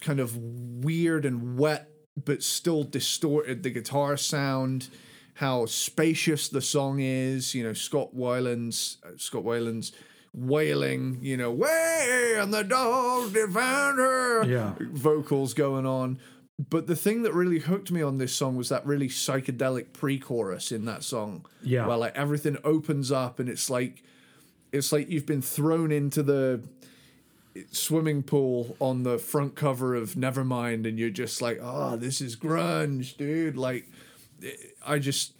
kind 0.00 0.20
of 0.20 0.36
weird 0.36 1.24
and 1.24 1.58
wet 1.58 1.88
but 2.22 2.42
still 2.42 2.84
distorted 2.84 3.62
the 3.62 3.70
guitar 3.70 4.16
sound, 4.16 4.88
how 5.34 5.64
spacious 5.66 6.48
the 6.48 6.60
song 6.60 7.00
is, 7.00 7.54
you 7.54 7.64
know, 7.64 7.72
Scott 7.72 8.14
Weiland's 8.14 8.98
uh, 9.04 9.10
Scott 9.16 9.44
Weiland's 9.44 9.92
wailing, 10.34 11.18
you 11.20 11.36
know, 11.36 11.50
way 11.50 12.34
and 12.38 12.52
the 12.52 12.62
dogs 12.64 13.32
defend 13.32 13.98
her 13.98 14.44
Yeah. 14.44 14.74
vocals 14.92 15.54
going 15.54 15.86
on. 15.86 16.18
But 16.70 16.86
the 16.86 16.96
thing 16.96 17.22
that 17.22 17.32
really 17.34 17.58
hooked 17.60 17.90
me 17.90 18.02
on 18.02 18.18
this 18.18 18.34
song 18.34 18.56
was 18.56 18.68
that 18.68 18.86
really 18.86 19.08
psychedelic 19.08 19.92
pre-chorus 19.92 20.70
in 20.70 20.84
that 20.84 21.02
song. 21.02 21.46
Yeah. 21.62 21.86
Where 21.86 21.96
like 21.96 22.14
everything 22.16 22.56
opens 22.62 23.10
up 23.10 23.38
and 23.40 23.48
it's 23.48 23.68
like 23.70 24.02
it's 24.72 24.92
like 24.92 25.10
you've 25.10 25.26
been 25.26 25.42
thrown 25.42 25.92
into 25.92 26.22
the 26.22 26.62
swimming 27.70 28.22
pool 28.22 28.76
on 28.80 29.02
the 29.02 29.18
front 29.18 29.54
cover 29.54 29.94
of 29.94 30.14
Nevermind 30.14 30.88
and 30.88 30.98
you're 30.98 31.10
just 31.10 31.42
like, 31.42 31.58
oh, 31.60 31.96
this 31.96 32.20
is 32.20 32.34
grunge, 32.34 33.16
dude. 33.16 33.56
Like 33.56 33.86
I 34.84 34.98
just 34.98 35.34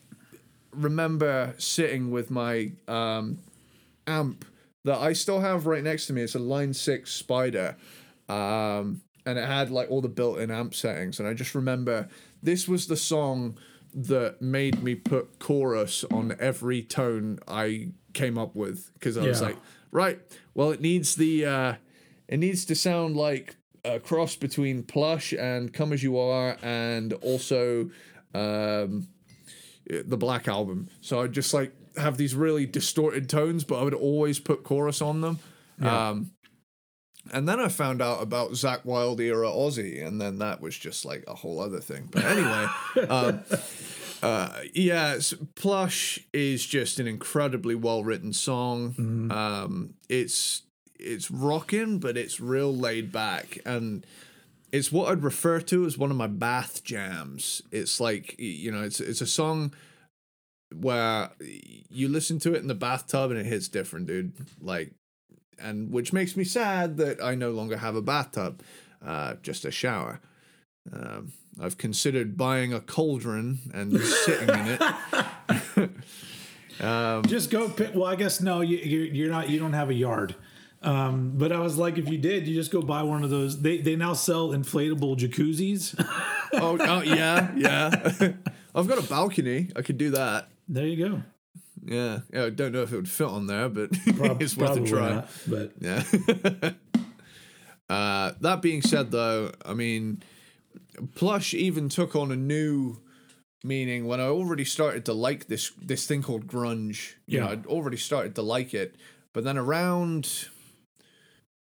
remember 0.72 1.54
sitting 1.58 2.10
with 2.10 2.30
my 2.30 2.72
um, 2.86 3.38
amp 4.06 4.44
that 4.84 4.98
I 4.98 5.12
still 5.12 5.40
have 5.40 5.66
right 5.66 5.82
next 5.82 6.06
to 6.06 6.12
me. 6.12 6.22
It's 6.22 6.34
a 6.34 6.40
Line 6.40 6.74
6 6.74 7.10
Spider. 7.10 7.76
Um, 8.28 9.02
and 9.24 9.38
it 9.38 9.46
had 9.46 9.70
like 9.70 9.90
all 9.90 10.00
the 10.00 10.08
built 10.08 10.38
in 10.38 10.50
amp 10.50 10.74
settings. 10.74 11.20
And 11.20 11.28
I 11.28 11.34
just 11.34 11.54
remember 11.54 12.08
this 12.42 12.66
was 12.66 12.86
the 12.86 12.96
song 12.96 13.56
that 13.94 14.40
made 14.40 14.82
me 14.82 14.94
put 14.94 15.38
chorus 15.38 16.04
on 16.10 16.34
every 16.40 16.82
tone 16.82 17.38
I 17.46 17.88
came 18.12 18.38
up 18.38 18.54
with 18.54 18.90
because 18.94 19.16
I 19.16 19.22
was 19.22 19.42
like, 19.42 19.56
right, 19.90 20.20
well, 20.54 20.70
it 20.70 20.80
needs 20.80 21.16
the, 21.16 21.44
uh, 21.46 21.74
it 22.28 22.38
needs 22.38 22.64
to 22.66 22.74
sound 22.74 23.16
like 23.16 23.56
a 23.84 23.98
cross 23.98 24.36
between 24.36 24.82
Plush 24.82 25.32
and 25.32 25.72
Come 25.72 25.92
As 25.92 26.02
You 26.02 26.18
Are 26.18 26.56
and 26.62 27.12
also, 27.14 27.90
um, 28.34 29.08
the 29.86 30.16
Black 30.16 30.48
Album. 30.48 30.88
So 31.00 31.20
I'd 31.22 31.32
just 31.32 31.52
like 31.52 31.72
have 31.96 32.16
these 32.16 32.34
really 32.34 32.66
distorted 32.66 33.28
tones, 33.28 33.64
but 33.64 33.80
I 33.80 33.82
would 33.82 33.94
always 33.94 34.38
put 34.38 34.62
chorus 34.62 35.02
on 35.02 35.20
them. 35.20 35.38
Um, 36.08 36.30
and 37.32 37.48
then 37.48 37.60
I 37.60 37.68
found 37.68 38.02
out 38.02 38.22
about 38.22 38.52
Zakk 38.52 38.84
Wylde 38.84 39.20
era 39.20 39.48
Ozzy, 39.48 40.04
and 40.04 40.20
then 40.20 40.38
that 40.38 40.60
was 40.60 40.76
just 40.76 41.04
like 41.04 41.24
a 41.28 41.34
whole 41.34 41.60
other 41.60 41.80
thing. 41.80 42.08
But 42.10 42.24
anyway, 42.24 42.66
um, 43.08 43.40
uh, 44.22 44.60
yeah, 44.72 45.18
Plush 45.56 46.20
is 46.32 46.64
just 46.64 47.00
an 47.00 47.06
incredibly 47.06 47.74
well 47.74 48.04
written 48.04 48.32
song. 48.32 48.94
Um, 49.32 49.94
it's 50.08 50.62
it's 50.98 51.30
rocking, 51.30 51.98
but 51.98 52.16
it's 52.16 52.40
real 52.40 52.74
laid 52.74 53.10
back, 53.10 53.58
and 53.66 54.06
it's 54.70 54.92
what 54.92 55.10
I'd 55.10 55.24
refer 55.24 55.60
to 55.60 55.84
as 55.84 55.98
one 55.98 56.10
of 56.10 56.16
my 56.16 56.28
bath 56.28 56.84
jams. 56.84 57.62
It's 57.72 58.00
like 58.00 58.36
you 58.38 58.70
know, 58.70 58.82
it's 58.82 59.00
it's 59.00 59.20
a 59.20 59.26
song 59.26 59.74
where 60.74 61.30
you 61.90 62.08
listen 62.08 62.38
to 62.40 62.54
it 62.54 62.62
in 62.62 62.68
the 62.68 62.74
bathtub 62.74 63.30
and 63.30 63.40
it 63.40 63.46
hits 63.46 63.68
different, 63.68 64.06
dude. 64.06 64.32
Like, 64.60 64.92
and 65.58 65.90
which 65.90 66.12
makes 66.12 66.36
me 66.36 66.44
sad 66.44 66.96
that 66.98 67.22
I 67.22 67.34
no 67.34 67.50
longer 67.50 67.76
have 67.76 67.96
a 67.96 68.02
bathtub, 68.02 68.62
uh, 69.04 69.34
just 69.42 69.64
a 69.64 69.70
shower. 69.70 70.20
Um, 70.92 71.32
I've 71.60 71.76
considered 71.78 72.36
buying 72.36 72.72
a 72.72 72.80
cauldron 72.80 73.58
and 73.74 73.98
sitting 74.00 74.48
in 74.48 74.78
it. 74.80 75.90
Just 77.28 77.50
go 77.50 77.68
pick. 77.68 77.94
Well, 77.94 78.04
I 78.06 78.16
guess 78.16 78.40
no. 78.40 78.60
You, 78.60 78.78
you're 78.78 79.06
you're 79.06 79.30
not. 79.30 79.48
You 79.50 79.58
don't 79.58 79.72
have 79.74 79.90
a 79.90 79.94
yard. 79.94 80.34
Um, 80.82 81.34
but 81.36 81.52
I 81.52 81.60
was 81.60 81.78
like, 81.78 81.96
if 81.96 82.08
you 82.08 82.18
did, 82.18 82.48
you 82.48 82.56
just 82.56 82.72
go 82.72 82.82
buy 82.82 83.04
one 83.04 83.22
of 83.22 83.30
those. 83.30 83.60
They 83.62 83.78
they 83.78 83.94
now 83.94 84.14
sell 84.14 84.48
inflatable 84.48 85.16
jacuzzis. 85.16 85.94
Oh, 86.54 86.76
oh 86.80 87.02
yeah, 87.02 87.52
yeah. 87.56 88.32
I've 88.74 88.88
got 88.88 88.98
a 88.98 89.06
balcony. 89.08 89.68
I 89.76 89.82
could 89.82 89.96
do 89.98 90.10
that. 90.10 90.48
there 90.68 90.86
you 90.86 91.08
go. 91.08 91.22
Yeah, 91.84 92.20
yeah. 92.32 92.46
I 92.46 92.50
don't 92.50 92.72
know 92.72 92.82
if 92.82 92.92
it 92.92 92.96
would 92.96 93.08
fit 93.08 93.28
on 93.28 93.46
there, 93.46 93.68
but 93.68 93.92
Prob- 94.16 94.42
it's 94.42 94.56
worth 94.56 94.76
a 94.76 94.84
try. 94.84 95.10
not, 95.14 95.28
but 95.46 95.72
Yeah. 95.80 96.02
uh, 97.88 98.32
that 98.40 98.60
being 98.62 98.82
said, 98.82 99.10
though, 99.10 99.52
I 99.64 99.74
mean, 99.74 100.22
plush 101.14 101.54
even 101.54 101.88
took 101.88 102.14
on 102.16 102.30
a 102.32 102.36
new 102.36 102.98
meaning 103.64 104.06
when 104.06 104.20
I 104.20 104.24
already 104.26 104.64
started 104.64 105.04
to 105.06 105.12
like 105.12 105.46
this 105.46 105.70
this 105.80 106.06
thing 106.06 106.22
called 106.22 106.46
grunge. 106.46 107.14
You 107.26 107.40
know, 107.40 107.46
Yeah. 107.46 107.52
I'd 107.52 107.66
already 107.66 107.96
started 107.96 108.34
to 108.36 108.42
like 108.42 108.74
it, 108.74 108.96
but 109.32 109.44
then 109.44 109.56
around 109.58 110.48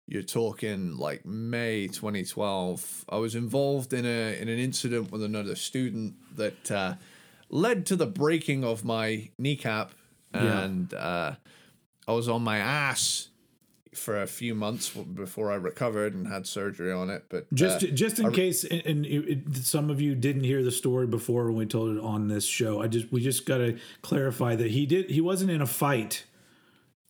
you're 0.07 0.23
talking 0.23 0.97
like 0.97 1.27
May 1.27 1.87
2012, 1.87 3.05
I 3.11 3.17
was 3.19 3.35
involved 3.35 3.93
in 3.93 4.07
a 4.07 4.41
in 4.41 4.49
an 4.49 4.59
incident 4.59 5.11
with 5.13 5.23
another 5.23 5.55
student 5.55 6.15
that 6.37 6.71
uh, 6.71 6.95
led 7.51 7.85
to 7.87 7.97
the 7.97 8.07
breaking 8.07 8.65
of 8.65 8.85
my 8.85 9.29
kneecap, 9.39 9.93
Yeah. 10.35 10.61
and 10.63 10.95
uh, 10.95 11.35
I 12.07 12.13
was 12.13 12.27
on 12.29 12.43
my 12.43 12.59
ass 12.59 13.29
for 13.99 14.21
a 14.21 14.27
few 14.27 14.55
months 14.55 14.89
before 14.91 15.53
I 15.53 15.57
recovered 15.57 16.15
and 16.15 16.27
had 16.27 16.47
surgery 16.47 16.93
on 16.93 17.11
it. 17.11 17.25
But 17.29 17.53
just 17.53 17.85
uh, 17.85 17.89
just 17.89 18.19
in 18.19 18.33
case, 18.33 18.65
and, 18.65 18.83
and 18.87 19.07
it, 19.07 19.57
some 19.57 19.91
of 19.91 20.01
you 20.01 20.15
didn't 20.15 20.45
hear 20.45 20.63
the 20.63 20.71
story 20.71 21.07
before 21.07 21.47
when 21.47 21.57
we 21.57 21.67
told 21.67 21.97
it 21.97 22.03
on 22.03 22.29
this 22.29 22.45
show, 22.45 22.81
I 22.81 22.89
just 22.89 23.13
we 23.13 23.21
just 23.21 23.47
got 23.47 23.59
to 23.59 23.79
clarify 24.03 24.57
that 24.57 24.71
he 24.71 24.87
did 24.87 25.11
he 25.11 25.21
wasn't 25.21 25.51
in 25.51 25.61
a 25.61 25.67
fight. 25.67 26.25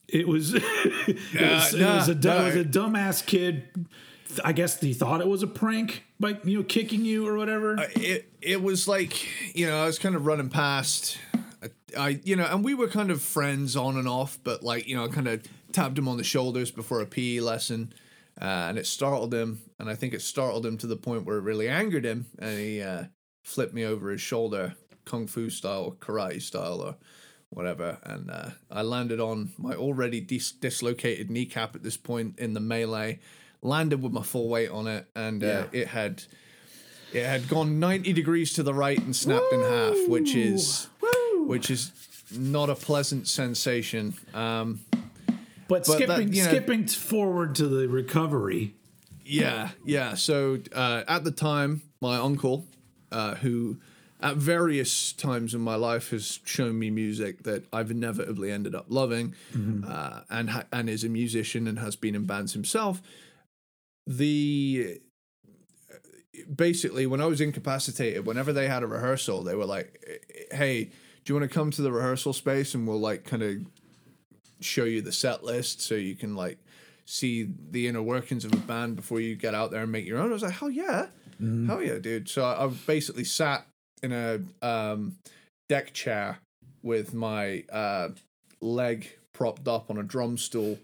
It 0.09 0.27
was 0.27 0.55
it 0.55 0.63
was, 1.41 1.75
it 1.75 1.81
nah, 1.81 1.97
was 1.97 2.09
a 2.09 2.15
du- 2.15 2.41
it 2.41 2.45
was 2.45 2.57
a 2.57 2.65
dumbass 2.65 3.25
kid. 3.25 3.87
I 4.45 4.53
guess 4.53 4.79
he 4.79 4.93
thought 4.93 5.21
it 5.21 5.29
was 5.29 5.43
a 5.43 5.47
prank 5.47 6.05
by 6.21 6.39
you 6.45 6.59
know 6.59 6.65
kicking 6.65 7.05
you 7.05 7.27
or 7.27 7.37
whatever. 7.37 7.77
it 7.95 8.31
it 8.43 8.63
was 8.63 8.89
like 8.89 9.27
you 9.57 9.67
know 9.67 9.83
I 9.83 9.87
was 9.87 9.99
kind 9.99 10.15
of 10.15 10.27
running 10.27 10.49
past 10.49 11.19
I 11.97 12.21
you 12.25 12.37
know 12.37 12.45
and 12.45 12.65
we 12.65 12.75
were 12.75 12.89
kind 12.89 13.11
of 13.11 13.23
friends 13.23 13.77
on 13.77 13.97
and 13.97 14.09
off 14.09 14.39
but 14.45 14.63
like 14.63 14.87
you 14.87 14.97
know 14.97 15.09
kind 15.09 15.29
of 15.29 15.43
tapped 15.79 15.99
him 15.99 16.09
on 16.09 16.17
the 16.17 16.25
shoulders 16.25 16.71
before 16.71 17.01
a 17.01 17.07
PE 17.07 17.41
lesson 17.41 17.93
uh, 18.41 18.45
and 18.69 18.79
it 18.79 18.87
startled 18.87 19.33
him 19.33 19.61
and 19.79 19.89
I 19.89 19.95
think 19.95 20.13
it 20.15 20.23
startled 20.23 20.67
him 20.67 20.77
to 20.79 20.87
the 20.87 20.97
point 20.97 21.25
where 21.25 21.39
it 21.39 21.43
really 21.43 21.69
angered 21.69 22.05
him 22.05 22.27
and 22.39 22.59
he 22.59 22.83
uh, 22.83 23.05
flipped 23.45 23.75
me 23.75 23.85
over 23.85 24.11
his 24.11 24.21
shoulder 24.21 24.75
kung 25.05 25.27
fu 25.27 25.49
style 25.51 25.97
karate 26.01 26.43
style 26.43 26.81
or 26.81 26.97
whatever 27.51 27.99
and 28.03 28.31
uh, 28.31 28.51
I 28.71 28.83
landed 28.83 29.21
on 29.21 29.53
my 29.57 29.75
already 29.75 30.21
dis- 30.21 30.53
dislocated 30.53 31.31
kneecap 31.31 31.75
at 31.75 31.83
this 31.83 31.97
point 31.97 32.39
in 32.39 32.55
the 32.55 32.61
melee 32.61 33.21
landed 33.63 34.03
with 34.03 34.13
my 34.13 34.23
full 34.23 34.49
weight 34.49 34.71
on 34.71 34.87
it 34.87 35.07
and 35.15 35.43
uh, 35.43 35.47
Yeah. 35.47 35.65
it 35.81 35.89
had 35.89 36.23
it 37.13 37.25
had 37.25 37.49
gone 37.49 37.79
90 37.81 38.13
degrees 38.13 38.53
to 38.55 38.63
the 38.63 38.75
right 38.75 38.99
and 38.99 39.17
snapped 39.17 39.51
in 39.53 39.61
half, 39.61 39.97
which 40.09 40.35
is 40.35 40.89
which 41.47 41.71
is 41.71 41.91
not 42.31 42.69
a 42.69 42.75
pleasant 42.75 43.27
sensation. 43.27 44.13
Um, 44.35 44.81
but, 45.69 45.87
but 45.87 45.99
that, 45.99 46.09
skipping 46.17 46.33
you 46.33 46.43
know- 46.43 46.49
skipping 46.49 46.87
forward 46.87 47.55
to 47.57 47.69
the 47.69 47.89
recovery. 47.89 48.75
yeah, 49.25 49.71
yeah. 49.85 50.15
So 50.15 50.59
uh, 50.75 51.05
at 51.07 51.25
the 51.25 51.31
time, 51.31 51.83
my 52.01 52.17
uncle, 52.17 52.67
uh, 53.13 53.35
who 53.37 53.77
at 54.21 54.37
various 54.37 55.13
times 55.13 55.55
in 55.55 55.61
my 55.61 55.77
life 55.77 56.11
has 56.11 56.41
shown 56.45 56.77
me 56.79 56.91
music 56.91 57.45
that 57.45 57.65
I've 57.73 57.91
inevitably 57.91 58.51
ended 58.51 58.75
up 58.75 58.87
loving, 58.89 59.35
uh, 59.87 60.23
and 60.29 60.51
ha- 60.51 60.65
and 60.73 60.91
is 60.91 61.05
a 61.05 61.09
musician 61.09 61.69
and 61.69 61.79
has 61.79 61.95
been 61.95 62.15
in 62.17 62.25
bands 62.25 62.53
himself. 62.55 63.01
The 64.07 65.01
basically 66.55 67.07
when 67.07 67.21
I 67.21 67.27
was 67.27 67.41
incapacitated, 67.41 68.25
whenever 68.27 68.53
they 68.53 68.69
had 68.69 68.83
a 68.83 68.87
rehearsal, 68.87 69.43
they 69.43 69.55
were 69.55 69.67
like, 69.67 70.03
"Hey, 70.53 70.85
do 70.85 70.91
you 71.33 71.39
want 71.39 71.51
to 71.51 71.55
come 71.55 71.71
to 71.73 71.83
the 71.83 71.93
rehearsal 71.93 72.33
space 72.33 72.75
and 72.75 72.87
we'll 72.89 73.01
like 73.01 73.25
kind 73.25 73.43
of 73.43 73.57
show 74.61 74.85
you 74.85 75.01
the 75.03 75.13
set 75.13 75.45
list 75.45 75.81
so 75.81 75.95
you 75.95 76.15
can 76.15 76.35
like 76.35 76.59
see 77.07 77.49
the 77.71 77.87
inner 77.87 78.03
workings 78.03 78.45
of 78.45 78.53
a 78.53 78.57
band 78.59 78.97
before 78.97 79.21
you 79.21 79.35
get 79.35 79.55
out 79.55 79.71
there 79.71 79.83
and 79.83 79.93
make 79.93 80.07
your 80.07 80.19
own?" 80.19 80.31
I 80.31 80.35
was 80.35 80.43
like, 80.43 80.53
"Hell 80.55 80.71
yeah, 80.71 81.07
hell 81.41 81.83
yeah, 81.83 81.99
dude!" 81.99 82.29
So 82.29 82.45
I, 82.45 82.65
I 82.65 82.69
basically 82.87 83.25
sat 83.25 83.67
in 84.03 84.13
a 84.13 84.41
um, 84.67 85.17
deck 85.69 85.93
chair 85.93 86.39
with 86.83 87.13
my 87.15 87.65
uh, 87.73 88.11
leg 88.61 89.09
propped 89.33 89.67
up 89.69 89.91
on 89.91 89.99
a 89.99 90.03
drum 90.03 90.37
stool 90.39 90.79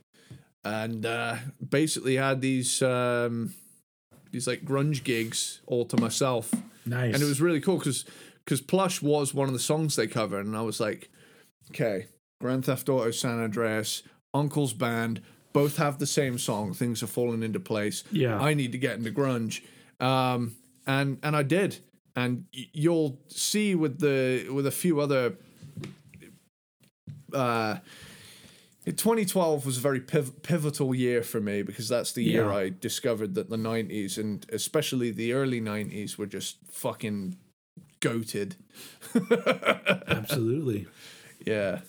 and 0.64 1.04
uh, 1.04 1.36
basically 1.68 2.16
had 2.16 2.40
these 2.40 2.80
um, 2.82 3.54
these 4.30 4.46
like 4.46 4.64
grunge 4.64 5.04
gigs 5.04 5.60
all 5.66 5.84
to 5.86 5.96
myself, 6.00 6.52
Nice. 6.86 7.14
and 7.14 7.22
it 7.22 7.26
was 7.26 7.40
really 7.40 7.60
cool 7.60 7.78
because 7.78 8.04
because 8.44 8.60
Plush 8.60 9.00
was 9.02 9.32
one 9.34 9.46
of 9.48 9.54
the 9.54 9.60
songs 9.60 9.94
they 9.96 10.06
covered, 10.06 10.46
and 10.46 10.56
I 10.56 10.62
was 10.62 10.80
like, 10.80 11.08
okay, 11.70 12.06
Grand 12.40 12.64
Theft 12.64 12.88
Auto 12.88 13.10
San 13.10 13.40
Andreas, 13.40 14.02
Uncle's 14.32 14.72
band, 14.72 15.20
both 15.52 15.76
have 15.76 15.98
the 15.98 16.06
same 16.06 16.38
song. 16.38 16.74
Things 16.74 17.02
are 17.02 17.06
falling 17.06 17.42
into 17.42 17.60
place. 17.60 18.04
Yeah. 18.10 18.38
I 18.40 18.54
need 18.54 18.72
to 18.72 18.78
get 18.78 18.98
into 18.98 19.10
grunge, 19.10 19.62
um, 20.00 20.56
and 20.86 21.18
and 21.22 21.36
I 21.36 21.42
did, 21.42 21.78
and 22.16 22.44
y- 22.56 22.66
you'll 22.72 23.18
see 23.28 23.74
with 23.74 24.00
the 24.00 24.48
with 24.50 24.66
a 24.66 24.70
few 24.72 25.00
other 25.00 25.34
uh, 27.32 27.76
2012 28.86 29.64
was 29.66 29.78
a 29.78 29.80
very 29.80 30.00
piv- 30.00 30.42
pivotal 30.42 30.94
year 30.94 31.22
for 31.22 31.40
me 31.40 31.62
because 31.62 31.88
that's 31.88 32.12
the 32.12 32.22
year 32.22 32.44
Yeah. 32.44 32.54
I 32.54 32.68
discovered 32.80 33.34
that 33.34 33.48
the 33.50 33.56
90s 33.56 34.18
and 34.18 34.44
especially 34.52 35.10
the 35.10 35.32
early 35.32 35.60
90s 35.60 36.16
were 36.18 36.26
just 36.26 36.58
fucking 36.70 37.36
goated. 38.00 38.56
Absolutely. 40.06 40.86
Yeah. 41.46 41.80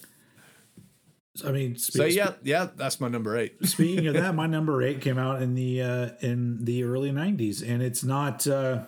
I 1.43 1.51
mean, 1.51 1.75
spe- 1.75 1.97
So 1.97 2.05
yeah, 2.05 2.33
yeah, 2.43 2.69
that's 2.75 2.99
my 3.01 3.07
number 3.07 3.35
eight. 3.37 3.55
Speaking 3.65 4.07
of 4.07 4.13
that, 4.13 4.35
my 4.35 4.47
number 4.57 4.81
eight 4.81 5.01
came 5.01 5.17
out 5.17 5.41
in 5.41 5.55
the 5.55 5.81
uh, 5.81 6.09
in 6.21 6.63
the 6.63 6.83
early 6.83 7.11
'90s, 7.11 7.67
and 7.67 7.81
it's 7.81 8.03
not. 8.03 8.47
Uh, 8.47 8.83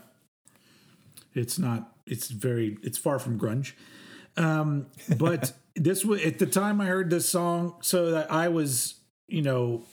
it's 1.33 1.59
not. 1.59 1.91
It's 2.05 2.29
very. 2.29 2.77
It's 2.83 2.97
far 2.97 3.19
from 3.19 3.39
grunge. 3.39 3.73
Um, 4.37 4.87
but 5.17 5.53
this 5.75 6.05
was 6.05 6.21
at 6.23 6.39
the 6.39 6.45
time 6.45 6.79
I 6.79 6.85
heard 6.85 7.09
this 7.09 7.27
song, 7.27 7.75
so 7.81 8.11
that 8.11 8.31
I 8.31 8.47
was, 8.47 8.95
you 9.27 9.41
know, 9.41 9.83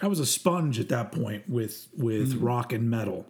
I 0.00 0.06
was 0.06 0.20
a 0.20 0.26
sponge 0.26 0.78
at 0.80 0.88
that 0.88 1.12
point 1.12 1.48
with 1.48 1.88
with 1.96 2.34
rock 2.34 2.72
and 2.72 2.88
metal, 2.88 3.26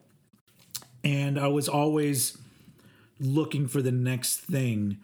and 1.02 1.38
I 1.38 1.48
was 1.48 1.68
always 1.68 2.38
looking 3.18 3.66
for 3.66 3.80
the 3.80 3.92
next 3.92 4.40
thing 4.40 4.98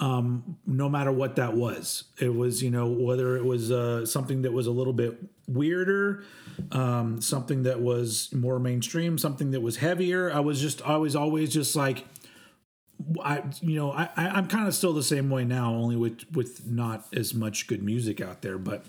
no 0.00 0.88
matter 0.88 1.12
what 1.12 1.36
that 1.36 1.54
was. 1.54 2.04
It 2.18 2.34
was, 2.34 2.62
you 2.62 2.70
know, 2.70 2.86
whether 2.86 3.36
it 3.36 3.44
was 3.44 3.70
uh, 3.70 4.06
something 4.06 4.42
that 4.42 4.52
was 4.52 4.66
a 4.66 4.70
little 4.70 4.92
bit 4.94 5.18
weirder, 5.46 6.24
um, 6.72 7.20
something 7.20 7.64
that 7.64 7.80
was 7.80 8.32
more 8.32 8.58
mainstream, 8.58 9.18
something 9.18 9.50
that 9.50 9.60
was 9.60 9.76
heavier. 9.76 10.32
I 10.32 10.40
was 10.40 10.60
just, 10.60 10.80
I 10.82 10.96
was 10.96 11.14
always 11.14 11.52
just 11.52 11.76
like, 11.76 12.06
I, 13.22 13.42
you 13.60 13.76
know, 13.76 13.92
I 13.92 14.10
I'm 14.16 14.46
kind 14.46 14.66
of 14.68 14.74
still 14.74 14.92
the 14.92 15.02
same 15.02 15.30
way 15.30 15.44
now, 15.44 15.74
only 15.74 15.96
with 15.96 16.24
with 16.32 16.66
not 16.66 17.06
as 17.14 17.34
much 17.34 17.66
good 17.66 17.82
music 17.82 18.20
out 18.20 18.42
there, 18.42 18.58
but. 18.58 18.84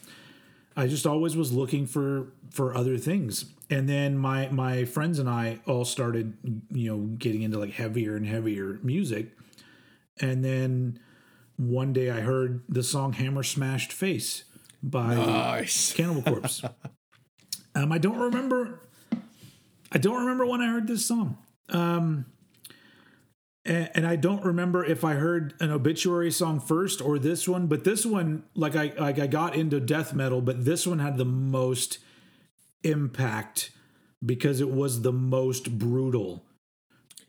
I 0.74 0.88
just 0.88 1.06
always 1.06 1.36
was 1.36 1.52
looking 1.52 1.86
for 1.86 2.32
for 2.50 2.74
other 2.74 2.98
things. 2.98 3.46
And 3.70 3.90
then 3.90 4.18
my 4.18 4.48
my 4.50 4.86
friends 4.86 5.20
and 5.20 5.30
I 5.30 5.60
all 5.68 5.84
started, 5.84 6.38
you 6.72 6.90
know, 6.90 6.98
getting 7.18 7.42
into 7.42 7.60
like 7.60 7.72
heavier 7.72 8.16
and 8.16 8.26
heavier 8.26 8.80
music. 8.82 9.32
And 10.22 10.46
then 10.46 11.00
one 11.58 11.94
day 11.94 12.10
I 12.10 12.22
heard 12.22 12.62
the 12.70 12.84
song 12.84 13.14
Hammer 13.14 13.44
Smashed 13.44 13.92
Face 13.92 14.44
by 14.82 15.16
Nice. 15.16 15.94
Cannibal 15.94 16.22
Corpse. 16.22 16.64
um, 17.76 17.92
I 17.92 17.98
don't 17.98 18.18
remember. 18.20 18.80
I 19.92 19.98
don't 19.98 20.20
remember 20.22 20.46
when 20.46 20.62
I 20.62 20.68
heard 20.72 20.88
this 20.88 21.06
song. 21.06 21.38
Um, 21.70 22.26
and, 23.66 23.90
and 23.94 24.08
I 24.08 24.16
don't 24.16 24.44
remember 24.44 24.86
if 24.86 25.04
I 25.04 25.14
heard 25.14 25.54
an 25.60 25.70
obituary 25.72 26.32
song 26.32 26.60
first 26.60 27.02
or 27.02 27.20
this 27.20 27.48
one. 27.48 27.68
But 27.68 27.84
this 27.84 28.06
one, 28.06 28.44
like 28.56 28.76
I 28.76 28.94
like 28.98 29.20
I 29.20 29.28
got 29.28 29.56
into 29.56 29.80
death 29.80 30.14
metal, 30.14 30.42
but 30.42 30.66
this 30.66 30.88
one 30.88 31.00
had 31.00 31.18
the 31.18 31.26
most 31.26 32.00
impact 32.84 33.72
because 34.26 34.62
it 34.62 34.70
was 34.70 35.02
the 35.02 35.12
most 35.12 35.78
brutal. 35.78 36.46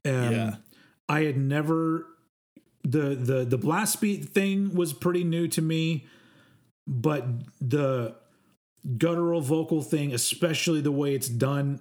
Um, 0.05 0.33
Yeah. 0.33 0.55
I 1.09 1.25
had 1.25 1.37
never 1.37 2.07
the 2.85 3.15
the 3.15 3.45
the 3.45 3.59
blast 3.59 4.01
beat 4.01 4.29
thing 4.29 4.75
was 4.75 4.93
pretty 4.93 5.25
new 5.25 5.49
to 5.49 5.63
me, 5.63 6.07
but 6.87 7.25
the 7.61 8.15
guttural 8.99 9.41
vocal 9.41 9.83
thing, 9.83 10.13
especially 10.13 10.81
the 10.81 10.93
way 10.93 11.15
it's 11.15 11.29
done 11.29 11.81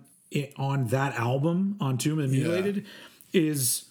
on 0.57 0.87
that 0.87 1.15
album 1.15 1.77
on 1.79 1.97
Tomb 1.97 2.19
of 2.19 2.29
the 2.29 2.37
Mutilated, 2.37 2.85
is 3.33 3.85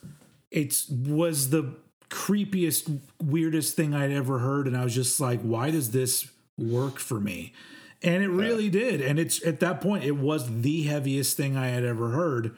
it's 0.51 0.89
was 0.89 1.51
the 1.51 1.75
creepiest, 2.11 3.01
weirdest 3.23 3.77
thing 3.77 3.95
I'd 3.95 4.11
ever 4.11 4.39
heard, 4.39 4.67
and 4.67 4.77
I 4.77 4.85
was 4.85 4.95
just 4.95 5.21
like, 5.21 5.41
why 5.41 5.71
does 5.71 5.91
this 5.91 6.29
work 6.59 6.99
for 6.99 7.21
me? 7.21 7.53
And 8.03 8.23
it 8.23 8.29
really 8.29 8.71
did. 8.71 9.01
And 9.01 9.19
it's 9.19 9.45
at 9.47 9.61
that 9.61 9.81
point, 9.81 10.05
it 10.05 10.17
was 10.17 10.63
the 10.63 10.85
heaviest 10.85 11.37
thing 11.37 11.57
I 11.57 11.69
had 11.69 11.85
ever 11.85 12.11
heard. 12.11 12.57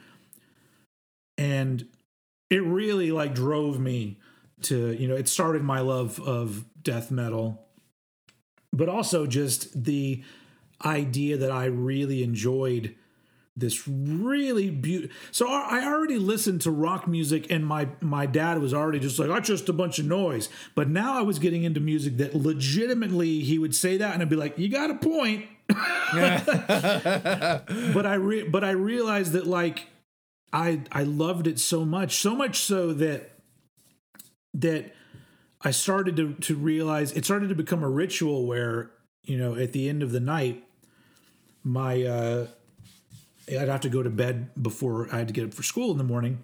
And 1.37 1.87
it 2.49 2.63
really 2.63 3.11
like 3.11 3.35
drove 3.35 3.79
me 3.79 4.17
to, 4.65 4.93
you 4.93 5.07
know, 5.07 5.15
it 5.15 5.27
started 5.27 5.63
my 5.63 5.79
love 5.79 6.19
of 6.19 6.65
death 6.81 7.11
metal, 7.11 7.65
but 8.71 8.89
also 8.89 9.25
just 9.25 9.83
the 9.83 10.23
idea 10.83 11.37
that 11.37 11.51
I 11.51 11.65
really 11.65 12.23
enjoyed 12.23 12.95
this 13.55 13.87
really 13.87 14.71
beautiful. 14.71 15.15
So 15.31 15.47
I 15.47 15.85
already 15.85 16.17
listened 16.17 16.61
to 16.61 16.71
rock 16.71 17.07
music, 17.07 17.51
and 17.51 17.65
my 17.65 17.87
my 18.01 18.25
dad 18.25 18.59
was 18.59 18.73
already 18.73 18.99
just 18.99 19.19
like, 19.19 19.29
"That's 19.29 19.47
just 19.47 19.69
a 19.69 19.73
bunch 19.73 19.99
of 19.99 20.05
noise." 20.05 20.49
But 20.73 20.89
now 20.89 21.17
I 21.17 21.21
was 21.21 21.37
getting 21.37 21.63
into 21.63 21.79
music 21.79 22.17
that 22.17 22.33
legitimately 22.33 23.41
he 23.41 23.59
would 23.59 23.75
say 23.75 23.97
that, 23.97 24.13
and 24.13 24.23
I'd 24.23 24.29
be 24.29 24.35
like, 24.35 24.57
"You 24.57 24.69
got 24.69 24.89
a 24.89 24.95
point." 24.95 25.45
but 25.67 26.47
I 28.05 28.15
re- 28.15 28.47
but 28.47 28.63
I 28.63 28.71
realized 28.71 29.33
that 29.33 29.45
like 29.45 29.87
I 30.51 30.81
I 30.91 31.03
loved 31.03 31.45
it 31.45 31.59
so 31.59 31.85
much, 31.85 32.17
so 32.17 32.35
much 32.35 32.59
so 32.59 32.91
that 32.93 33.32
that 34.53 34.93
I 35.61 35.71
started 35.71 36.15
to 36.17 36.33
to 36.33 36.55
realize 36.55 37.11
it 37.13 37.25
started 37.25 37.49
to 37.49 37.55
become 37.55 37.83
a 37.83 37.89
ritual 37.89 38.45
where 38.45 38.91
you 39.23 39.37
know 39.37 39.55
at 39.55 39.73
the 39.73 39.89
end 39.89 40.03
of 40.03 40.11
the 40.11 40.19
night 40.19 40.63
my 41.63 42.03
uh 42.03 42.47
I'd 43.49 43.67
have 43.67 43.81
to 43.81 43.89
go 43.89 44.03
to 44.03 44.09
bed 44.09 44.49
before 44.61 45.09
I 45.11 45.17
had 45.17 45.27
to 45.27 45.33
get 45.33 45.45
up 45.45 45.53
for 45.53 45.63
school 45.63 45.91
in 45.91 45.97
the 45.97 46.03
morning. 46.03 46.43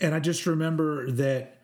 And 0.00 0.14
I 0.14 0.20
just 0.20 0.46
remember 0.46 1.10
that 1.12 1.58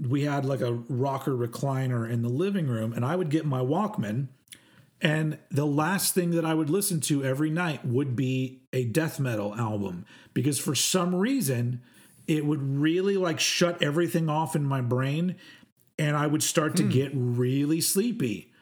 we 0.00 0.22
had 0.22 0.44
like 0.44 0.60
a 0.60 0.74
rocker 0.74 1.32
recliner 1.32 2.08
in 2.08 2.22
the 2.22 2.28
living 2.28 2.68
room, 2.68 2.92
and 2.92 3.04
I 3.04 3.16
would 3.16 3.30
get 3.30 3.44
my 3.46 3.60
Walkman. 3.60 4.28
And 5.00 5.38
the 5.50 5.66
last 5.66 6.14
thing 6.14 6.30
that 6.30 6.44
I 6.44 6.54
would 6.54 6.70
listen 6.70 7.00
to 7.02 7.24
every 7.24 7.50
night 7.50 7.84
would 7.84 8.16
be 8.16 8.62
a 8.72 8.84
death 8.84 9.20
metal 9.20 9.54
album 9.54 10.06
because 10.32 10.58
for 10.58 10.74
some 10.74 11.14
reason 11.14 11.82
it 12.26 12.44
would 12.44 12.62
really 12.62 13.16
like 13.16 13.40
shut 13.40 13.82
everything 13.82 14.28
off 14.28 14.56
in 14.56 14.64
my 14.64 14.80
brain 14.80 15.36
and 15.98 16.16
I 16.16 16.26
would 16.26 16.42
start 16.42 16.76
to 16.76 16.82
get 16.82 17.10
really 17.14 17.80
sleepy. 17.80 18.52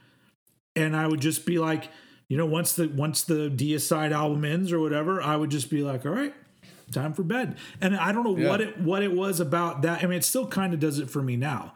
And 0.77 0.97
I 0.97 1.07
would 1.07 1.21
just 1.21 1.47
be 1.47 1.59
like, 1.59 1.89
you 2.29 2.37
know, 2.37 2.47
once 2.47 2.75
the 2.75 2.89
once 2.89 3.23
the 3.23 3.51
Deicide 3.51 4.13
album 4.13 4.45
ends 4.45 4.73
or 4.73 4.81
whatever, 4.81 5.23
I 5.23 5.37
would 5.37 5.51
just 5.51 5.71
be 5.71 5.83
like, 5.83 6.05
all 6.07 6.13
right, 6.13 6.35
time 6.93 7.13
for 7.13 7.23
bed. 7.23 7.57
And 7.81 7.97
I 7.97 8.13
don't 8.13 8.25
know 8.25 8.49
what 8.49 8.61
it 8.61 8.81
what 8.81 9.03
it 9.03 9.13
was 9.13 9.41
about 9.41 9.83
that. 9.83 10.03
I 10.03 10.07
mean, 10.07 10.19
it 10.19 10.25
still 10.25 10.47
kind 10.47 10.75
of 10.75 10.81
does 10.81 10.99
it 10.99 11.11
for 11.11 11.23
me 11.23 11.37
now. 11.37 11.75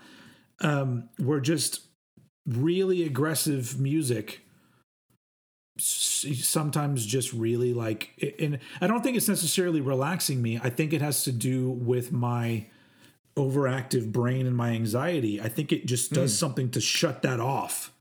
Um, 0.60 1.08
we're 1.18 1.40
just 1.40 1.82
really 2.46 3.04
aggressive 3.04 3.78
music 3.78 4.40
sometimes 5.78 7.06
just 7.06 7.32
really 7.32 7.72
like 7.72 8.34
and 8.38 8.58
I 8.80 8.86
don't 8.86 9.02
think 9.02 9.16
it's 9.16 9.28
necessarily 9.28 9.80
relaxing 9.80 10.42
me. 10.42 10.60
I 10.62 10.70
think 10.70 10.92
it 10.92 11.00
has 11.00 11.24
to 11.24 11.32
do 11.32 11.70
with 11.70 12.12
my 12.12 12.66
overactive 13.38 14.10
brain 14.10 14.46
and 14.46 14.56
my 14.56 14.70
anxiety. 14.70 15.40
I 15.40 15.48
think 15.48 15.72
it 15.72 15.86
just 15.86 16.12
does 16.12 16.32
hmm. 16.32 16.36
something 16.38 16.70
to 16.72 16.80
shut 16.80 17.22
that 17.22 17.40
off. 17.40 17.92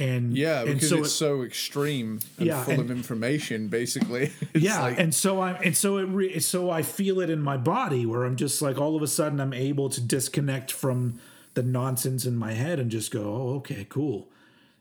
And. 0.00 0.36
Yeah, 0.36 0.60
and 0.60 0.74
because 0.74 0.88
so 0.88 0.98
it's 0.98 1.08
it- 1.08 1.10
so 1.10 1.42
extreme 1.42 2.20
and 2.38 2.46
Yeah, 2.46 2.62
full 2.64 2.80
of 2.80 2.90
information, 2.90 3.68
basically. 3.68 4.32
It's 4.54 4.64
yeah 4.64 4.82
like- 4.82 4.98
and 4.98 5.14
so 5.14 5.40
i'm 5.40 5.56
and 5.62 5.76
so 5.76 5.98
it 5.98 6.04
re, 6.04 6.38
so 6.40 6.70
i 6.70 6.82
feel 6.82 7.20
it 7.20 7.30
in 7.30 7.40
my 7.40 7.56
body 7.56 8.06
where 8.06 8.24
i'm 8.24 8.36
just 8.36 8.60
like 8.62 8.78
all 8.78 8.96
of 8.96 9.02
a 9.02 9.06
sudden 9.06 9.40
i'm 9.40 9.52
able 9.52 9.88
to 9.90 10.00
disconnect 10.00 10.72
from 10.72 11.20
the 11.54 11.62
nonsense 11.62 12.24
in 12.24 12.36
my 12.36 12.52
head 12.52 12.80
and 12.80 12.90
just 12.90 13.10
go 13.10 13.22
oh 13.22 13.56
okay 13.56 13.86
cool 13.88 14.30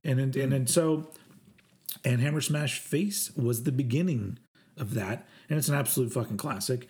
and 0.03 0.20
and 0.20 0.36
hmm. 0.36 0.41
and, 0.41 0.53
and 0.53 0.70
so 0.70 1.07
and 2.04 2.22
hammer 2.22 2.41
smash 2.41 2.80
face 2.80 3.32
was 3.36 3.64
the 3.64 3.72
beginning 3.72 4.39
of 4.78 4.93
that 4.93 5.28
and 5.50 5.58
it's 5.58 5.70
an 5.70 5.76
absolute 5.76 6.12
fucking 6.12 6.38
classic 6.38 6.88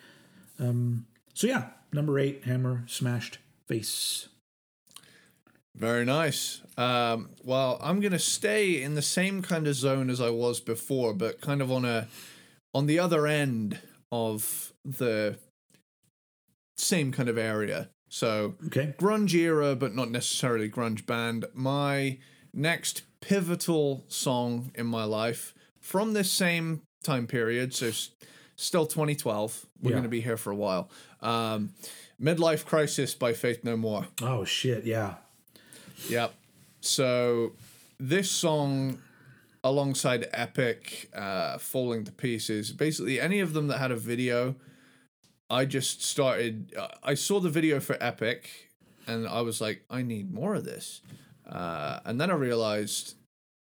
um 0.58 1.06
so 1.34 1.46
yeah 1.46 1.70
number 1.92 2.18
eight 2.18 2.44
hammer 2.44 2.84
smashed 2.86 3.38
face 3.66 4.28
Very 5.76 6.04
nice. 6.04 6.60
Um, 6.76 7.30
well, 7.44 7.78
I'm 7.80 8.00
gonna 8.00 8.18
stay 8.18 8.82
in 8.82 8.96
the 8.96 9.02
same 9.02 9.42
kind 9.42 9.68
of 9.68 9.76
zone 9.76 10.10
as 10.10 10.20
I 10.20 10.30
was 10.30 10.58
before, 10.60 11.14
but 11.14 11.40
kind 11.40 11.62
of 11.62 11.70
on 11.70 11.84
a 11.84 12.08
on 12.74 12.86
the 12.86 12.98
other 12.98 13.28
end 13.28 13.78
of 14.10 14.72
the 14.84 15.38
same 16.76 17.12
kind 17.12 17.28
of 17.28 17.38
area. 17.38 17.90
So 18.08 18.56
okay 18.66 18.94
grunge 18.98 19.34
era, 19.34 19.76
but 19.76 19.94
not 19.94 20.10
necessarily 20.10 20.68
grunge 20.68 21.06
band. 21.06 21.44
My 21.54 22.18
next 22.52 23.02
pivotal 23.20 24.04
song 24.08 24.70
in 24.74 24.86
my 24.86 25.04
life 25.04 25.54
from 25.80 26.12
this 26.12 26.30
same 26.30 26.82
time 27.02 27.26
period, 27.26 27.74
so 27.74 27.88
s- 27.88 28.10
still 28.56 28.86
2012. 28.86 29.66
We're 29.80 29.90
Yeah. 29.90 29.94
going 29.94 30.02
to 30.04 30.08
be 30.08 30.20
here 30.20 30.36
for 30.36 30.50
a 30.50 30.56
while. 30.56 30.90
Um, 31.20 31.74
Midlife 32.20 32.64
Crisis 32.64 33.14
by 33.14 33.32
Faith 33.32 33.62
No 33.64 33.76
More. 33.76 34.08
oh 34.22 34.44
shit 34.44 34.84
yeah 34.84 35.16
Yep. 36.08 36.32
So 36.80 37.52
this 37.98 38.30
song, 38.30 38.98
alongside 39.64 40.28
Epic, 40.32 41.08
uh, 41.12 41.58
Falling 41.58 42.04
to 42.04 42.12
Pieces, 42.12 42.70
basically 42.72 43.18
any 43.20 43.40
of 43.40 43.52
them 43.52 43.66
that 43.68 43.78
had 43.78 43.90
a 43.90 43.96
video, 43.96 44.54
I 45.50 45.64
just 45.64 46.02
started. 46.04 46.72
Uh, 46.76 46.88
I 47.02 47.14
saw 47.14 47.40
the 47.40 47.48
video 47.50 47.80
for 47.80 47.96
Epic, 48.00 48.48
and 49.08 49.26
I 49.26 49.40
was 49.40 49.60
like, 49.60 49.82
I 49.90 50.02
need 50.02 50.32
more 50.32 50.54
of 50.54 50.64
this. 50.64 51.00
Uh, 51.48 52.00
and 52.04 52.20
then 52.20 52.30
I 52.30 52.34
realized 52.34 53.14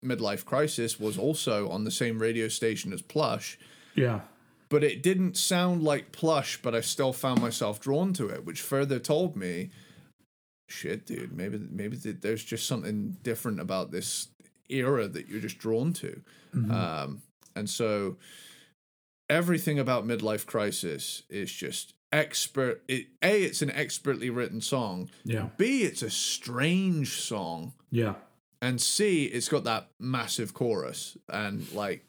Midlife 0.05 0.45
Crisis 0.45 0.99
was 1.01 1.19
also 1.19 1.69
on 1.69 1.85
the 1.85 1.91
same 1.91 2.19
radio 2.19 2.49
station 2.49 2.93
as 2.93 3.03
Plush, 3.03 3.59
Yeah. 3.95 4.21
but 4.69 4.83
it 4.85 5.03
didn't 5.03 5.37
sound 5.37 5.83
like 5.83 6.13
Plush, 6.13 6.61
but 6.63 6.75
I 6.75 6.81
still 6.81 7.13
found 7.13 7.41
myself 7.41 7.81
drawn 7.81 8.13
to 8.15 8.29
it, 8.29 8.45
which 8.45 8.61
further 8.61 8.99
told 8.99 9.37
me, 9.37 9.71
shit, 10.69 11.07
dude, 11.07 11.33
maybe 11.33 11.59
maybe 11.71 11.97
th- 11.97 12.17
there's 12.21 12.43
just 12.45 12.67
something 12.67 13.17
different 13.23 13.61
about 13.61 13.91
this 13.91 14.29
era 14.69 15.07
that 15.09 15.29
you're 15.29 15.41
just 15.41 15.59
drawn 15.59 15.93
to. 15.93 16.23
Um, 16.55 17.23
and 17.55 17.69
so 17.69 18.17
everything 19.29 19.79
about 19.79 20.07
Midlife 20.07 20.47
Crisis 20.47 21.23
is 21.29 21.53
just 21.53 21.95
expert. 22.13 22.83
It, 22.87 23.07
a, 23.23 23.43
it's 23.43 23.63
an 23.63 23.71
expertly 23.71 24.31
written 24.31 24.61
song. 24.61 25.11
Yeah. 25.25 25.49
B, 25.57 25.83
it's 25.83 26.03
a 26.03 26.11
strange 26.11 27.21
song. 27.21 27.73
Yeah. 27.91 28.15
And 28.61 28.81
C, 28.81 29.25
it's 29.25 29.49
got 29.49 29.65
that 29.65 29.89
massive 29.99 30.55
chorus. 30.55 31.17
And 31.29 31.71
like, 31.73 32.05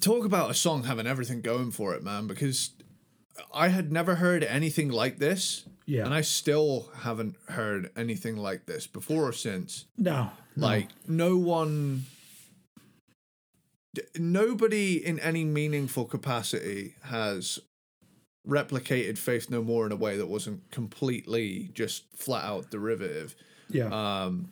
talk 0.00 0.24
about 0.24 0.50
a 0.50 0.54
song 0.54 0.84
having 0.84 1.06
everything 1.06 1.42
going 1.42 1.70
for 1.70 1.94
it, 1.94 2.02
man, 2.02 2.26
because 2.26 2.70
I 3.52 3.68
had 3.68 3.92
never 3.92 4.14
heard 4.16 4.42
anything 4.42 4.88
like 4.88 5.18
this. 5.18 5.64
Yeah. 5.84 6.04
And 6.04 6.14
I 6.14 6.22
still 6.22 6.90
haven't 7.02 7.36
heard 7.48 7.90
anything 7.96 8.36
like 8.36 8.66
this 8.66 8.86
before 8.86 9.28
or 9.28 9.32
since. 9.32 9.84
No. 9.96 10.30
no. 10.56 10.66
Like, 10.66 10.88
no 11.06 11.36
one. 11.36 12.06
Nobody 14.18 15.04
in 15.04 15.18
any 15.20 15.44
meaningful 15.44 16.04
capacity 16.04 16.94
has 17.04 17.58
replicated 18.46 19.18
Faith 19.18 19.50
No 19.50 19.62
More 19.62 19.86
in 19.86 19.92
a 19.92 19.96
way 19.96 20.16
that 20.16 20.26
wasn't 20.28 20.70
completely 20.70 21.70
just 21.74 22.04
flat 22.16 22.44
out 22.44 22.70
derivative 22.70 23.34
Yeah. 23.68 23.88
um, 23.92 24.50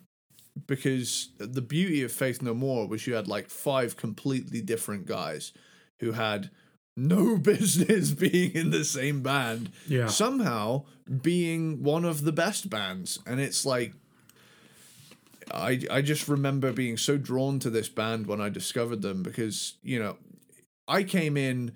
because 0.67 1.31
the 1.39 1.63
beauty 1.63 2.03
of 2.03 2.13
Faith 2.13 2.43
No 2.43 2.55
More 2.55 2.87
was 2.89 3.07
you 3.07 3.15
had 3.15 3.29
like 3.29 3.51
five 3.51 3.97
completely 3.97 4.61
different 4.61 5.07
guys 5.07 5.53
who 6.01 6.13
had 6.13 6.51
no 6.97 7.37
business 7.53 8.11
being 8.13 8.53
in 8.53 8.71
the 8.71 8.85
same 8.85 9.23
band, 9.23 9.71
Yeah. 9.89 10.07
somehow 10.09 10.85
being 11.23 11.83
one 11.83 12.05
of 12.05 12.25
the 12.25 12.33
best 12.33 12.71
bands, 12.71 13.19
and 13.27 13.41
it's 13.41 13.65
like. 13.67 13.95
I, 15.53 15.81
I 15.91 16.03
just 16.03 16.29
remember 16.29 16.73
being 16.73 16.97
so 16.97 17.17
drawn 17.17 17.59
to 17.61 17.71
this 17.71 17.89
band 17.89 18.27
when 18.27 18.41
I 18.41 18.49
discovered 18.49 19.03
them 19.03 19.23
because, 19.23 19.75
you 19.83 19.99
know, 19.99 20.17
I 20.87 21.03
came 21.03 21.37
in 21.37 21.73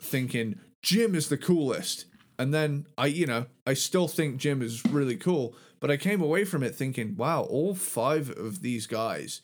thinking 0.00 0.58
Jim 0.82 1.14
is 1.14 1.28
the 1.28 1.36
coolest. 1.36 2.06
And 2.38 2.52
then 2.52 2.86
I, 2.98 3.06
you 3.06 3.26
know, 3.26 3.46
I 3.66 3.74
still 3.74 4.08
think 4.08 4.38
Jim 4.38 4.62
is 4.62 4.84
really 4.86 5.16
cool, 5.16 5.54
but 5.80 5.90
I 5.90 5.96
came 5.96 6.20
away 6.20 6.44
from 6.44 6.62
it 6.62 6.74
thinking, 6.74 7.16
wow, 7.16 7.42
all 7.42 7.74
five 7.74 8.30
of 8.30 8.62
these 8.62 8.86
guys 8.86 9.42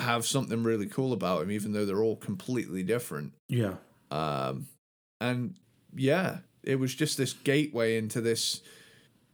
have 0.00 0.26
something 0.26 0.62
really 0.62 0.86
cool 0.86 1.12
about 1.12 1.42
him, 1.42 1.50
even 1.50 1.72
though 1.72 1.84
they're 1.84 2.02
all 2.02 2.16
completely 2.16 2.82
different. 2.82 3.32
yeah. 3.48 3.74
Um, 4.10 4.68
and 5.20 5.54
yeah, 5.96 6.38
it 6.62 6.76
was 6.76 6.94
just 6.94 7.16
this 7.16 7.32
gateway 7.32 7.96
into 7.96 8.20
this 8.20 8.60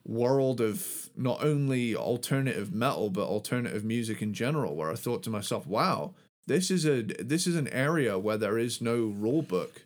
world 0.06 0.60
of 0.60 1.10
not 1.16 1.44
only 1.44 1.94
alternative 1.94 2.72
metal 2.72 3.10
but 3.10 3.26
alternative 3.28 3.84
music 3.84 4.22
in 4.22 4.32
general 4.32 4.74
where 4.74 4.90
I 4.90 4.94
thought 4.94 5.22
to 5.24 5.30
myself, 5.30 5.66
wow, 5.66 6.14
this 6.46 6.70
is 6.70 6.84
a 6.86 7.02
this 7.02 7.46
is 7.46 7.56
an 7.56 7.68
area 7.68 8.18
where 8.18 8.36
there 8.38 8.58
is 8.58 8.80
no 8.80 8.96
rule 9.06 9.42
book, 9.42 9.82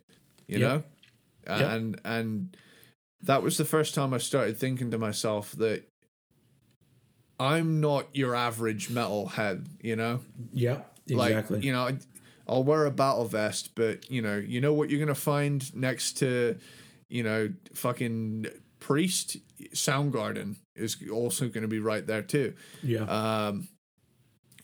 you 0.47 0.59
Yep. 0.59 0.69
know? 0.69 0.83
Yep. 1.57 1.71
And 1.73 2.01
and 2.05 2.57
that 3.23 3.43
was 3.43 3.57
the 3.59 3.65
first 3.65 3.95
time 3.95 4.15
I 4.15 4.19
started 4.19 4.57
thinking 4.57 4.91
to 4.91 4.99
myself 4.99 5.53
that 5.53 5.85
I'm 7.39 7.81
not 7.81 8.07
your 8.15 8.35
average 8.35 8.91
metal 8.91 9.27
head, 9.27 9.67
you 9.83 9.97
know? 9.97 10.21
Yeah. 10.53 10.83
Like, 11.09 11.31
Exactly. 11.33 11.61
you 11.61 11.73
know, 11.73 11.99
I'll 12.49 12.65
wear 12.65 12.87
a 12.87 12.91
battle 12.91 13.25
vest, 13.27 13.71
but 13.75 14.11
you 14.11 14.23
know, 14.23 14.37
you 14.37 14.61
know 14.61 14.73
what 14.73 14.89
you're 14.91 15.01
gonna 15.01 15.15
find 15.15 15.75
next 15.75 16.15
to, 16.19 16.57
you 17.09 17.23
know, 17.23 17.51
fucking 17.75 18.47
priest 18.85 19.39
Soundgarden 19.75 20.57
is 20.77 20.97
also 21.11 21.49
gonna 21.49 21.69
be 21.69 21.79
right 21.79 22.07
there 22.07 22.23
too. 22.23 22.53
yeah. 22.83 23.05
Um, 23.05 23.69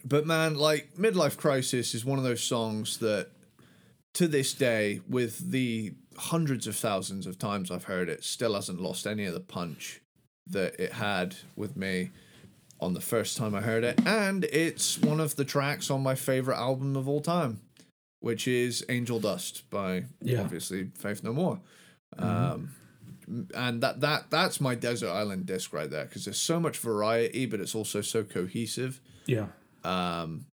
but 0.05 0.27
man, 0.27 0.55
like 0.57 0.95
midlife 0.99 1.37
crisis 1.39 1.95
is 1.95 2.05
one 2.05 2.18
of 2.18 2.25
those 2.25 2.43
songs 2.43 2.99
that, 2.99 3.29
to 4.14 4.29
this 4.29 4.53
day, 4.55 5.01
with 5.09 5.51
the 5.51 5.95
hundreds 6.16 6.66
of 6.66 6.77
thousands 6.77 7.27
of 7.27 7.39
times 7.39 7.71
I've 7.71 7.85
heard 7.85 8.09
it, 8.09 8.25
still 8.25 8.55
hasn't 8.55 8.81
lost 8.81 9.07
any 9.07 9.25
of 9.25 9.33
the 9.35 9.41
punch 9.41 10.01
that 10.47 10.79
it 10.81 10.93
had 10.95 11.37
with 11.57 11.77
me 11.77 12.11
on 12.81 12.93
the 12.95 13.01
first 13.01 13.37
time 13.37 13.55
I 13.55 13.61
heard 13.61 13.85
it, 13.85 14.01
and 14.07 14.45
it's 14.45 14.99
one 14.99 15.21
of 15.21 15.37
the 15.37 15.45
tracks 15.45 15.91
on 15.91 16.03
my 16.03 16.14
favorite 16.14 16.57
album 16.59 16.97
of 16.97 17.09
all 17.09 17.21
time, 17.21 17.61
which 18.21 18.49
is 18.49 18.85
Angel 18.89 19.18
Dust 19.21 19.68
by 19.71 20.05
Yeah. 20.23 20.41
obviously 20.41 20.91
Faith 20.99 21.23
No 21.23 21.33
More. 21.33 21.61
Um, 22.18 22.75
and 23.55 23.83
that 23.83 24.01
that 24.01 24.31
that's 24.31 24.61
my 24.61 24.74
desert 24.74 25.11
island 25.11 25.47
disc 25.47 25.72
right 25.72 25.91
there 25.91 26.05
because 26.05 26.24
there's 26.24 26.41
so 26.41 26.59
much 26.61 26.78
variety, 26.78 27.47
but 27.47 27.61
it's 27.61 27.74
also 27.74 28.01
so 28.01 28.24
cohesive. 28.24 29.01
yeah. 29.26 29.47
Um, 29.85 30.47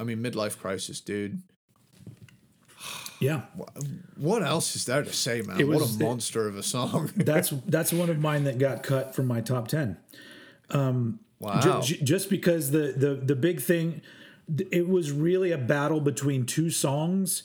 I 0.00 0.04
mean, 0.04 0.22
midlife 0.22 0.58
crisis, 0.58 1.00
dude. 1.00 1.42
Yeah. 3.20 3.42
What 4.16 4.42
else 4.42 4.76
is 4.76 4.84
there 4.84 5.02
to 5.02 5.12
say, 5.12 5.42
man? 5.42 5.60
It 5.60 5.66
what 5.66 5.82
a 5.82 5.98
monster 6.02 6.46
of 6.46 6.56
a 6.56 6.62
song! 6.62 7.10
That's 7.16 7.50
that's 7.66 7.92
one 7.92 8.08
of 8.10 8.18
mine 8.20 8.44
that 8.44 8.58
got 8.58 8.82
cut 8.82 9.14
from 9.14 9.26
my 9.26 9.40
top 9.40 9.66
ten. 9.68 9.96
wow. 10.72 11.20
Ju- 11.60 11.82
ju- 11.82 12.04
just 12.04 12.30
because 12.30 12.70
the 12.70 12.94
the 12.96 13.14
the 13.16 13.34
big 13.34 13.60
thing, 13.60 14.02
it 14.70 14.88
was 14.88 15.10
really 15.10 15.50
a 15.50 15.58
battle 15.58 16.00
between 16.00 16.46
two 16.46 16.70
songs 16.70 17.42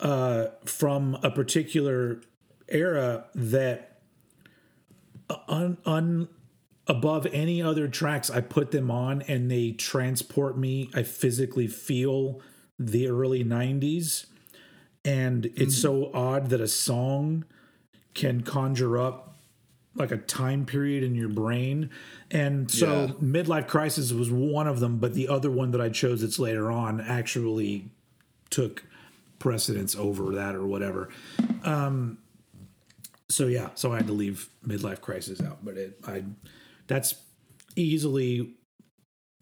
uh, 0.00 0.46
from 0.64 1.18
a 1.22 1.30
particular 1.30 2.20
era 2.68 3.26
that 3.34 3.98
un, 5.48 5.78
un 5.84 6.28
above 6.86 7.26
any 7.32 7.62
other 7.62 7.88
tracks 7.88 8.30
I 8.30 8.40
put 8.40 8.70
them 8.70 8.90
on 8.90 9.22
and 9.22 9.50
they 9.50 9.72
transport 9.72 10.58
me. 10.58 10.90
I 10.94 11.02
physically 11.02 11.66
feel 11.66 12.40
the 12.78 13.08
early 13.08 13.44
'90s, 13.44 14.26
and 15.04 15.46
it's 15.56 15.76
so 15.76 16.10
odd 16.12 16.50
that 16.50 16.60
a 16.60 16.68
song 16.68 17.44
can 18.14 18.42
conjure 18.42 18.98
up 18.98 19.36
like 19.96 20.10
a 20.10 20.16
time 20.16 20.66
period 20.66 21.04
in 21.04 21.14
your 21.14 21.28
brain. 21.28 21.88
And 22.30 22.68
so 22.70 22.86
Yeah. 22.86 23.06
midlife 23.22 23.68
crisis 23.68 24.12
was 24.12 24.28
one 24.30 24.66
of 24.66 24.80
them, 24.80 24.98
but 24.98 25.14
the 25.14 25.28
other 25.28 25.52
one 25.52 25.70
that 25.70 25.80
I 25.80 25.88
chose 25.88 26.20
that's 26.22 26.38
later 26.40 26.70
on 26.72 27.00
actually 27.00 27.90
took 28.50 28.82
precedence 29.38 29.94
over 29.94 30.32
that 30.34 30.56
or 30.56 30.66
whatever. 30.66 31.08
Um 31.62 32.18
so 33.28 33.46
yeah, 33.46 33.70
so 33.74 33.92
I 33.92 33.96
had 33.96 34.06
to 34.08 34.12
leave 34.12 34.48
midlife 34.66 35.00
crisis 35.00 35.40
out, 35.40 35.64
but 35.64 35.76
it 35.76 35.98
I 36.06 36.24
that's 36.86 37.14
easily 37.76 38.54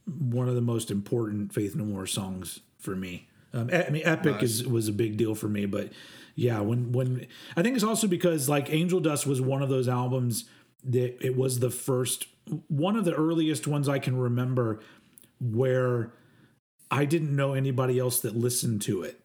one 0.07 0.49
of 0.49 0.55
the 0.55 0.61
most 0.61 0.91
important 0.91 1.53
Faith 1.53 1.75
No 1.75 1.85
More 1.85 2.07
songs 2.07 2.61
for 2.79 2.97
me. 2.97 3.29
Um, 3.55 3.71
I 3.73 3.91
mean, 3.91 4.03
Epic 4.05 4.37
Nice. 4.37 4.43
is 4.43 4.67
was 4.67 4.89
a 4.89 4.93
big 4.93 5.17
deal 5.17 5.35
for 5.35 5.49
me, 5.49 5.67
but 5.67 5.91
yeah, 6.35 6.61
when 6.61 6.93
when 6.93 7.27
I 7.57 7.63
think 7.63 7.75
it's 7.75 7.85
also 7.85 8.07
because 8.07 8.49
like 8.49 8.73
Angel 8.73 9.01
Dust 9.01 9.27
was 9.27 9.41
one 9.41 9.63
of 9.63 9.69
those 9.69 9.89
albums 9.89 10.45
that 10.85 11.25
it 11.25 11.37
was 11.37 11.61
the 11.61 11.71
first 11.71 12.27
one 12.69 12.97
of 12.97 13.05
the 13.05 13.15
earliest 13.15 13.67
ones 13.67 13.89
I 13.89 13.99
can 13.99 14.17
remember 14.17 14.81
where 15.41 16.13
I 16.91 17.05
didn't 17.05 17.35
know 17.35 17.55
anybody 17.55 17.99
else 17.99 18.21
that 18.21 18.37
listened 18.37 18.83
to 18.83 19.03
it. 19.03 19.22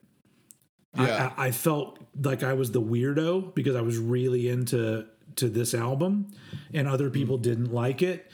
Yeah, 0.96 1.34
I, 1.38 1.48
I 1.48 1.52
felt 1.52 2.00
like 2.22 2.44
I 2.44 2.54
was 2.54 2.72
the 2.72 2.82
weirdo 2.82 3.54
because 3.54 3.76
I 3.76 3.82
was 3.82 3.98
really 3.98 4.50
into 4.50 5.06
to 5.36 5.50
this 5.50 5.74
album, 5.74 6.32
and 6.74 6.88
other 6.88 7.06
mm-hmm. 7.06 7.14
people 7.14 7.38
didn't 7.38 7.74
like 7.74 8.02
it, 8.02 8.30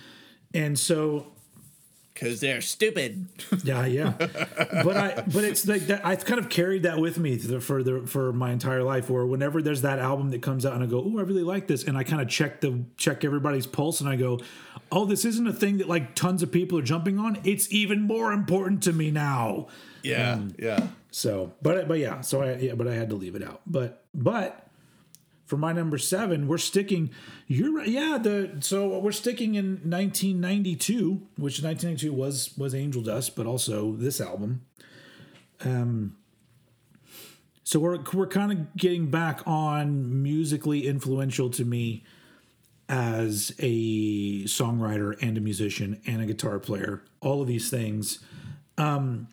and 0.54 0.78
so 0.78 1.34
because 2.14 2.40
they're 2.40 2.62
stupid. 2.62 3.28
yeah, 3.64 3.86
yeah. 3.86 4.14
but 4.18 4.98
I, 4.98 5.24
but 5.28 5.44
it's 5.44 5.68
like 5.68 5.88
that. 5.88 6.06
I've 6.06 6.26
kind 6.26 6.40
of 6.40 6.50
carried 6.50 6.84
that 6.84 7.00
with 7.00 7.18
me 7.18 7.38
for 7.38 7.84
the 7.84 8.06
for 8.06 8.32
my 8.32 8.52
entire 8.52 8.84
life. 8.84 9.10
Where 9.10 9.26
whenever 9.26 9.62
there's 9.62 9.82
that 9.82 10.00
album 10.00 10.32
that 10.32 10.42
comes 10.42 10.66
out 10.66 10.74
and 10.74 10.84
I 10.84 10.88
go, 10.88 11.04
oh, 11.06 11.20
I 11.20 11.24
really 11.24 11.44
like 11.44 11.68
this, 11.68 11.84
and 11.84 11.98
I 11.98 12.04
kind 12.04 12.22
of 12.22 12.30
check 12.30 12.62
the 12.62 12.84
check 12.98 13.24
everybody's 13.24 13.68
pulse, 13.68 14.00
and 14.00 14.10
I 14.10 14.16
go, 14.16 14.40
oh, 14.92 15.06
this 15.06 15.26
isn't 15.26 15.48
a 15.48 15.54
thing 15.54 15.78
that 15.78 15.90
like 15.90 16.16
tons 16.16 16.44
of 16.44 16.52
people 16.52 16.78
are 16.78 16.84
jumping 16.84 17.20
on. 17.20 17.40
It's 17.44 17.72
even 17.74 18.02
more 18.02 18.32
important 18.32 18.84
to 18.84 18.94
me 18.94 19.12
now. 19.12 19.68
Yeah, 20.04 20.36
mm. 20.36 20.56
yeah. 20.60 20.88
So, 21.14 21.54
but 21.62 21.88
but 21.88 22.00
yeah, 22.00 22.22
so 22.22 22.42
I 22.42 22.56
yeah, 22.56 22.74
but 22.74 22.88
I 22.88 22.96
had 22.96 23.10
to 23.12 23.16
leave 23.16 23.36
it 23.36 23.44
out. 23.44 23.62
But 23.68 24.04
but 24.16 24.68
for 25.46 25.58
my 25.58 25.72
number 25.72 26.00
seven, 26.00 26.48
we're 26.48 26.58
sticking. 26.58 27.12
You're 27.46 27.72
right. 27.72 27.88
Yeah, 27.88 28.18
the 28.18 28.58
so 28.62 28.98
we're 28.98 29.12
sticking 29.12 29.54
in 29.54 29.74
1992, 29.84 31.22
which 31.38 31.62
1992 31.62 32.12
was 32.12 32.58
was 32.58 32.74
Angel 32.74 33.04
Dust, 33.04 33.36
but 33.36 33.46
also 33.46 33.94
this 33.94 34.20
album. 34.20 34.66
Um. 35.64 36.18
So 37.64 37.80
we're 37.80 38.00
we're 38.12 38.26
kind 38.26 38.52
of 38.52 38.76
getting 38.76 39.12
back 39.12 39.42
on 39.46 40.24
musically 40.24 40.88
influential 40.88 41.52
to 41.52 41.64
me 41.64 42.04
as 42.90 43.54
a 43.60 44.46
songwriter 44.46 45.16
and 45.22 45.38
a 45.38 45.42
musician 45.42 46.02
and 46.08 46.24
a 46.24 46.26
guitar 46.26 46.58
player, 46.58 47.04
all 47.22 47.44
of 47.44 47.48
these 47.48 47.70
things. 47.70 48.18
Um, 48.80 49.28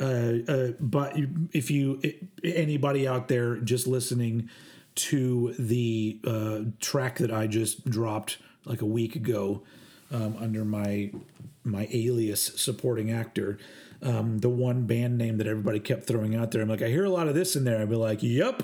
uh, 0.00 0.04
uh, 0.48 0.72
but 0.80 1.14
if 1.52 1.70
you 1.70 2.00
anybody 2.42 3.06
out 3.06 3.28
there 3.28 3.56
just 3.56 3.86
listening 3.86 4.48
to 4.94 5.54
the 5.58 6.20
uh, 6.26 6.60
track 6.80 7.18
that 7.18 7.32
I 7.32 7.46
just 7.46 7.84
dropped 7.88 8.38
like 8.64 8.82
a 8.82 8.86
week 8.86 9.16
ago 9.16 9.62
um, 10.10 10.36
under 10.38 10.64
my 10.64 11.12
my 11.64 11.88
alias 11.92 12.52
supporting 12.60 13.10
actor, 13.12 13.58
um, 14.02 14.38
the 14.38 14.48
one 14.48 14.86
band 14.86 15.16
name 15.18 15.38
that 15.38 15.46
everybody 15.46 15.78
kept 15.78 16.04
throwing 16.06 16.34
out 16.34 16.50
there. 16.50 16.62
I'm 16.62 16.68
like, 16.68 16.82
I 16.82 16.88
hear 16.88 17.04
a 17.04 17.10
lot 17.10 17.28
of 17.28 17.34
this 17.34 17.54
in 17.54 17.64
there. 17.64 17.80
I'd 17.80 17.90
be 17.90 17.96
like, 17.96 18.22
Yep. 18.22 18.62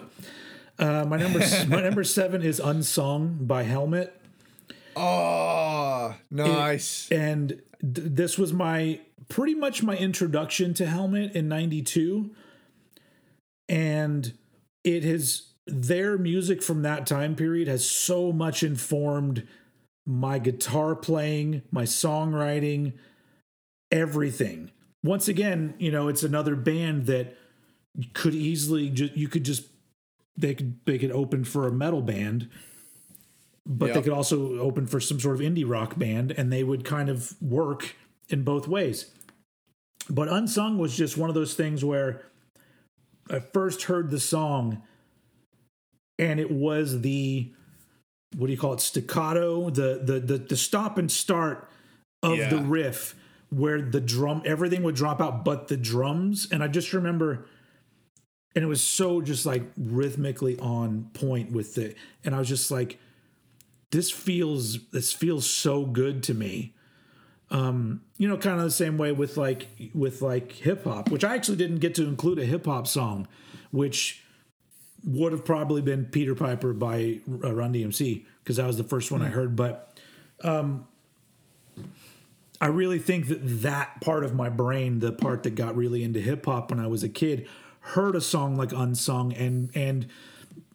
Uh, 0.78 1.04
my 1.08 1.16
number 1.16 1.40
my 1.66 1.80
number 1.80 2.04
seven 2.18 2.42
is 2.42 2.60
Unsung 2.60 3.38
by 3.46 3.64
Helmet. 3.64 4.14
Oh, 4.96 6.14
nice. 6.30 7.08
It, 7.10 7.16
and 7.16 7.48
th- 7.48 7.62
this 8.10 8.38
was 8.38 8.52
my 8.52 9.00
pretty 9.28 9.54
much 9.54 9.82
my 9.82 9.96
introduction 9.96 10.74
to 10.74 10.86
Helmet 10.86 11.32
in 11.34 11.48
92 11.48 12.30
and 13.68 14.32
it 14.84 15.04
has 15.04 15.52
their 15.66 16.16
music 16.16 16.62
from 16.62 16.82
that 16.82 17.06
time 17.06 17.34
period 17.34 17.68
has 17.68 17.88
so 17.88 18.32
much 18.32 18.62
informed 18.62 19.46
my 20.06 20.38
guitar 20.38 20.96
playing, 20.96 21.60
my 21.70 21.82
songwriting, 21.82 22.94
everything. 23.92 24.70
Once 25.04 25.28
again, 25.28 25.74
you 25.78 25.92
know, 25.92 26.08
it's 26.08 26.22
another 26.22 26.56
band 26.56 27.04
that 27.06 27.36
could 28.14 28.34
easily 28.34 28.88
just 28.88 29.14
you 29.14 29.28
could 29.28 29.44
just 29.44 29.64
they 30.36 30.54
could 30.54 30.78
they 30.86 30.98
could 30.98 31.10
open 31.12 31.44
for 31.44 31.66
a 31.66 31.72
metal 31.72 32.00
band 32.00 32.48
but 33.68 33.86
yep. 33.86 33.96
they 33.96 34.02
could 34.02 34.12
also 34.12 34.58
open 34.58 34.86
for 34.86 34.98
some 34.98 35.20
sort 35.20 35.34
of 35.34 35.42
indie 35.42 35.68
rock 35.68 35.98
band 35.98 36.32
and 36.32 36.50
they 36.50 36.64
would 36.64 36.84
kind 36.84 37.10
of 37.10 37.34
work 37.42 37.94
in 38.30 38.42
both 38.42 38.66
ways. 38.66 39.10
But 40.10 40.28
Unsung 40.28 40.78
was 40.78 40.96
just 40.96 41.16
one 41.16 41.28
of 41.28 41.34
those 41.34 41.54
things 41.54 41.84
where 41.84 42.22
I 43.30 43.40
first 43.40 43.84
heard 43.84 44.10
the 44.10 44.20
song 44.20 44.82
and 46.18 46.40
it 46.40 46.50
was 46.50 47.02
the 47.02 47.52
what 48.36 48.46
do 48.46 48.52
you 48.52 48.58
call 48.58 48.74
it 48.74 48.80
staccato? 48.80 49.70
The 49.70 50.00
the 50.02 50.20
the, 50.20 50.38
the 50.38 50.56
stop 50.56 50.98
and 50.98 51.10
start 51.10 51.68
of 52.22 52.38
yeah. 52.38 52.48
the 52.48 52.58
riff 52.58 53.14
where 53.50 53.80
the 53.80 54.00
drum 54.00 54.42
everything 54.44 54.82
would 54.82 54.94
drop 54.94 55.20
out 55.20 55.44
but 55.44 55.68
the 55.68 55.76
drums. 55.76 56.48
And 56.50 56.62
I 56.62 56.68
just 56.68 56.92
remember 56.92 57.46
and 58.54 58.64
it 58.64 58.68
was 58.68 58.82
so 58.82 59.20
just 59.20 59.46
like 59.46 59.62
rhythmically 59.76 60.58
on 60.58 61.10
point 61.14 61.52
with 61.52 61.78
it. 61.78 61.96
And 62.24 62.34
I 62.34 62.38
was 62.38 62.48
just 62.48 62.70
like 62.70 62.98
this 63.90 64.10
feels 64.10 64.88
this 64.90 65.12
feels 65.12 65.48
so 65.48 65.84
good 65.84 66.22
to 66.24 66.34
me 66.34 66.74
um, 67.50 68.02
you 68.18 68.28
know, 68.28 68.36
kind 68.36 68.58
of 68.58 68.64
the 68.64 68.70
same 68.70 68.98
way 68.98 69.12
with 69.12 69.36
like 69.36 69.68
with 69.94 70.20
like 70.20 70.52
hip 70.52 70.84
hop, 70.84 71.10
which 71.10 71.24
I 71.24 71.34
actually 71.34 71.56
didn't 71.56 71.78
get 71.78 71.94
to 71.96 72.06
include 72.06 72.38
a 72.38 72.44
hip 72.44 72.66
hop 72.66 72.86
song, 72.86 73.26
which 73.70 74.22
would 75.04 75.32
have 75.32 75.44
probably 75.44 75.80
been 75.80 76.04
Peter 76.06 76.34
Piper 76.34 76.72
by 76.72 77.20
uh, 77.42 77.54
Run 77.54 77.72
DMC 77.72 78.26
because 78.42 78.56
that 78.56 78.66
was 78.66 78.76
the 78.76 78.84
first 78.84 79.10
one 79.10 79.20
mm. 79.20 79.26
I 79.26 79.28
heard. 79.28 79.56
But 79.56 79.98
um, 80.44 80.86
I 82.60 82.66
really 82.66 82.98
think 82.98 83.28
that 83.28 83.40
that 83.62 84.00
part 84.02 84.24
of 84.24 84.34
my 84.34 84.50
brain, 84.50 84.98
the 84.98 85.12
part 85.12 85.44
that 85.44 85.54
got 85.54 85.76
really 85.76 86.02
into 86.02 86.20
hip 86.20 86.44
hop 86.44 86.70
when 86.70 86.80
I 86.80 86.86
was 86.86 87.02
a 87.02 87.08
kid, 87.08 87.48
heard 87.80 88.14
a 88.14 88.20
song 88.20 88.56
like 88.56 88.72
Unsung 88.72 89.32
and 89.32 89.70
and 89.74 90.06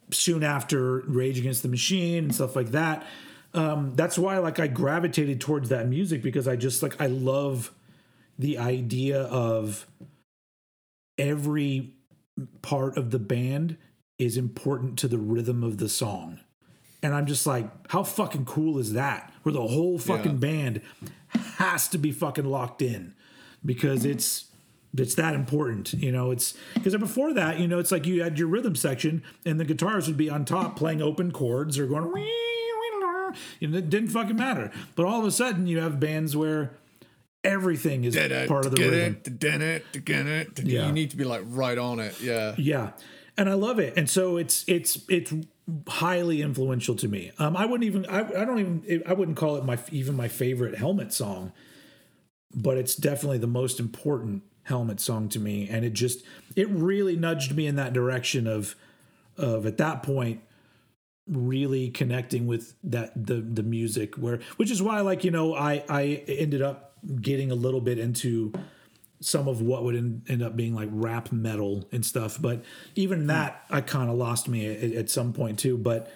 soon 0.09 0.43
after 0.43 1.01
Rage 1.01 1.37
Against 1.37 1.61
the 1.61 1.69
Machine 1.69 2.25
and 2.25 2.35
stuff 2.35 2.55
like 2.55 2.71
that 2.71 3.05
um, 3.53 3.93
that's 3.95 4.17
why 4.17 4.37
like 4.39 4.59
I 4.59 4.67
gravitated 4.67 5.39
towards 5.39 5.69
that 5.69 5.87
music 5.87 6.21
because 6.21 6.47
I 6.47 6.55
just 6.55 6.81
like 6.81 6.99
I 6.99 7.07
love 7.07 7.71
the 8.39 8.57
idea 8.57 9.21
of 9.21 9.87
every 11.17 11.93
part 12.61 12.97
of 12.97 13.11
the 13.11 13.19
band 13.19 13.77
is 14.17 14.37
important 14.37 14.97
to 14.99 15.07
the 15.07 15.17
rhythm 15.17 15.63
of 15.63 15.77
the 15.77 15.89
song. 15.89 16.39
And 17.01 17.13
I'm 17.13 17.25
just 17.25 17.45
like, 17.45 17.69
how 17.89 18.03
fucking 18.03 18.45
cool 18.45 18.79
is 18.79 18.93
that? 18.93 19.31
Where 19.43 19.53
the 19.53 19.67
whole 19.67 19.99
fucking 19.99 20.33
yeah. 20.33 20.37
band 20.37 20.81
has 21.57 21.87
to 21.89 21.97
be 21.97 22.11
fucking 22.11 22.45
locked 22.45 22.81
in 22.81 23.13
because 23.65 24.05
it's 24.05 24.45
it's 24.97 25.15
that 25.15 25.33
important, 25.33 25.93
you 25.93 26.11
know. 26.11 26.31
It's 26.31 26.55
because 26.75 26.95
before 26.95 27.33
that, 27.33 27.59
you 27.59 27.67
know, 27.67 27.79
it's 27.79 27.91
like 27.91 28.05
you 28.05 28.23
had 28.23 28.39
your 28.39 28.47
rhythm 28.47 28.75
section 28.75 29.23
and 29.45 29.59
the 29.59 29.65
guitars 29.65 30.07
would 30.07 30.17
be 30.17 30.29
on 30.29 30.45
top 30.45 30.75
playing 30.75 31.01
open 31.01 31.31
chords 31.31 31.77
or 31.77 31.87
going 31.87 32.05
you 33.59 33.67
know, 33.67 33.77
it 33.77 33.89
didn't 33.89 34.09
fucking 34.09 34.35
matter. 34.35 34.71
But 34.95 35.05
all 35.05 35.19
of 35.19 35.25
a 35.25 35.31
sudden, 35.31 35.67
you 35.67 35.79
have 35.79 35.99
bands 35.99 36.35
where 36.35 36.71
everything 37.43 38.03
is 38.03 38.15
part 38.47 38.65
of 38.65 38.75
the 38.75 38.81
rhythm. 38.81 39.17
It, 39.25 40.63
yeah. 40.63 40.87
You 40.87 40.93
need 40.93 41.11
to 41.11 41.17
be 41.17 41.23
like 41.23 41.43
right 41.47 41.77
on 41.77 41.99
it. 41.99 42.19
Yeah. 42.21 42.55
Yeah. 42.57 42.91
And 43.37 43.49
I 43.49 43.53
love 43.53 43.79
it. 43.79 43.97
And 43.97 44.09
so 44.09 44.37
it's 44.37 44.63
it's 44.67 44.99
it's 45.09 45.33
highly 45.87 46.41
influential 46.41 46.95
to 46.95 47.07
me. 47.07 47.31
Um, 47.39 47.57
I 47.57 47.65
wouldn't 47.65 47.85
even 47.85 48.05
I, 48.05 48.19
I 48.19 48.45
don't 48.45 48.59
even 48.59 49.03
I 49.07 49.13
wouldn't 49.13 49.37
call 49.37 49.55
it 49.57 49.65
my 49.65 49.77
even 49.91 50.15
my 50.15 50.27
favorite 50.27 50.75
Helmet 50.75 51.11
song, 51.13 51.51
but 52.53 52.77
it's 52.77 52.95
definitely 52.95 53.39
the 53.39 53.47
most 53.47 53.79
important 53.79 54.43
Helmet 54.63 54.99
song 54.99 55.29
to 55.29 55.39
me. 55.39 55.67
And 55.67 55.83
it 55.83 55.93
just 55.93 56.23
it 56.55 56.69
really 56.69 57.15
nudged 57.15 57.55
me 57.55 57.65
in 57.65 57.75
that 57.75 57.93
direction 57.93 58.47
of 58.47 58.75
of 59.37 59.65
at 59.65 59.77
that 59.77 60.03
point 60.03 60.41
really 61.27 61.89
connecting 61.89 62.47
with 62.47 62.75
that 62.83 63.11
the 63.15 63.35
the 63.35 63.63
music 63.63 64.15
where 64.15 64.39
which 64.57 64.69
is 64.69 64.81
why 64.81 64.99
like 65.01 65.23
you 65.23 65.31
know 65.31 65.55
I 65.55 65.83
I 65.87 66.23
ended 66.27 66.61
up 66.61 66.93
getting 67.21 67.49
a 67.49 67.55
little 67.55 67.81
bit 67.81 67.97
into 67.97 68.51
some 69.21 69.47
of 69.47 69.61
what 69.61 69.83
would 69.83 69.95
in, 69.95 70.21
end 70.27 70.43
up 70.43 70.57
being 70.57 70.75
like 70.75 70.89
rap 70.91 71.31
metal 71.31 71.87
and 71.93 72.05
stuff 72.05 72.41
but 72.41 72.63
even 72.95 73.21
hmm. 73.21 73.27
that 73.27 73.63
I 73.69 73.81
kind 73.81 74.09
of 74.09 74.17
lost 74.17 74.49
me 74.49 74.67
at, 74.67 74.93
at, 74.93 75.09
some 75.09 75.31
point 75.31 75.59
too 75.59 75.77
but 75.77 76.11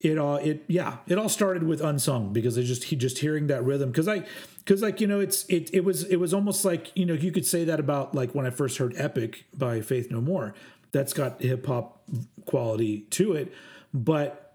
it 0.00 0.18
all 0.18 0.36
it 0.36 0.64
yeah 0.66 0.98
it 1.06 1.16
all 1.16 1.28
started 1.28 1.62
with 1.62 1.80
unsung 1.80 2.32
because 2.32 2.58
I 2.58 2.62
just 2.62 2.84
he 2.84 2.96
just 2.96 3.18
hearing 3.18 3.46
that 3.48 3.64
rhythm 3.64 3.90
because 3.90 4.08
I 4.08 4.24
because 4.58 4.82
like 4.82 5.00
you 5.00 5.06
know 5.06 5.20
it's 5.20 5.44
it 5.44 5.70
it 5.72 5.84
was 5.84 6.04
it 6.04 6.16
was 6.16 6.34
almost 6.34 6.64
like 6.64 6.90
you 6.96 7.06
know 7.06 7.14
you 7.14 7.30
could 7.30 7.46
say 7.46 7.64
that 7.64 7.78
about 7.78 8.14
like 8.16 8.34
when 8.34 8.46
I 8.46 8.50
first 8.50 8.78
heard 8.78 8.94
Epic 8.96 9.44
by 9.54 9.80
Faith 9.80 10.10
No 10.10 10.20
More 10.20 10.54
that's 10.92 11.12
got 11.12 11.40
hip 11.40 11.66
hop 11.66 12.02
quality 12.46 13.00
to 13.10 13.32
it 13.32 13.52
but 13.92 14.54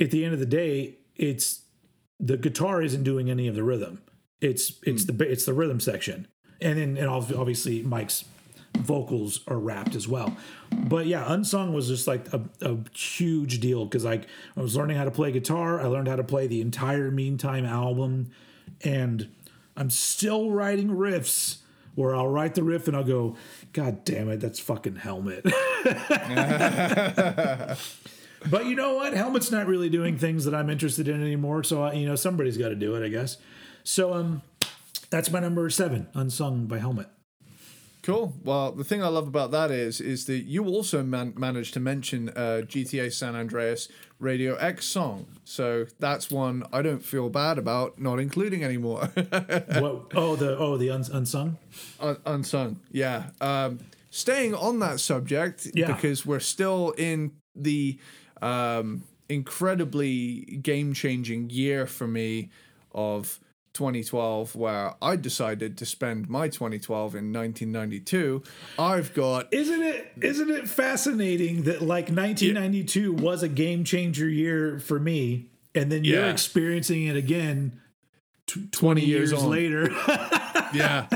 at 0.00 0.10
the 0.10 0.24
end 0.24 0.34
of 0.34 0.40
the 0.40 0.46
day, 0.46 0.96
it's 1.16 1.62
the 2.18 2.36
guitar 2.36 2.82
isn't 2.82 3.04
doing 3.04 3.30
any 3.30 3.48
of 3.48 3.54
the 3.54 3.62
rhythm. 3.62 4.02
It's 4.40 4.80
it's 4.82 5.04
mm. 5.04 5.18
the 5.18 5.30
it's 5.30 5.44
the 5.44 5.54
rhythm 5.54 5.80
section, 5.80 6.28
and 6.60 6.78
then 6.78 6.96
and 6.96 7.08
obviously 7.08 7.82
Mike's 7.82 8.24
vocals 8.78 9.40
are 9.46 9.58
rapped 9.58 9.94
as 9.94 10.08
well. 10.08 10.36
But 10.70 11.06
yeah, 11.06 11.32
Unsung 11.32 11.72
was 11.72 11.88
just 11.88 12.06
like 12.06 12.32
a, 12.32 12.42
a 12.60 12.76
huge 12.96 13.60
deal 13.60 13.84
because 13.84 14.04
like 14.04 14.26
I 14.56 14.60
was 14.60 14.76
learning 14.76 14.96
how 14.96 15.04
to 15.04 15.10
play 15.10 15.32
guitar. 15.32 15.80
I 15.80 15.86
learned 15.86 16.08
how 16.08 16.16
to 16.16 16.24
play 16.24 16.46
the 16.46 16.60
entire 16.60 17.10
Meantime 17.10 17.64
album, 17.64 18.30
and 18.82 19.28
I'm 19.76 19.90
still 19.90 20.50
writing 20.50 20.88
riffs 20.88 21.58
where 21.94 22.14
I'll 22.14 22.28
write 22.28 22.54
the 22.54 22.62
riff 22.62 22.88
and 22.88 22.96
I'll 22.96 23.04
go, 23.04 23.36
God 23.72 24.04
damn 24.04 24.28
it, 24.28 24.40
that's 24.40 24.58
fucking 24.60 24.96
Helmet. 24.96 25.44
but 28.50 28.66
you 28.66 28.74
know 28.74 28.94
what? 28.94 29.14
Helmet's 29.14 29.50
not 29.50 29.66
really 29.66 29.88
doing 29.88 30.18
things 30.18 30.44
that 30.44 30.54
I'm 30.54 30.70
interested 30.70 31.08
in 31.08 31.22
anymore. 31.22 31.62
So, 31.62 31.84
uh, 31.84 31.92
you 31.92 32.06
know, 32.06 32.16
somebody's 32.16 32.56
got 32.56 32.70
to 32.70 32.74
do 32.74 32.94
it, 32.94 33.04
I 33.04 33.08
guess. 33.08 33.38
So, 33.84 34.14
um, 34.14 34.42
that's 35.10 35.30
my 35.30 35.40
number 35.40 35.68
seven, 35.70 36.08
Unsung 36.14 36.66
by 36.66 36.78
Helmet. 36.78 37.08
Cool. 38.04 38.34
Well, 38.44 38.72
the 38.72 38.84
thing 38.84 39.02
I 39.02 39.08
love 39.08 39.26
about 39.26 39.50
that 39.52 39.70
is 39.70 39.98
is 39.98 40.26
that 40.26 40.44
you 40.44 40.66
also 40.66 41.02
man- 41.02 41.32
managed 41.38 41.72
to 41.72 41.80
mention 41.80 42.28
uh, 42.28 42.60
GTA 42.66 43.10
San 43.10 43.34
Andreas 43.34 43.88
Radio 44.18 44.56
X 44.56 44.84
song. 44.84 45.24
So 45.44 45.86
that's 45.98 46.30
one 46.30 46.64
I 46.70 46.82
don't 46.82 47.02
feel 47.02 47.30
bad 47.30 47.56
about 47.56 47.98
not 47.98 48.20
including 48.20 48.62
anymore. 48.62 49.06
what? 49.14 50.12
Oh, 50.14 50.36
the 50.36 50.54
oh 50.58 50.76
the 50.76 50.90
uns- 50.90 51.08
unsung. 51.08 51.56
Un- 51.98 52.18
unsung. 52.26 52.78
Yeah. 52.92 53.30
Um, 53.40 53.78
staying 54.10 54.54
on 54.54 54.80
that 54.80 55.00
subject 55.00 55.68
yeah. 55.72 55.86
because 55.86 56.26
we're 56.26 56.40
still 56.40 56.90
in 56.98 57.32
the 57.56 57.98
um, 58.42 59.04
incredibly 59.30 60.58
game 60.60 60.92
changing 60.92 61.48
year 61.48 61.86
for 61.86 62.06
me 62.06 62.50
of 62.92 63.40
2012 63.74 64.56
where 64.56 64.94
I 65.02 65.16
decided 65.16 65.76
to 65.78 65.86
spend 65.86 66.28
my 66.28 66.48
2012 66.48 67.14
in 67.16 67.32
1992. 67.32 68.42
I've 68.78 69.12
got 69.14 69.52
Isn't 69.52 69.82
it 69.82 70.12
isn't 70.22 70.50
it 70.50 70.68
fascinating 70.68 71.64
that 71.64 71.82
like 71.82 72.08
1992 72.08 73.00
yeah. 73.00 73.20
was 73.20 73.42
a 73.42 73.48
game 73.48 73.84
changer 73.84 74.28
year 74.28 74.78
for 74.78 74.98
me 74.98 75.50
and 75.74 75.92
then 75.92 76.04
you're 76.04 76.22
yeah. 76.22 76.30
experiencing 76.30 77.06
it 77.06 77.16
again 77.16 77.80
t- 78.46 78.68
20, 78.70 78.70
20 78.70 79.04
years, 79.04 79.32
years 79.32 79.44
later. 79.44 79.90
yeah. 80.72 81.06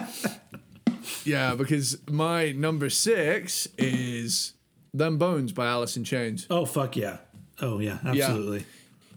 Yeah, 1.24 1.54
because 1.54 1.98
my 2.08 2.52
number 2.52 2.90
6 2.90 3.68
is 3.78 4.54
Them 4.92 5.16
Bones 5.18 5.52
by 5.52 5.66
Alice 5.66 5.96
in 5.96 6.04
Chains. 6.04 6.46
Oh 6.50 6.66
fuck 6.66 6.96
yeah. 6.96 7.18
Oh 7.60 7.78
yeah, 7.78 7.98
absolutely. 8.04 8.58
Yeah 8.58 8.64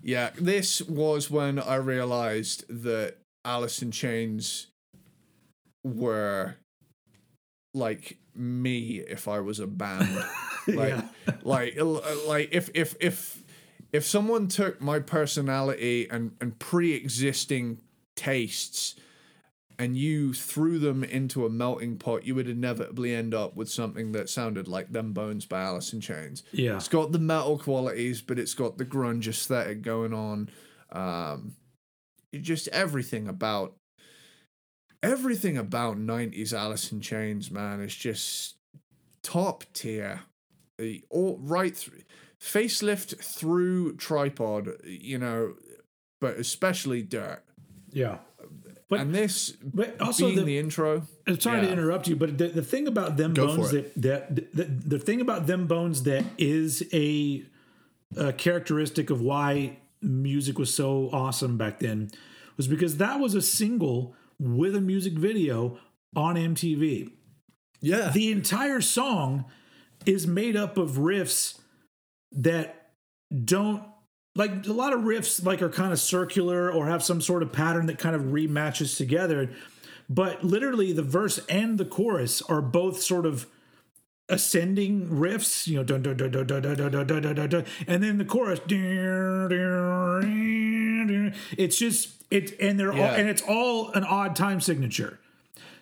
Yeah, 0.03 0.31
this 0.39 0.81
was 0.81 1.29
when 1.29 1.59
I 1.59 1.75
realized 1.75 2.65
that 2.83 3.17
Alice 3.43 3.81
in 3.81 3.91
Chains 3.91 4.67
were 5.83 6.55
like 7.73 8.17
me 8.35 8.99
if 8.99 9.27
I 9.27 9.39
was 9.39 9.59
a 9.59 9.67
band. 9.67 10.23
like, 10.67 11.03
like, 11.43 11.77
like 12.27 12.49
if 12.51 12.69
if 12.73 12.95
if 12.99 13.43
if 13.91 14.05
someone 14.05 14.47
took 14.47 14.81
my 14.81 14.99
personality 14.99 16.07
and 16.09 16.31
and 16.39 16.57
pre-existing 16.59 17.81
tastes 18.15 18.95
and 19.79 19.97
you 19.97 20.31
threw 20.31 20.77
them 20.77 21.03
into 21.03 21.43
a 21.43 21.49
melting 21.49 21.97
pot, 21.97 22.23
you 22.23 22.35
would 22.35 22.47
inevitably 22.47 23.15
end 23.15 23.33
up 23.33 23.55
with 23.55 23.67
something 23.67 24.11
that 24.11 24.29
sounded 24.29 24.67
like 24.67 24.91
Them 24.91 25.11
Bones 25.11 25.47
by 25.47 25.63
Alice 25.63 25.91
in 25.91 26.01
Chains. 26.01 26.43
Yeah. 26.51 26.75
It's 26.75 26.87
got 26.87 27.11
the 27.11 27.17
metal 27.17 27.57
qualities, 27.57 28.21
but 28.21 28.37
it's 28.37 28.53
got 28.53 28.77
the 28.77 28.85
grunge 28.85 29.27
aesthetic 29.27 29.81
going 29.81 30.13
on. 30.13 30.49
Um, 30.91 31.55
just 32.39 32.67
everything 32.69 33.27
about 33.27 33.75
everything 35.03 35.57
about 35.57 35.97
'90s 35.97 36.53
Alice 36.53 36.91
in 36.91 37.01
Chains, 37.01 37.51
man, 37.51 37.81
is 37.81 37.95
just 37.95 38.55
top 39.23 39.63
tier. 39.73 40.21
The 40.77 41.03
all 41.09 41.37
right 41.41 41.75
through 41.75 42.01
facelift 42.41 43.17
through 43.23 43.95
tripod, 43.97 44.69
you 44.83 45.17
know, 45.17 45.55
but 46.19 46.37
especially 46.37 47.03
dirt. 47.03 47.43
Yeah. 47.91 48.17
But 48.89 48.99
and 48.99 49.15
this 49.15 49.51
but 49.63 49.99
also 50.01 50.25
being 50.25 50.37
the- 50.37 50.43
the, 50.43 50.57
intro. 50.57 51.03
I'm 51.27 51.39
sorry 51.39 51.61
to 51.61 51.71
interrupt 51.71 52.07
you, 52.07 52.15
but 52.15 52.37
the, 52.37 52.47
the 52.47 52.63
thing 52.63 52.87
about 52.87 53.15
them 53.15 53.33
Go 53.33 53.47
bones 53.47 53.71
that, 53.71 53.93
that 54.01 54.35
the, 54.53 54.63
the 54.65 54.99
thing 54.99 55.21
about 55.21 55.47
them 55.47 55.67
bones 55.67 56.03
that 56.03 56.25
is 56.37 56.83
a, 56.91 57.43
a 58.17 58.33
characteristic 58.33 59.09
of 59.09 59.21
why 59.21 59.77
music 60.01 60.57
was 60.57 60.73
so 60.73 61.09
awesome 61.11 61.57
back 61.57 61.79
then 61.79 62.09
was 62.57 62.67
because 62.67 62.97
that 62.97 63.19
was 63.19 63.35
a 63.35 63.41
single 63.41 64.15
with 64.39 64.75
a 64.75 64.81
music 64.81 65.13
video 65.13 65.77
on 66.15 66.35
MTV. 66.35 67.11
Yeah. 67.79 68.11
The 68.13 68.31
entire 68.31 68.81
song 68.81 69.45
is 70.05 70.27
made 70.27 70.55
up 70.55 70.77
of 70.77 70.91
riffs 70.91 71.59
that 72.31 72.91
don't 73.43 73.83
like 74.35 74.65
a 74.65 74.73
lot 74.73 74.93
of 74.93 75.01
riffs 75.01 75.43
like 75.45 75.61
are 75.61 75.69
kind 75.69 75.91
of 75.91 75.99
circular 75.99 76.71
or 76.71 76.87
have 76.87 77.03
some 77.03 77.21
sort 77.21 77.43
of 77.43 77.51
pattern 77.51 77.85
that 77.87 77.99
kind 77.99 78.15
of 78.15 78.23
rematches 78.23 78.97
together 78.97 79.51
but 80.09 80.43
literally 80.43 80.91
the 80.91 81.03
verse 81.03 81.39
and 81.47 81.77
the 81.77 81.85
chorus 81.85 82.41
are 82.43 82.61
both 82.61 83.01
sort 83.01 83.25
of 83.25 83.47
ascending 84.31 85.07
riffs 85.09 85.67
you 85.67 85.75
know 85.77 85.83
dun, 85.83 86.01
dun, 86.01 86.15
dun, 86.17 86.31
dun, 86.31 86.47
dun, 86.47 86.61
dun, 86.61 86.75
dun, 86.77 86.91
dun, 86.91 87.05
dun, 87.07 87.21
dun, 87.21 87.35
dun, 87.35 87.49
dun, 87.49 87.65
and 87.87 88.01
then 88.03 88.17
the 88.17 88.25
chorus 88.25 88.59
dun, 88.67 89.49
dun, 89.49 90.21
dun, 90.21 91.07
dun. 91.07 91.33
it's 91.57 91.77
just 91.77 92.09
it 92.31 92.59
and 92.59 92.79
they're 92.79 92.93
all 92.93 92.99
and 93.03 93.27
it's 93.29 93.41
all 93.41 93.89
an 93.91 94.03
odd 94.03 94.35
time 94.35 94.61
signature 94.61 95.19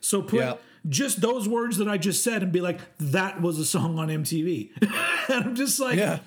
so 0.01 0.21
put 0.21 0.39
Yeah. 0.39 0.53
just 0.87 1.21
those 1.21 1.47
words 1.47 1.77
that 1.77 1.87
I 1.87 1.97
just 1.97 2.23
said 2.23 2.41
and 2.41 2.51
be 2.53 2.61
like, 2.61 2.79
that 2.99 3.41
was 3.41 3.59
a 3.59 3.65
song 3.65 3.99
on 3.99 4.07
MTV. 4.07 4.69
and 5.29 5.45
I'm 5.45 5.55
just 5.55 5.77
like, 5.79 5.97
Yeah. 5.97 6.19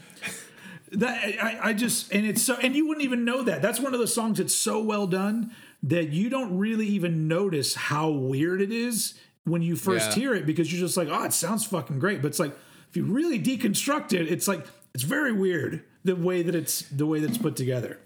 that 0.93 1.25
I, 1.43 1.71
I 1.71 1.73
just 1.73 2.13
and 2.13 2.27
it's 2.27 2.43
so 2.43 2.57
and 2.57 2.77
you 2.77 2.87
wouldn't 2.87 3.05
even 3.05 3.25
know 3.25 3.43
that. 3.43 3.63
That's 3.63 3.81
one 3.81 3.95
of 3.95 3.99
those 4.01 4.15
songs 4.15 4.37
that's 4.39 4.55
so 4.55 4.81
well 4.83 5.07
done 5.07 5.53
that 5.83 6.11
you 6.11 6.29
don't 6.29 6.59
really 6.59 6.87
even 6.87 7.27
notice 7.29 7.75
how 7.75 8.11
weird 8.11 8.61
it 8.61 8.71
is 8.71 9.15
when 9.45 9.63
you 9.63 9.77
first 9.77 10.11
Yeah. 10.11 10.15
hear 10.23 10.35
it 10.35 10.47
because 10.47 10.73
you're 10.73 10.81
just 10.87 10.97
like, 10.97 11.09
oh, 11.11 11.25
it 11.25 11.33
sounds 11.33 11.65
fucking 11.67 11.99
great. 11.99 12.23
But 12.23 12.29
it's 12.29 12.39
like 12.39 12.57
if 12.91 12.97
you 12.97 13.05
really 13.05 13.39
deconstruct 13.41 14.13
it, 14.13 14.31
it's 14.31 14.47
like 14.49 14.67
it's 14.95 15.05
very 15.05 15.33
weird 15.33 15.83
the 16.05 16.15
way 16.17 16.43
that 16.43 16.55
it's 16.55 16.83
the 16.91 17.07
way 17.07 17.21
that's 17.21 17.39
put 17.39 17.57
together. 17.57 17.99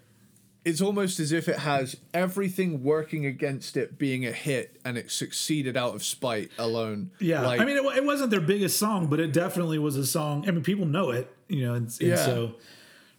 It's 0.65 0.81
almost 0.81 1.21
as 1.21 1.31
if 1.31 1.49
it 1.49 1.61
has 1.61 1.97
everything 2.13 2.83
working 2.83 3.25
against 3.25 3.77
it 3.77 3.99
being 3.99 4.27
a 4.27 4.33
hit 4.33 4.81
and 4.85 4.99
it 4.99 5.13
succeeded 5.13 5.77
out 5.77 5.95
of 5.95 6.03
spite 6.03 6.51
alone. 6.59 7.13
Yeah, 7.21 7.47
Like, 7.47 7.61
I 7.61 7.65
mean, 7.65 7.77
it, 7.77 7.85
it 7.99 8.05
wasn't 8.05 8.31
their 8.33 8.41
biggest 8.41 8.77
song, 8.77 9.07
but 9.07 9.21
it 9.21 9.33
definitely 9.33 9.79
was 9.79 9.95
a 9.95 10.05
song. 10.05 10.45
I 10.49 10.51
mean, 10.51 10.65
people 10.65 10.85
know 10.85 11.11
it, 11.11 11.33
you 11.49 11.65
know, 11.65 11.75
and, 11.75 11.87
and 12.01 12.09
Yeah. 12.11 12.17
so, 12.17 12.55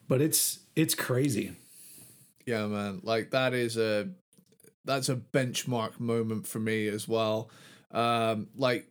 but 0.10 0.22
it's 0.22 0.60
it's 0.76 0.94
crazy. 0.94 1.54
Yeah, 2.46 2.68
man. 2.68 3.00
Like 3.04 3.32
that 3.32 3.54
is 3.54 3.78
a 3.78 4.10
that's 4.84 5.08
a 5.10 5.16
benchmark 5.16 6.00
moment 6.02 6.48
for 6.48 6.60
me 6.60 6.88
as 6.88 7.08
well. 7.08 7.50
Um, 7.92 8.48
like 8.56 8.88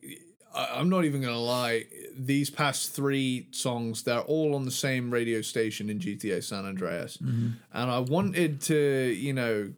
I, 0.55 0.77
I'm 0.77 0.89
not 0.89 1.05
even 1.05 1.21
gonna 1.21 1.39
lie. 1.39 1.85
These 2.17 2.51
past 2.51 2.93
three 2.93 3.49
songs, 3.51 4.03
they're 4.03 4.21
all 4.21 4.55
on 4.55 4.65
the 4.65 4.71
same 4.71 5.11
radio 5.11 5.43
station 5.43 5.91
in 5.91 5.99
GTA 5.99 6.43
San 6.43 6.65
Andreas, 6.65 7.19
and 7.73 7.91
I 7.91 7.99
wanted 8.01 8.61
to, 8.63 9.15
you 9.17 9.33
know, 9.33 9.73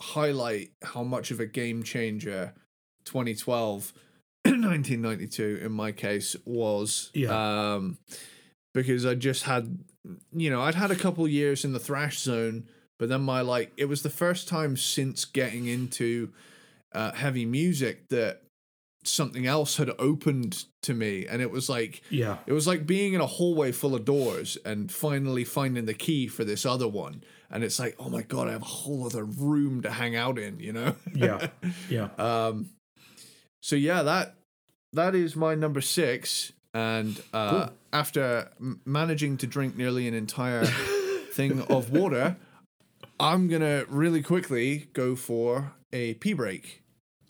highlight 0.00 0.70
how 0.82 1.02
much 1.02 1.30
of 1.30 1.40
a 1.40 1.46
game 1.46 1.82
changer 1.82 2.54
2012, 3.04 3.92
1992 4.44 5.60
in 5.64 5.72
my 5.72 5.92
case 5.92 6.36
was. 6.44 7.10
Yeah. 7.14 7.74
Um, 7.74 7.98
because 8.74 9.06
I 9.06 9.14
just 9.14 9.44
had, 9.44 9.78
you 10.32 10.50
know, 10.50 10.60
I'd 10.60 10.74
had 10.74 10.90
a 10.90 10.96
couple 10.96 11.26
years 11.26 11.64
in 11.64 11.72
the 11.72 11.78
thrash 11.78 12.18
zone, 12.18 12.68
but 12.98 13.08
then 13.08 13.22
my 13.22 13.40
like, 13.40 13.72
it 13.78 13.86
was 13.86 14.02
the 14.02 14.10
first 14.10 14.48
time 14.48 14.76
since 14.76 15.24
getting 15.24 15.66
into 15.66 16.30
uh, 16.96 17.12
heavy 17.12 17.44
music 17.46 18.08
that 18.08 18.42
something 19.04 19.46
else 19.46 19.76
had 19.76 19.90
opened 19.98 20.64
to 20.82 20.92
me, 20.94 21.26
and 21.26 21.40
it 21.40 21.50
was 21.50 21.68
like, 21.68 22.02
Yeah, 22.10 22.38
it 22.46 22.52
was 22.52 22.66
like 22.66 22.86
being 22.86 23.14
in 23.14 23.20
a 23.20 23.26
hallway 23.26 23.70
full 23.72 23.94
of 23.94 24.04
doors 24.04 24.56
and 24.64 24.90
finally 24.90 25.44
finding 25.44 25.84
the 25.84 25.94
key 25.94 26.26
for 26.26 26.44
this 26.44 26.66
other 26.66 26.88
one. 26.88 27.22
And 27.50 27.62
it's 27.62 27.78
like, 27.78 27.94
oh 28.00 28.08
my 28.08 28.22
god, 28.22 28.48
I 28.48 28.52
have 28.52 28.62
a 28.62 28.64
whole 28.64 29.06
other 29.06 29.24
room 29.24 29.82
to 29.82 29.90
hang 29.90 30.16
out 30.16 30.36
in, 30.36 30.58
you 30.58 30.72
know? 30.72 30.96
yeah, 31.14 31.46
yeah. 31.88 32.08
Um, 32.18 32.70
so 33.62 33.76
yeah, 33.76 34.02
that 34.02 34.34
that 34.92 35.14
is 35.14 35.36
my 35.36 35.54
number 35.54 35.80
six. 35.80 36.52
And 36.74 37.20
uh, 37.32 37.50
Cool. 37.66 37.76
after 37.92 38.50
m- 38.60 38.80
managing 38.84 39.36
to 39.38 39.46
drink 39.46 39.76
nearly 39.76 40.08
an 40.08 40.14
entire 40.14 40.64
thing 41.32 41.62
of 41.62 41.90
water, 41.90 42.36
I'm 43.20 43.46
gonna 43.48 43.84
really 43.88 44.22
quickly 44.22 44.88
go 44.92 45.14
for 45.16 45.72
a 45.92 46.14
pee 46.14 46.32
break. 46.34 46.82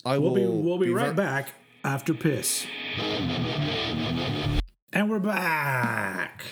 I 0.07 0.17
We'll 0.17 0.29
will 0.29 0.35
be 0.35 0.45
we'll 0.45 0.77
be 0.77 0.89
right 0.89 1.09
ver- 1.09 1.13
back 1.15 1.49
after 1.83 2.13
piss, 2.13 2.65
and 4.93 5.09
we're 5.09 5.19
back. 5.19 6.43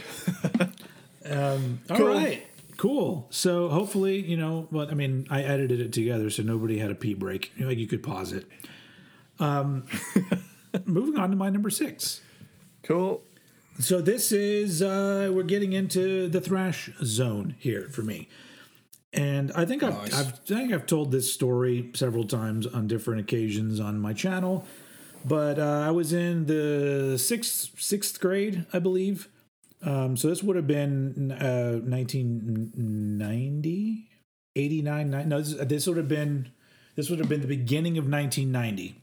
um, 1.26 1.80
all 1.90 2.06
right, 2.06 2.46
Cool. 2.78 3.14
cool. 3.14 3.28
So 3.30 3.70
hopefully, 3.70 4.20
you 4.20 4.36
know, 4.38 4.68
what 4.72 4.92
I 4.92 4.94
mean, 4.94 5.26
I 5.30 5.42
edited 5.42 5.80
it 5.80 5.94
together, 5.94 6.30
so 6.30 6.44
nobody 6.44 6.80
had 6.80 6.92
a 6.92 6.96
pee 6.96 7.14
break. 7.14 7.52
You 7.56 7.64
know, 7.64 7.70
Like 7.70 7.78
you 7.78 7.88
could 7.88 8.04
pause 8.04 8.34
it. 8.34 8.46
Um, 9.40 9.86
moving 10.86 11.18
on 11.18 11.30
to 11.30 11.36
my 11.36 11.50
number 11.50 11.70
six. 11.70 12.22
Cool. 12.84 13.24
So 13.80 14.02
this 14.02 14.32
is 14.32 14.82
uh, 14.82 15.32
we're 15.34 15.44
getting 15.44 15.74
into 15.74 16.28
the 16.28 16.40
thrash 16.42 16.90
zone 17.04 17.56
here 17.60 17.90
for 17.90 18.02
me, 18.04 18.30
and 19.16 19.52
I 19.54 19.66
think 19.66 19.82
I've, 19.84 19.96
I've 20.14 20.28
I 20.28 20.32
think 20.46 20.74
I've 20.74 20.86
told 20.86 21.12
this 21.12 21.34
story 21.34 21.90
several 21.94 22.26
times 22.26 22.68
on 22.68 22.88
different 22.88 23.22
occasions 23.22 23.80
on 23.80 24.00
my 24.00 24.14
channel, 24.14 24.66
but 25.24 25.58
uh, 25.58 25.86
I 25.88 25.92
was 25.92 26.14
in 26.14 26.46
the 26.46 27.18
sixth 27.18 27.82
sixth 27.82 28.20
grade, 28.20 28.66
I 28.74 28.80
believe. 28.80 29.30
Um, 29.82 30.18
so 30.18 30.30
this 30.30 30.42
would 30.42 30.56
have 30.56 30.68
been 30.68 31.32
uh, 31.32 31.80
1990, 31.84 34.10
89, 34.56 35.10
nine- 35.10 35.30
no, 35.30 35.42
this, 35.42 35.54
this 35.54 35.88
would 35.88 35.98
have 35.98 36.08
been 36.08 36.52
this 36.96 37.10
would 37.10 37.20
have 37.20 37.30
been 37.30 37.42
the 37.42 37.48
beginning 37.48 37.98
of 37.98 38.10
1990 38.10 39.02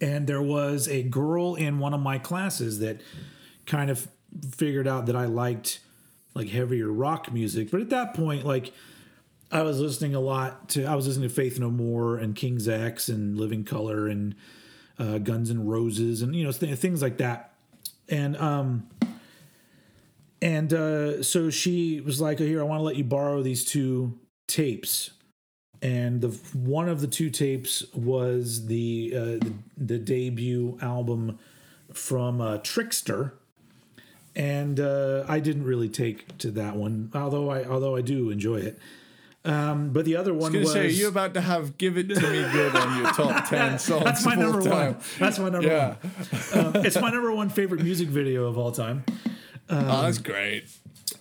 and 0.00 0.26
there 0.26 0.42
was 0.42 0.88
a 0.88 1.02
girl 1.02 1.54
in 1.54 1.78
one 1.78 1.94
of 1.94 2.00
my 2.00 2.18
classes 2.18 2.78
that 2.80 3.00
kind 3.66 3.90
of 3.90 4.08
figured 4.50 4.86
out 4.86 5.06
that 5.06 5.16
I 5.16 5.26
liked 5.26 5.80
like 6.34 6.48
heavier 6.48 6.90
rock 6.90 7.32
music. 7.32 7.70
But 7.70 7.80
at 7.80 7.90
that 7.90 8.14
point, 8.14 8.44
like 8.44 8.72
I 9.54 9.62
was 9.62 9.80
listening 9.80 10.14
a 10.14 10.20
lot 10.20 10.68
to 10.70 10.84
I 10.84 10.94
was 10.94 11.06
listening 11.06 11.28
to 11.28 11.34
Faith 11.34 11.58
No 11.58 11.70
More 11.70 12.18
and 12.18 12.34
King's 12.34 12.68
X 12.68 13.08
and 13.08 13.38
Living 13.38 13.64
Colour 13.64 14.08
and 14.08 14.34
uh, 14.98 15.18
Guns 15.18 15.48
and 15.48 15.70
Roses 15.70 16.22
and 16.22 16.34
you 16.34 16.44
know 16.44 16.52
th- 16.52 16.76
things 16.78 17.00
like 17.00 17.18
that. 17.18 17.54
And 18.08 18.36
um 18.36 18.88
and 20.42 20.74
uh, 20.74 21.22
so 21.22 21.48
she 21.48 22.02
was 22.02 22.20
like, 22.20 22.38
"Here, 22.38 22.60
I 22.60 22.64
want 22.64 22.80
to 22.80 22.84
let 22.84 22.96
you 22.96 23.04
borrow 23.04 23.42
these 23.42 23.64
two 23.64 24.18
tapes." 24.46 25.10
and 25.84 26.22
the 26.22 26.28
one 26.54 26.88
of 26.88 27.02
the 27.02 27.06
two 27.06 27.28
tapes 27.28 27.84
was 27.94 28.66
the 28.66 29.12
uh, 29.14 29.24
the, 29.24 29.52
the 29.76 29.98
debut 29.98 30.78
album 30.80 31.38
from 31.92 32.40
uh, 32.40 32.56
Trixter, 32.58 33.32
and 34.34 34.80
uh, 34.80 35.24
I 35.28 35.40
didn't 35.40 35.64
really 35.64 35.90
take 35.90 36.38
to 36.38 36.50
that 36.52 36.76
one, 36.76 37.10
although 37.14 37.50
I 37.50 37.64
although 37.64 37.94
I 37.94 38.00
do 38.00 38.30
enjoy 38.30 38.56
it. 38.56 38.78
Um, 39.46 39.90
but 39.90 40.06
the 40.06 40.16
other 40.16 40.32
one 40.32 40.54
I 40.54 40.60
was 40.60 40.66
was 40.68 40.72
say, 40.72 40.90
you 40.90 41.06
about 41.08 41.34
to 41.34 41.40
have 41.42 41.76
"Give 41.76 41.98
It 41.98 42.08
to 42.08 42.14
Me 42.14 42.50
Good" 42.52 42.74
on 42.74 42.96
your 42.96 43.12
top 43.12 43.46
ten 43.48 43.78
songs 43.78 44.04
that's 44.04 44.24
my 44.24 44.34
number 44.34 44.62
time? 44.62 44.94
one. 44.94 45.02
That's 45.18 45.38
my 45.38 45.50
number 45.50 45.68
Yeah, 45.68 45.96
one. 46.52 46.76
Um, 46.76 46.76
it's 46.86 46.98
my 46.98 47.10
number 47.10 47.30
one 47.30 47.50
favorite 47.50 47.82
music 47.82 48.08
video 48.08 48.46
of 48.46 48.56
all 48.56 48.72
time. 48.72 49.04
oh, 49.68 50.02
that's 50.02 50.18
great. 50.18 50.64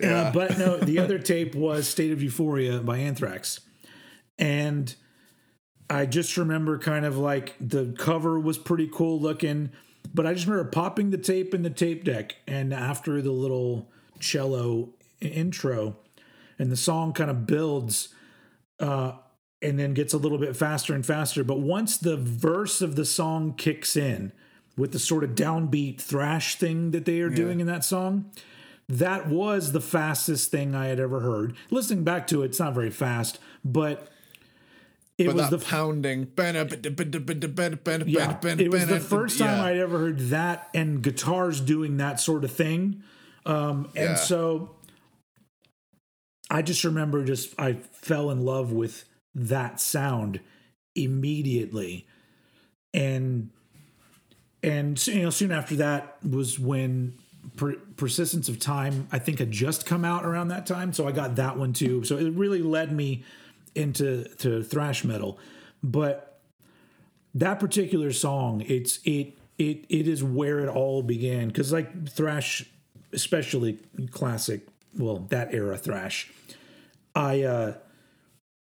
Uh, 0.01 0.32
but 0.32 0.57
no, 0.57 0.78
the 0.82 0.99
other 0.99 1.19
tape 1.19 1.53
was 1.53 1.88
State 1.88 2.11
of 2.11 2.24
Euphoria 2.24 2.80
by 2.80 2.99
Anthrax. 2.99 3.59
And 4.39 4.93
I 5.89 6.05
just 6.05 6.38
remember 6.38 6.80
kind 6.80 7.05
of 7.05 7.17
like 7.17 7.55
the 7.59 7.93
cover 7.97 8.39
was 8.39 8.57
pretty 8.57 8.89
cool 8.91 9.19
looking, 9.19 9.71
but 10.13 10.26
I 10.26 10.34
just 10.34 10.47
remember 10.47 10.69
popping 10.71 11.09
the 11.09 11.17
tape 11.17 11.53
in 11.53 11.61
the 11.61 11.69
tape 11.69 12.03
deck. 12.05 12.36
And 12.47 12.74
after 12.74 13.21
the 13.21 13.32
little 13.32 13.91
cello 14.19 14.93
intro, 15.21 15.97
and 16.64 16.72
the 16.72 16.78
song 16.78 17.11
kind 17.11 17.30
of 17.30 17.45
builds 17.45 18.07
uh, 18.80 19.11
and 19.61 19.78
then 19.78 19.93
gets 19.93 20.14
a 20.14 20.18
little 20.18 20.38
bit 20.38 20.55
faster 20.55 20.95
and 20.95 21.05
faster. 21.05 21.43
But 21.43 21.59
once 21.59 21.97
the 21.97 22.16
verse 22.16 22.82
of 22.82 22.95
the 22.95 23.03
song 23.03 23.53
kicks 23.53 23.97
in 23.97 24.32
with 24.78 24.93
the 24.93 24.99
sort 24.99 25.26
of 25.26 25.32
downbeat 25.32 25.99
thrash 25.99 26.55
thing 26.55 26.91
that 26.91 27.03
they 27.03 27.20
are 27.20 27.30
yeah. 27.30 27.36
doing 27.36 27.59
in 27.59 27.68
that 27.68 27.84
song, 27.84 28.32
that 28.88 29.28
was 29.28 29.74
the 29.74 29.82
fastest 29.82 30.51
thing 30.51 30.74
I 30.74 30.86
had 30.86 31.01
ever 31.01 31.20
heard. 31.20 31.53
Listening 31.70 32.05
back 32.05 32.28
to 32.28 32.43
it, 32.43 32.45
it's 32.45 32.59
not 32.59 32.74
very 32.74 32.89
fast, 32.89 33.39
but 33.66 34.07
it 35.18 35.26
but 35.26 35.36
was 35.36 35.49
the 35.49 35.59
pounding. 35.59 36.28
Yeah, 38.07 38.38
it 38.68 38.72
was 38.72 38.88
the 38.88 39.01
first 39.01 39.38
time 39.38 39.57
yeah. 39.57 39.66
I'd 39.66 39.78
ever 39.80 39.99
heard 39.99 40.20
that 40.30 40.70
and 40.74 41.01
guitars 41.01 41.59
doing 41.59 41.97
that 41.97 42.22
sort 42.22 42.45
of 42.45 42.53
thing. 42.53 43.03
Um, 43.45 43.89
and 43.97 44.11
yeah. 44.11 44.16
so 44.16 44.78
I 46.53 46.61
just 46.61 46.83
remember 46.83 47.25
just 47.25 47.59
I 47.59 47.73
fell 47.73 48.29
in 48.29 48.45
love 48.45 48.71
with 48.71 49.05
that 49.33 49.81
sound 49.81 50.39
immediately. 50.95 52.05
And 52.93 53.49
and 54.61 55.05
you 55.07 55.23
know 55.23 55.31
soon 55.31 55.51
after 55.51 55.75
that 55.77 56.17
was 56.23 56.59
when 56.59 57.15
per- 57.57 57.75
persistence 57.97 58.47
of 58.47 58.57
time 58.57 59.07
i 59.11 59.19
think 59.19 59.39
had 59.39 59.51
just 59.51 59.85
come 59.85 60.05
out 60.05 60.25
around 60.25 60.49
that 60.49 60.67
time. 60.67 60.93
So 60.93 61.07
i 61.07 61.11
got 61.11 61.35
that 61.37 61.57
one 61.57 61.73
too. 61.73 62.03
So 62.03 62.17
it 62.17 62.29
really 62.33 62.61
led 62.61 62.91
me 62.91 63.23
into 63.73 64.25
to 64.37 64.61
thrash 64.61 65.03
metal. 65.03 65.39
But 65.81 66.39
that 67.33 67.59
particular 67.59 68.13
song 68.13 68.61
it's 68.67 68.99
it 69.05 69.33
it 69.57 69.85
it 69.89 70.07
is 70.07 70.23
where 70.23 70.59
it 70.59 70.69
all 70.69 71.01
began. 71.01 71.47
Because 71.47 71.73
like 71.73 72.07
thrash 72.07 72.63
especially 73.11 73.79
classic 74.11 74.67
well 74.97 75.25
that 75.29 75.53
era 75.53 75.77
thrash. 75.77 76.31
I 77.15 77.43
uh 77.43 77.73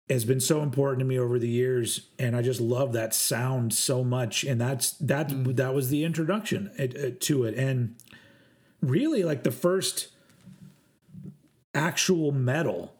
has 0.08 0.24
been 0.26 0.40
so 0.40 0.62
important 0.62 0.98
to 0.98 1.06
me 1.06 1.18
over 1.18 1.38
the 1.38 1.48
years 1.48 2.08
and 2.18 2.36
i 2.36 2.42
just 2.42 2.60
love 2.60 2.92
that 2.92 3.14
sound 3.14 3.72
so 3.72 4.04
much 4.04 4.44
and 4.44 4.60
that's 4.60 4.90
that 4.98 5.28
mm. 5.28 5.56
that 5.56 5.72
was 5.72 5.88
the 5.88 6.04
introduction 6.04 6.70
to 7.20 7.44
it. 7.44 7.54
And 7.54 7.96
really 8.82 9.22
like 9.22 9.42
the 9.42 9.52
first 9.52 10.08
actual 11.74 12.30
metal 12.30 12.94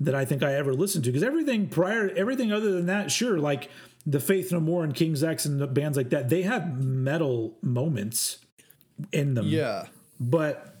that 0.00 0.14
i 0.14 0.24
think 0.24 0.42
i 0.42 0.54
ever 0.54 0.74
listened 0.74 1.04
to 1.04 1.10
because 1.10 1.22
everything 1.22 1.68
prior 1.68 2.10
everything 2.16 2.52
other 2.52 2.72
than 2.72 2.86
that 2.86 3.12
sure 3.12 3.38
like 3.38 3.70
the 4.04 4.18
faith 4.18 4.50
no 4.50 4.58
more 4.58 4.82
and 4.82 4.94
king's 4.96 5.22
x 5.22 5.44
and 5.44 5.60
the 5.60 5.66
bands 5.68 5.96
like 5.96 6.10
that 6.10 6.28
they 6.28 6.42
have 6.42 6.82
metal 6.82 7.56
moments 7.62 8.38
in 9.12 9.34
them. 9.34 9.46
Yeah. 9.46 9.86
But 10.18 10.75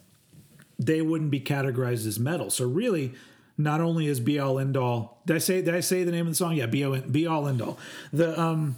they 0.78 1.02
wouldn't 1.02 1.30
be 1.30 1.40
categorized 1.40 2.06
as 2.06 2.18
metal 2.18 2.50
so 2.50 2.66
really 2.66 3.14
not 3.58 3.80
only 3.80 4.06
is 4.06 4.20
be 4.20 4.38
all 4.38 4.58
end 4.58 4.76
all. 4.76 5.22
Did 5.26 5.36
I 5.36 5.38
say 5.38 5.62
did 5.62 5.74
I 5.74 5.80
say 5.80 6.04
the 6.04 6.12
name 6.12 6.26
of 6.26 6.32
the 6.32 6.36
song? 6.36 6.54
Yeah, 6.54 6.66
be 6.66 6.84
all 6.84 6.98
be 7.00 7.26
all 7.26 7.48
end 7.48 7.62
all. 7.62 7.78
The 8.12 8.38
um 8.38 8.76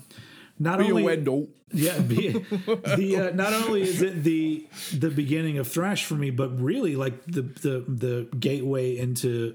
not 0.58 0.78
be 0.78 0.86
only 0.86 1.02
Wendell. 1.02 1.48
Yeah, 1.72 1.98
be, 1.98 2.30
the 2.30 3.30
uh, 3.30 3.34
not 3.34 3.52
only 3.52 3.82
is 3.82 4.00
it 4.00 4.24
the 4.24 4.66
the 4.92 5.10
beginning 5.10 5.58
of 5.58 5.68
thrash 5.68 6.04
for 6.04 6.14
me, 6.14 6.30
but 6.30 6.60
really 6.60 6.96
like 6.96 7.24
the 7.26 7.42
the 7.42 7.84
the 7.86 8.28
gateway 8.38 8.96
into 8.96 9.54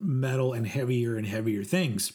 metal 0.00 0.52
and 0.52 0.66
heavier 0.66 1.16
and 1.16 1.26
heavier 1.26 1.64
things. 1.64 2.12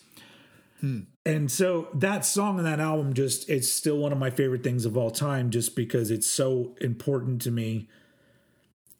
Hmm. 0.79 1.01
And 1.25 1.51
so 1.51 1.89
that 1.93 2.25
song 2.25 2.57
and 2.57 2.65
that 2.65 2.79
album 2.79 3.13
just 3.13 3.49
it's 3.49 3.69
still 3.69 3.97
one 3.97 4.11
of 4.11 4.17
my 4.17 4.29
favorite 4.29 4.63
things 4.63 4.85
of 4.85 4.97
all 4.97 5.11
time 5.11 5.49
just 5.49 5.75
because 5.75 6.11
it's 6.11 6.27
so 6.27 6.75
important 6.81 7.41
to 7.43 7.51
me. 7.51 7.89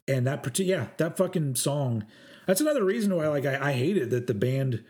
And 0.06 0.26
that 0.26 0.42
particular 0.42 0.82
yeah, 0.82 0.88
that 0.98 1.16
fucking 1.16 1.54
song 1.54 2.04
that's 2.46 2.60
another 2.60 2.84
reason 2.84 3.14
why 3.14 3.28
like 3.28 3.46
I, 3.46 3.70
I 3.70 3.72
hate 3.72 3.96
it 3.96 4.10
that 4.10 4.26
the 4.26 4.34
band 4.34 4.84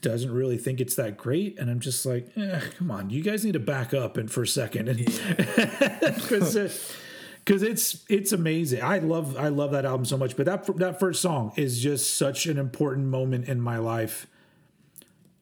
doesn't 0.00 0.32
really 0.32 0.56
think 0.56 0.80
it's 0.80 0.94
that 0.94 1.16
great 1.16 1.58
and 1.58 1.68
i'm 1.68 1.80
just 1.80 2.06
like 2.06 2.30
eh, 2.36 2.60
come 2.78 2.90
on 2.92 3.10
you 3.10 3.22
guys 3.22 3.44
need 3.44 3.54
to 3.54 3.60
back 3.60 3.92
up 3.92 4.16
and 4.16 4.30
for 4.30 4.42
a 4.42 4.46
second 4.46 4.86
because 4.86 6.54
because 7.44 7.62
uh, 7.62 7.66
it's 7.66 8.04
it's 8.08 8.32
amazing. 8.32 8.82
I 8.82 8.98
love 8.98 9.36
i 9.36 9.48
love 9.48 9.72
that 9.72 9.84
album 9.84 10.04
so 10.04 10.16
much 10.16 10.36
but 10.36 10.46
that 10.46 10.64
that 10.78 11.00
first 11.00 11.20
song 11.20 11.52
is 11.56 11.80
just 11.80 12.16
such 12.16 12.46
an 12.46 12.56
important 12.56 13.06
moment 13.06 13.48
in 13.48 13.60
my 13.60 13.78
life. 13.78 14.26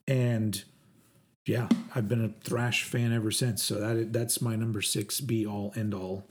And 0.08 0.62
yeah 1.44 1.68
i've 1.94 2.08
been 2.08 2.24
a 2.24 2.28
thrash 2.44 2.84
fan 2.84 3.12
ever 3.12 3.32
since 3.32 3.64
so 3.64 3.74
that 3.74 4.12
that's 4.12 4.40
my 4.40 4.54
number 4.54 4.80
six 4.80 5.20
be 5.20 5.44
all 5.44 5.72
end 5.74 5.92
all 5.92 6.24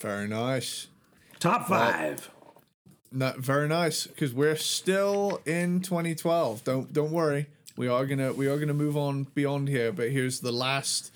very 0.00 0.28
nice 0.28 0.88
top 1.38 1.68
five 1.68 2.28
well, 2.28 2.40
not 3.12 3.38
very 3.38 3.68
nice 3.68 4.06
because 4.06 4.32
we're 4.32 4.56
still 4.56 5.40
in 5.44 5.80
2012. 5.80 6.64
Don't 6.64 6.92
don't 6.92 7.10
worry. 7.10 7.46
We 7.76 7.88
are 7.88 8.06
gonna 8.06 8.32
we 8.32 8.46
are 8.46 8.58
gonna 8.58 8.74
move 8.74 8.96
on 8.96 9.24
beyond 9.34 9.68
here. 9.68 9.92
But 9.92 10.10
here's 10.10 10.40
the 10.40 10.52
last 10.52 11.12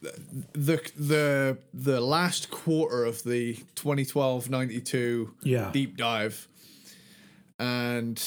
the 0.00 0.80
the 0.96 1.58
the 1.72 2.00
last 2.00 2.50
quarter 2.50 3.04
of 3.04 3.22
the 3.22 3.54
2012 3.74 4.50
92 4.50 5.34
yeah. 5.42 5.70
deep 5.72 5.96
dive 5.96 6.48
and 7.58 8.22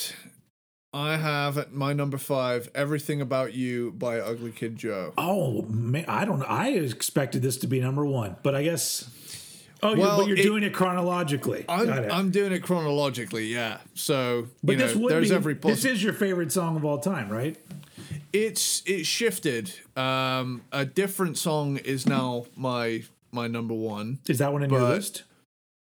I 0.92 1.18
have 1.18 1.60
at 1.60 1.72
my 1.72 1.94
number 1.94 2.18
five, 2.18 2.72
"Everything 2.74 3.22
About 3.22 3.54
You" 3.54 3.92
by 3.92 4.20
Ugly 4.20 4.54
Kid 4.54 4.76
Joe. 4.76 5.14
Oh 5.20 5.62
man, 5.62 6.06
I 6.08 6.26
don't. 6.26 6.42
I 6.42 6.70
expected 6.70 7.44
this 7.44 7.58
to 7.58 7.68
be 7.68 7.80
number 7.80 8.04
one, 8.04 8.38
but 8.42 8.56
I 8.56 8.64
guess 8.64 9.08
Oh, 9.82 9.96
well, 9.96 9.98
you're, 9.98 10.18
but 10.18 10.28
you're 10.28 10.38
it, 10.38 10.44
doing 10.44 10.64
it 10.64 10.74
chronologically. 10.74 11.66
I'm, 11.70 11.90
it. 11.90 12.12
I'm, 12.12 12.32
doing 12.32 12.52
it 12.52 12.64
chronologically, 12.64 13.46
yeah. 13.48 13.78
So, 13.94 14.48
but 14.64 14.78
this 14.78 14.96
know, 14.96 15.02
would 15.02 15.12
there's 15.14 15.30
be, 15.30 15.36
every 15.36 15.54
this 15.54 15.86
is 15.86 16.04
your 16.04 16.14
favorite 16.14 16.52
song 16.52 16.76
of 16.76 16.84
all 16.84 17.00
time, 17.00 17.30
right? 17.30 17.58
It's 18.34 18.84
it 18.86 19.06
shifted. 19.06 19.74
Um, 19.96 20.64
a 20.72 20.86
different 20.86 21.38
song 21.38 21.78
is 21.78 22.06
now 22.06 22.45
my 22.56 23.03
my 23.32 23.48
number 23.48 23.74
one. 23.74 24.20
Is 24.28 24.40
that 24.40 24.52
one 24.52 24.64
in 24.64 24.70
your 24.70 24.82
list? 24.82 25.24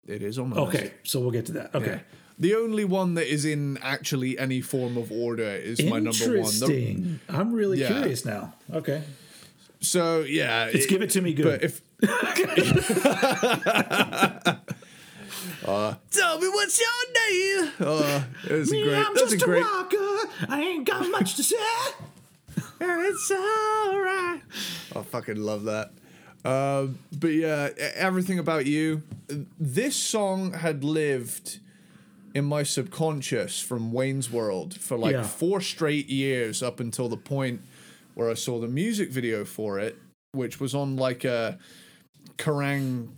It 0.08 0.22
is 0.22 0.38
on 0.38 0.50
my 0.50 0.58
okay, 0.58 0.82
list. 0.82 0.94
so 1.04 1.20
we'll 1.20 1.32
get 1.32 1.46
to 1.48 1.54
that. 1.54 1.76
Okay. 1.76 1.92
Yeah. 1.92 2.00
The 2.38 2.56
only 2.56 2.84
one 2.84 3.14
that 3.14 3.32
is 3.32 3.46
in 3.46 3.78
actually 3.82 4.38
any 4.38 4.60
form 4.60 4.98
of 4.98 5.12
order 5.12 5.44
is 5.44 5.82
my 5.84 6.00
number 6.00 6.26
one. 6.26 6.36
Interesting. 6.36 7.20
I'm 7.30 7.54
really 7.54 7.80
yeah. 7.80 7.88
curious 7.88 8.26
now. 8.26 8.54
Okay. 8.74 9.02
So 9.86 10.22
yeah, 10.22 10.70
let's 10.74 10.86
it, 10.86 10.90
give 10.90 11.02
it 11.02 11.10
to 11.12 11.22
me 11.22 11.34
good. 11.34 11.46
But 11.46 11.64
if 11.64 11.82
uh, 15.68 15.96
tell 16.12 16.40
me 16.40 16.48
what's 16.50 16.80
your 16.80 16.88
name? 17.64 17.72
Oh, 17.80 18.26
it 18.50 18.52
was 18.52 18.72
me, 18.72 18.84
great. 18.84 18.96
I'm 18.96 19.14
That's 19.14 19.32
just 19.32 19.44
a 19.44 19.46
great. 19.46 19.64
rocker. 19.64 19.96
I 20.50 20.62
ain't 20.62 20.88
got 20.88 21.10
much 21.12 21.36
to 21.36 21.44
say. 21.44 21.56
it's 22.82 23.32
alright. 23.32 24.42
I 24.96 25.02
fucking 25.04 25.38
love 25.38 25.66
that. 25.66 25.92
Um, 26.44 27.00
but 27.12 27.30
yeah, 27.30 27.70
everything 27.96 28.40
about 28.40 28.66
you. 28.66 29.02
This 29.60 29.96
song 29.96 30.54
had 30.54 30.84
lived 30.84 31.60
in 32.36 32.46
my 32.46 32.64
subconscious 32.64 33.62
from 33.62 33.92
Wayne's 33.92 34.30
World 34.30 34.76
for 34.76 34.98
like 34.98 35.14
yeah. 35.14 35.24
four 35.24 35.62
straight 35.62 36.08
years 36.08 36.62
up 36.62 36.80
until 36.80 37.10
the 37.10 37.18
point 37.18 37.62
where 38.16 38.30
I 38.30 38.34
saw 38.34 38.60
the 38.60 38.68
music 38.68 39.12
video 39.12 39.46
for 39.46 39.78
it, 39.78 39.98
which 40.32 40.60
was 40.60 40.74
on 40.74 40.96
like 40.96 41.24
a 41.24 41.60
Kerrang 42.38 43.10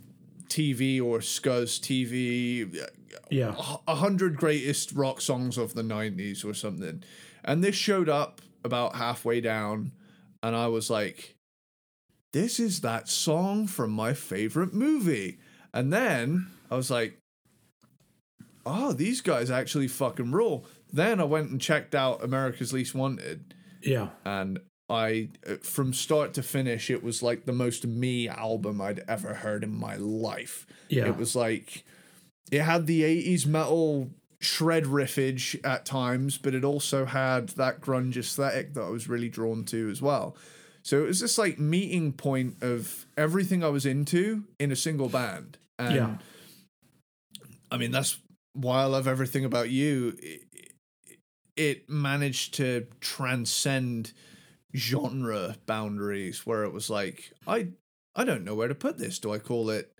TV 0.48 1.02
or 1.02 1.18
Scuzz 1.20 1.80
TV. 1.80 2.86
Yeah. 3.30 3.54
A 3.86 3.94
hundred 3.94 4.36
greatest 4.36 4.92
rock 4.92 5.20
songs 5.20 5.56
of 5.56 5.74
the 5.74 5.82
90s 5.82 6.44
or 6.44 6.52
something. 6.52 7.02
And 7.44 7.64
this 7.64 7.74
showed 7.74 8.08
up 8.08 8.42
about 8.64 8.96
halfway 8.96 9.40
down, 9.40 9.92
and 10.42 10.54
I 10.54 10.66
was 10.66 10.90
like, 10.90 11.36
this 12.32 12.60
is 12.60 12.82
that 12.82 13.08
song 13.08 13.66
from 13.66 13.90
my 13.90 14.12
favorite 14.12 14.74
movie. 14.74 15.38
And 15.72 15.92
then 15.92 16.48
I 16.70 16.76
was 16.76 16.90
like, 16.90 17.18
oh, 18.66 18.92
these 18.92 19.20
guys 19.20 19.50
actually 19.50 19.88
fucking 19.88 20.32
rule. 20.32 20.66
Then 20.92 21.20
I 21.20 21.24
went 21.24 21.50
and 21.50 21.60
checked 21.60 21.94
out 21.94 22.22
America's 22.22 22.72
Least 22.72 22.94
Wanted. 22.94 23.54
Yeah. 23.82 24.08
And 24.24 24.60
I 24.88 25.28
uh, 25.46 25.56
from 25.56 25.92
start 25.92 26.34
to 26.34 26.42
finish 26.42 26.90
it 26.90 27.02
was 27.02 27.22
like 27.22 27.44
the 27.44 27.52
most 27.52 27.86
me 27.86 28.28
album 28.28 28.80
I'd 28.80 29.04
ever 29.06 29.34
heard 29.34 29.62
in 29.62 29.78
my 29.78 29.96
life. 29.96 30.66
Yeah. 30.88 31.06
It 31.06 31.16
was 31.16 31.36
like 31.36 31.84
it 32.50 32.62
had 32.62 32.86
the 32.86 33.02
80s 33.02 33.46
metal 33.46 34.10
shred 34.40 34.84
riffage 34.84 35.58
at 35.64 35.84
times, 35.84 36.38
but 36.38 36.54
it 36.54 36.64
also 36.64 37.04
had 37.04 37.50
that 37.50 37.80
grunge 37.80 38.16
aesthetic 38.16 38.74
that 38.74 38.82
I 38.82 38.88
was 38.88 39.08
really 39.08 39.28
drawn 39.28 39.64
to 39.66 39.90
as 39.90 40.00
well. 40.00 40.36
So 40.82 41.02
it 41.02 41.06
was 41.06 41.20
this 41.20 41.36
like 41.36 41.58
meeting 41.58 42.12
point 42.12 42.62
of 42.62 43.06
everything 43.16 43.62
I 43.62 43.68
was 43.68 43.84
into 43.84 44.44
in 44.58 44.72
a 44.72 44.76
single 44.76 45.08
band. 45.08 45.58
And 45.78 45.94
yeah. 45.94 46.14
I 47.70 47.76
mean, 47.76 47.90
that's 47.90 48.18
why 48.54 48.82
I 48.82 48.84
love 48.86 49.06
everything 49.06 49.44
about 49.44 49.70
you. 49.70 50.16
It, 50.22 50.42
it 51.56 51.90
managed 51.90 52.54
to 52.54 52.86
transcend 53.00 54.12
genre 54.74 55.56
boundaries 55.66 56.46
where 56.46 56.64
it 56.64 56.72
was 56.72 56.90
like 56.90 57.32
I 57.46 57.68
I 58.14 58.24
don't 58.24 58.44
know 58.44 58.54
where 58.54 58.68
to 58.68 58.74
put 58.74 58.98
this. 58.98 59.18
Do 59.18 59.32
I 59.32 59.38
call 59.38 59.70
it 59.70 59.92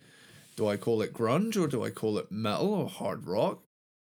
do 0.56 0.68
I 0.68 0.76
call 0.76 1.02
it 1.02 1.14
grunge 1.14 1.56
or 1.56 1.68
do 1.68 1.84
I 1.84 1.90
call 1.90 2.18
it 2.18 2.32
metal 2.32 2.74
or 2.74 2.88
hard 2.88 3.26
rock? 3.26 3.62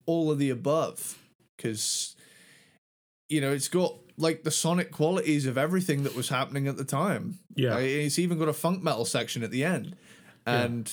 All 0.05 0.31
of 0.31 0.39
the 0.39 0.49
above 0.49 1.17
cuz 1.57 2.15
you 3.30 3.41
know, 3.41 3.51
it's 3.51 3.67
got 3.67 3.95
like 4.17 4.43
the 4.43 4.51
sonic 4.51 4.91
qualities 4.91 5.45
of 5.45 5.57
everything 5.57 6.03
that 6.03 6.15
was 6.15 6.30
happening 6.30 6.67
at 6.67 6.77
the 6.77 6.84
time. 6.84 7.39
Yeah. 7.55 7.76
Like, 7.76 7.85
it's 7.85 8.17
even 8.17 8.39
got 8.39 8.49
a 8.49 8.53
funk 8.53 8.81
metal 8.81 9.05
section 9.05 9.43
at 9.43 9.51
the 9.51 9.63
end. 9.63 9.95
And 10.45 10.91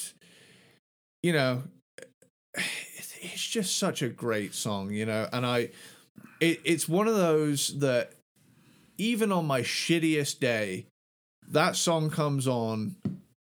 you 1.23 1.33
know, 1.33 1.63
it's, 2.55 3.15
it's 3.21 3.47
just 3.47 3.79
such 3.79 4.03
a 4.03 4.09
great 4.09 4.55
song, 4.55 4.91
you 4.91 5.07
know, 5.07 5.29
and 5.33 5.47
I 5.47 5.71
it, 6.41 6.61
it's 6.65 6.89
one 6.89 7.09
of 7.09 7.17
those 7.17 7.79
that 7.79 8.13
even 8.99 9.33
on 9.33 9.47
my 9.47 9.63
shittiest 9.63 10.39
day, 10.41 10.87
that 11.49 11.77
song 11.77 12.11
comes 12.11 12.47
on 12.49 12.97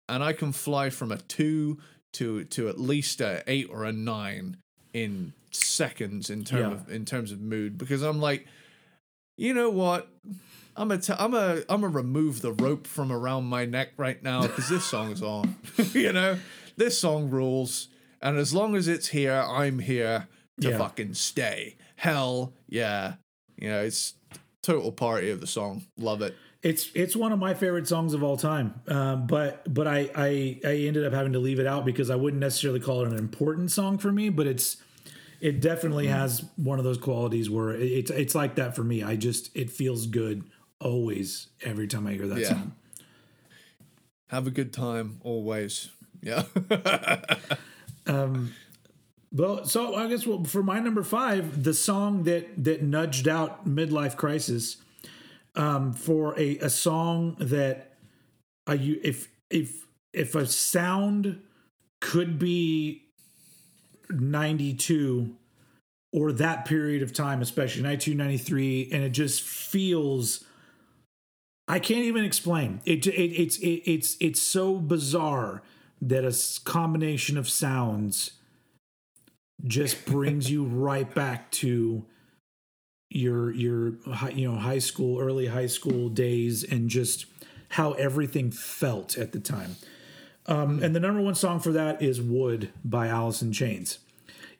and 0.08 0.22
I 0.24 0.32
can 0.32 0.52
fly 0.52 0.90
from 0.90 1.12
a 1.12 1.18
two 1.18 1.78
to 2.14 2.44
to 2.44 2.68
at 2.68 2.80
least 2.80 3.20
a 3.20 3.42
eight 3.46 3.68
or 3.70 3.84
a 3.84 3.92
nine 3.92 4.56
in 4.92 5.32
seconds 5.52 6.30
in 6.30 6.44
term 6.44 6.70
Yeah. 6.70 6.76
of 6.76 6.90
in 6.90 7.04
terms 7.04 7.30
of 7.32 7.40
mood 7.40 7.78
because 7.78 8.02
I'm 8.02 8.20
like, 8.20 8.46
you 9.36 9.54
know 9.54 9.70
what? 9.70 10.08
I'm 10.76 10.90
a 10.90 10.98
t- 10.98 11.12
I'm 11.18 11.34
a 11.34 11.62
I'm 11.68 11.84
a 11.84 11.88
remove 11.88 12.40
the 12.42 12.52
rope 12.52 12.86
from 12.86 13.12
around 13.12 13.44
my 13.44 13.64
neck 13.64 13.90
right 13.96 14.22
now 14.22 14.42
because 14.42 14.68
this 14.68 14.84
song's 14.84 15.22
on. 15.22 15.56
you 15.92 16.12
know, 16.12 16.38
this 16.76 16.98
song 16.98 17.28
rules, 17.30 17.88
and 18.22 18.38
as 18.38 18.54
long 18.54 18.74
as 18.76 18.88
it's 18.88 19.08
here, 19.08 19.34
I'm 19.46 19.78
here 19.80 20.26
to 20.60 20.70
Yeah. 20.70 20.78
fucking 20.78 21.14
stay. 21.14 21.76
Hell 21.96 22.52
yeah, 22.68 23.14
you 23.58 23.68
know 23.68 23.82
it's 23.82 24.14
total 24.62 24.92
party 24.92 25.30
of 25.30 25.40
the 25.40 25.46
song. 25.46 25.84
Love 25.96 26.22
it. 26.22 26.34
It's 26.62 26.90
it's 26.94 27.16
one 27.16 27.32
of 27.32 27.38
my 27.38 27.54
favorite 27.54 27.88
songs 27.88 28.12
of 28.12 28.22
all 28.22 28.36
time, 28.36 28.74
um, 28.88 29.26
but 29.26 29.72
but 29.72 29.86
I, 29.86 30.10
I 30.14 30.60
I 30.62 30.74
ended 30.80 31.06
up 31.06 31.12
having 31.14 31.32
to 31.32 31.38
leave 31.38 31.58
it 31.58 31.66
out 31.66 31.86
because 31.86 32.10
I 32.10 32.16
wouldn't 32.16 32.40
necessarily 32.40 32.80
call 32.80 33.02
it 33.02 33.08
an 33.08 33.16
important 33.18 33.70
song 33.70 33.96
for 33.96 34.12
me, 34.12 34.28
but 34.28 34.46
it's 34.46 34.76
it 35.40 35.62
definitely 35.62 36.08
has 36.08 36.44
one 36.56 36.78
of 36.78 36.84
those 36.84 36.98
qualities 36.98 37.48
where 37.48 37.70
it- 37.70 37.80
it's 37.82 38.10
it's 38.10 38.34
like 38.34 38.56
that 38.56 38.76
for 38.76 38.84
me. 38.84 39.02
I 39.02 39.16
just 39.16 39.56
it 39.56 39.70
feels 39.70 40.06
good 40.06 40.44
always 40.80 41.46
every 41.62 41.88
time 41.88 42.06
I 42.06 42.12
hear 42.12 42.26
that 42.28 42.40
Yeah. 42.40 42.48
song. 42.50 42.72
Have 44.26 44.46
a 44.46 44.50
good 44.50 44.72
time 44.74 45.18
always. 45.24 45.88
Yeah. 46.22 46.42
Well, 49.32 49.64
so 49.64 49.94
I 49.94 50.08
guess 50.08 50.26
well, 50.26 50.42
for 50.44 50.62
my 50.62 50.80
number 50.80 51.02
five, 51.02 51.62
the 51.62 51.74
song 51.74 52.24
that 52.24 52.64
that 52.64 52.82
nudged 52.82 53.28
out 53.28 53.66
midlife 53.66 54.16
crisis, 54.16 54.78
um, 55.54 55.92
for 55.92 56.38
a, 56.38 56.58
a 56.58 56.70
song 56.70 57.36
that 57.38 57.92
I 58.66 58.74
if 58.74 59.28
if 59.48 59.86
if 60.12 60.34
a 60.34 60.46
sound 60.46 61.40
could 62.00 62.38
be 62.38 63.04
ninety 64.10 64.74
two 64.74 65.36
or 66.12 66.32
that 66.32 66.64
period 66.64 67.02
of 67.02 67.12
time, 67.12 67.40
especially 67.40 67.84
1993, 67.84 68.90
and 68.92 69.04
it 69.04 69.10
just 69.10 69.42
feels. 69.42 70.44
I 71.68 71.78
can't 71.78 72.04
even 72.04 72.24
explain. 72.24 72.80
It, 72.84 73.06
it 73.06 73.12
it's 73.12 73.58
it, 73.58 73.82
it's 73.84 74.16
it's 74.20 74.42
so 74.42 74.78
bizarre 74.78 75.62
that 76.02 76.24
a 76.24 76.36
combination 76.64 77.38
of 77.38 77.48
sounds 77.48 78.32
just 79.64 80.04
brings 80.06 80.50
you 80.50 80.64
right 80.64 81.12
back 81.14 81.50
to 81.50 82.04
your 83.10 83.50
your 83.52 83.94
you 84.32 84.50
know 84.50 84.58
high 84.58 84.78
school 84.78 85.18
early 85.20 85.46
high 85.46 85.66
school 85.66 86.08
days 86.08 86.62
and 86.62 86.88
just 86.88 87.26
how 87.70 87.92
everything 87.92 88.50
felt 88.50 89.18
at 89.18 89.32
the 89.32 89.40
time 89.40 89.76
um, 90.46 90.82
and 90.82 90.94
the 90.94 91.00
number 91.00 91.20
one 91.20 91.34
song 91.34 91.58
for 91.60 91.72
that 91.72 92.00
is 92.00 92.20
Would 92.20 92.70
by 92.84 93.08
alice 93.08 93.42
in 93.42 93.52
chains 93.52 93.98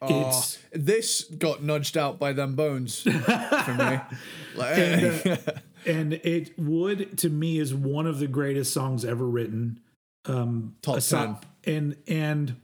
it's 0.03 0.59
this 0.73 1.25
got 1.25 1.63
nudged 1.63 1.97
out 1.99 2.19
by 2.19 2.33
them 2.33 2.55
bones 2.55 3.03
for 3.03 3.75
me. 3.75 4.01
Like, 4.57 4.79
and, 4.79 5.27
uh, 5.27 5.37
and 5.87 6.13
it 6.15 6.59
would 6.59 7.19
to 7.19 7.29
me 7.29 7.59
is 7.59 7.73
one 7.75 8.07
of 8.07 8.19
the 8.19 8.27
greatest 8.27 8.73
songs 8.73 9.05
ever 9.05 9.27
written 9.27 9.79
top 10.25 10.97
Aside- 10.97 11.37
ten. 11.63 11.75
and 11.75 11.97
and 12.09 12.57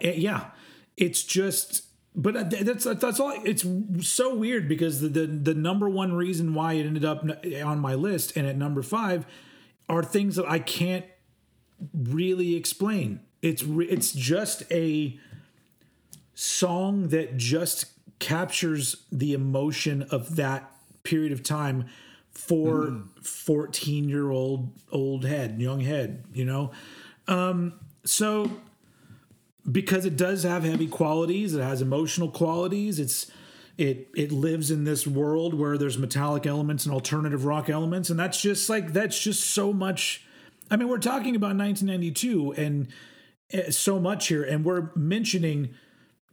yeah. 0.00 0.50
It's 0.96 1.22
just 1.22 1.84
but 2.14 2.36
uh, 2.36 2.42
that's 2.42 2.84
that's 2.84 3.20
all 3.20 3.32
it's 3.44 3.64
so 4.00 4.34
weird 4.34 4.68
because 4.68 5.00
the, 5.00 5.08
the 5.08 5.26
the 5.26 5.54
number 5.54 5.88
one 5.88 6.12
reason 6.12 6.54
why 6.54 6.74
it 6.74 6.86
ended 6.86 7.04
up 7.04 7.24
on 7.64 7.78
my 7.78 7.94
list 7.94 8.36
and 8.36 8.46
at 8.46 8.56
number 8.56 8.82
5 8.82 9.26
are 9.88 10.02
things 10.02 10.36
that 10.36 10.48
I 10.48 10.58
can't 10.58 11.04
really 11.94 12.56
explain. 12.56 13.20
It's 13.42 13.62
it's 13.66 14.12
just 14.12 14.64
a 14.72 15.18
song 16.34 17.08
that 17.08 17.36
just 17.36 17.86
captures 18.18 19.04
the 19.12 19.32
emotion 19.32 20.02
of 20.10 20.36
that 20.36 20.70
period 21.04 21.32
of 21.32 21.42
time 21.42 21.86
for 22.32 23.02
14 23.22 24.08
year 24.08 24.30
old 24.30 24.72
old 24.90 25.24
head 25.24 25.60
young 25.60 25.80
head 25.80 26.24
you 26.32 26.44
know? 26.44 26.72
Um 27.28 27.74
so 28.04 28.50
because 29.70 30.04
it 30.04 30.16
does 30.16 30.42
have 30.42 30.64
heavy 30.64 30.86
qualities 30.86 31.54
it 31.54 31.62
has 31.62 31.82
emotional 31.82 32.30
qualities 32.30 32.98
it's 32.98 33.30
it 33.76 34.08
it 34.14 34.32
lives 34.32 34.70
in 34.70 34.84
this 34.84 35.06
world 35.06 35.54
where 35.54 35.76
there's 35.76 35.98
metallic 35.98 36.46
elements 36.46 36.84
and 36.84 36.94
alternative 36.94 37.44
rock 37.44 37.68
elements 37.68 38.10
and 38.10 38.18
that's 38.18 38.40
just 38.40 38.68
like 38.68 38.92
that's 38.92 39.20
just 39.20 39.50
so 39.50 39.72
much 39.72 40.24
i 40.70 40.76
mean 40.76 40.88
we're 40.88 40.98
talking 40.98 41.36
about 41.36 41.56
1992 41.56 42.52
and 42.52 42.88
uh, 43.52 43.70
so 43.70 43.98
much 43.98 44.28
here 44.28 44.42
and 44.42 44.64
we're 44.64 44.90
mentioning 44.94 45.74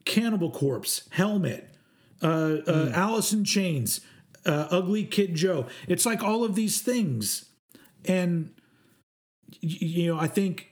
cannibal 0.05 0.49
corpse 0.49 1.07
helmet 1.11 1.73
uh, 2.21 2.57
uh, 2.67 2.91
Alice 2.93 3.31
in 3.31 3.43
Chains, 3.43 4.01
uh, 4.45 4.67
Ugly 4.71 5.05
Kid 5.05 5.35
Joe. 5.35 5.67
It's 5.87 6.05
like 6.05 6.23
all 6.23 6.43
of 6.43 6.55
these 6.55 6.81
things, 6.81 7.45
and 8.05 8.53
you 9.61 10.07
know, 10.07 10.19
I 10.19 10.27
think 10.27 10.71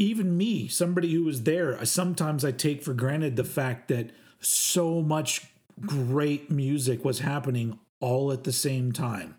even 0.00 0.36
me, 0.36 0.66
somebody 0.66 1.12
who 1.12 1.24
was 1.24 1.42
there, 1.42 1.84
sometimes 1.84 2.44
I 2.44 2.52
take 2.52 2.82
for 2.82 2.94
granted 2.94 3.36
the 3.36 3.44
fact 3.44 3.88
that 3.88 4.10
so 4.40 5.02
much 5.02 5.46
great 5.82 6.50
music 6.50 7.04
was 7.04 7.18
happening 7.20 7.78
all 8.00 8.32
at 8.32 8.44
the 8.44 8.52
same 8.52 8.92
time, 8.92 9.36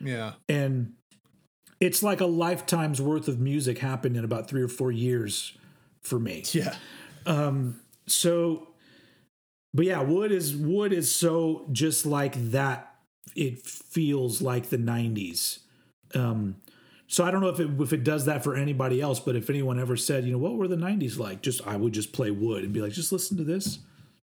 Yeah. 0.00 0.34
and 0.48 0.92
it's 1.80 2.00
like 2.02 2.20
a 2.20 2.26
lifetime's 2.26 3.02
worth 3.02 3.26
of 3.26 3.40
music 3.40 3.78
happened 3.78 4.16
in 4.16 4.24
about 4.24 4.48
three 4.48 4.62
or 4.62 4.68
four 4.68 4.92
years 4.92 5.56
for 6.00 6.18
me 6.20 6.44
Yeah. 6.52 6.76
Um, 7.26 7.80
so 8.06 8.68
but 9.74 9.84
yeah 9.84 10.00
Would 10.00 10.30
is 10.32 10.56
Would 10.56 10.92
is 10.92 11.12
so 11.14 11.66
just 11.72 12.06
like 12.06 12.34
that 12.52 12.94
it 13.36 13.64
feels 13.66 14.40
like 14.40 14.70
the 14.70 14.78
90s 14.78 15.58
um 16.14 16.56
so 17.08 17.24
i 17.24 17.30
don't 17.30 17.40
know 17.40 17.48
if 17.48 17.58
it 17.58 17.68
if 17.80 17.92
it 17.92 18.04
does 18.04 18.26
that 18.26 18.44
for 18.44 18.54
anybody 18.54 19.00
else 19.00 19.18
but 19.18 19.34
if 19.34 19.50
anyone 19.50 19.80
ever 19.80 19.96
said 19.96 20.24
you 20.24 20.32
know 20.32 20.38
what 20.38 20.54
were 20.54 20.68
the 20.68 20.76
90s 20.76 21.18
like? 21.18 21.42
Just 21.42 21.66
i 21.66 21.76
would 21.76 21.92
just 21.92 22.12
play 22.12 22.30
Would 22.30 22.64
and 22.64 22.72
be 22.72 22.80
like 22.80 22.92
just 22.92 23.12
listen 23.12 23.36
to 23.38 23.44
this. 23.44 23.80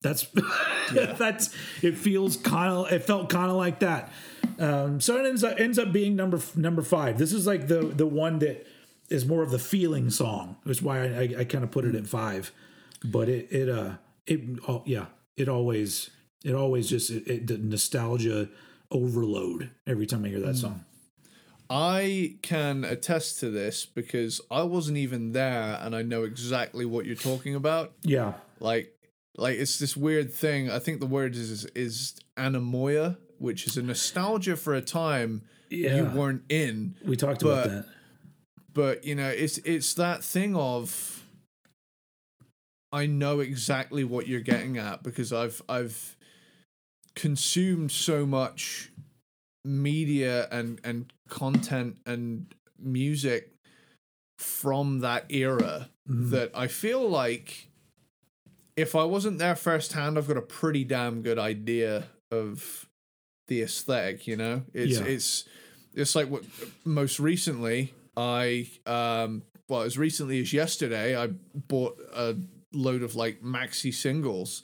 That's 0.01 0.29
that's 0.93 1.53
it 1.83 1.97
feels 1.97 2.37
kind 2.37 2.73
of 2.73 2.93
it 2.93 3.03
felt 3.03 3.29
kind 3.31 3.51
of 3.51 3.57
like 3.57 3.81
that. 3.81 4.13
Um 4.59 5.01
so 5.01 5.17
it 5.17 5.27
ends 5.27 5.43
up 5.43 5.59
ends 5.59 5.79
up 5.79 5.93
being 5.93 6.15
number 6.15 6.41
number 6.55 6.83
five. 6.83 7.19
This 7.19 7.33
is 7.33 7.47
like 7.47 7.67
the 7.67 7.81
the 7.81 8.07
one 8.07 8.39
that 8.41 8.67
is 9.09 9.27
more 9.27 9.43
of 9.43 9.51
the 9.51 9.59
feeling 9.59 10.11
song 10.11 10.57
which 10.65 10.79
is 10.79 10.83
why 10.83 11.01
i 11.01 11.07
i, 11.07 11.35
I 11.41 11.45
kind 11.45 11.65
of 11.65 11.71
put 11.71 11.85
it 11.85 11.95
at 11.95 12.07
five. 12.07 12.53
But 13.05 13.29
it 13.29 13.49
it 13.51 13.69
uh 13.69 13.95
it 14.27 14.41
oh, 14.69 14.83
yeah 14.87 15.07
it 15.37 15.49
always 15.49 16.11
it 16.45 16.55
always 16.55 16.89
just 16.89 17.11
it, 17.11 17.27
it 17.27 17.47
the 17.47 17.59
nostalgia 17.59 18.49
overload 18.91 19.71
every 19.87 20.07
time 20.07 20.25
i 20.25 20.29
hear 20.29 20.41
that 20.41 20.57
song 20.57 20.85
I 21.71 22.37
can 22.43 22.85
attest 22.85 23.41
to 23.41 23.51
this 23.51 23.85
because 23.85 24.41
I 24.51 24.63
wasn't 24.63 24.97
even 24.99 25.33
there 25.33 25.79
and 25.83 25.95
I 25.95 26.03
know 26.03 26.25
exactly 26.25 26.85
what 26.85 27.05
you're 27.05 27.15
talking 27.15 27.55
about. 27.55 27.93
yeah 28.03 28.35
Like 28.61 28.95
like 29.37 29.59
it's 29.59 29.79
this 29.79 29.97
weird 29.97 30.33
thing. 30.33 30.71
I 30.71 30.79
think 30.79 31.01
the 31.01 31.07
word 31.07 31.37
is 31.37 31.65
is 31.75 32.19
anemoia, 32.37 33.19
which 33.39 33.67
is 33.67 33.77
a 33.77 33.83
nostalgia 33.83 34.57
for 34.57 34.75
a 34.75 34.81
time 34.81 35.43
you 35.71 36.05
weren't 36.15 36.43
in. 36.49 36.97
we 37.05 37.17
talked 37.17 37.43
about 37.43 37.65
that 37.65 37.85
But 38.73 39.05
you 39.05 39.15
know, 39.15 39.29
it's 39.29 39.59
it's 39.59 39.95
that 39.95 40.25
thing 40.25 40.57
of 40.57 41.25
I 42.93 43.07
know 43.07 43.41
exactly 43.41 44.03
what 44.05 44.27
you're 44.27 44.41
getting 44.41 44.79
at 44.79 45.03
because 45.03 45.33
I've 45.33 45.61
I've 45.69 46.17
consumed 47.15 47.91
so 47.93 48.25
much 48.25 48.91
media 49.65 50.49
and 50.51 50.81
and 50.85 51.13
content 51.29 51.99
and 52.07 52.55
music 52.79 53.53
from 54.39 55.01
that 55.01 55.27
era 55.31 55.91
that 56.07 56.51
I 56.55 56.69
feel 56.69 57.09
like 57.09 57.69
if 58.77 58.95
I 58.95 59.05
wasn't 59.05 59.39
there 59.39 59.57
firsthand, 59.57 60.17
I've 60.17 60.29
got 60.29 60.37
a 60.37 60.43
pretty 60.43 60.85
damn 60.85 61.23
good 61.23 61.39
idea 61.39 62.05
of 62.31 62.87
the 63.49 63.63
aesthetic. 63.63 64.27
You 64.27 64.37
know, 64.37 64.63
it's 64.73 64.99
Yeah. 65.01 65.07
it's 65.07 65.45
it's 65.95 66.15
like 66.15 66.29
what 66.29 66.45
most 66.85 67.19
recently 67.19 67.93
I 68.17 68.69
um 68.87 69.43
well 69.69 69.83
as 69.83 69.99
recently 69.99 70.41
as 70.41 70.53
yesterday 70.53 71.17
I 71.21 71.29
bought 71.55 71.99
a 72.15 72.37
load 72.73 73.03
of 73.03 73.17
like 73.17 73.43
maxi 73.43 73.93
singles. 73.93 74.63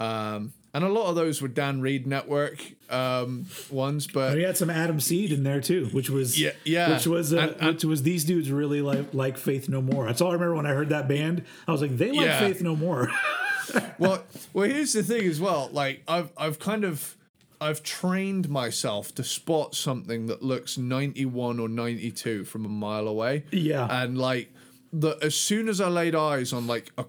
Um, 0.00 0.52
and 0.74 0.84
a 0.84 0.88
lot 0.88 1.08
of 1.08 1.14
those 1.16 1.42
were 1.42 1.48
Dan 1.48 1.80
Reed 1.80 2.06
Network 2.06 2.62
um, 2.90 3.46
ones, 3.70 4.06
but 4.06 4.30
And 4.30 4.38
he 4.38 4.44
had 4.44 4.56
some 4.56 4.70
Atom 4.70 5.00
Seed 5.00 5.32
in 5.32 5.42
there 5.42 5.60
too, 5.60 5.86
which 5.92 6.08
was 6.10 6.40
Yeah, 6.40 6.50
yeah. 6.64 6.94
which 6.94 7.06
was 7.06 7.32
uh, 7.34 7.38
And- 7.38 7.56
and- 7.60 7.66
which 7.74 7.84
was 7.84 8.02
these 8.02 8.24
dudes 8.24 8.50
really 8.50 8.80
like 8.82 9.12
like 9.14 9.36
Faith 9.38 9.68
No 9.68 9.80
More. 9.82 10.06
That's 10.06 10.20
all 10.20 10.30
I 10.30 10.34
remember 10.34 10.56
when 10.56 10.66
I 10.66 10.70
heard 10.74 10.88
that 10.90 11.08
band. 11.08 11.44
I 11.68 11.72
was 11.72 11.80
like, 11.82 11.96
they 11.96 12.10
like 12.12 12.26
Yeah. 12.26 12.38
Faith 12.40 12.62
No 12.62 12.74
More. 12.76 13.10
well, 13.98 14.24
well, 14.52 14.68
here's 14.68 14.92
the 14.92 15.02
thing 15.02 15.26
as 15.26 15.40
well. 15.40 15.68
Like 15.72 16.02
I've 16.08 16.30
I've 16.36 16.58
kind 16.58 16.84
of 16.84 17.16
I've 17.60 17.82
trained 17.82 18.48
myself 18.48 19.14
to 19.14 19.22
spot 19.24 19.74
something 19.76 20.26
that 20.26 20.42
looks 20.42 20.76
91 20.76 21.60
or 21.60 21.68
92 21.68 22.44
from 22.44 22.64
a 22.64 22.68
mile 22.68 23.06
away. 23.06 23.44
Yeah. 23.52 23.86
And 23.88 24.18
like 24.18 24.52
the 24.92 25.16
as 25.22 25.34
soon 25.36 25.68
as 25.68 25.80
I 25.80 25.88
laid 25.88 26.14
eyes 26.14 26.52
on 26.52 26.66
like 26.66 26.90
a 26.98 27.04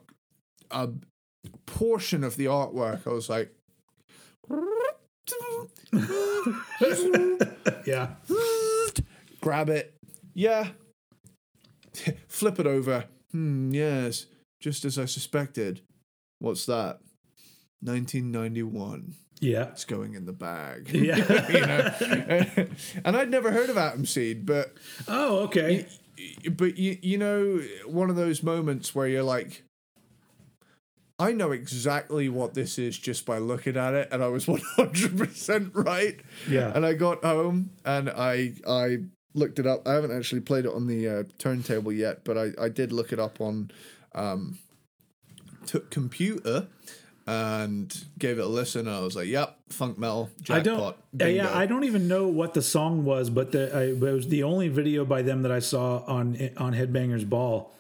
a 0.70 0.90
portion 1.66 2.24
of 2.24 2.36
the 2.36 2.46
artwork, 2.46 3.08
I 3.08 3.12
was 3.12 3.30
like 3.30 3.54
yeah, 7.86 8.10
grab 9.42 9.70
it. 9.70 9.94
Yeah. 10.34 10.70
Flip 12.28 12.60
it 12.60 12.68
over. 12.68 13.06
Hmm, 13.32 13.72
yes. 13.72 14.26
Just 14.60 14.86
as 14.86 14.98
I 14.98 15.06
suspected. 15.06 15.82
What's 16.40 16.66
that? 16.66 17.00
1991. 17.82 19.14
yeah, 19.40 19.70
It's 19.70 19.86
going 19.86 20.16
in 20.16 20.26
the 20.26 20.34
bag. 20.34 20.90
yeah. 20.90 21.48
you 21.52 21.66
know? 21.66 22.68
and 23.06 23.16
I'd 23.18 23.30
never 23.30 23.52
heard 23.52 23.70
of 23.70 23.78
Atom 23.78 24.06
Seed, 24.06 24.46
but 24.46 24.74
oh, 25.08 25.40
okay. 25.40 25.86
but 26.52 26.78
you 26.78 26.98
you 27.02 27.18
know 27.18 27.62
one 27.86 28.10
of 28.10 28.16
those 28.16 28.44
moments 28.44 28.96
where 28.96 29.08
you're 29.08 29.24
like 29.24 29.63
I 31.24 31.32
know 31.32 31.52
exactly 31.52 32.28
what 32.28 32.54
this 32.54 32.78
is 32.78 32.98
just 32.98 33.26
by 33.26 33.38
looking 33.38 33.78
at 33.78 33.94
it 33.94 34.10
and 34.12 34.22
I 34.22 34.28
was 34.28 34.46
100% 34.48 35.72
right. 35.74 36.20
Yeah. 36.50 36.72
And 36.76 36.86
I 36.86 36.94
got 36.94 37.24
home 37.24 37.70
and 37.86 38.10
I 38.10 38.54
I 38.68 39.00
looked 39.34 39.58
it 39.60 39.66
up. 39.66 39.88
I 39.88 39.94
haven't 39.94 40.16
actually 40.16 40.42
played 40.42 40.66
it 40.66 40.74
on 40.74 40.88
the 40.88 41.08
uh, 41.08 41.24
turntable 41.38 41.94
yet, 41.94 42.24
but 42.26 42.38
I 42.38 42.52
I 42.60 42.70
did 42.70 42.92
look 42.92 43.14
it 43.14 43.20
up 43.20 43.40
on 43.40 43.72
um 44.14 44.60
took 45.66 45.90
computer 45.90 46.68
and 47.26 48.04
gave 48.20 48.38
it 48.38 48.42
a 48.42 48.48
listen 48.48 48.88
I 48.88 49.00
was 49.00 49.16
like, 49.16 49.28
"Yep, 49.28 49.58
funk 49.70 49.98
metal 49.98 50.30
jackpot." 50.42 50.58
I 50.58 50.62
don't. 50.62 50.80
uh, 50.82 50.94
bingo." 51.16 51.44
yeah, 51.44 51.58
I 51.58 51.66
don't 51.66 51.86
even 51.86 52.08
know 52.08 52.28
what 52.28 52.54
the 52.54 52.62
song 52.62 53.06
was, 53.06 53.30
but 53.30 53.54
the 53.54 53.74
I, 53.74 53.84
it 53.84 54.00
was 54.14 54.28
the 54.28 54.44
only 54.44 54.68
video 54.68 55.06
by 55.06 55.22
them 55.22 55.44
that 55.44 55.52
I 55.52 55.60
saw 55.60 56.04
on 56.06 56.38
on 56.58 56.74
Headbangers 56.74 57.28
Ball, 57.28 57.72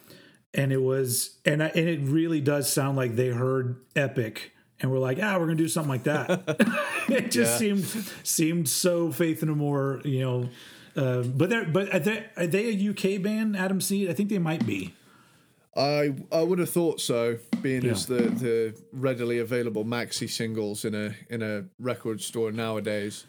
and 0.54 0.72
it 0.72 0.82
was 0.82 1.38
and 1.46 1.64
I, 1.64 1.68
and 1.68 1.88
it 1.90 2.00
really 2.04 2.42
does 2.42 2.72
sound 2.72 2.98
like 2.98 3.16
they 3.16 3.28
heard 3.30 3.78
Epic 3.96 4.52
and 4.80 4.92
were 4.92 5.00
like, 5.00 5.20
ah, 5.22 5.38
we're 5.38 5.46
gonna 5.46 5.56
do 5.56 5.68
something 5.68 5.90
like 5.90 6.04
that. 6.04 6.30
it 7.10 7.32
just 7.32 7.54
Yeah. 7.62 7.76
seemed 7.76 7.86
seemed 8.24 8.70
so 8.70 9.12
Faith 9.12 9.44
No 9.44 9.56
More, 9.56 10.02
you 10.04 10.22
know. 10.22 10.50
Uh, 10.96 11.24
but 11.24 11.50
they're 11.50 11.66
but 11.66 11.94
are 11.94 12.00
they, 12.00 12.26
are 12.38 12.48
they 12.48 12.70
a 12.70 12.90
UK 12.92 13.22
band? 13.22 13.56
Atom 13.58 13.82
Seed, 13.82 14.10
I 14.10 14.14
think 14.14 14.30
they 14.30 14.40
might 14.40 14.66
be. 14.66 14.94
I 15.76 16.14
I 16.32 16.44
would 16.44 16.60
have 16.60 16.70
thought 16.70 17.02
so, 17.02 17.40
being 17.64 17.84
Yeah. 17.84 17.92
as 17.94 18.06
the, 18.06 18.16
the 18.22 18.76
readily 18.92 19.40
available 19.40 19.84
maxi 19.86 20.30
singles 20.30 20.86
in 20.86 20.94
a 20.94 21.16
in 21.30 21.42
a 21.42 21.66
record 21.80 22.22
store 22.22 22.52
nowadays. 22.52 23.26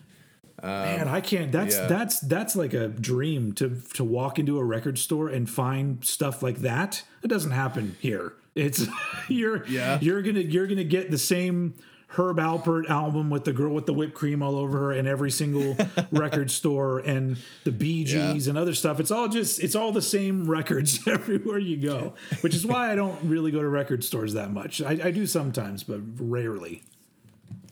Man, 0.64 1.08
I 1.08 1.20
can't. 1.20 1.52
That's 1.52 1.76
yeah. 1.76 1.86
that's 1.86 2.20
that's 2.20 2.56
like 2.56 2.72
a 2.74 2.88
dream 2.88 3.52
to 3.54 3.80
to 3.94 4.04
walk 4.04 4.38
into 4.38 4.58
a 4.58 4.64
record 4.64 4.98
store 4.98 5.28
and 5.28 5.48
find 5.48 6.04
stuff 6.04 6.42
like 6.42 6.58
that. 6.58 7.02
It 7.22 7.28
doesn't 7.28 7.50
happen 7.52 7.96
here. 8.00 8.34
It's 8.54 8.86
you're 9.28 9.66
Yeah. 9.66 9.98
you're 10.00 10.22
gonna 10.22 10.40
you're 10.40 10.66
gonna 10.66 10.84
get 10.84 11.10
the 11.10 11.18
same 11.18 11.74
Herb 12.08 12.36
Alpert 12.38 12.88
album 12.88 13.28
with 13.28 13.44
the 13.44 13.52
girl 13.52 13.74
with 13.74 13.86
the 13.86 13.92
whipped 13.92 14.14
cream 14.14 14.40
all 14.40 14.54
over 14.56 14.78
her 14.78 14.92
in 14.92 15.06
every 15.06 15.32
single 15.32 15.76
record 16.12 16.48
store 16.50 17.00
and 17.00 17.36
the 17.64 17.72
Bee 17.72 18.04
Gees 18.04 18.46
Yeah. 18.46 18.50
and 18.50 18.56
other 18.58 18.72
stuff. 18.74 19.00
It's 19.00 19.10
all 19.10 19.26
just 19.28 19.60
it's 19.62 19.74
all 19.74 19.90
the 19.90 20.00
same 20.02 20.48
records 20.48 21.00
everywhere 21.08 21.58
you 21.58 21.76
go, 21.76 22.14
which 22.40 22.54
is 22.54 22.64
why 22.64 22.92
I 22.92 22.94
don't 22.94 23.18
really 23.24 23.50
go 23.50 23.60
to 23.60 23.68
record 23.68 24.04
stores 24.04 24.34
that 24.34 24.52
much. 24.52 24.80
I, 24.80 24.92
I 25.04 25.10
do 25.10 25.26
sometimes, 25.26 25.82
but 25.82 26.00
rarely. 26.18 26.84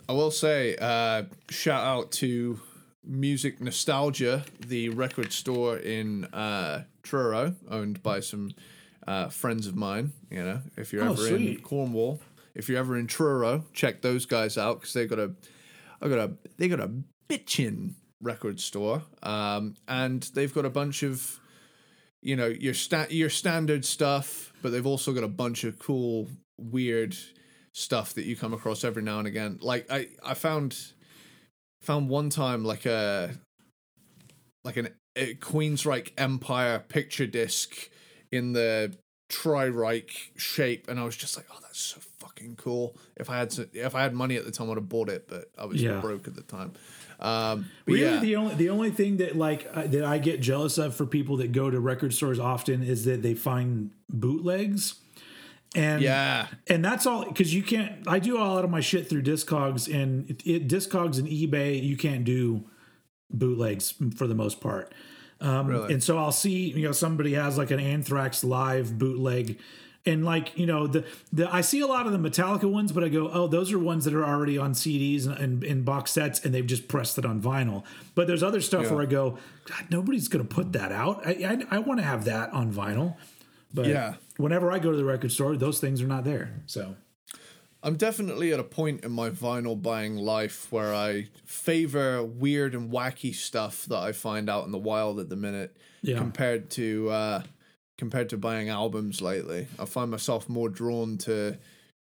I 0.08 0.12
will 0.14 0.32
say, 0.32 0.76
uh, 0.80 1.22
shout 1.48 1.86
out 1.86 2.10
to 2.12 2.58
Music 3.04 3.60
Nostalgia, 3.60 4.44
the 4.66 4.88
record 4.90 5.32
store 5.32 5.76
in 5.76 6.24
uh, 6.26 6.84
Truro, 7.02 7.56
owned 7.70 8.02
by 8.02 8.20
some 8.20 8.52
uh, 9.06 9.28
friends 9.28 9.66
of 9.66 9.74
mine. 9.76 10.12
You 10.30 10.42
know, 10.44 10.60
if 10.76 10.92
you're 10.92 11.02
Oh, 11.04 11.12
ever 11.12 11.26
in. 11.36 11.60
Cornwall, 11.60 12.20
if 12.54 12.68
you're 12.68 12.78
ever 12.78 12.96
in 12.96 13.06
Truro, 13.06 13.64
check 13.72 14.02
those 14.02 14.24
guys 14.26 14.56
out 14.56 14.80
because 14.80 14.92
they 14.94 15.06
got 15.06 15.18
a, 15.18 15.32
I 16.00 16.08
got 16.08 16.18
a, 16.18 16.32
they 16.58 16.68
got 16.68 16.80
a 16.80 16.90
bitchin' 17.28 17.94
record 18.20 18.60
store, 18.60 19.02
um, 19.22 19.74
and 19.88 20.22
they've 20.34 20.52
got 20.54 20.64
a 20.64 20.70
bunch 20.70 21.02
of, 21.02 21.40
you 22.20 22.36
know, 22.36 22.46
your 22.46 22.74
sta- 22.74 23.08
your 23.10 23.30
standard 23.30 23.84
stuff, 23.84 24.52
but 24.62 24.70
they've 24.70 24.86
also 24.86 25.12
got 25.12 25.24
a 25.24 25.28
bunch 25.28 25.64
of 25.64 25.78
cool, 25.80 26.28
weird 26.56 27.16
stuff 27.72 28.14
that 28.14 28.26
you 28.26 28.36
come 28.36 28.52
across 28.52 28.84
every 28.84 29.02
now 29.02 29.18
and 29.18 29.26
again. 29.26 29.58
Like 29.60 29.90
I, 29.90 30.08
I 30.24 30.34
found 30.34 30.76
found 31.82 32.08
one 32.08 32.30
time 32.30 32.64
like 32.64 32.86
a 32.86 33.34
like 34.64 34.76
an 34.76 34.88
a 35.16 35.34
Queensryche 35.34 36.10
Empire 36.16 36.78
picture 36.78 37.26
disc 37.26 37.90
in 38.30 38.52
the 38.54 38.94
Tri-Ryche 39.28 40.30
shape, 40.38 40.88
and 40.88 40.98
I 40.98 41.04
was 41.04 41.16
just 41.16 41.36
like, 41.36 41.46
oh, 41.52 41.58
that's 41.60 41.78
so 41.80 42.00
fucking 42.18 42.56
cool. 42.56 42.96
If 43.16 43.28
I 43.28 43.38
had 43.38 43.50
to, 43.50 43.68
if 43.72 43.94
I 43.94 44.02
had 44.02 44.14
money 44.14 44.36
at 44.36 44.44
the 44.44 44.50
time, 44.50 44.70
I'd 44.70 44.76
have 44.76 44.88
bought 44.88 45.08
it, 45.08 45.26
but 45.28 45.50
I 45.58 45.64
was 45.66 45.82
Yeah. 45.82 46.00
broke 46.00 46.26
at 46.28 46.34
the 46.34 46.42
time. 46.42 46.72
Um, 47.20 47.66
Really, 47.86 48.00
yeah, 48.00 48.20
the 48.20 48.36
only 48.36 48.54
the 48.56 48.68
only 48.70 48.90
thing 48.90 49.18
that 49.18 49.36
like 49.36 49.68
uh, 49.72 49.86
that 49.86 50.04
I 50.04 50.18
get 50.18 50.40
jealous 50.40 50.76
of 50.78 50.94
for 50.94 51.06
people 51.06 51.36
that 51.38 51.52
go 51.52 51.70
to 51.70 51.78
record 51.80 52.12
stores 52.14 52.38
often 52.38 52.82
is 52.82 53.04
that 53.04 53.22
they 53.22 53.34
find 53.34 53.90
bootlegs, 54.10 54.94
and 55.74 56.02
yeah, 56.02 56.48
and 56.68 56.84
that's 56.84 57.06
all 57.06 57.24
because 57.24 57.54
you 57.54 57.62
can't. 57.62 58.06
I 58.06 58.18
do 58.18 58.36
a 58.36 58.44
lot 58.44 58.64
of 58.64 58.70
my 58.70 58.80
shit 58.80 59.08
through 59.08 59.22
Discogs 59.22 59.92
and 59.92 60.28
it, 60.30 60.46
it, 60.46 60.68
Discogs 60.68 61.18
and 61.18 61.26
eBay. 61.28 61.82
You 61.82 61.96
can't 61.96 62.24
do 62.24 62.64
bootlegs 63.30 63.94
for 64.16 64.26
the 64.26 64.34
most 64.34 64.60
part. 64.60 64.92
Um, 65.40 65.66
Really? 65.66 65.94
And 65.94 66.02
so 66.02 66.18
I'll 66.18 66.30
see, 66.32 66.68
you 66.70 66.82
know, 66.84 66.92
somebody 66.92 67.34
has 67.34 67.58
like 67.58 67.70
an 67.70 67.80
Anthrax 67.80 68.44
live 68.44 68.96
bootleg, 68.98 69.58
and 70.06 70.24
like 70.24 70.56
you 70.56 70.66
know 70.66 70.86
the 70.86 71.04
the 71.32 71.52
I 71.52 71.62
see 71.62 71.80
a 71.80 71.86
lot 71.86 72.06
of 72.06 72.12
the 72.12 72.18
Metallica 72.18 72.70
ones, 72.70 72.92
but 72.92 73.02
I 73.02 73.08
go, 73.08 73.28
oh, 73.28 73.46
those 73.48 73.72
are 73.72 73.78
ones 73.78 74.04
that 74.04 74.14
are 74.14 74.24
already 74.24 74.56
on 74.58 74.72
CDs 74.74 75.26
and, 75.26 75.36
and, 75.38 75.64
and 75.64 75.84
box 75.84 76.12
sets, 76.12 76.44
and 76.44 76.54
they've 76.54 76.66
just 76.66 76.86
pressed 76.86 77.18
it 77.18 77.24
on 77.24 77.40
vinyl. 77.40 77.82
But 78.14 78.26
there's 78.28 78.42
other 78.42 78.60
stuff 78.60 78.84
Yeah. 78.84 78.92
where 78.92 79.02
I 79.02 79.06
go, 79.06 79.38
God, 79.64 79.84
nobody's 79.90 80.28
gonna 80.28 80.44
put 80.44 80.72
that 80.74 80.92
out. 80.92 81.26
I 81.26 81.64
I, 81.70 81.76
I 81.76 81.78
want 81.80 81.98
to 82.00 82.06
have 82.06 82.24
that 82.26 82.52
on 82.52 82.72
vinyl. 82.72 83.16
But 83.74 83.86
Yeah. 83.86 84.14
whenever 84.36 84.70
I 84.70 84.78
go 84.78 84.90
to 84.90 84.96
the 84.96 85.04
record 85.04 85.32
store, 85.32 85.56
those 85.56 85.80
things 85.80 86.02
are 86.02 86.06
not 86.06 86.24
there. 86.24 86.62
So 86.66 86.96
I'm 87.82 87.96
definitely 87.96 88.52
at 88.52 88.60
a 88.60 88.64
point 88.64 89.04
in 89.04 89.12
my 89.12 89.30
vinyl 89.30 89.80
buying 89.80 90.16
life 90.16 90.70
where 90.70 90.94
I 90.94 91.28
favor 91.44 92.22
weird 92.22 92.74
and 92.74 92.90
wacky 92.92 93.34
stuff 93.34 93.86
that 93.86 93.98
I 93.98 94.12
find 94.12 94.48
out 94.48 94.64
in 94.66 94.72
the 94.72 94.78
wild 94.78 95.18
at 95.18 95.28
the 95.28 95.36
minute 95.36 95.76
Yeah. 96.02 96.18
compared 96.18 96.70
to 96.72 97.10
uh 97.10 97.42
compared 97.98 98.28
to 98.30 98.36
buying 98.36 98.68
albums 98.68 99.20
lately. 99.20 99.68
I 99.78 99.84
find 99.84 100.10
myself 100.10 100.48
more 100.48 100.68
drawn 100.68 101.18
to 101.18 101.58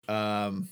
um 0.07 0.67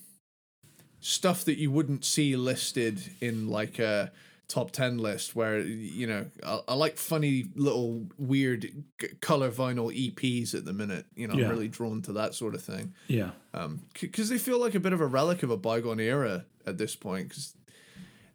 stuff 1.02 1.46
that 1.46 1.58
you 1.58 1.72
wouldn't 1.72 2.04
see 2.04 2.36
listed 2.36 3.00
in 3.22 3.48
like 3.50 3.80
a 3.80 4.12
top 4.50 4.72
10 4.72 4.98
list 4.98 5.36
where 5.36 5.60
you 5.60 6.08
know 6.08 6.26
I, 6.44 6.60
I 6.70 6.74
like 6.74 6.98
funny 6.98 7.46
little 7.56 8.08
weird 8.18 8.68
g- 9.00 9.08
color 9.22 9.52
vinyl 9.52 9.94
EPs 9.96 10.56
at 10.56 10.66
the 10.66 10.74
minute 10.74 11.06
you 11.16 11.28
know 11.28 11.36
Yeah. 11.36 11.46
I'm 11.46 11.52
really 11.52 11.68
drawn 11.68 12.02
to 12.02 12.14
that 12.14 12.34
sort 12.34 12.56
of 12.56 12.64
thing 12.64 12.94
yeah. 13.08 13.30
um 13.54 13.82
because 14.02 14.28
they 14.28 14.40
feel 14.40 14.60
like 14.60 14.74
a 14.74 14.80
bit 14.80 14.92
of 14.92 15.02
a 15.02 15.06
relic 15.06 15.44
of 15.44 15.52
a 15.52 15.58
bygone 15.58 16.00
era 16.00 16.46
at 16.66 16.80
this 16.80 16.96
point 16.96 17.30
because 17.30 17.54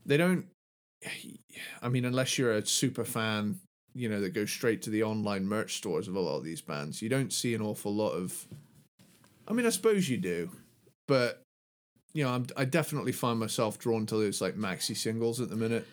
they 0.06 0.16
don't 0.16 0.46
i 1.82 1.88
mean 1.88 2.04
unless 2.04 2.38
you're 2.38 2.52
a 2.52 2.64
super 2.64 3.04
fan 3.04 3.58
you 3.92 4.08
know 4.08 4.20
that 4.20 4.30
goes 4.30 4.50
straight 4.52 4.82
to 4.82 4.90
the 4.90 5.02
online 5.02 5.44
merch 5.46 5.74
stores 5.76 6.06
of 6.06 6.14
a 6.14 6.20
lot 6.20 6.36
of 6.38 6.44
these 6.44 6.60
bands 6.60 7.02
you 7.02 7.08
don't 7.08 7.32
see 7.32 7.54
an 7.54 7.60
awful 7.60 7.92
lot 7.92 8.10
of 8.12 8.46
i 9.48 9.52
mean 9.52 9.66
i 9.66 9.70
suppose 9.70 10.08
you 10.08 10.16
do 10.16 10.48
but 11.08 11.42
you 12.12 12.22
know 12.22 12.30
I'm, 12.30 12.46
i 12.56 12.64
definitely 12.64 13.12
find 13.12 13.38
myself 13.40 13.78
drawn 13.80 14.06
to 14.06 14.16
those 14.16 14.40
like 14.40 14.56
maxi 14.56 14.96
singles 14.96 15.40
at 15.40 15.48
the 15.50 15.56
minute 15.56 15.86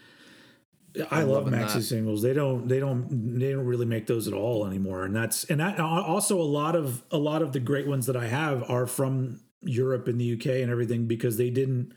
I 1.10 1.22
I'm 1.22 1.30
love 1.30 1.46
maxi 1.46 1.74
that. 1.76 1.82
singles. 1.84 2.22
They 2.22 2.34
don't 2.34 2.68
they 2.68 2.80
don't 2.80 3.40
they 3.40 3.52
don't 3.52 3.66
really 3.66 3.86
make 3.86 4.08
those 4.08 4.28
at 4.28 4.34
all 4.34 4.66
anymore. 4.66 5.06
And 5.06 5.16
that's 5.16 5.44
and 5.46 5.60
that, 5.60 5.80
also 5.80 6.40
a 6.40 6.44
lot 6.44 6.76
of 6.76 7.04
a 7.12 7.18
lot 7.18 7.42
of 7.42 7.54
the 7.54 7.60
great 7.60 7.88
ones 7.88 8.06
that 8.08 8.16
I 8.16 8.28
have 8.28 8.70
are 8.70 8.86
from 8.86 9.40
Europe 9.62 10.08
and 10.08 10.20
the 10.20 10.34
UK 10.34 10.48
and 10.62 10.70
everything 10.72 11.06
because 11.08 11.38
they 11.38 11.50
didn't 11.50 11.94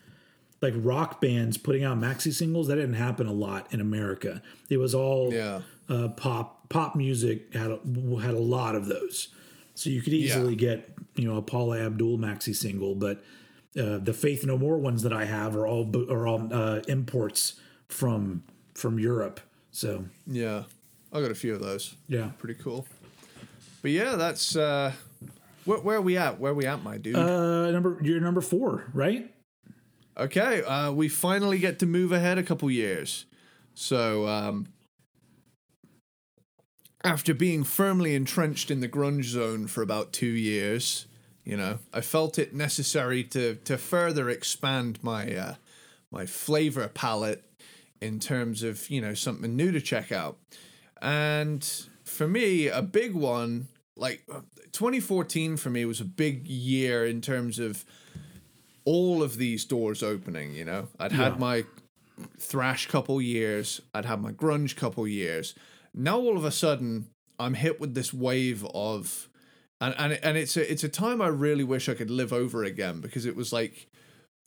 like 0.63 0.75
rock 0.77 1.21
bands 1.21 1.57
putting 1.59 1.83
out 1.85 1.99
maxi 1.99 2.33
singles. 2.33 2.69
That 2.69 2.77
didn't 2.77 2.95
happen 2.95 3.27
a 3.27 3.33
lot 3.33 3.73
in 3.73 3.81
America. 3.81 4.43
It 4.71 4.77
was 4.79 4.95
all 4.95 5.33
Yeah. 5.33 5.63
uh, 5.89 6.09
pop 6.09 6.69
pop 6.69 6.95
music 6.97 7.53
had 7.55 7.71
a, 7.73 7.79
had 8.21 8.35
a 8.35 8.39
lot 8.39 8.75
of 8.75 8.87
those. 8.87 9.29
So 9.75 9.91
you 9.91 10.03
could 10.03 10.13
easily 10.15 10.55
get 10.55 10.89
you 11.17 11.27
know 11.27 11.37
a 11.37 11.43
Paula 11.43 11.81
Abdul 11.85 12.17
maxi 12.19 12.55
single, 12.55 12.95
but 12.95 13.25
uh, 13.77 13.99
the 13.99 14.13
Faith 14.13 14.47
No 14.47 14.57
More 14.57 14.79
ones 14.79 15.03
that 15.03 15.13
I 15.13 15.25
have 15.25 15.57
are 15.57 15.67
all 15.67 15.91
are 16.11 16.29
all 16.29 16.49
uh, 16.53 16.81
imports 16.87 17.55
from 17.89 18.45
from 18.75 18.99
Europe. 18.99 19.41
So 19.71 20.05
Yeah. 20.27 20.65
I 21.13 21.21
got 21.21 21.31
a 21.31 21.35
few 21.35 21.55
of 21.55 21.61
those. 21.61 21.95
yeah, 22.09 22.31
Pretty 22.39 22.61
cool. 22.61 22.87
But 23.83 23.91
yeah, 23.93 24.17
that's 24.17 24.57
uh 24.57 24.93
where, 25.65 25.79
where 25.79 25.97
are 25.99 26.03
we 26.03 26.17
at? 26.19 26.39
Where 26.41 26.53
are 26.53 26.55
we 26.55 26.67
at, 26.67 26.83
my 26.83 26.99
dude? 26.99 27.17
uh, 27.17 27.71
number 27.71 27.99
you're 28.03 28.21
number 28.21 28.41
four, 28.41 28.85
right? 28.93 29.31
Okay, 30.17 30.63
uh, 30.63 30.93
we 30.93 31.09
finally 31.09 31.59
get 31.59 31.79
to 31.81 31.87
move 31.87 32.13
ahead 32.13 32.39
a 32.39 32.43
couple 32.43 32.71
years. 32.71 33.25
So, 33.75 34.29
um, 34.29 34.69
after 37.03 37.35
being 37.35 37.65
firmly 37.65 38.15
entrenched 38.15 38.71
in 38.71 38.81
the 38.81 38.89
grunge 38.89 39.25
zone 39.25 39.67
for 39.67 39.83
about 39.83 40.13
two 40.13 40.27
years, 40.27 41.07
you 41.45 41.57
know, 41.57 41.79
I 41.93 42.01
felt 42.01 42.39
it 42.39 42.55
necessary 42.55 43.25
to 43.25 43.57
to 43.65 43.77
further 43.77 44.31
expand 44.31 44.99
my 45.03 45.35
uh, 45.35 45.55
my 46.11 46.27
flavor 46.27 46.89
palette 46.89 47.43
in 48.01 48.21
terms 48.21 48.63
of 48.63 48.91
you 48.91 49.01
know 49.01 49.15
something 49.15 49.57
new 49.57 49.73
to 49.73 49.81
check 49.81 50.13
out. 50.13 50.39
And 51.01 51.65
for 52.05 52.27
me, 52.29 52.69
a 52.69 52.83
big 52.83 53.15
one 53.15 53.69
like 53.97 54.25
2014 54.73 55.57
for 55.57 55.71
me 55.71 55.85
was 55.85 56.01
a 56.01 56.05
big 56.05 56.47
year 56.47 57.07
in 57.07 57.21
terms 57.21 57.59
of 57.59 57.85
all 58.85 59.23
of 59.23 59.37
these 59.39 59.65
doors 59.65 60.03
opening, 60.03 60.53
you 60.55 60.65
know. 60.65 60.89
I'd 60.99 61.13
had 61.13 61.39
my 61.39 61.65
thrash 62.39 62.87
couple 62.87 63.21
years, 63.21 63.81
I'd 63.95 64.05
had 64.05 64.21
my 64.21 64.33
grunge 64.33 64.77
couple 64.77 65.07
years. 65.07 65.55
Now 65.95 66.19
all 66.19 66.37
of 66.37 66.45
a 66.45 66.51
sudden 66.51 67.09
I'm 67.39 67.55
hit 67.55 67.81
with 67.81 67.95
this 67.95 68.13
wave 68.13 68.65
of 68.75 69.29
and 69.81 69.95
and 69.99 70.13
and 70.23 70.37
it's 70.37 70.57
a 70.57 70.71
it's 70.71 70.85
a 70.85 70.89
time 70.89 71.21
I 71.21 71.29
really 71.29 71.65
wish 71.65 71.89
I 71.89 71.95
could 71.95 72.11
live 72.11 72.33
over 72.33 72.65
again 72.65 73.01
because 73.01 73.27
it 73.27 73.37
was 73.37 73.53
like 73.53 73.89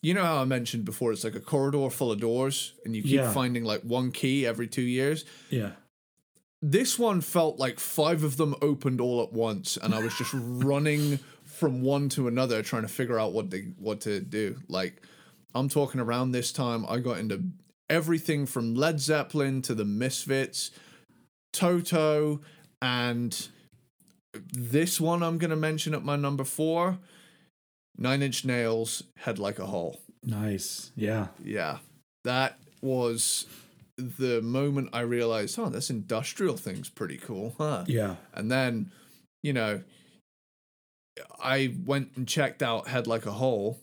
you 0.02 0.14
know 0.14 0.24
how 0.24 0.38
I 0.42 0.46
mentioned 0.46 0.86
before 0.86 1.12
it's 1.12 1.24
like 1.24 1.36
a 1.36 1.40
corridor 1.40 1.90
full 1.90 2.12
of 2.12 2.20
doors 2.20 2.74
and 2.86 2.96
you 2.96 3.02
keep 3.02 3.12
Yeah. 3.14 3.32
finding 3.34 3.64
like 3.64 3.82
one 3.82 4.12
key 4.12 4.46
every 4.46 4.68
2 4.68 4.82
years. 4.82 5.26
Yeah, 5.50 5.72
This 6.62 6.98
one 7.00 7.22
felt 7.22 7.60
like 7.60 7.80
five 7.80 8.24
of 8.24 8.38
them 8.38 8.56
opened 8.62 9.00
all 9.02 9.22
at 9.24 9.32
once 9.34 9.78
and 9.78 9.94
I 9.94 10.00
was 10.02 10.16
just 10.18 10.32
running 10.36 11.20
from 11.46 11.82
one 11.82 12.10
to 12.10 12.28
another 12.28 12.62
trying 12.62 12.84
to 12.84 12.88
figure 12.88 13.20
out 13.20 13.34
what 13.34 13.50
they 13.50 13.74
what 13.80 14.02
to 14.02 14.20
do. 14.20 14.58
Like 14.68 15.02
I'm 15.56 15.70
talking 15.70 16.00
around 16.02 16.32
this 16.32 16.52
time 16.52 16.86
I 16.88 17.00
got 17.00 17.18
into 17.20 17.44
everything 17.90 18.46
from 18.46 18.76
Led 18.76 19.00
Zeppelin 19.00 19.62
to 19.64 19.74
the 19.74 19.86
Misfits, 19.86 20.72
Toto 21.54 22.42
and 22.82 23.48
this 24.34 25.02
one 25.02 25.24
I'm 25.24 25.38
going 25.38 25.50
to 25.50 25.56
mention 25.56 25.94
at 25.96 26.04
my 26.04 26.16
number 26.16 26.44
4, 26.44 27.00
Nine 27.98 28.22
Inch 28.22 28.46
Nails, 28.46 29.04
Head 29.18 29.40
Like 29.40 29.60
a 29.60 29.66
Hole. 29.66 30.00
nice. 30.24 30.92
Yeah, 30.96 31.28
Yeah. 31.44 31.80
That 32.24 32.60
was 32.82 33.46
the 33.98 34.42
moment 34.42 34.90
I 34.94 35.00
realized, 35.02 35.58
oh, 35.58 35.70
this 35.70 35.90
industrial 35.90 36.58
thing's 36.58 36.90
pretty 36.90 37.18
cool, 37.18 37.56
huh? 37.58 37.86
yeah, 37.88 38.16
And 38.34 38.52
then, 38.52 38.92
you 39.42 39.54
know, 39.54 39.82
I 41.42 41.76
went 41.86 42.12
and 42.16 42.28
checked 42.28 42.62
out 42.62 42.88
Head 42.90 43.08
Like 43.08 43.26
a 43.26 43.32
Hole 43.32 43.80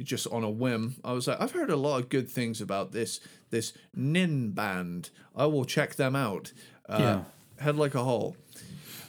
just 0.00 0.26
on 0.28 0.42
a 0.42 0.50
whim. 0.50 0.96
I 1.04 1.12
was 1.12 1.28
like, 1.28 1.40
I've 1.40 1.52
heard 1.52 1.70
a 1.70 1.76
lot 1.76 2.00
of 2.00 2.08
good 2.08 2.28
things 2.28 2.60
about 2.60 2.90
this 2.92 3.20
this 3.50 3.72
Nin 3.94 4.50
band. 4.50 5.10
I 5.36 5.46
will 5.46 5.64
check 5.64 5.94
them 5.94 6.16
out. 6.16 6.52
Uh, 6.88 6.98
Yeah. 6.98 7.24
Head 7.64 7.76
Like 7.76 7.94
a 7.94 8.02
Hole. 8.02 8.36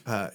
Uh, 0.05 0.29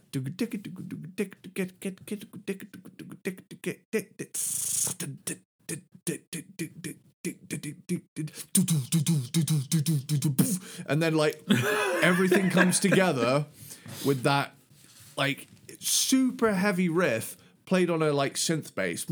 and 10.86 11.02
then 11.02 11.14
like 11.14 11.42
everything 12.02 12.50
comes 12.50 12.80
together 12.80 13.46
with 14.04 14.22
that 14.22 14.54
like 15.16 15.48
super 15.80 16.54
heavy 16.54 16.88
riff 16.88 17.36
played 17.66 17.90
on 17.90 18.02
a 18.02 18.12
like 18.12 18.34
synth 18.34 18.74
bass. 18.74 19.04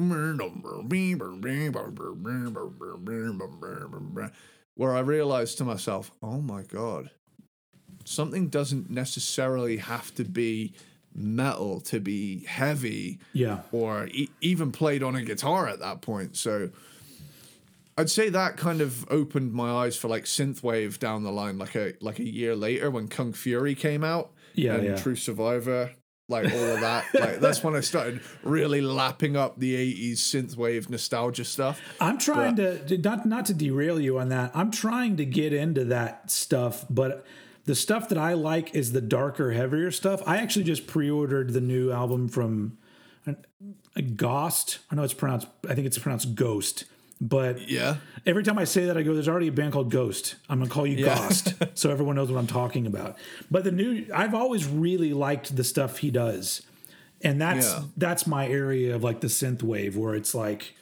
Where 4.75 4.95
I 4.95 5.01
realized 5.01 5.59
to 5.59 5.65
myself, 5.65 6.11
oh 6.23 6.41
my 6.41 6.63
god, 6.63 7.11
something 8.07 8.49
doesn't 8.49 8.89
necessarily 8.91 9.79
have 9.79 10.15
to 10.15 10.25
be 10.25 10.73
metal 11.15 11.81
to 11.81 11.99
be 11.99 12.45
heavy 12.45 13.19
yeah. 13.33 13.61
or 13.73 14.07
e- 14.09 14.29
even 14.41 14.71
played 14.71 15.03
on 15.03 15.17
a 15.17 15.23
guitar 15.23 15.67
at 15.67 15.81
that 15.81 16.03
point. 16.03 16.37
So 16.37 16.71
I'd 17.99 18.11
say 18.11 18.29
that 18.29 18.57
kind 18.57 18.81
of 18.81 19.11
opened 19.11 19.53
my 19.53 19.71
eyes 19.71 19.97
for 19.97 20.09
like 20.09 20.25
synthwave 20.25 20.99
down 20.99 21.23
the 21.23 21.33
line, 21.33 21.59
like 21.59 21.75
a 21.75 21.95
like 22.01 22.19
a 22.19 22.29
year 22.29 22.55
later 22.55 22.91
when 22.91 23.09
Kung 23.09 23.33
Fury 23.33 23.75
came 23.75 24.05
out. 24.05 24.33
Yeah, 24.55 24.75
and 24.75 24.85
yeah. 24.85 24.97
True 24.97 25.17
Survivor, 25.17 25.93
like 26.29 26.53
all 26.53 26.71
of 26.71 26.81
that. 26.81 27.07
like 27.15 27.41
that's 27.41 27.65
when 27.65 27.75
I 27.75 27.81
started 27.81 28.21
really 28.43 28.83
lapping 28.83 29.35
up 29.35 29.59
the 29.59 29.75
'80s 29.75 30.19
synthwave 30.19 30.91
nostalgia 30.91 31.45
stuff. 31.45 31.81
I'm 31.99 32.19
trying 32.19 32.57
to 32.57 32.99
not 32.99 33.25
not 33.25 33.47
to 33.47 33.55
derail 33.55 33.99
you 33.99 34.19
on 34.19 34.29
that. 34.29 34.51
I'm 34.55 34.71
trying 34.71 35.17
to 35.17 35.25
get 35.25 35.55
into 35.55 35.87
that 35.87 36.31
stuff, 36.31 36.85
but 36.91 37.25
the 37.67 37.75
stuff 37.75 38.09
that 38.09 38.19
I 38.19 38.33
like 38.35 38.75
is 38.75 38.93
the 38.93 39.01
darker, 39.01 39.53
heavier 39.53 39.91
stuff. 39.91 40.23
I 40.27 40.39
actually 40.39 40.65
just 40.65 40.87
pre-ordered 40.87 41.53
the 41.53 41.61
new 41.61 41.91
album 41.93 42.29
from 42.29 42.79
uh, 43.27 43.33
Ghost. 44.15 44.79
I 44.91 44.95
know 44.95 45.03
it's 45.03 45.15
pronounced. 45.15 45.49
I 45.69 45.75
think 45.75 45.87
it's 45.87 45.99
pronounced 45.99 46.35
Ghost. 46.35 46.85
But 47.21 47.67
Yeah, 47.69 47.97
every 48.27 48.43
time 48.45 48.59
I 48.59 48.65
say 48.65 48.85
that, 48.87 48.99
I 48.99 49.03
go, 49.03 49.15
"There's 49.15 49.29
already 49.29 49.49
a 49.49 49.53
band 49.53 49.73
called 49.73 49.91
Ghost." 49.91 50.37
I'm 50.51 50.59
gonna 50.59 50.71
call 50.71 50.87
you 50.87 50.99
Yeah. 51.05 51.17
Ghost, 51.17 51.55
so 51.75 51.91
everyone 51.91 52.15
knows 52.17 52.31
what 52.31 52.39
I'm 52.39 52.47
talking 52.47 52.87
about. 52.87 53.17
But 53.51 53.65
the 53.65 53.73
new, 53.73 54.07
I've 54.15 54.35
always 54.35 54.67
really 54.67 55.15
liked 55.15 55.57
the 55.57 55.65
stuff 55.65 55.97
he 55.99 56.11
does, 56.11 56.61
and 57.23 57.41
that's 57.41 57.67
Yeah. 57.73 57.83
that's 57.97 58.27
my 58.27 58.47
area 58.47 58.95
of 58.95 59.03
like 59.03 59.21
the 59.23 59.29
synth 59.29 59.63
wave, 59.63 59.97
where 59.97 60.15
it's 60.15 60.35
like, 60.35 60.75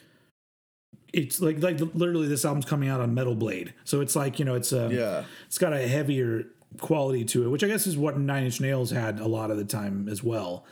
it's 1.13 1.39
like 1.39 1.63
like 1.63 1.79
literally 1.79 2.27
this 2.27 2.43
album's 2.43 2.65
coming 2.65 2.89
out 2.89 2.99
on 2.99 3.13
Metal 3.13 3.35
Blade, 3.35 3.73
so 3.85 4.01
it's 4.01 4.15
like 4.15 4.37
you 4.37 4.43
know 4.43 4.55
it's 4.55 4.73
a 4.73 4.89
Yeah. 4.91 5.23
it's 5.47 5.57
got 5.57 5.71
a 5.71 5.87
heavier 5.87 6.47
quality 6.77 7.25
to 7.25 7.43
it, 7.45 7.49
which 7.49 7.63
I 7.63 7.67
guess 7.67 7.87
is 7.87 7.97
what 7.97 8.17
Nine 8.17 8.43
Inch 8.45 8.61
Nails 8.61 8.91
had 8.91 9.19
a 9.19 9.27
lot 9.27 9.51
of 9.51 9.57
the 9.57 9.65
time 9.65 10.07
as 10.09 10.23
well. 10.23 10.65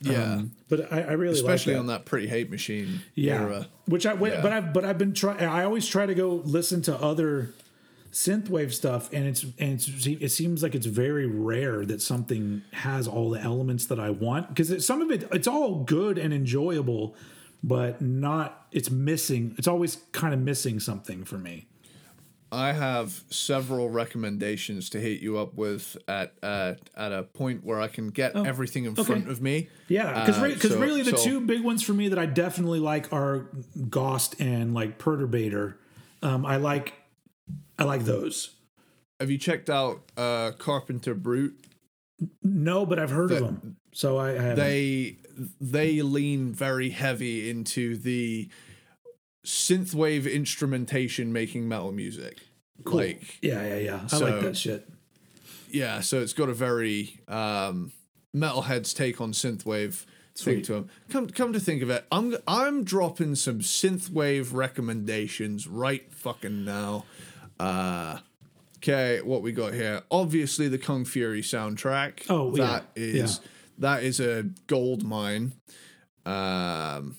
yeah. 0.00 0.34
Um, 0.34 0.52
but 0.68 0.92
I, 0.92 1.02
I 1.02 1.12
really 1.12 1.34
Especially 1.34 1.72
like 1.74 1.76
that. 1.78 1.80
on 1.80 1.86
that 1.86 2.04
Pretty 2.04 2.26
Hate 2.28 2.50
Machine 2.50 3.00
yeah. 3.14 3.40
era. 3.40 3.66
Which 3.86 4.04
I 4.06 4.12
Yeah. 4.14 4.40
but 4.42 4.52
I've 4.52 4.72
but 4.72 4.84
I've 4.84 4.98
been 4.98 5.14
trying. 5.14 5.40
I 5.40 5.64
always 5.64 5.86
try 5.86 6.06
to 6.06 6.14
go 6.14 6.42
listen 6.44 6.82
to 6.82 6.96
other 6.96 7.54
synthwave 8.12 8.72
stuff, 8.72 9.12
and 9.12 9.26
it's 9.26 9.42
and 9.58 9.72
it's, 9.74 10.06
it 10.06 10.30
seems 10.30 10.62
like 10.62 10.74
it's 10.74 10.86
very 10.86 11.26
rare 11.26 11.84
that 11.86 12.00
something 12.02 12.62
has 12.72 13.06
all 13.06 13.30
the 13.30 13.40
elements 13.40 13.86
that 13.86 14.00
I 14.00 14.10
want 14.10 14.48
because 14.48 14.84
some 14.86 15.02
of 15.02 15.10
it 15.10 15.28
it's 15.32 15.46
all 15.48 15.84
good 15.84 16.18
and 16.18 16.32
enjoyable, 16.34 17.14
but 17.62 18.00
not 18.02 18.66
it's 18.72 18.90
missing. 18.90 19.54
It's 19.58 19.68
always 19.68 19.96
kind 20.12 20.34
of 20.34 20.40
missing 20.40 20.80
something 20.80 21.24
for 21.24 21.38
me. 21.38 21.66
I 22.52 22.72
have 22.72 23.24
several 23.28 23.90
recommendations 23.90 24.88
to 24.90 25.00
hit 25.00 25.20
you 25.20 25.36
up 25.38 25.54
with 25.54 25.96
at 26.06 26.34
uh, 26.42 26.74
at 26.96 27.12
a 27.12 27.24
point 27.24 27.64
where 27.64 27.80
I 27.80 27.88
can 27.88 28.10
get 28.10 28.36
everything 28.36 28.84
in 28.84 28.94
front 28.94 29.28
of 29.28 29.42
me. 29.42 29.68
Yeah, 29.88 30.20
because 30.24 30.38
Uh, 30.42 30.48
because 30.48 30.70
so- 30.72 30.80
really 30.80 31.02
the 31.02 31.16
so- 31.16 31.24
two 31.24 31.40
big 31.40 31.62
ones 31.62 31.82
for 31.82 31.92
me 31.92 32.08
that 32.08 32.18
I 32.18 32.26
definitely 32.26 32.78
like 32.80 33.12
are 33.12 33.48
Gost 33.90 34.40
and 34.40 34.74
like 34.74 34.98
Perturbator. 34.98 35.74
Um, 36.22 36.46
I 36.46 36.56
like 36.56 36.94
I 37.78 37.84
like 37.84 38.04
those. 38.04 38.54
Have 39.20 39.30
you 39.30 39.38
checked 39.38 39.68
out 39.70 40.02
uh, 40.16 40.52
Carpenter 40.58 41.14
Brut? 41.14 41.52
No, 42.42 42.86
but 42.86 42.98
I've 42.98 43.10
heard 43.10 43.32
of 43.32 43.40
them, 43.40 43.76
so 43.92 44.16
I, 44.18 44.52
I. 44.52 44.54
They 44.54 45.16
they 45.60 46.00
lean 46.02 46.52
very 46.52 46.90
heavy 46.90 47.50
into 47.50 47.96
the 47.96 48.48
synthwave 49.46 50.30
instrumentation 50.30 51.32
making 51.32 51.66
metal 51.68 51.92
music. 51.92 52.38
Like 52.84 53.38
yeah, 53.40 53.66
yeah, 53.66 53.78
yeah. 53.78 54.00
I 54.04 54.06
So- 54.08 54.24
like 54.26 54.42
that 54.42 54.56
shit. 54.56 54.86
yeah, 55.70 56.00
so 56.00 56.20
it's 56.20 56.32
got 56.34 56.48
a 56.50 56.54
very 56.54 57.18
um, 57.28 57.92
metalheads 58.34 58.94
take 58.94 59.20
on 59.20 59.32
synthwave 59.32 60.04
thing 60.36 60.60
to 60.62 60.72
them. 60.74 60.90
Come 61.08 61.28
come 61.28 61.52
to 61.54 61.60
think 61.60 61.82
of 61.82 61.88
it, 61.90 62.04
I'm 62.12 62.36
I'm 62.46 62.84
dropping 62.84 63.36
some 63.36 63.60
synthwave 63.60 64.52
recommendations 64.52 65.66
right 65.66 66.12
fucking 66.12 66.64
now. 66.64 67.04
Uh, 67.58 68.18
Okay, 68.78 69.20
what 69.22 69.40
we 69.42 69.52
got 69.52 69.72
here? 69.72 70.02
Obviously, 70.10 70.68
the 70.68 70.76
Kung 70.78 71.04
Fury 71.06 71.40
soundtrack. 71.40 72.26
Oh, 72.28 72.54
yeah. 72.54 72.64
that 72.66 72.84
is 72.94 73.40
that 73.78 74.02
is 74.04 74.20
a 74.20 74.44
gold 74.66 75.02
mine. 75.02 75.54
Um, 76.26 77.16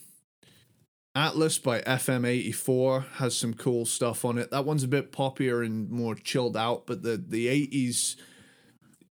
Atlas 1.17 1.57
by 1.57 1.81
FM84 1.81 3.07
has 3.13 3.35
some 3.35 3.55
cool 3.55 3.85
stuff 3.87 4.23
on 4.23 4.37
it. 4.37 4.51
That 4.51 4.65
one's 4.65 4.83
a 4.83 4.87
bit 4.87 5.11
poppier 5.11 5.65
and 5.65 5.89
more 5.89 6.13
chilled 6.13 6.55
out, 6.55 6.85
but 6.85 7.01
the 7.01 7.17
the 7.17 7.47
80s 7.47 8.15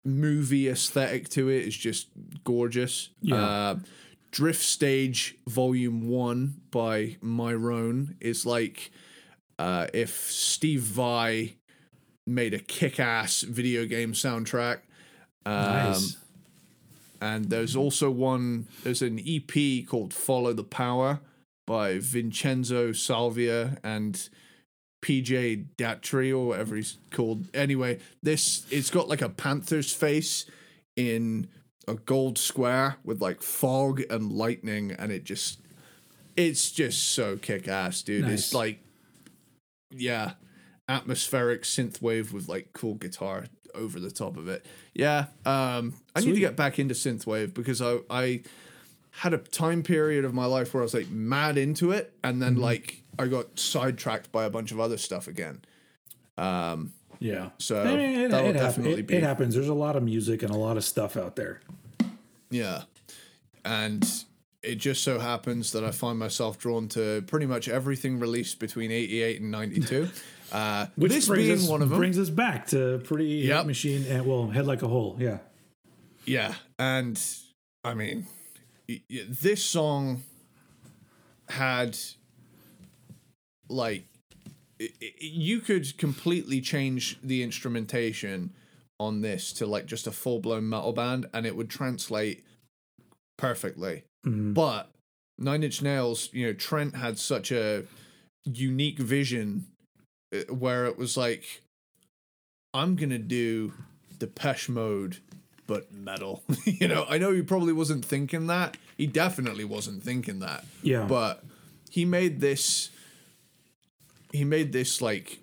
movie 0.03 0.69
aesthetic 0.69 1.29
to 1.29 1.49
it 1.49 1.65
is 1.65 1.75
just 1.75 2.09
gorgeous. 2.43 3.09
Yeah. 3.21 3.43
Uh, 3.43 3.75
Drift 4.29 4.61
Stage 4.61 5.35
Volume 5.47 6.07
1 6.07 6.61
by 6.69 7.17
Myron 7.21 8.17
is 8.21 8.45
like 8.45 8.91
uh, 9.57 9.87
if 9.91 10.29
Steve 10.29 10.81
Vai 10.81 11.55
made 12.27 12.53
a 12.53 12.59
kick 12.59 12.99
ass 12.99 13.41
video 13.41 13.85
game 13.85 14.13
soundtrack. 14.13 14.81
Um, 15.43 15.53
Nice. 15.55 16.17
and 17.19 17.45
there's 17.49 17.75
also 17.75 18.11
one, 18.11 18.67
there's 18.83 19.01
an 19.01 19.19
EP 19.25 19.87
called 19.87 20.13
Follow 20.13 20.53
the 20.53 20.63
Power 20.63 21.21
by 21.65 21.99
Vincenzo 21.99 22.91
Salvia 22.91 23.77
and 23.83 24.29
PJ 25.01 25.67
Datry 25.77 26.31
or 26.31 26.47
whatever 26.47 26.75
he's 26.75 26.97
called. 27.11 27.47
Anyway, 27.53 27.99
this 28.23 28.65
it's 28.71 28.89
got 28.89 29.07
like 29.07 29.21
a 29.21 29.29
panther's 29.29 29.93
face 29.93 30.45
in 30.95 31.47
a 31.87 31.93
gold 31.93 32.37
square 32.37 32.97
with 33.03 33.21
like 33.21 33.41
fog 33.41 34.01
and 34.09 34.31
lightning, 34.31 34.91
and 34.91 35.11
it 35.11 35.23
just 35.23 35.59
it's 36.35 36.71
just 36.71 37.11
so 37.11 37.37
kick 37.37 37.67
ass, 37.67 38.01
dude. 38.01 38.23
Nice. 38.23 38.33
It's 38.33 38.53
like 38.53 38.79
yeah, 39.91 40.33
atmospheric 40.89 41.63
synthwave 41.63 42.31
with 42.31 42.47
like 42.47 42.73
cool 42.73 42.95
guitar 42.95 43.45
over 43.75 43.99
the 43.99 44.11
top 44.11 44.37
of 44.37 44.47
it. 44.47 44.65
Yeah, 44.93 45.25
um, 45.45 45.93
I 46.15 46.21
need 46.21 46.33
to 46.33 46.39
get 46.39 46.55
back 46.55 46.79
into 46.79 46.95
synthwave 46.95 47.53
because 47.53 47.81
I 47.81 47.99
I 48.09 48.41
had 49.17 49.33
a 49.33 49.37
time 49.37 49.83
period 49.83 50.25
of 50.25 50.33
my 50.33 50.45
life 50.45 50.73
where 50.73 50.81
I 50.81 50.85
was 50.85 50.93
like 50.93 51.09
mad 51.09 51.57
into 51.57 51.91
it, 51.91 52.13
and 52.23 52.41
then 52.41 52.53
mm-hmm. 52.53 52.63
like 52.63 53.03
I 53.17 53.27
got 53.27 53.57
sidetracked 53.57 54.31
by 54.31 54.43
a 54.43 54.49
bunch 54.49 54.71
of 54.71 54.79
other 54.79 54.97
stuff 54.97 55.27
again. 55.27 55.61
Um, 56.37 56.93
yeah. 57.19 57.49
So 57.57 57.81
I 57.81 57.95
mean, 57.95 58.21
it, 58.21 58.31
that'll 58.31 58.49
it, 58.49 58.53
definitely 58.53 58.99
it- 58.99 59.07
be 59.07 59.15
it 59.15 59.23
happens. 59.23 59.55
There's 59.55 59.67
a 59.69 59.73
lot 59.73 59.95
of 59.95 60.03
music 60.03 60.43
and 60.43 60.51
a 60.51 60.57
lot 60.57 60.77
of 60.77 60.83
stuff 60.83 61.15
out 61.17 61.35
there. 61.35 61.61
Yeah. 62.49 62.83
And 63.63 64.05
it 64.61 64.75
just 64.75 65.03
so 65.03 65.19
happens 65.19 65.71
that 65.71 65.83
I 65.83 65.91
find 65.91 66.19
myself 66.19 66.57
drawn 66.59 66.87
to 66.89 67.23
pretty 67.27 67.45
much 67.45 67.67
everything 67.67 68.19
released 68.19 68.59
between 68.59 68.91
88 68.91 69.41
and 69.41 69.51
92. 69.51 70.09
Uh, 70.51 70.85
Which 70.95 71.11
this 71.11 71.27
brings 71.27 71.63
us, 71.63 71.67
one 71.67 71.81
of 71.81 71.89
them. 71.89 71.97
brings 71.97 72.19
us 72.19 72.29
back 72.29 72.67
to 72.67 72.99
pretty 72.99 73.25
Yep. 73.47 73.65
Machine 73.65 74.05
and 74.07 74.27
well, 74.27 74.47
head 74.47 74.67
like 74.67 74.83
a 74.83 74.87
hole. 74.87 75.17
Yeah. 75.19 75.39
Yeah. 76.23 76.53
And 76.77 77.19
I 77.83 77.95
mean, 77.95 78.27
this 79.09 79.63
song 79.63 80.23
had 81.49 81.97
like 83.69 84.05
i- 84.81 84.89
i- 85.01 85.13
you 85.19 85.59
could 85.59 85.97
completely 85.97 86.61
change 86.61 87.17
the 87.23 87.41
instrumentation 87.43 88.51
on 88.99 89.21
this 89.21 89.51
to 89.53 89.65
like 89.65 89.85
just 89.85 90.07
a 90.07 90.11
full-blown 90.11 90.67
metal 90.69 90.93
band 90.93 91.25
and 91.33 91.45
it 91.45 91.55
would 91.55 91.69
translate 91.69 92.43
perfectly. 93.37 94.03
But 94.53 94.89
nine 95.37 95.63
inch 95.63 95.81
nails 95.81 96.29
you 96.31 96.45
know 96.47 96.53
trent 96.53 96.95
had 96.95 97.19
such 97.19 97.51
a 97.51 97.83
unique 98.45 98.99
vision 98.99 99.65
uh, 100.33 100.53
where 100.53 100.85
it 100.85 100.97
was 100.97 101.17
like 101.17 101.61
i'm 102.73 102.95
gonna 102.95 103.17
do 103.17 103.73
the 104.19 104.27
depeche 104.27 104.69
mode 104.69 105.17
but 105.67 105.91
metal. 105.93 106.43
You 106.65 106.87
know 106.87 107.05
i 107.09 107.17
know 107.17 107.31
he 107.31 107.41
probably 107.41 107.73
wasn't 107.73 108.03
thinking 108.05 108.47
that. 108.47 108.77
He 108.97 109.07
definitely 109.07 109.65
wasn't 109.65 110.03
thinking 110.03 110.39
that. 110.39 110.63
Yeah. 110.83 111.05
but 111.05 111.43
he 111.89 112.05
made 112.05 112.39
this 112.41 112.89
he 114.31 114.43
made 114.43 114.71
this 114.73 115.01
like 115.01 115.39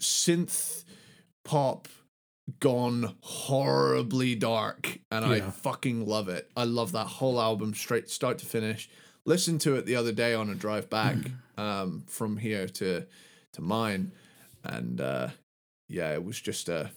synth 0.00 0.84
pop 1.44 1.88
gone 2.58 3.14
horribly 3.20 4.34
dark 4.34 4.98
and 5.10 5.24
i 5.24 5.40
fucking 5.40 6.06
love 6.06 6.28
it. 6.28 6.50
I 6.56 6.64
love 6.64 6.92
that 6.92 7.06
whole 7.06 7.40
album 7.40 7.74
straight 7.74 8.10
start 8.10 8.38
to 8.38 8.46
finish. 8.46 8.90
Listened 9.24 9.60
to 9.62 9.76
it 9.76 9.86
the 9.86 9.96
other 9.96 10.12
day 10.12 10.34
on 10.34 10.50
a 10.50 10.54
drive 10.54 10.88
back 10.90 11.16
um 11.56 12.04
from 12.06 12.36
here 12.36 12.66
to 12.68 13.06
to 13.52 13.60
mine. 13.62 14.12
And 14.64 15.00
uh 15.00 15.28
yeah 15.88 16.12
it 16.12 16.24
was 16.24 16.40
just 16.40 16.68
a 16.68 16.90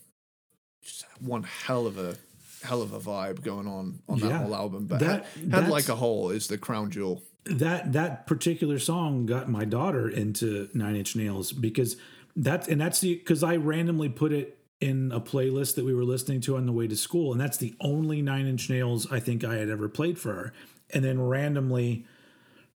just 0.83 1.05
one 1.19 1.43
hell 1.43 1.87
of 1.87 1.97
a 1.97 2.15
hell 2.63 2.81
of 2.81 2.93
a 2.93 2.99
vibe 2.99 3.41
going 3.43 3.67
on 3.67 3.99
on 4.07 4.19
that 4.19 4.27
Yeah. 4.29 4.37
whole 4.43 4.55
album 4.55 4.85
but 4.87 4.99
That- 4.99 5.25
head, 5.25 5.51
Head 5.51 5.69
like 5.69 5.89
a 5.89 5.95
hole 5.95 6.29
is 6.29 6.47
the 6.47 6.57
crown 6.57 6.91
jewel 6.91 7.23
that 7.45 7.91
that 7.93 8.25
particular 8.25 8.79
song 8.79 9.25
got 9.25 9.49
my 9.49 9.65
daughter 9.65 10.07
into 10.07 10.69
Nine 10.73 10.95
Inch 10.95 11.15
Nails 11.15 11.51
because 11.51 11.97
that's 12.37 12.67
and 12.69 12.79
that's 12.79 13.01
the 13.01 13.15
because 13.15 13.43
I 13.43 13.57
randomly 13.57 14.07
put 14.09 14.31
it 14.31 14.57
in 14.79 15.11
a 15.11 15.19
playlist 15.19 15.75
that 15.75 15.83
we 15.85 15.93
were 15.93 16.05
listening 16.05 16.39
to 16.41 16.55
on 16.57 16.65
the 16.65 16.71
way 16.71 16.87
to 16.87 16.95
school, 16.95 17.31
and 17.33 17.39
that's 17.41 17.57
the 17.57 17.73
only 17.81 18.21
Nine 18.21 18.47
Inch 18.47 18.69
Nails 18.69 19.09
I 19.11 19.19
think 19.19 19.43
I 19.43 19.55
had 19.55 19.69
ever 19.69 19.87
played 19.89 20.17
for 20.17 20.33
her. 20.33 20.53
And 20.89 21.03
then 21.05 21.21
randomly, 21.21 22.05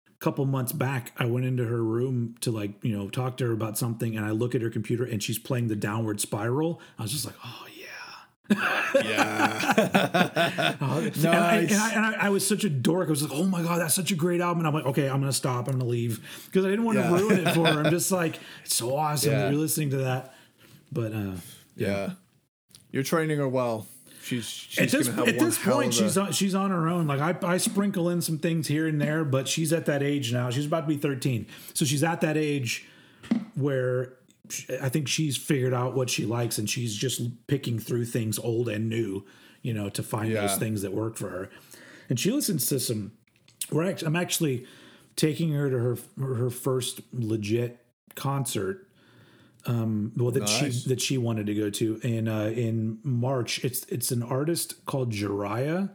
a 0.09 0.19
couple 0.19 0.45
months 0.47 0.73
back, 0.73 1.13
I 1.17 1.27
went 1.27 1.47
into 1.47 1.65
her 1.65 1.83
room 1.83 2.35
to 2.41 2.51
like 2.51 2.73
you 2.85 2.97
know 2.97 3.09
talk 3.09 3.37
to 3.39 3.47
her 3.47 3.53
about 3.53 3.79
something, 3.79 4.17
and 4.17 4.27
I 4.27 4.31
look 4.33 4.55
at 4.57 4.63
her 4.63 4.71
computer 4.71 5.05
and 5.05 5.23
she's 5.23 5.39
playing 5.39 5.69
the 5.69 5.77
Downward 5.77 6.21
Spiral. 6.21 6.81
I 6.99 7.03
was 7.03 7.13
just 7.13 7.25
like, 7.25 7.37
oh 7.45 7.67
yeah. 8.51 8.57
yeah 9.77 10.77
And, 10.79 11.27
I, 11.27 11.57
and, 11.59 11.73
I, 11.75 11.91
and 11.93 12.07
I, 12.07 12.27
I 12.27 12.29
was 12.31 12.47
such 12.47 12.65
a 12.65 12.71
dork. 12.71 13.09
I 13.09 13.11
was 13.11 13.23
like, 13.23 13.33
"Oh 13.35 13.45
my 13.45 13.63
god, 13.63 13.81
that's 13.81 13.95
such 13.95 14.13
a 14.13 14.15
great 14.15 14.41
album!" 14.41 14.61
And 14.61 14.69
I'm 14.69 14.75
like, 14.75 14.87
"Okay, 14.87 15.09
I'm 15.09 15.21
gonna 15.21 15.33
stop. 15.33 15.69
I'm 15.69 15.79
gonna 15.79 15.91
leave 15.91 16.21
because 16.47 16.65
I 16.65 16.71
didn't 16.71 16.85
want 16.85 16.99
Yeah. 16.99 17.09
to 17.09 17.15
ruin 17.17 17.47
it 17.47 17.55
for 17.55 17.67
her." 17.67 17.83
I'm 17.85 17.91
just 17.91 18.11
like, 18.13 18.39
"It's 18.65 18.75
so 18.75 18.97
awesome 18.97 19.33
Yeah. 19.33 19.39
that 19.43 19.51
you're 19.53 19.61
listening 19.61 19.91
to 19.91 19.97
that." 19.99 20.35
But 20.93 21.13
uh, 21.13 21.33
Yeah. 21.77 22.11
You're 22.93 23.03
training 23.03 23.39
her 23.39 23.49
well. 23.49 23.87
She's 24.23 24.47
she's 24.49 24.79
at 24.79 24.91
this 24.99 25.09
at 25.09 25.39
this 25.39 25.59
point, 25.59 25.95
she's 25.95 26.17
a, 26.17 26.23
on, 26.23 26.33
she's 26.33 26.55
on 26.55 26.71
her 26.71 26.89
own. 26.89 27.07
Like 27.07 27.21
I, 27.21 27.37
I 27.47 27.57
sprinkle 27.59 28.09
in 28.09 28.21
some 28.23 28.39
things 28.39 28.67
here 28.67 28.87
and 28.89 29.01
there, 29.01 29.25
but 29.25 29.47
she's 29.47 29.73
at 29.73 29.87
that 29.87 30.03
age 30.03 30.33
now. 30.33 30.51
She's 30.51 30.67
about 30.67 30.81
to 30.83 30.87
be 30.89 30.97
13, 30.97 31.47
so 31.75 31.85
she's 31.85 32.03
at 32.03 32.21
that 32.23 32.37
age 32.37 32.87
where 33.55 34.15
I 34.83 34.89
think 34.89 35.09
she's 35.09 35.37
figured 35.37 35.75
out 35.75 35.95
what 35.95 36.11
she 36.11 36.25
likes, 36.27 36.59
and 36.59 36.69
she's 36.69 36.95
just 36.95 37.21
picking 37.47 37.79
through 37.79 38.05
things 38.07 38.39
old 38.39 38.69
and 38.69 38.89
new, 38.89 39.25
you 39.63 39.73
know, 39.75 39.89
to 39.91 40.03
find 40.03 40.33
Yeah. 40.33 40.47
those 40.47 40.59
things 40.59 40.83
that 40.83 40.93
work 40.93 41.17
for 41.17 41.29
her. 41.31 41.51
And 42.09 42.19
she 42.21 42.31
listens 42.31 42.67
to 42.67 42.79
some. 42.81 43.13
We're 43.71 43.85
actually, 43.89 44.07
I'm 44.09 44.17
actually 44.17 44.67
taking 45.17 45.53
her 45.53 45.71
to 45.71 45.79
her 45.79 45.97
her 46.37 46.51
first 46.51 47.01
legit 47.13 47.85
concert 48.15 48.87
um, 49.67 50.13
well 50.17 50.31
that 50.31 50.41
Nice. 50.45 50.83
she 50.83 50.89
that 50.89 51.01
she 51.01 51.19
wanted 51.19 51.47
to 51.47 51.55
go 51.55 51.71
to 51.71 51.99
in 52.05 52.29
uh, 52.29 52.53
in 52.55 52.99
March. 53.03 53.65
It's 53.65 53.85
it's 53.87 54.13
an 54.13 54.23
artist 54.23 54.85
called 54.87 55.11
Jhariah, 55.13 55.91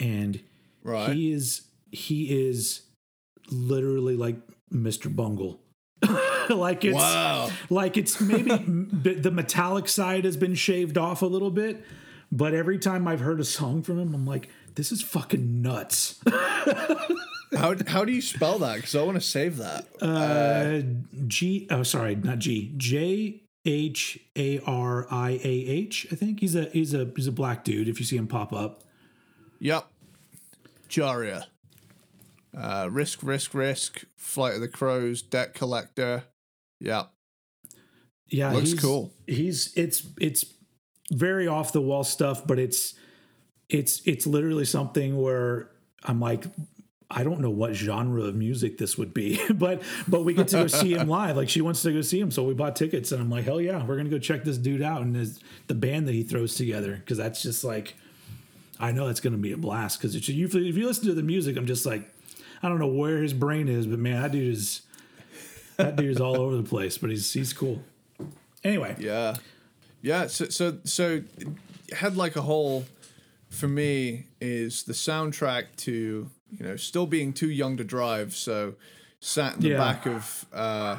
and 0.00 0.40
Right. 0.82 1.14
he 1.14 1.30
is 1.32 1.62
he 1.92 2.48
is 2.48 2.82
literally 3.50 4.16
like 4.16 4.36
Mr. 4.72 5.14
Bungle. 5.14 5.60
like 6.54 6.84
it's 6.84 6.94
Wow. 6.94 7.50
like 7.70 7.96
it's 7.96 8.20
maybe 8.20 8.50
the 8.56 9.30
metallic 9.30 9.88
side 9.88 10.24
has 10.24 10.36
been 10.36 10.54
shaved 10.54 10.96
off 10.98 11.22
a 11.22 11.26
little 11.26 11.50
bit, 11.50 11.84
but 12.30 12.54
every 12.54 12.78
time 12.78 13.06
I've 13.08 13.20
heard 13.20 13.40
a 13.40 13.44
song 13.44 13.82
from 13.82 13.98
him, 13.98 14.14
I'm 14.14 14.26
like, 14.26 14.48
this 14.74 14.90
is 14.92 15.02
fucking 15.02 15.62
nuts. 15.62 16.20
How 17.54 17.74
how 17.86 18.04
do 18.06 18.12
you 18.12 18.22
spell 18.22 18.58
that? 18.60 18.76
Because 18.76 18.94
I 18.96 19.02
want 19.02 19.16
to 19.16 19.20
save 19.20 19.58
that. 19.58 19.86
Uh, 20.00 20.80
G. 21.26 21.66
Oh, 21.70 21.82
sorry, 21.82 22.14
not 22.14 22.38
G. 22.38 22.72
J 22.78 23.42
H 23.66 24.18
A 24.36 24.58
R 24.60 25.06
I 25.10 25.32
A 25.32 25.46
H. 25.46 26.06
I 26.10 26.14
think 26.14 26.40
he's 26.40 26.56
a 26.56 26.64
he's 26.72 26.94
a 26.94 27.10
he's 27.14 27.26
a 27.26 27.32
black 27.32 27.62
dude. 27.62 27.88
If 27.88 28.00
you 28.00 28.06
see 28.06 28.16
him 28.16 28.26
pop 28.26 28.54
up, 28.54 28.84
Yep. 29.58 29.86
Jhariah. 30.88 31.44
Uh, 32.56 32.88
risk, 32.90 33.22
risk, 33.22 33.52
risk. 33.52 34.04
Flight 34.16 34.54
of 34.54 34.60
the 34.62 34.68
Crows. 34.68 35.20
Debt 35.20 35.52
collector. 35.52 36.24
Yep. 36.82 37.10
yeah, 38.28 38.52
Looks 38.52 38.72
he's, 38.72 38.80
cool. 38.80 39.12
He's 39.26 39.72
it's 39.76 40.06
it's 40.20 40.44
very 41.12 41.46
off 41.46 41.72
the 41.72 41.80
wall 41.80 42.04
stuff, 42.04 42.46
but 42.46 42.58
it's 42.58 42.94
it's 43.68 44.02
it's 44.04 44.26
literally 44.26 44.64
something 44.64 45.20
where 45.20 45.70
I'm 46.04 46.20
like. 46.20 46.44
I 47.14 47.24
don't 47.24 47.40
know 47.40 47.50
what 47.50 47.74
genre 47.74 48.22
of 48.22 48.34
music 48.36 48.78
this 48.78 48.96
would 48.96 49.12
be, 49.12 49.38
but 49.54 49.82
but 50.08 50.24
we 50.24 50.32
get 50.32 50.48
to 50.48 50.56
go 50.62 50.66
see 50.66 50.94
him 50.94 51.08
live. 51.10 51.36
Like 51.36 51.50
she 51.50 51.60
wants 51.60 51.82
to 51.82 51.92
go 51.92 52.00
see 52.00 52.18
him, 52.18 52.30
so 52.30 52.42
we 52.42 52.54
bought 52.54 52.74
tickets, 52.74 53.12
and 53.12 53.20
I'm 53.20 53.28
like, 53.28 53.44
hell 53.44 53.60
yeah, 53.60 53.84
we're 53.84 53.98
gonna 53.98 54.08
go 54.08 54.18
check 54.18 54.44
this 54.44 54.56
dude 54.56 54.80
out 54.80 55.02
and 55.02 55.14
his, 55.14 55.38
the 55.66 55.74
band 55.74 56.08
that 56.08 56.14
he 56.14 56.22
throws 56.22 56.54
together 56.54 56.96
because 56.96 57.18
that's 57.18 57.42
just 57.42 57.64
like, 57.64 57.96
I 58.80 58.92
know 58.92 59.06
that's 59.06 59.20
gonna 59.20 59.36
be 59.36 59.52
a 59.52 59.58
blast 59.58 59.98
because 59.98 60.14
if 60.14 60.26
you 60.26 60.46
if 60.46 60.54
you 60.54 60.86
listen 60.86 61.04
to 61.04 61.12
the 61.12 61.22
music, 61.22 61.58
I'm 61.58 61.66
just 61.66 61.84
like, 61.84 62.10
I 62.62 62.70
don't 62.70 62.78
know 62.78 62.86
where 62.86 63.22
his 63.22 63.34
brain 63.34 63.68
is, 63.68 63.86
but 63.86 63.98
man, 63.98 64.22
that 64.22 64.32
dude 64.32 64.50
is 64.50 64.80
that 65.76 65.96
dude 65.96 66.10
is 66.10 66.20
all 66.20 66.36
over 66.40 66.56
the 66.56 66.62
place, 66.62 66.98
but 66.98 67.10
he's 67.10 67.32
he's 67.32 67.52
cool. 67.52 67.82
Anyway, 68.64 68.94
Yeah, 68.98 69.34
yeah. 70.02 70.26
So 70.28 70.46
so 70.48 70.78
so, 70.84 71.22
head 71.92 72.16
like 72.16 72.36
a 72.36 72.42
hole, 72.42 72.84
for 73.48 73.68
me 73.68 74.26
is 74.40 74.84
the 74.84 74.92
soundtrack 74.92 75.66
to 75.78 76.30
you 76.50 76.64
know 76.66 76.76
still 76.76 77.06
being 77.06 77.32
too 77.32 77.50
young 77.50 77.76
to 77.78 77.84
drive. 77.84 78.34
So 78.34 78.74
sat 79.20 79.54
in 79.54 79.60
the 79.60 79.68
Yeah. 79.70 79.78
back 79.78 80.06
of 80.06 80.46
uh, 80.52 80.98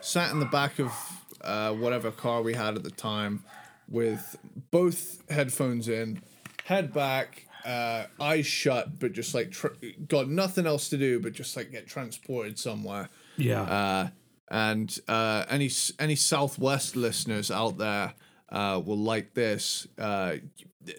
sat 0.00 0.32
in 0.32 0.40
the 0.40 0.46
back 0.46 0.78
of 0.78 0.92
uh, 1.40 1.72
whatever 1.74 2.10
car 2.10 2.42
we 2.42 2.54
had 2.54 2.74
at 2.76 2.82
the 2.82 2.90
time, 2.90 3.44
with 3.88 4.36
both 4.70 5.28
headphones 5.30 5.88
in, 5.88 6.22
head 6.64 6.92
back. 6.92 7.42
Uh, 7.64 8.04
eyes 8.20 8.44
shut, 8.46 8.98
but 8.98 9.14
just 9.14 9.34
like 9.34 9.50
tr- 9.50 9.68
got 10.06 10.28
nothing 10.28 10.66
else 10.66 10.90
to 10.90 10.98
do, 10.98 11.18
but 11.18 11.32
just 11.32 11.56
like 11.56 11.70
get 11.72 11.86
transported 11.86 12.58
somewhere. 12.58 13.08
Yeah, 13.36 13.62
Uh, 13.62 14.08
and 14.50 14.98
uh, 15.08 15.44
any 15.48 15.70
any 15.98 16.16
Southwest 16.16 16.96
listeners 16.96 17.50
out 17.50 17.78
there 17.78 18.14
uh, 18.50 18.80
will 18.84 18.98
like 18.98 19.34
this. 19.34 19.86
Uh, 19.98 20.36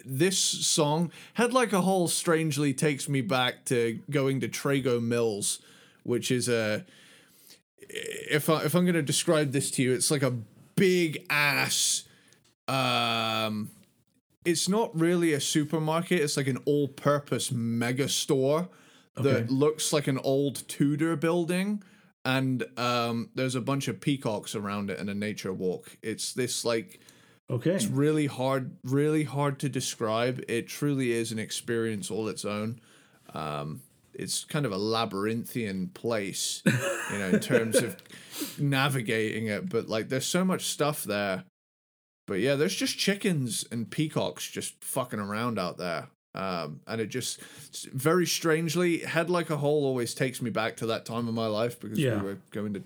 this 0.04 0.38
song, 0.38 1.12
Head 1.36 1.54
Like 1.54 1.72
a 1.72 1.82
Hole 1.82 2.08
strangely 2.08 2.74
takes 2.74 3.08
me 3.08 3.22
back 3.22 3.66
to 3.66 4.00
going 4.10 4.40
to 4.42 4.48
Trago 4.48 5.02
Mills, 5.02 5.60
which 6.04 6.32
is 6.32 6.50
a. 6.50 6.86
If 7.80 8.50
I 8.50 8.64
if 8.64 8.74
I'm 8.76 8.86
gonna 8.86 9.02
describe 9.04 9.52
this 9.52 9.70
to 9.72 9.84
you, 9.84 9.94
it's 9.94 10.10
like 10.10 10.24
a 10.24 10.34
big 10.76 11.26
ass. 11.30 12.04
Um, 12.68 13.70
it's 14.44 14.68
not 14.68 15.00
really 15.00 15.34
a 15.34 15.40
supermarket. 15.40 16.20
It's 16.20 16.36
like 16.36 16.48
an 16.48 16.58
all-purpose 16.66 17.52
mega 17.52 18.10
store 18.10 18.70
that 19.16 19.50
looks 19.50 19.94
like 19.94 20.08
an 20.08 20.18
old 20.20 20.68
Tudor 20.68 21.16
building, 21.16 21.84
and 22.26 22.66
um, 22.78 23.30
there's 23.36 23.56
a 23.56 23.62
bunch 23.62 23.88
of 23.88 24.02
peacocks 24.02 24.56
around 24.56 24.90
it 24.90 25.00
and 25.00 25.10
a 25.10 25.14
nature 25.14 25.54
walk. 25.54 25.96
It's 26.02 26.34
this 26.34 26.66
like 26.66 27.00
okay, 27.50 27.72
it's 27.72 27.86
really 27.86 28.26
hard, 28.26 28.72
really 28.84 29.24
hard 29.24 29.60
to 29.60 29.70
describe. 29.70 30.44
It 30.48 30.68
truly 30.68 31.12
is 31.12 31.32
an 31.32 31.40
experience 31.40 32.10
all 32.10 32.28
its 32.28 32.44
own. 32.44 32.80
Um, 33.34 33.82
it's 34.14 34.44
kind 34.44 34.66
of 34.66 34.72
a 34.72 34.78
labyrinthian 34.78 35.90
place, 35.90 36.64
you 37.12 37.20
know, 37.20 37.30
in 37.30 37.40
terms 37.40 37.76
of 37.76 37.98
navigating 38.60 39.48
it. 39.48 39.70
But 39.70 39.88
like, 39.88 40.10
there's 40.10 40.26
so 40.26 40.44
much 40.44 40.66
stuff 40.66 41.04
there. 41.04 41.44
But 42.26 42.40
yeah, 42.40 42.56
there's 42.56 42.76
just 42.76 42.98
chickens 42.98 43.66
and 43.72 43.92
peacocks 43.92 44.50
just 44.50 44.84
fucking 44.84 45.20
around 45.20 45.60
out 45.60 45.78
there. 45.78 46.08
Um, 46.36 46.82
and 46.86 47.00
it 47.00 47.08
just 47.08 47.40
very 47.94 48.26
strangely, 48.28 49.00
head 49.00 49.30
like 49.30 49.50
a 49.50 49.58
hole 49.58 49.86
always 49.86 50.14
takes 50.14 50.42
me 50.42 50.50
back 50.50 50.76
to 50.78 50.86
that 50.88 51.06
time 51.06 51.28
of 51.30 51.34
my 51.34 51.48
life 51.48 51.80
because 51.80 51.98
Yeah. 51.98 52.18
we 52.22 52.28
were 52.28 52.38
going 52.52 52.74
to 52.74 52.84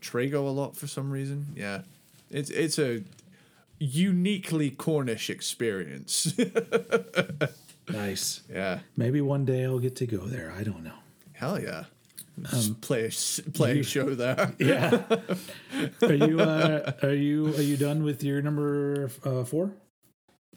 Trago 0.00 0.46
a 0.46 0.50
lot 0.50 0.76
for 0.76 0.86
some 0.86 1.10
reason. 1.10 1.46
Yeah, 1.56 1.82
it's 2.30 2.48
it's 2.50 2.78
a 2.78 3.02
uniquely 3.78 4.70
Cornish 4.70 5.30
experience. 5.30 6.32
nice. 7.88 8.42
yeah, 8.50 8.80
Maybe 8.96 9.20
one 9.20 9.44
day 9.44 9.64
I'll 9.64 9.78
get 9.80 9.96
to 9.96 10.06
go 10.06 10.18
there. 10.26 10.52
I 10.56 10.62
don't 10.62 10.84
know. 10.84 10.94
hell 11.32 11.60
yeah. 11.60 11.84
Just 12.50 12.80
play 12.80 13.04
a 13.06 13.50
play 13.50 13.80
a 13.80 13.82
show 13.82 14.14
there. 14.14 14.54
Yeah. 14.58 15.02
are 16.02 16.14
you 16.14 16.40
uh, 16.40 16.92
are 17.02 17.12
you 17.14 17.48
are 17.56 17.62
you 17.62 17.76
done 17.76 18.02
with 18.04 18.22
your 18.24 18.40
number 18.42 19.10
uh, 19.24 19.44
four? 19.44 19.72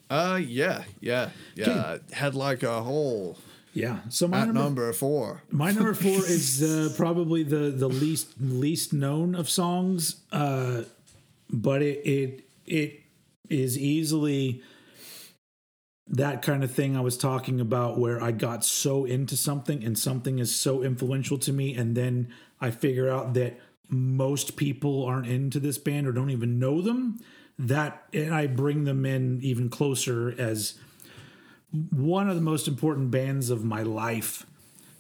Uh, 0.10 0.40
yeah, 0.42 0.84
yeah, 1.00 1.30
yeah. 1.56 1.98
head 2.12 2.36
like 2.36 2.64
a 2.64 2.84
hole 2.84 3.38
Yeah. 3.74 4.00
So 4.10 4.28
my 4.28 4.46
number, 4.46 4.54
number 4.54 4.94
four. 4.94 5.42
my 5.50 5.72
number 5.72 5.94
four 6.06 6.26
is 6.26 6.62
uh, 6.62 6.94
probably 6.96 7.44
the 7.44 7.72
the 7.72 7.90
least 7.90 8.30
least 8.40 8.94
known 8.94 9.36
of 9.36 9.50
songs, 9.50 10.22
uh, 10.32 10.84
but 11.50 11.82
it 11.82 12.02
it 12.06 12.48
it 12.66 13.02
is 13.50 13.78
easily 13.78 14.62
that 16.08 16.42
kind 16.42 16.64
of 16.64 16.72
thing 16.72 16.96
I 16.96 17.02
was 17.02 17.18
talking 17.18 17.60
about 17.60 17.98
where 17.98 18.22
I 18.22 18.32
got 18.32 18.64
so 18.64 19.06
into 19.06 19.36
something 19.36 19.84
and 19.84 19.98
something 19.98 20.40
is 20.40 20.54
so 20.54 20.84
influential 20.84 21.38
to 21.40 21.52
me 21.52 21.76
and 21.76 21.96
then 21.98 22.32
I 22.62 22.72
figure 22.72 23.10
out 23.10 23.34
that 23.34 23.60
most 23.90 24.56
people 24.56 25.04
aren't 25.04 25.28
into 25.28 25.60
this 25.60 25.78
band 25.80 26.08
or 26.08 26.12
don't 26.12 26.30
even 26.30 26.60
know 26.60 26.82
them 26.82 27.20
that 27.58 28.04
and 28.14 28.34
I 28.34 28.48
bring 28.48 28.84
them 28.84 29.06
in 29.06 29.40
even 29.42 29.70
closer 29.70 30.34
as 30.38 30.76
one 31.92 32.30
of 32.30 32.36
the 32.36 32.42
most 32.42 32.68
important 32.68 33.12
bands 33.12 33.50
of 33.50 33.64
my 33.64 33.84
life. 33.84 34.46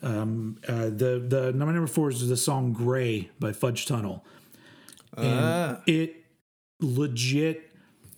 Um, 0.01 0.57
uh, 0.67 0.85
the 0.85 1.23
the 1.27 1.51
number 1.53 1.73
number 1.73 1.87
four 1.87 2.09
is 2.09 2.27
the 2.27 2.37
song 2.37 2.73
"Gray" 2.73 3.29
by 3.39 3.51
Fudge 3.53 3.85
Tunnel, 3.85 4.23
and 5.17 5.39
Ah. 5.39 5.81
it 5.87 6.23
legit 6.79 7.71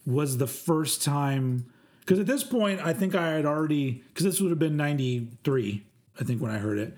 was 0.05 0.37
the 0.37 0.47
first 0.47 1.03
time 1.03 1.65
because 2.01 2.19
at 2.19 2.25
this 2.25 2.43
point 2.43 2.81
I 2.83 2.93
think 2.93 3.15
I 3.15 3.29
had 3.29 3.45
already 3.45 4.03
because 4.09 4.25
this 4.25 4.41
would 4.41 4.49
have 4.49 4.59
been 4.59 4.75
'93 4.77 5.83
I 6.19 6.23
think 6.23 6.41
when 6.41 6.51
I 6.51 6.57
heard 6.57 6.77
it. 6.79 6.97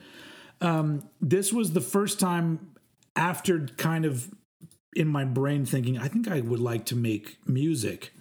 Um, 0.62 1.04
this 1.22 1.54
was 1.54 1.74
the 1.74 1.82
first 1.82 2.20
time 2.20 2.72
after 3.16 3.68
kind 3.78 4.06
of 4.06 4.30
in 4.96 5.08
my 5.08 5.24
brain 5.26 5.66
thinking 5.66 5.98
I 5.98 6.08
think 6.08 6.28
I 6.28 6.42
would 6.42 6.60
like 6.60 6.86
to 6.86 6.96
make 6.96 7.38
music. 7.48 8.14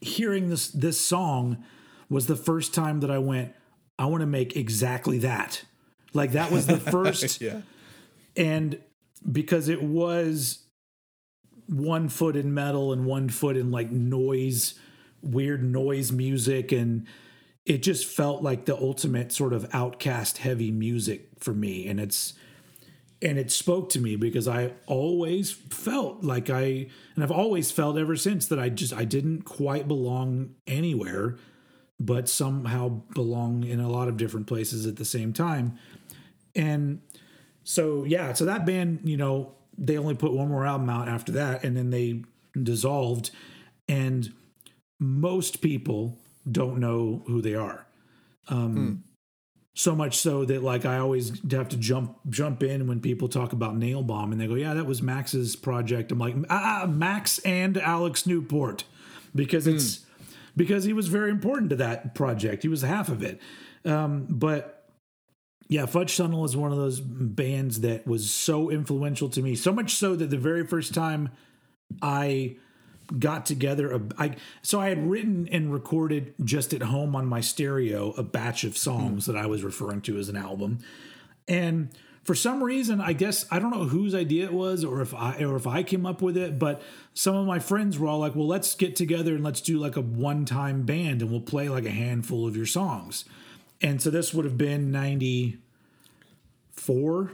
Hearing 0.00 0.50
this 0.50 0.68
this 0.68 1.00
song 1.00 1.64
was 2.08 2.26
the 2.26 2.36
first 2.36 2.74
time 2.74 3.00
that 3.00 3.10
I 3.10 3.18
went 3.18 3.52
I 3.98 4.06
want 4.06 4.22
to 4.22 4.26
make 4.26 4.56
exactly 4.56 5.18
that. 5.18 5.64
Like 6.12 6.32
that 6.32 6.50
was 6.50 6.66
the 6.66 6.78
first 6.92 7.40
Yeah, 7.40 7.60
and 8.36 8.78
because 9.30 9.68
it 9.68 9.82
was 9.82 10.64
one 11.66 12.08
foot 12.08 12.36
in 12.36 12.52
metal 12.52 12.92
and 12.92 13.06
one 13.06 13.28
foot 13.28 13.56
in 13.56 13.70
like 13.70 13.90
noise 13.90 14.74
weird 15.22 15.64
noise 15.64 16.12
music 16.12 16.70
and 16.72 17.06
it 17.64 17.82
just 17.82 18.04
felt 18.04 18.42
like 18.42 18.66
the 18.66 18.76
ultimate 18.76 19.32
sort 19.32 19.54
of 19.54 19.66
outcast 19.72 20.38
heavy 20.38 20.70
music 20.70 21.28
for 21.38 21.54
me 21.54 21.88
and 21.88 21.98
it's 21.98 22.34
and 23.24 23.38
it 23.38 23.50
spoke 23.50 23.88
to 23.88 23.98
me 23.98 24.16
because 24.16 24.46
I 24.46 24.72
always 24.86 25.50
felt 25.50 26.22
like 26.22 26.50
I 26.50 26.88
and 27.14 27.24
I've 27.24 27.30
always 27.30 27.70
felt 27.70 27.96
ever 27.96 28.16
since 28.16 28.46
that 28.48 28.58
I 28.58 28.68
just 28.68 28.92
I 28.92 29.04
didn't 29.04 29.42
quite 29.42 29.88
belong 29.88 30.54
anywhere 30.66 31.36
but 31.98 32.28
somehow 32.28 32.88
belong 33.14 33.64
in 33.64 33.80
a 33.80 33.88
lot 33.88 34.08
of 34.08 34.16
different 34.16 34.46
places 34.46 34.84
at 34.84 34.96
the 34.96 35.04
same 35.04 35.32
time. 35.32 35.78
And 36.54 37.00
so 37.64 38.04
yeah 38.04 38.34
so 38.34 38.44
that 38.44 38.66
band 38.66 39.00
you 39.04 39.16
know 39.16 39.54
they 39.76 39.96
only 39.96 40.14
put 40.14 40.32
one 40.32 40.48
more 40.48 40.66
album 40.66 40.90
out 40.90 41.08
after 41.08 41.32
that 41.32 41.64
and 41.64 41.76
then 41.76 41.90
they 41.90 42.22
dissolved. 42.62 43.30
And 43.88 44.32
most 45.00 45.62
people 45.62 46.18
don't 46.50 46.78
know 46.78 47.22
who 47.26 47.40
they 47.40 47.54
are. 47.54 47.86
Um 48.48 49.04
so 49.74 49.94
much 49.94 50.16
so 50.16 50.44
that 50.44 50.62
like 50.62 50.86
i 50.86 50.98
always 50.98 51.32
have 51.50 51.68
to 51.68 51.76
jump 51.76 52.16
jump 52.30 52.62
in 52.62 52.86
when 52.86 53.00
people 53.00 53.28
talk 53.28 53.52
about 53.52 53.76
Nailbomb 53.76 54.30
and 54.30 54.40
they 54.40 54.46
go 54.46 54.54
yeah 54.54 54.74
that 54.74 54.86
was 54.86 55.02
max's 55.02 55.56
project. 55.56 56.12
I'm 56.12 56.18
like 56.18 56.36
ah 56.48 56.86
max 56.88 57.40
and 57.40 57.76
Alex 57.76 58.26
Newport. 58.26 58.84
Because 59.34 59.66
it's 59.66 60.06
because 60.56 60.84
he 60.84 60.92
was 60.92 61.08
very 61.08 61.30
important 61.30 61.70
to 61.70 61.76
that 61.76 62.14
project. 62.14 62.62
He 62.62 62.68
was 62.68 62.82
half 62.82 63.08
of 63.08 63.22
it. 63.22 63.40
Um 63.84 64.26
but 64.30 64.88
yeah, 65.66 65.86
Fudge 65.86 66.16
Tunnel 66.16 66.44
is 66.44 66.56
one 66.56 66.70
of 66.70 66.78
those 66.78 67.00
bands 67.00 67.80
that 67.80 68.06
was 68.06 68.30
so 68.30 68.70
influential 68.70 69.28
to 69.30 69.42
me. 69.42 69.56
So 69.56 69.72
much 69.72 69.94
so 69.94 70.14
that 70.14 70.30
the 70.30 70.38
very 70.38 70.64
first 70.64 70.94
time 70.94 71.30
I 72.00 72.56
got 73.18 73.46
together 73.46 73.92
a 73.92 74.00
I 74.18 74.36
so 74.62 74.80
I 74.80 74.88
had 74.88 75.08
written 75.08 75.48
and 75.50 75.72
recorded 75.72 76.34
just 76.44 76.74
at 76.74 76.82
home 76.82 77.16
on 77.16 77.26
my 77.26 77.40
stereo 77.40 78.12
a 78.12 78.22
batch 78.22 78.64
of 78.64 78.76
songs 78.76 79.26
that 79.26 79.36
I 79.36 79.46
was 79.46 79.62
referring 79.62 80.00
to 80.02 80.18
as 80.18 80.28
an 80.28 80.36
album. 80.36 80.80
And 81.46 81.90
for 82.24 82.34
some 82.34 82.62
reason, 82.62 83.00
I 83.00 83.12
guess 83.12 83.46
I 83.50 83.58
don't 83.58 83.70
know 83.70 83.84
whose 83.84 84.14
idea 84.14 84.44
it 84.44 84.52
was 84.52 84.82
or 84.82 85.02
if 85.02 85.14
I 85.14 85.44
or 85.44 85.56
if 85.56 85.66
I 85.66 85.82
came 85.82 86.06
up 86.06 86.22
with 86.22 86.36
it, 86.36 86.58
but 86.58 86.82
some 87.12 87.36
of 87.36 87.46
my 87.46 87.58
friends 87.58 87.98
were 87.98 88.08
all 88.08 88.18
like, 88.18 88.34
"Well, 88.34 88.46
let's 88.46 88.74
get 88.74 88.96
together 88.96 89.34
and 89.34 89.44
let's 89.44 89.60
do 89.60 89.78
like 89.78 89.96
a 89.96 90.00
one-time 90.00 90.84
band 90.84 91.22
and 91.22 91.30
we'll 91.30 91.40
play 91.40 91.68
like 91.68 91.84
a 91.84 91.90
handful 91.90 92.46
of 92.46 92.56
your 92.56 92.66
songs." 92.66 93.24
And 93.82 94.00
so 94.00 94.10
this 94.10 94.32
would 94.32 94.46
have 94.46 94.56
been 94.56 94.90
94 94.90 97.32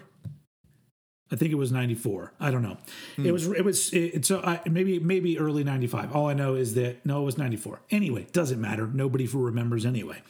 I 1.33 1.37
think 1.37 1.53
it 1.53 1.57
was 1.57 1.71
94. 1.71 2.33
I 2.41 2.51
don't 2.51 2.63
know. 2.63 2.77
It 3.17 3.33
was 3.33 3.47
it 3.47 3.65
was 3.65 3.93
it, 3.93 4.27
so 4.27 4.41
I, 4.41 4.61
maybe 4.69 4.99
maybe 4.99 5.39
early 5.39 5.63
95. 5.63 6.15
All 6.15 6.29
I 6.29 6.35
know 6.35 6.55
is 6.55 6.75
that 6.75 7.05
no 7.07 7.23
it 7.23 7.25
was 7.25 7.39
94. 7.39 7.81
Anyway, 7.91 8.27
doesn't 8.33 8.61
matter. 8.61 8.87
Nobody 8.87 9.27
remembers 9.27 9.87
anyway. 9.87 10.23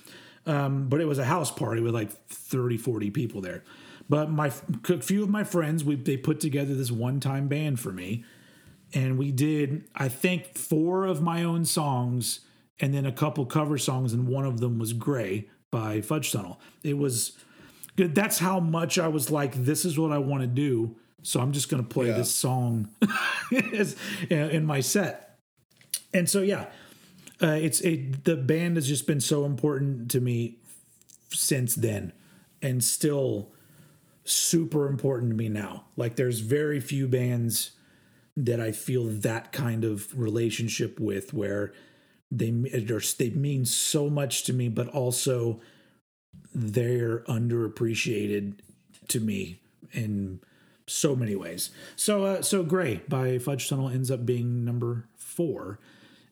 Um, 0.46 0.88
but 0.88 1.00
it 1.00 1.06
was 1.06 1.18
a 1.18 1.24
house 1.24 1.50
party 1.50 1.80
with 1.80 1.94
like 1.94 2.10
30 2.28 2.76
40 2.76 3.10
people 3.10 3.40
there. 3.40 3.64
But 4.08 4.30
my 4.30 4.52
a 4.88 5.00
few 5.00 5.22
of 5.22 5.30
my 5.30 5.44
friends 5.44 5.84
we 5.84 5.96
they 5.96 6.16
put 6.16 6.40
together 6.40 6.74
this 6.74 6.90
one-time 6.90 7.48
band 7.48 7.80
for 7.80 7.92
me 7.92 8.24
and 8.92 9.16
we 9.16 9.32
did 9.32 9.84
I 9.94 10.08
think 10.08 10.58
four 10.58 11.06
of 11.06 11.22
my 11.22 11.44
own 11.44 11.64
songs 11.64 12.40
and 12.78 12.92
then 12.92 13.06
a 13.06 13.12
couple 13.12 13.46
cover 13.46 13.78
songs 13.78 14.12
and 14.12 14.26
one 14.26 14.44
of 14.44 14.60
them 14.60 14.78
was 14.78 14.92
Gray 14.92 15.48
by 15.70 16.00
Fudge 16.02 16.32
Tunnel. 16.32 16.60
It 16.82 16.98
was. 16.98 17.32
That's 18.08 18.38
how 18.38 18.60
much 18.60 18.98
I 18.98 19.08
was 19.08 19.30
like 19.30 19.54
this 19.64 19.84
is 19.84 19.98
what 19.98 20.12
I 20.12 20.18
want 20.18 20.42
to 20.42 20.46
do. 20.46 20.96
So 21.22 21.40
I'm 21.40 21.52
just 21.52 21.68
going 21.68 21.82
to 21.82 21.88
play 21.88 22.06
Yeah. 22.08 22.16
this 22.18 22.30
song 22.34 22.88
in 24.30 24.64
my 24.64 24.80
set. 24.80 25.38
and 26.14 26.28
so 26.28 26.40
yeah, 26.42 26.66
uh, 27.42 27.58
it's 27.60 27.80
it, 27.80 28.24
the 28.24 28.36
band 28.36 28.76
has 28.76 28.86
just 28.88 29.06
been 29.06 29.20
so 29.20 29.44
important 29.44 30.10
to 30.12 30.20
me 30.20 30.56
since 31.32 31.74
then, 31.74 32.12
and 32.62 32.82
still 32.82 33.52
super 34.24 34.86
important 34.88 35.30
to 35.32 35.36
me 35.36 35.48
now. 35.48 35.84
Like 35.96 36.16
there's 36.16 36.40
very 36.40 36.80
few 36.80 37.06
bands 37.08 37.72
that 38.36 38.60
I 38.60 38.72
feel 38.72 39.04
that 39.06 39.52
kind 39.52 39.84
of 39.84 40.18
relationship 40.18 40.98
with 41.00 41.32
where 41.34 41.72
they 42.30 42.50
they 42.50 43.30
mean 43.30 43.64
so 43.64 44.08
much 44.08 44.44
to 44.44 44.52
me, 44.52 44.68
but 44.68 44.88
also 44.88 45.60
they're 46.54 47.20
underappreciated 47.20 48.58
to 49.08 49.20
me 49.20 49.60
in 49.92 50.40
so 50.86 51.14
many 51.14 51.36
ways. 51.36 51.70
So 51.96 52.24
uh, 52.24 52.42
so 52.42 52.62
Gray 52.62 53.02
by 53.08 53.38
Fudge 53.38 53.68
Tunnel 53.68 53.88
ends 53.88 54.10
up 54.10 54.26
being 54.26 54.64
number 54.64 55.08
four, 55.16 55.78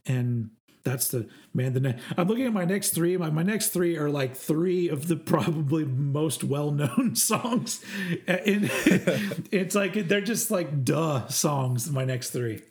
and 0.07 0.51
that's 0.83 1.09
the 1.09 1.29
man. 1.55 1.75
The 1.75 1.81
ne- 1.81 1.99
I'm 2.17 2.29
looking 2.29 2.47
at 2.47 2.53
my 2.53 2.65
next 2.65 2.91
three. 2.91 3.17
My, 3.17 3.31
my 3.31 3.43
next 3.43 3.69
three 3.69 3.97
are 3.97 4.11
like 4.11 4.37
three 4.37 4.89
of 4.89 5.09
the 5.09 5.17
probably 5.35 5.85
most 5.85 6.43
well 6.45 6.71
known 6.71 7.15
songs. 7.15 7.85
In, 8.27 8.69
it's 9.53 9.75
like 9.75 10.09
they're 10.09 10.21
just 10.21 10.51
like 10.51 10.85
duh 10.85 11.29
songs. 11.29 11.91
My 11.91 12.05
next 12.05 12.31
three. 12.31 12.63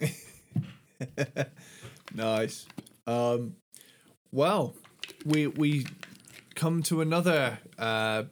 nice. 2.14 2.66
Um, 3.06 3.56
well, 4.32 4.76
we 5.26 5.48
we 5.48 5.86
come 6.58 6.84
to 6.84 7.00
another 7.00 7.60
uh, 7.78 8.24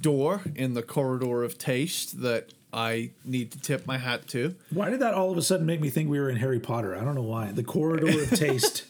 door 0.00 0.42
in 0.54 0.74
the 0.74 0.82
corridor 0.82 1.42
of 1.42 1.58
taste 1.58 2.20
that 2.20 2.52
I 2.72 3.10
need 3.24 3.50
to 3.52 3.60
tip 3.60 3.86
my 3.86 3.98
hat 3.98 4.28
to. 4.28 4.54
Why 4.70 4.90
did 4.90 5.00
that 5.00 5.14
all 5.14 5.32
of 5.32 5.38
a 5.38 5.42
sudden 5.42 5.66
make 5.66 5.80
me 5.80 5.90
think 5.90 6.08
we 6.08 6.20
were 6.20 6.30
in 6.30 6.36
Harry 6.36 6.60
Potter? 6.60 6.94
I 6.94 7.02
don't 7.02 7.14
know 7.14 7.22
why. 7.22 7.50
The 7.50 7.64
corridor 7.64 8.22
of 8.22 8.30
taste. 8.38 8.84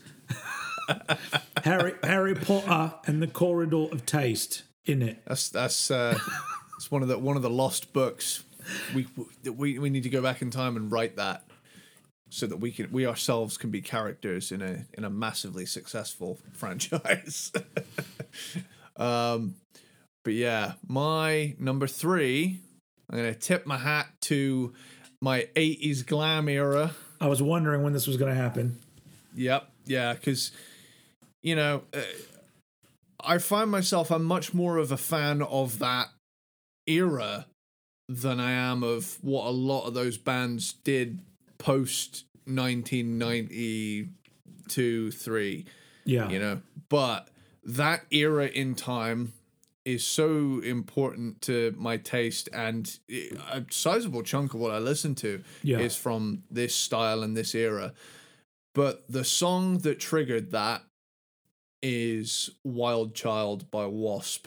Harry 1.62 1.94
Harry 2.02 2.34
Potter 2.34 2.94
and 3.06 3.22
the 3.22 3.26
corridor 3.26 3.86
of 3.90 4.04
taste 4.04 4.64
in 4.84 5.00
it. 5.00 5.22
That's 5.26 5.48
that's 5.48 5.90
uh, 5.90 6.18
it's 6.76 6.90
one 6.90 7.02
of 7.02 7.08
the 7.08 7.18
one 7.18 7.36
of 7.36 7.42
the 7.42 7.50
lost 7.50 7.92
books. 7.92 8.44
We 8.94 9.06
we 9.44 9.78
we 9.78 9.90
need 9.90 10.02
to 10.02 10.10
go 10.10 10.20
back 10.20 10.42
in 10.42 10.50
time 10.50 10.76
and 10.76 10.90
write 10.90 11.16
that 11.16 11.44
so 12.34 12.48
that 12.48 12.56
we 12.56 12.72
can 12.72 12.90
we 12.90 13.06
ourselves 13.06 13.56
can 13.56 13.70
be 13.70 13.80
characters 13.80 14.50
in 14.50 14.60
a 14.60 14.84
in 14.94 15.04
a 15.04 15.10
massively 15.10 15.64
successful 15.66 16.40
franchise. 16.52 17.52
um, 18.96 19.54
but 20.24 20.34
yeah, 20.34 20.72
my 20.86 21.54
number 21.58 21.86
three 21.86 22.60
I'm 23.10 23.18
gonna 23.18 23.34
tip 23.34 23.66
my 23.66 23.78
hat 23.78 24.08
to 24.22 24.72
my 25.20 25.48
'80s 25.54 26.06
glam 26.06 26.48
era. 26.48 26.92
I 27.20 27.28
was 27.28 27.42
wondering 27.42 27.82
when 27.82 27.92
this 27.92 28.06
was 28.06 28.16
gonna 28.16 28.34
happen. 28.34 28.78
Yep, 29.34 29.70
yeah, 29.86 30.14
because 30.14 30.52
you 31.42 31.54
know, 31.54 31.82
uh, 31.92 32.00
I 33.20 33.38
find 33.38 33.70
myself 33.70 34.10
I'm 34.10 34.24
much 34.24 34.54
more 34.54 34.78
of 34.78 34.90
a 34.90 34.96
fan 34.96 35.42
of 35.42 35.78
that 35.78 36.08
era 36.86 37.46
than 38.08 38.40
I 38.40 38.52
am 38.52 38.82
of 38.82 39.18
what 39.22 39.46
a 39.46 39.50
lot 39.50 39.86
of 39.86 39.92
those 39.94 40.18
bands 40.18 40.74
did 40.84 41.20
post 41.58 42.24
1992 42.46 45.10
3 45.10 45.64
yeah 46.04 46.28
you 46.28 46.38
know 46.38 46.60
but 46.90 47.28
that 47.64 48.04
era 48.10 48.46
in 48.46 48.74
time 48.74 49.32
is 49.84 50.06
so 50.06 50.60
important 50.64 51.42
to 51.42 51.74
my 51.76 51.96
taste 51.96 52.48
and 52.52 52.98
a 53.52 53.64
sizable 53.70 54.22
chunk 54.22 54.54
of 54.54 54.60
what 54.60 54.72
I 54.72 54.78
listen 54.78 55.14
to 55.16 55.42
yeah. 55.62 55.78
is 55.78 55.94
from 55.94 56.42
this 56.50 56.74
style 56.74 57.22
and 57.22 57.36
this 57.36 57.54
era. 57.54 57.92
But 58.74 59.04
the 59.08 59.24
song 59.24 59.78
that 59.78 60.00
triggered 60.00 60.50
that 60.52 60.82
is 61.82 62.50
Wild 62.64 63.14
Child 63.14 63.70
by 63.70 63.86
Wasp. 63.86 64.46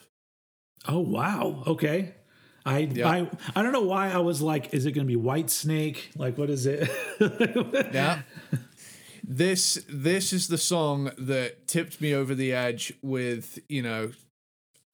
Oh 0.88 1.00
wow. 1.00 1.64
Okay. 1.68 2.16
I 2.66 2.80
yeah. 2.80 3.08
I 3.08 3.30
I 3.56 3.64
don't 3.64 3.72
know 3.72 3.82
why 3.82 4.12
I 4.12 4.18
was 4.18 4.42
like, 4.42 4.74
is 4.74 4.86
it 4.86 4.92
gonna 4.92 5.06
be 5.06 5.16
Whitesnake? 5.16 6.18
Like 6.18 6.38
what 6.38 6.50
is 6.50 6.66
it? 6.66 6.90
yeah. 7.94 8.22
This 9.30 9.84
this 9.90 10.32
is 10.32 10.48
the 10.48 10.58
song 10.58 11.12
that 11.18 11.68
tipped 11.68 12.00
me 12.00 12.14
over 12.14 12.34
the 12.34 12.54
edge 12.54 12.94
with, 13.02 13.60
you 13.68 13.82
know, 13.82 14.12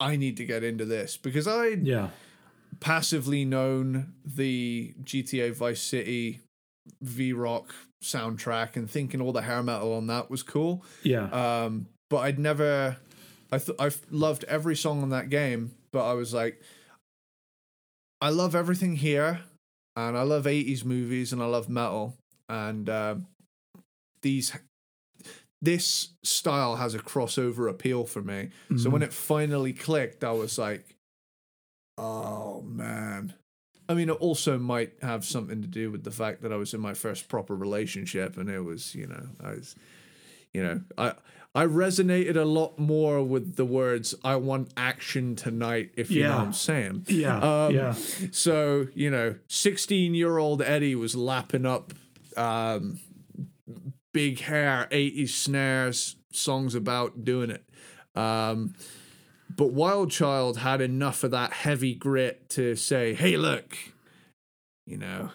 I 0.00 0.16
need 0.16 0.36
to 0.38 0.44
get 0.44 0.64
into 0.64 0.84
this 0.84 1.16
because 1.16 1.46
I 1.46 1.68
yeah 1.68 2.08
passively 2.80 3.44
known 3.44 4.12
the 4.24 4.94
GTA 5.02 5.54
Vice 5.54 5.80
City 5.80 6.40
V 7.00 7.32
Rock 7.32 7.74
soundtrack 8.02 8.76
and 8.76 8.90
thinking 8.90 9.20
all 9.20 9.32
the 9.32 9.42
hair 9.42 9.62
metal 9.62 9.94
on 9.94 10.06
that 10.08 10.30
was 10.30 10.42
cool. 10.42 10.84
Yeah. 11.02 11.28
Um, 11.30 11.86
but 12.10 12.18
I'd 12.18 12.38
never. 12.38 12.98
I 13.50 13.58
th- 13.58 13.78
I 13.78 13.90
loved 14.10 14.44
every 14.44 14.76
song 14.76 15.02
on 15.02 15.10
that 15.10 15.30
game, 15.30 15.72
but 15.92 16.08
I 16.08 16.14
was 16.14 16.34
like, 16.34 16.60
I 18.20 18.30
love 18.30 18.54
everything 18.54 18.96
here, 18.96 19.40
and 19.96 20.16
I 20.16 20.22
love 20.22 20.44
'80s 20.44 20.84
movies, 20.84 21.32
and 21.32 21.42
I 21.42 21.46
love 21.46 21.68
metal, 21.68 22.16
and 22.48 22.88
uh, 22.88 23.16
these 24.24 24.52
this 25.62 26.08
style 26.24 26.76
has 26.76 26.94
a 26.94 26.98
crossover 26.98 27.70
appeal 27.70 28.04
for 28.04 28.20
me. 28.20 28.50
Mm-hmm. 28.64 28.78
So 28.78 28.90
when 28.90 29.02
mm-hmm. 29.02 29.08
it 29.08 29.12
finally 29.12 29.72
clicked, 29.72 30.24
I 30.24 30.32
was 30.32 30.58
like, 30.58 30.96
oh 31.96 32.62
man. 32.62 33.34
I 33.86 33.92
mean, 33.92 34.08
it 34.08 34.12
also 34.12 34.58
might 34.58 34.94
have 35.02 35.26
something 35.26 35.60
to 35.60 35.68
do 35.68 35.90
with 35.90 36.04
the 36.04 36.10
fact 36.10 36.40
that 36.40 36.52
I 36.52 36.56
was 36.56 36.72
in 36.72 36.80
my 36.80 36.94
first 36.94 37.28
proper 37.28 37.54
relationship, 37.54 38.38
and 38.38 38.48
it 38.48 38.60
was, 38.60 38.94
you 38.94 39.06
know, 39.06 39.28
I 39.42 39.50
was, 39.50 39.76
you 40.54 40.62
know, 40.62 40.80
I 40.96 41.12
I 41.54 41.66
resonated 41.66 42.36
a 42.36 42.46
lot 42.46 42.78
more 42.78 43.22
with 43.22 43.56
the 43.56 43.66
words 43.66 44.14
"I 44.24 44.36
want 44.36 44.72
action 44.74 45.36
tonight," 45.36 45.90
if 45.96 46.10
you 46.10 46.22
yeah. 46.22 46.28
know 46.28 46.36
what 46.36 46.46
I'm 46.46 46.52
saying. 46.54 47.04
Yeah, 47.08 47.66
um, 47.66 47.74
yeah. 47.74 47.92
So 48.32 48.88
you 48.94 49.10
know, 49.10 49.34
16 49.48 50.14
year 50.14 50.38
old 50.38 50.62
Eddie 50.62 50.94
was 50.94 51.14
lapping 51.14 51.66
up 51.66 51.92
um, 52.38 53.00
big 54.14 54.40
hair, 54.40 54.88
80s 54.90 55.28
snares, 55.30 56.16
songs 56.32 56.74
about 56.74 57.24
doing 57.24 57.50
it. 57.50 57.64
Um, 58.18 58.72
but 59.54 59.72
Wild 59.72 60.10
Child 60.10 60.58
had 60.58 60.80
enough 60.80 61.22
of 61.22 61.32
that 61.32 61.52
heavy 61.52 61.94
grit 61.94 62.48
to 62.50 62.76
say, 62.76 63.12
hey, 63.12 63.36
look, 63.36 63.76
you 64.86 64.96
know, 64.96 65.30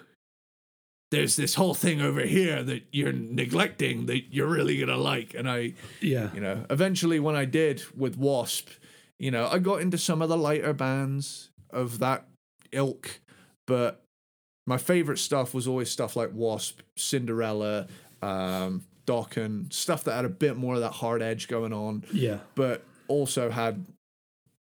there's 1.12 1.36
this 1.36 1.56
whole 1.56 1.74
thing 1.74 2.02
over 2.02 2.22
here 2.22 2.64
that 2.64 2.84
you're 2.92 3.14
neglecting 3.14 4.08
that 4.08 4.34
you're 4.34 4.48
really 4.48 4.84
to 4.86 4.98
like. 4.98 5.34
And 5.34 5.50
I, 5.50 5.74
yeah, 6.02 6.30
you 6.34 6.40
know, 6.42 6.66
eventually 6.70 7.20
when 7.20 7.36
I 7.36 7.46
did 7.46 7.84
with 7.96 8.18
Wasp, 8.18 8.70
you 9.18 9.32
know, 9.32 9.48
I 9.48 9.60
got 9.60 9.82
into 9.82 9.98
some 9.98 10.22
of 10.22 10.30
the 10.30 10.38
lighter 10.38 10.74
bands 10.74 11.50
of 11.70 12.00
that 12.00 12.26
ilk, 12.72 13.20
but 13.68 14.04
my 14.66 14.78
favorite 14.78 15.18
stuff 15.18 15.54
was 15.54 15.68
always 15.68 15.90
stuff 15.90 16.16
like 16.16 16.32
Wasp, 16.32 16.82
Cinderella, 16.96 17.88
um, 18.22 18.84
Dokken, 19.06 19.72
stuff 19.74 20.04
that 20.06 20.14
had 20.14 20.26
a 20.26 20.30
bit 20.30 20.58
more 20.58 20.76
of 20.76 20.82
that 20.82 20.92
hard 20.92 21.22
edge 21.22 21.48
going 21.48 21.74
on. 21.74 22.04
Yeah. 22.14 22.40
But 22.56 22.84
also 23.08 23.50
had 23.50 23.86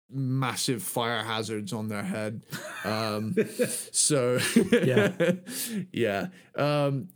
massive 0.10 0.84
fire 0.84 1.24
hazards 1.24 1.74
on 1.74 1.88
their 1.88 2.04
head. 2.04 2.44
Um, 2.84 3.36
so 3.92 4.40
yeah, 4.72 5.12
yeah. 5.92 6.28
Um, 6.56 7.10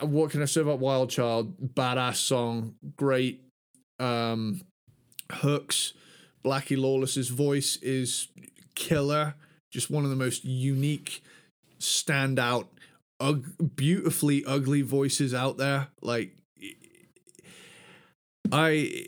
what 0.00 0.30
can 0.30 0.42
I 0.42 0.46
say 0.46 0.60
about 0.60 0.78
Wild 0.78 1.10
Child? 1.10 1.74
Badass 1.74 2.16
song, 2.16 2.74
great 2.96 3.42
um, 3.98 4.62
hooks. 5.30 5.94
Blackie 6.44 6.80
Lawless's 6.80 7.28
voice 7.28 7.76
is 7.82 8.28
killer. 8.74 9.34
Just 9.70 9.90
one 9.90 10.04
of 10.04 10.10
the 10.10 10.16
most 10.16 10.44
unique, 10.44 11.22
standout 11.78 12.66
ug- 13.20 13.76
beautifully 13.76 14.44
ugly 14.44 14.82
voices 14.82 15.34
out 15.34 15.56
there. 15.56 15.88
Like 16.02 16.36
I 18.52 19.06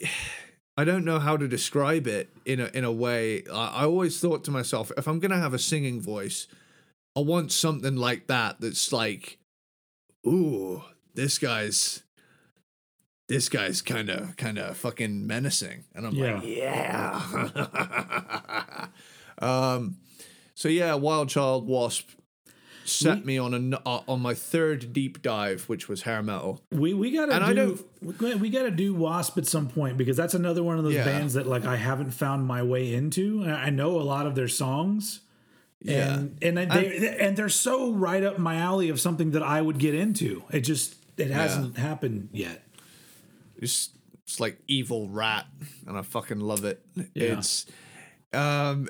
I 0.77 0.85
don't 0.85 1.05
know 1.05 1.19
how 1.19 1.37
to 1.37 1.49
describe 1.49 2.07
it 2.07 2.31
in 2.45 2.61
a 2.61 2.67
in 2.67 2.85
a 2.85 2.93
way. 2.93 3.45
I, 3.53 3.83
I 3.83 3.85
always 3.85 4.21
thought 4.21 4.45
to 4.45 4.51
myself, 4.51 4.93
if 4.97 5.07
I'm 5.07 5.19
gonna 5.19 5.41
have 5.41 5.55
a 5.55 5.59
singing 5.59 6.01
voice, 6.01 6.47
I 7.17 7.21
want 7.21 7.53
something 7.53 7.97
like 7.97 8.27
that 8.29 8.61
that's 8.61 8.93
like, 8.93 9.39
ooh, 10.27 10.83
this 11.15 11.39
guy's 11.39 12.03
this 13.31 13.49
guy's 13.49 13.81
kind 13.81 14.11
of 14.11 14.37
kind 14.37 14.59
of 14.59 14.77
fucking 14.77 15.25
menacing 15.25 15.85
and 15.95 16.05
i'm 16.05 16.15
yeah. 16.15 16.35
like 16.35 16.43
yeah 16.45 18.87
um 19.39 19.97
so 20.55 20.69
yeah 20.69 20.95
wild 20.95 21.29
child 21.29 21.65
wasp 21.65 22.11
set 22.85 23.19
we, 23.21 23.25
me 23.25 23.39
on 23.39 23.73
a 23.75 23.77
uh, 23.89 24.03
on 24.09 24.21
my 24.21 24.35
third 24.35 24.93
deep 24.93 25.23
dive, 25.23 25.65
which 25.69 25.89
was 25.89 26.03
hair 26.03 26.23
metal. 26.23 26.61
We 26.71 26.95
we 26.95 27.11
gotta 27.11 27.33
and 27.35 27.57
don't 27.57 28.41
we 28.41 28.51
gotta 28.51 28.71
do 28.71 28.95
Wasp 28.95 29.39
at 29.39 29.47
some 29.47 29.69
point 29.69 29.97
because 29.97 30.17
that's 30.17 30.35
another 30.35 30.63
one 30.63 30.79
of 30.79 30.85
those 30.85 30.95
yeah. 30.95 31.05
bands 31.05 31.35
that 31.35 31.47
like 31.47 31.65
I 31.65 31.77
haven't 31.77 32.11
found 32.11 32.47
my 32.47 32.63
way 32.63 32.95
into. 32.95 33.45
I 33.45 33.71
know 33.71 34.01
a 34.01 34.03
lot 34.03 34.27
of 34.27 34.35
their 34.35 34.49
songs. 34.49 35.21
Yeah, 35.83 36.15
and 36.43 36.59
and 36.59 36.71
they 36.71 37.17
and 37.19 37.37
they're 37.37 37.49
so 37.49 37.93
right 37.93 38.23
up 38.23 38.39
my 38.39 38.57
alley 38.57 38.91
of 38.91 39.01
something 39.01 39.31
that 39.31 39.43
I 39.43 39.63
would 39.63 39.79
get 39.79 39.95
into. 39.95 40.43
It 40.51 40.61
just 40.61 40.97
it 41.17 41.31
hasn't 41.31 41.79
happened 41.79 42.29
yet. 42.33 42.63
It's 43.57 43.91
it's 44.25 44.41
like 44.41 44.59
evil 44.69 45.09
rat, 45.09 45.47
and 45.87 45.97
I 45.97 46.03
fucking 46.03 46.41
love 46.41 46.65
it. 46.65 46.85
Yeah. 47.15 47.39
It's 47.39 47.67
um, 48.33 48.89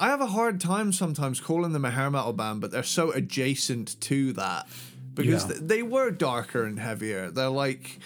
I- 0.00 0.08
have 0.08 0.20
a 0.20 0.26
hard 0.26 0.60
time 0.60 0.92
sometimes 0.92 1.40
calling 1.40 1.72
them 1.72 1.84
a 1.84 1.90
hair 1.90 2.10
metal 2.10 2.32
band, 2.32 2.60
but 2.60 2.70
they're 2.70 2.82
so 2.82 3.10
adjacent 3.12 4.00
to 4.02 4.32
that 4.34 4.68
because 5.14 5.48
Yeah. 5.48 5.56
they 5.60 5.82
were 5.82 6.10
darker 6.10 6.64
and 6.64 6.78
heavier. 6.78 7.30
They're 7.30 7.48
like 7.48 7.98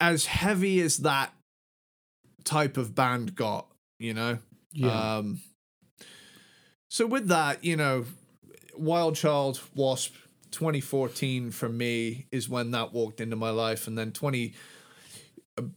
as 0.00 0.26
heavy 0.26 0.80
as 0.80 0.98
that 0.98 1.32
type 2.44 2.76
of 2.76 2.94
band 2.94 3.34
got, 3.36 3.68
you 3.98 4.12
know. 4.14 4.38
Yeah. 4.72 5.16
Um, 5.18 5.40
so 6.90 7.06
with 7.06 7.28
that, 7.28 7.64
you 7.64 7.76
know, 7.76 8.04
Wild 8.76 9.14
Child 9.16 9.60
Wasp 9.74 10.12
2014 10.50 11.50
for 11.52 11.68
me 11.68 12.26
is 12.32 12.48
when 12.48 12.72
that 12.72 12.92
walked 12.92 13.20
into 13.20 13.36
my 13.36 13.50
life, 13.50 13.86
and 13.86 13.96
then 13.96 14.12
20 14.12 14.54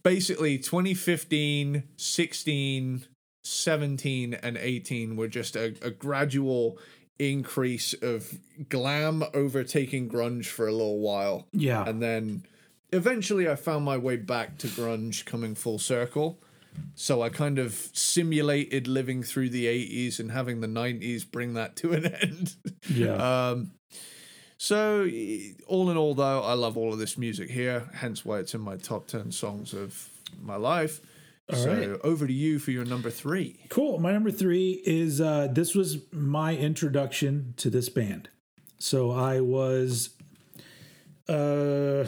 basically 0.02 0.58
2015, 0.58 1.84
16, 1.96 3.04
17, 3.48 4.34
and 4.34 4.56
18 4.56 5.16
were 5.16 5.28
just 5.28 5.56
a, 5.56 5.74
a 5.82 5.90
gradual 5.90 6.78
increase 7.18 7.94
of 7.94 8.38
glam 8.68 9.24
overtaking 9.34 10.08
grunge 10.08 10.46
for 10.46 10.68
a 10.68 10.72
little 10.72 11.00
while. 11.00 11.48
yeah. 11.52 11.84
And 11.88 12.02
then 12.02 12.44
eventually 12.92 13.48
I 13.48 13.56
found 13.56 13.84
my 13.84 13.96
way 13.96 14.16
back 14.16 14.58
to 14.58 14.68
grunge 14.68 15.24
coming 15.24 15.54
full 15.54 15.78
circle. 15.78 16.38
So 16.94 17.22
I 17.22 17.28
kind 17.28 17.58
of 17.58 17.72
simulated 17.92 18.86
living 18.86 19.24
through 19.24 19.50
the 19.50 19.66
80s 19.66 20.20
and 20.20 20.30
having 20.30 20.60
the 20.60 20.68
90s 20.68 21.28
bring 21.28 21.54
that 21.54 21.74
to 21.76 21.92
an 21.92 22.06
end. 22.22 22.54
yeah. 22.88 23.50
um, 23.50 23.72
so, 24.60 25.08
all 25.68 25.88
in 25.88 25.96
all, 25.96 26.14
though, 26.14 26.42
I 26.42 26.54
love 26.54 26.76
all 26.76 26.92
of 26.92 26.98
this 26.98 27.16
music 27.16 27.48
here, 27.48 27.88
hence 27.94 28.24
why 28.24 28.40
it's 28.40 28.54
in 28.54 28.60
my 28.60 28.76
top 28.76 29.06
10 29.06 29.30
songs 29.30 29.72
of 29.72 30.08
my 30.42 30.56
life. 30.56 31.00
All 31.50 31.56
so, 31.56 31.74
right. 31.74 32.00
over 32.04 32.26
to 32.26 32.32
you 32.32 32.58
for 32.58 32.72
your 32.72 32.84
number 32.84 33.10
three. 33.10 33.56
Cool. 33.70 33.98
My 33.98 34.12
number 34.12 34.30
three 34.30 34.82
is 34.84 35.20
uh, 35.20 35.48
this 35.50 35.74
was 35.74 35.98
my 36.12 36.54
introduction 36.54 37.54
to 37.56 37.70
this 37.70 37.88
band. 37.88 38.28
So 38.78 39.10
I 39.10 39.40
was, 39.40 40.10
uh, 41.28 42.04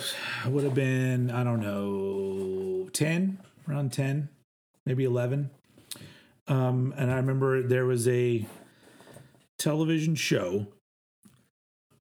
would 0.47 0.65
have 0.65 0.75
been 0.75 1.31
I 1.31 1.43
don't 1.43 1.61
know, 1.61 2.89
ten, 2.93 3.39
around 3.69 3.93
ten, 3.93 4.29
maybe 4.85 5.05
eleven. 5.05 5.51
Um, 6.47 6.93
and 6.99 7.11
I 7.11 7.17
remember 7.17 7.63
there 7.63 7.87
was 7.87 8.07
a 8.09 8.47
television 9.59 10.17
show 10.17 10.67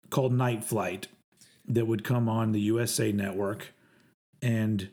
called 0.09 0.33
Night 0.33 0.63
Flight 0.63 1.07
that 1.67 1.85
would 1.85 2.03
come 2.03 2.27
on 2.27 2.51
the 2.51 2.61
USA 2.61 3.11
Network, 3.11 3.73
and 4.41 4.89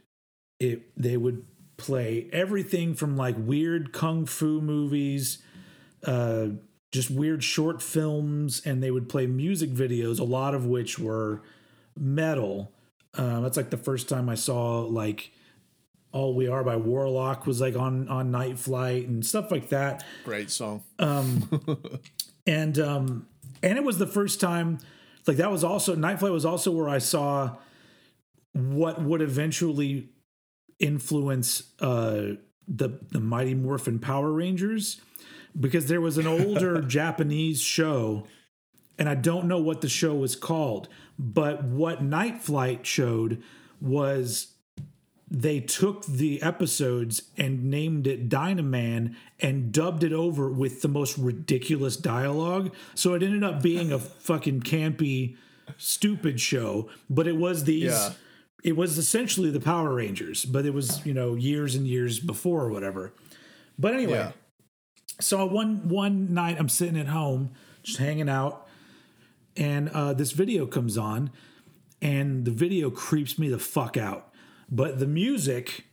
it 0.61 0.83
they 0.97 1.17
would 1.17 1.45
play 1.77 2.29
everything 2.33 2.95
from 2.95 3.17
like 3.17 3.37
weird 3.39 3.93
kung 3.93 4.27
fu 4.27 4.61
movies, 4.61 5.39
uh, 6.05 6.49
just 6.93 7.11
weird 7.11 7.43
short 7.45 7.83
films, 7.83 8.63
and 8.65 8.83
they 8.83 8.91
would 8.91 9.09
play 9.09 9.27
music 9.27 9.71
videos, 9.71 10.19
a 10.19 10.25
lot 10.25 10.55
of 10.55 10.67
which 10.67 10.99
were 10.99 11.43
metal. 11.97 12.73
Uh, 13.15 13.41
that's 13.41 13.57
like 13.57 13.71
the 13.71 13.77
first 13.77 14.09
time 14.09 14.29
I 14.29 14.35
saw 14.35 14.81
like 14.81 15.33
"All 16.13 16.35
We 16.35 16.49
Are" 16.49 16.65
by 16.65 16.77
Warlock 16.77 17.47
was 17.47 17.61
like 17.61 17.77
on 17.77 18.09
on 18.09 18.31
Night 18.31 18.59
Flight 18.59 19.09
and 19.09 19.25
stuff 19.25 19.51
like 19.51 19.69
that 19.71 20.05
Great 20.25 20.51
song. 20.51 20.83
and 22.47 22.79
um 22.79 23.27
and 23.63 23.77
it 23.77 23.85
was 23.85 23.99
the 23.99 24.07
first 24.07 24.41
time 24.41 24.79
like 25.27 25.39
that 25.39 25.51
was 25.51 25.65
also 25.65 25.95
night 25.95 26.19
flight 26.19 26.33
was 26.33 26.45
also 26.45 26.71
where 26.71 26.89
i 26.89 26.99
saw 26.99 27.57
what 28.53 29.03
would 29.03 29.21
eventually 29.21 30.09
influence 30.79 31.73
uh 31.81 32.33
the 32.69 32.89
the 33.11 33.21
mighty 33.21 33.55
morphin 33.55 33.99
power 33.99 34.31
rangers 34.33 35.01
because 35.59 35.87
there 35.87 36.01
was 36.01 36.19
an 36.19 36.27
older 36.27 36.81
japanese 36.87 37.61
show 37.61 38.25
and 38.99 39.09
i 39.09 39.15
don't 39.15 39.47
know 39.47 39.59
what 39.59 39.81
the 39.81 39.89
show 39.89 40.15
was 40.15 40.37
called 40.37 40.89
but 41.19 41.65
what 41.65 42.03
night 42.03 42.43
flight 42.43 42.87
showed 42.87 43.43
was 43.81 44.55
they 45.29 45.61
took 45.61 46.07
the 46.07 46.41
episodes 46.41 47.23
and 47.37 47.65
named 47.65 48.07
it 48.07 48.29
Dynaman 48.29 49.17
and 49.41 49.73
dubbed 49.73 50.05
it 50.05 50.13
over 50.13 50.49
with 50.51 50.83
the 50.83 50.89
most 50.89 51.19
ridiculous 51.19 51.97
dialogue. 51.97 52.73
So 52.95 53.15
it 53.15 53.23
ended 53.23 53.43
up 53.43 53.61
being 53.61 53.93
a 53.93 53.99
fucking 53.99 54.61
campy, 54.61 55.37
stupid 55.77 56.41
show. 56.41 56.89
But 57.11 57.27
it 57.27 57.37
was 57.37 57.65
these. 57.65 57.85
Yeah. 57.85 58.13
It 58.65 58.77
was 58.77 58.99
essentially 58.99 59.51
the 59.51 59.61
Power 59.61 59.95
Rangers, 59.95 60.45
but 60.45 60.65
it 60.67 60.75
was 60.75 61.05
you 61.07 61.15
know 61.15 61.35
years 61.35 61.75
and 61.75 61.87
years 61.87 62.19
before 62.19 62.65
or 62.65 62.71
whatever. 62.71 63.13
But 63.79 63.95
anyway, 63.95 64.15
Yeah. 64.19 64.33
so 65.21 65.45
one 65.47 65.89
one 65.89 66.33
night 66.35 66.57
I'm 66.59 66.69
sitting 66.69 66.99
at 66.99 67.09
home 67.09 67.51
just 67.83 67.99
hanging 67.99 68.29
out, 68.29 68.67
and 69.57 69.89
uh, 69.91 70.13
this 70.15 70.33
video 70.33 70.67
comes 70.67 70.97
on, 70.99 71.31
and 72.03 72.45
the 72.45 72.51
video 72.51 72.91
creeps 72.91 73.39
me 73.39 73.49
the 73.49 73.59
fuck 73.59 73.97
out. 73.97 74.33
But 74.71 74.99
the 74.99 75.07
music 75.07 75.85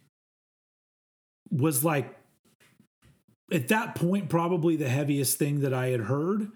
was 1.51 1.83
like 1.83 2.17
at 3.51 3.67
that 3.67 3.93
point 3.93 4.29
probably 4.29 4.75
the 4.75 4.89
heaviest 4.89 5.37
thing 5.37 5.59
that 5.59 5.73
I 5.73 5.87
had 5.87 6.01
heard, 6.01 6.49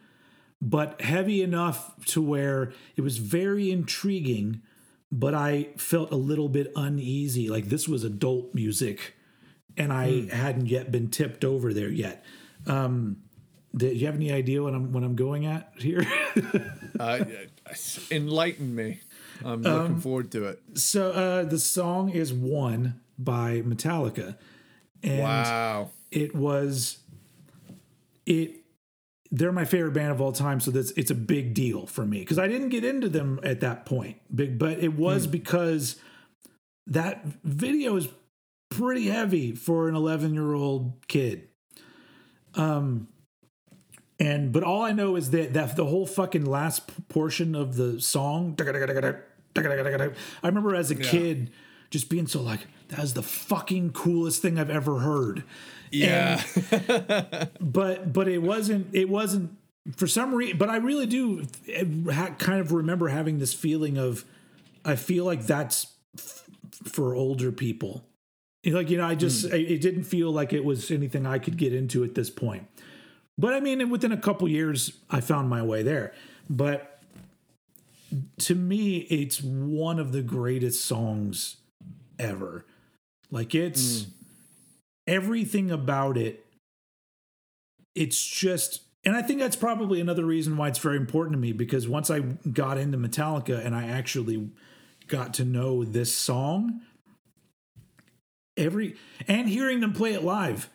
but 0.62 1.00
heavy 1.02 1.44
enough 1.44 2.04
to 2.08 2.22
where 2.22 2.72
it 2.96 3.02
was 3.02 3.18
very 3.18 3.70
intriguing, 3.70 4.62
but 5.12 5.34
I 5.34 5.70
felt 5.78 6.12
a 6.12 6.16
little 6.18 6.50
bit 6.50 6.72
uneasy. 6.76 7.50
Like 7.50 7.66
this 7.70 7.88
was 7.88 8.04
adult 8.04 8.54
music, 8.54 9.16
and 9.78 9.92
I 9.94 10.28
hadn't 10.34 10.68
yet 10.68 10.92
been 10.92 11.10
tipped 11.10 11.44
over 11.46 11.74
there 11.74 11.90
yet. 11.90 12.24
Um, 12.66 13.18
do 13.76 13.88
you 13.88 14.06
have 14.08 14.16
any 14.16 14.32
idea 14.32 14.64
what 14.64 14.74
I'm 14.74 14.92
what 14.92 15.04
I'm 15.04 15.16
going 15.16 15.46
at 15.46 15.72
here? 15.78 16.06
Uh, 17.00 17.24
enlighten 18.10 18.74
me. 18.74 19.00
I'm 19.46 19.62
looking 19.62 19.92
Um, 19.98 20.02
forward 20.02 20.32
to 20.32 20.46
it. 20.46 20.60
so 20.74 21.12
uh, 21.12 21.44
the 21.44 21.60
song 21.60 22.10
is 22.10 22.34
"One" 22.34 23.00
by 23.20 23.62
Metallica, 23.62 24.36
and 25.04 25.22
Wow. 25.22 25.92
it 26.10 26.34
was 26.34 26.98
it 28.26 28.64
they're 29.32 29.52
my 29.52 29.66
favorite 29.66 29.91
band 29.91 30.12
of 30.12 30.22
all 30.22 30.32
time 30.32 30.60
so 30.60 30.72
that's 30.72 30.91
it's 30.91 31.12
a 31.12 31.16
big 31.16 31.54
deal 31.54 31.86
for 31.86 32.06
me 32.06 32.20
because 32.20 32.40
i 32.40 32.48
didn't 32.48 32.70
get 32.70 32.84
into 32.84 33.10
them 33.10 33.40
at 33.44 33.60
that 33.60 33.86
point. 33.86 34.18
Big 34.34 34.58
but 34.58 34.80
it 34.80 34.94
was 34.94 35.28
because 35.28 35.98
that 36.86 37.26
video 37.44 37.95
is 37.95 38.08
pretty 38.70 39.08
heavy 39.08 39.54
for 39.54 39.90
an 39.90 39.95
11 39.95 40.34
year 40.34 40.54
old 40.54 40.94
kid. 41.08 41.48
Um 42.56 43.08
and 44.20 44.52
but 44.52 44.64
all 44.64 44.82
i 44.82 44.91
know 44.91 45.16
is 45.16 45.32
that 45.32 45.54
that 45.54 45.76
the 45.76 45.86
whole 45.86 46.06
fucking 46.06 46.45
last 46.45 47.08
portion 47.08 47.56
of 47.56 47.76
the 47.76 48.02
song 48.02 48.54
i 50.44 50.48
remember 50.48 50.76
as 50.76 50.90
a 50.91 50.95
kid 50.95 51.52
just 51.90 52.10
being 52.10 52.28
so 52.28 52.41
like 52.41 52.62
that 52.90 52.99
is 52.99 53.14
the 53.14 53.22
fucking 53.22 53.91
coolest 53.91 54.41
thing 54.41 54.60
i've 54.60 54.70
ever 54.70 54.99
heard 54.99 55.44
Yeah. 55.92 56.44
but 57.60 58.14
but 58.14 58.28
it 58.28 58.40
wasn't 58.40 58.88
it 58.94 59.10
wasn't 59.10 59.58
for 59.96 60.08
some 60.08 60.36
reason 60.36 60.58
but 60.58 60.70
i 60.70 60.76
really 60.76 61.06
do 61.06 61.48
ha- 62.12 62.36
kind 62.38 62.60
of 62.60 62.74
remember 62.74 63.08
having 63.08 63.40
this 63.40 63.54
feeling 63.54 63.98
of 63.98 64.26
i 64.84 64.96
feel 64.96 65.24
like 65.24 65.46
that's 65.46 65.88
f- 66.18 66.48
for 66.84 67.16
older 67.16 67.52
people. 67.52 68.04
Like 68.66 68.90
you 68.90 68.98
know 68.98 69.06
i 69.06 69.16
just 69.16 69.48
hmm. 69.48 69.56
it 69.56 69.72
it 69.72 69.82
didn't 69.82 70.04
feel 70.04 70.32
like 70.32 70.52
it 70.52 70.66
was 70.66 70.92
anything 70.92 71.26
i 71.26 71.40
could 71.40 71.58
get 71.58 71.74
into 71.74 72.04
at 72.04 72.16
this 72.16 72.30
point. 72.30 72.68
But 73.38 73.54
i 73.54 73.60
mean 73.60 73.90
within 73.90 74.12
a 74.12 74.18
couple 74.18 74.48
years 74.48 74.92
i 75.10 75.22
found 75.22 75.50
my 75.50 75.62
way 75.62 75.84
there. 75.84 76.14
But 76.50 77.02
to 78.40 78.56
me 78.56 78.98
it's 78.98 79.42
one 79.42 80.00
of 80.00 80.12
the 80.12 80.22
greatest 80.22 80.84
songs 80.84 81.58
ever. 82.20 82.66
Like 83.32 83.56
it's 83.56 84.04
hmm. 84.04 84.10
Everything 85.08 85.72
about 85.72 86.18
it 86.18 86.46
it's 87.96 88.26
just 88.26 88.82
and 89.04 89.16
i 89.16 89.22
think 89.22 89.40
that's 89.40 89.56
probably 89.56 90.02
another 90.02 90.26
reason 90.26 90.58
why 90.58 90.68
it's 90.68 90.80
very 90.80 90.98
important 90.98 91.34
to 91.34 91.40
me 91.40 91.52
because 91.52 91.88
once 91.88 92.10
i 92.10 92.20
got 92.20 92.78
into 92.78 92.98
metallica 92.98 93.66
and 93.66 93.76
i 93.76 93.88
actually 93.88 94.50
got 95.08 95.34
to 95.34 95.46
know 95.46 95.84
this 95.84 96.16
song 96.16 96.82
every 98.58 98.96
and 99.28 99.48
hearing 99.48 99.80
them 99.80 99.94
play 99.94 100.14
it 100.14 100.24
live 100.24 100.70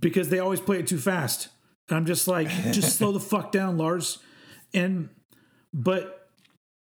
because 0.00 0.30
they 0.30 0.38
always 0.38 0.60
play 0.60 0.78
it 0.78 0.86
too 0.86 0.98
fast. 0.98 1.48
And 1.88 1.98
i'm 1.98 2.06
just 2.06 2.26
like 2.26 2.48
just 2.72 2.96
slow 2.96 3.12
the 3.12 3.20
fuck 3.20 3.52
down 3.52 3.78
lars. 3.78 4.18
And 4.72 5.10
but 5.72 6.28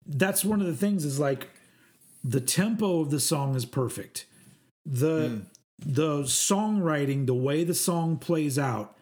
that's 0.06 0.45
one 0.45 0.61
of 0.61 0.68
the 0.68 0.76
things 0.76 1.03
is 1.03 1.19
like 1.19 1.49
the 2.23 2.41
tempo 2.41 3.02
of 3.02 3.10
the 3.10 3.19
song 3.19 3.56
is 3.56 3.65
perfect. 3.65 4.26
The 4.85 5.30
hmm. 5.30 5.39
The 5.85 6.23
songwriting 6.23 7.25
the 7.25 7.33
way 7.33 7.63
the 7.63 7.73
song 7.73 8.17
plays 8.17 8.57
out 8.59 8.95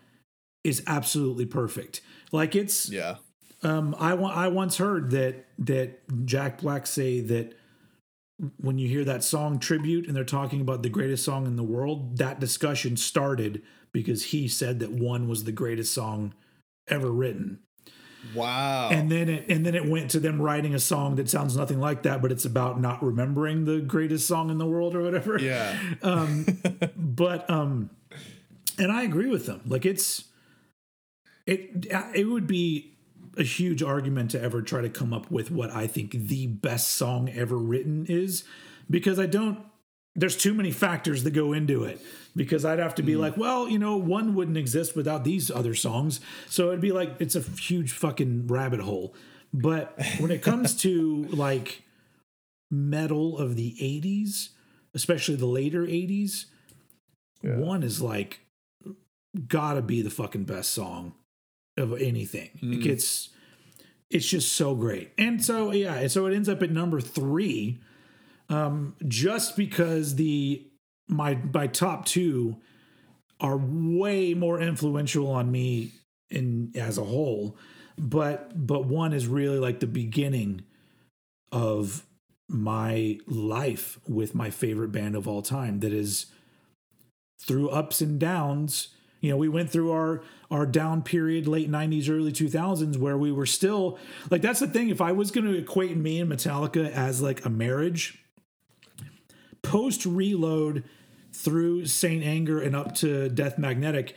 is 0.64 0.84
absolutely 0.88 1.46
perfect 1.46 2.02
like 2.32 2.56
it's 2.56 2.90
yeah. 2.90 3.16
Um, 3.62 3.94
I 4.00 4.14
wa- 4.14 4.32
I 4.32 4.48
once 4.48 4.78
heard 4.78 5.12
that 5.12 5.46
that 5.60 6.26
Jack 6.26 6.62
Black 6.62 6.88
say 6.88 7.20
that 7.22 7.54
when 8.58 8.78
you 8.78 8.88
hear 8.88 9.04
that 9.04 9.24
song 9.24 9.60
tribute 9.60 10.08
and 10.08 10.16
they're 10.16 10.24
talking 10.24 10.62
about 10.62 10.82
the 10.82 10.90
greatest 10.90 11.26
song 11.26 11.46
in 11.46 11.58
the 11.58 11.64
world, 11.64 12.18
that 12.18 12.40
discussion 12.40 12.96
started 12.96 13.62
because 13.92 14.26
he 14.26 14.48
said 14.48 14.80
that 14.80 14.92
one 14.92 15.28
was 15.28 15.44
the 15.44 15.52
greatest 15.52 15.94
song 15.94 16.34
ever 16.88 17.12
written. 17.12 17.60
Wow. 18.36 18.90
And 18.90 19.12
then 19.12 19.30
it 19.30 19.50
and 19.50 19.66
then 19.66 19.76
it 19.76 19.88
went 19.88 20.12
to 20.12 20.20
them 20.20 20.42
writing 20.42 20.74
a 20.74 20.80
song 20.80 21.16
that 21.16 21.30
sounds 21.30 21.56
nothing 21.56 21.80
like 21.80 22.04
that, 22.04 22.22
but 22.22 22.32
it's 22.32 22.46
about 22.46 22.80
not 22.80 23.04
remembering 23.04 23.66
the 23.66 23.80
greatest 23.80 24.28
song 24.28 24.50
in 24.50 24.58
the 24.58 24.66
world 24.66 24.96
or 24.96 25.02
whatever. 25.02 25.40
yeah. 25.40 25.78
Um, 26.04 26.46
But 26.96 27.50
um 27.50 27.90
and 28.78 28.92
I 28.92 29.04
agree 29.04 29.28
with 29.28 29.46
them. 29.46 29.62
Like 29.66 29.86
it's 29.86 30.26
it 31.46 31.88
it 32.14 32.28
would 32.28 32.48
be 32.48 32.94
a 33.38 33.44
huge 33.44 33.82
argument 33.82 34.32
to 34.32 34.42
ever 34.42 34.62
try 34.62 34.82
to 34.82 34.90
come 34.90 35.14
up 35.14 35.32
with 35.32 35.50
what 35.50 35.72
I 35.72 35.88
think 35.88 36.12
the 36.12 36.48
best 36.48 36.90
song 36.90 37.30
ever 37.30 37.58
written 37.58 38.06
is 38.08 38.44
because 38.90 39.18
I 39.20 39.26
don't 39.28 39.60
there's 40.20 40.36
too 40.36 40.54
many 40.54 40.72
factors 40.72 41.24
that 41.24 41.32
go 41.32 41.54
into 41.54 41.84
it 41.84 42.02
because 42.36 42.66
I'd 42.66 42.80
have 42.80 42.96
to 42.96 43.04
be 43.04 43.14
mm. 43.14 43.20
like, 43.20 43.38
well, 43.38 43.70
you 43.70 43.80
know, 43.80 43.98
one 43.98 44.36
wouldn't 44.36 44.58
exist 44.58 44.96
without 44.96 45.24
these 45.24 45.50
other 45.50 45.74
songs. 45.74 46.20
So 46.48 46.68
it'd 46.70 46.82
be 46.82 46.92
like 46.92 47.16
it's 47.20 47.36
a 47.36 47.42
huge 47.42 47.92
fucking 47.94 48.48
rabbit 48.48 48.82
hole. 48.82 49.14
But 49.54 50.00
when 50.20 50.32
it 50.32 50.42
comes 50.42 50.76
to 50.82 51.24
like 51.32 51.84
metal 52.70 53.38
of 53.38 53.56
the 53.56 53.76
80s, 53.82 54.50
especially 54.94 55.36
the 55.36 55.46
later 55.46 55.84
80s, 55.84 56.46
one 57.42 57.84
is 57.84 58.02
like 58.02 58.42
gotta 59.48 59.82
be 59.82 60.02
the 60.02 60.10
fucking 60.10 60.44
best 60.44 60.72
song 60.72 61.14
of 61.78 61.94
anything. 62.00 62.50
It 62.62 62.66
mm. 62.66 62.84
gets 62.84 63.30
it's 64.10 64.28
just 64.28 64.54
so 64.54 64.76
great. 64.76 65.12
And 65.18 65.44
so 65.44 65.72
yeah, 65.72 66.08
so 66.08 66.26
it 66.26 66.36
ends 66.36 66.50
up 66.50 66.62
at 66.62 66.72
number 66.72 67.00
three. 67.00 67.80
Um, 68.50 68.96
just 69.08 69.56
because 69.56 70.16
the 70.16 70.66
my 71.08 71.38
my 71.54 71.68
top 71.68 72.06
two 72.06 72.58
are 73.40 73.58
way 73.58 74.34
more 74.34 74.60
influential 74.60 75.30
on 75.30 75.52
me 75.52 75.92
in 76.30 76.72
as 76.76 76.98
a 76.98 77.04
whole. 77.04 77.58
But 77.98 78.66
but 78.66 78.86
one 78.86 79.14
is 79.14 79.28
really 79.28 79.60
like 79.60 79.80
the 79.80 79.88
beginning 79.88 80.64
of 81.52 82.06
my 82.48 83.20
life 83.28 84.00
with 84.08 84.34
my 84.34 84.50
favorite 84.50 84.92
band 84.92 85.16
of 85.16 85.28
all 85.28 85.42
time 85.42 85.82
that 85.82 85.94
is 85.94 86.28
through 87.40 87.70
ups 87.70 88.02
and 88.02 88.20
downs 88.20 88.90
you 89.22 89.30
know 89.30 89.38
we 89.38 89.48
went 89.48 89.70
through 89.70 89.92
our 89.92 90.24
our 90.50 90.66
down 90.66 91.02
period 91.04 91.48
late 91.48 91.70
90s 91.70 92.10
early 92.10 92.32
2000s 92.32 92.98
where 92.98 93.18
we 93.18 93.32
were 93.32 93.46
still 93.46 94.00
like 94.32 94.42
that's 94.42 94.60
the 94.60 94.68
thing 94.68 94.90
if 94.90 95.00
i 95.00 95.12
was 95.12 95.30
going 95.32 95.46
to 95.46 95.58
equate 95.58 95.96
me 95.96 96.20
and 96.20 96.32
metallica 96.32 96.90
as 96.92 97.22
like 97.22 97.46
a 97.46 97.50
marriage 97.50 98.18
post 99.62 100.06
reload 100.06 100.84
through 101.32 101.86
saint 101.86 102.24
anger 102.24 102.60
and 102.60 102.76
up 102.76 102.96
to 102.96 103.30
death 103.30 103.58
magnetic 103.58 104.16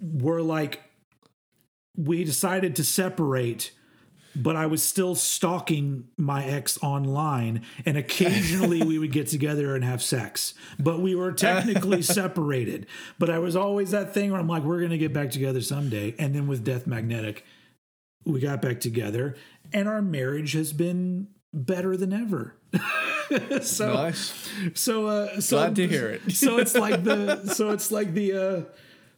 were 0.00 0.42
like 0.42 0.82
we 1.96 2.24
decided 2.24 2.74
to 2.76 2.84
separate 2.84 3.70
but 4.36 4.56
I 4.56 4.66
was 4.66 4.82
still 4.82 5.14
stalking 5.14 6.08
my 6.16 6.44
ex 6.44 6.78
online, 6.82 7.62
and 7.86 7.96
occasionally 7.96 8.82
we 8.82 8.98
would 8.98 9.12
get 9.12 9.28
together 9.28 9.74
and 9.74 9.84
have 9.84 10.02
sex. 10.02 10.54
But 10.78 11.00
we 11.00 11.14
were 11.14 11.32
technically 11.32 12.02
separated. 12.02 12.86
But 13.18 13.30
I 13.30 13.38
was 13.38 13.54
always 13.54 13.92
that 13.92 14.12
thing 14.12 14.30
where 14.30 14.40
I'm 14.40 14.48
like, 14.48 14.64
we're 14.64 14.80
gonna 14.80 14.98
get 14.98 15.12
back 15.12 15.30
together 15.30 15.60
someday. 15.60 16.14
And 16.18 16.34
then 16.34 16.46
with 16.46 16.64
Death 16.64 16.86
Magnetic, 16.86 17.44
we 18.24 18.40
got 18.40 18.60
back 18.60 18.80
together, 18.80 19.36
and 19.72 19.88
our 19.88 20.02
marriage 20.02 20.52
has 20.52 20.72
been 20.72 21.28
better 21.54 21.96
than 21.96 22.12
ever. 22.12 22.54
so 23.62 23.94
Nice. 23.94 24.48
so 24.74 25.06
uh 25.06 25.40
so 25.40 25.56
Glad 25.58 25.76
to 25.76 25.86
hear 25.88 26.08
it. 26.08 26.32
so 26.32 26.58
it's 26.58 26.74
like 26.86 27.04
the 27.04 27.46
so 27.54 27.70
it's 27.70 27.90
like 27.90 28.12
the 28.14 28.32
uh 28.32 28.62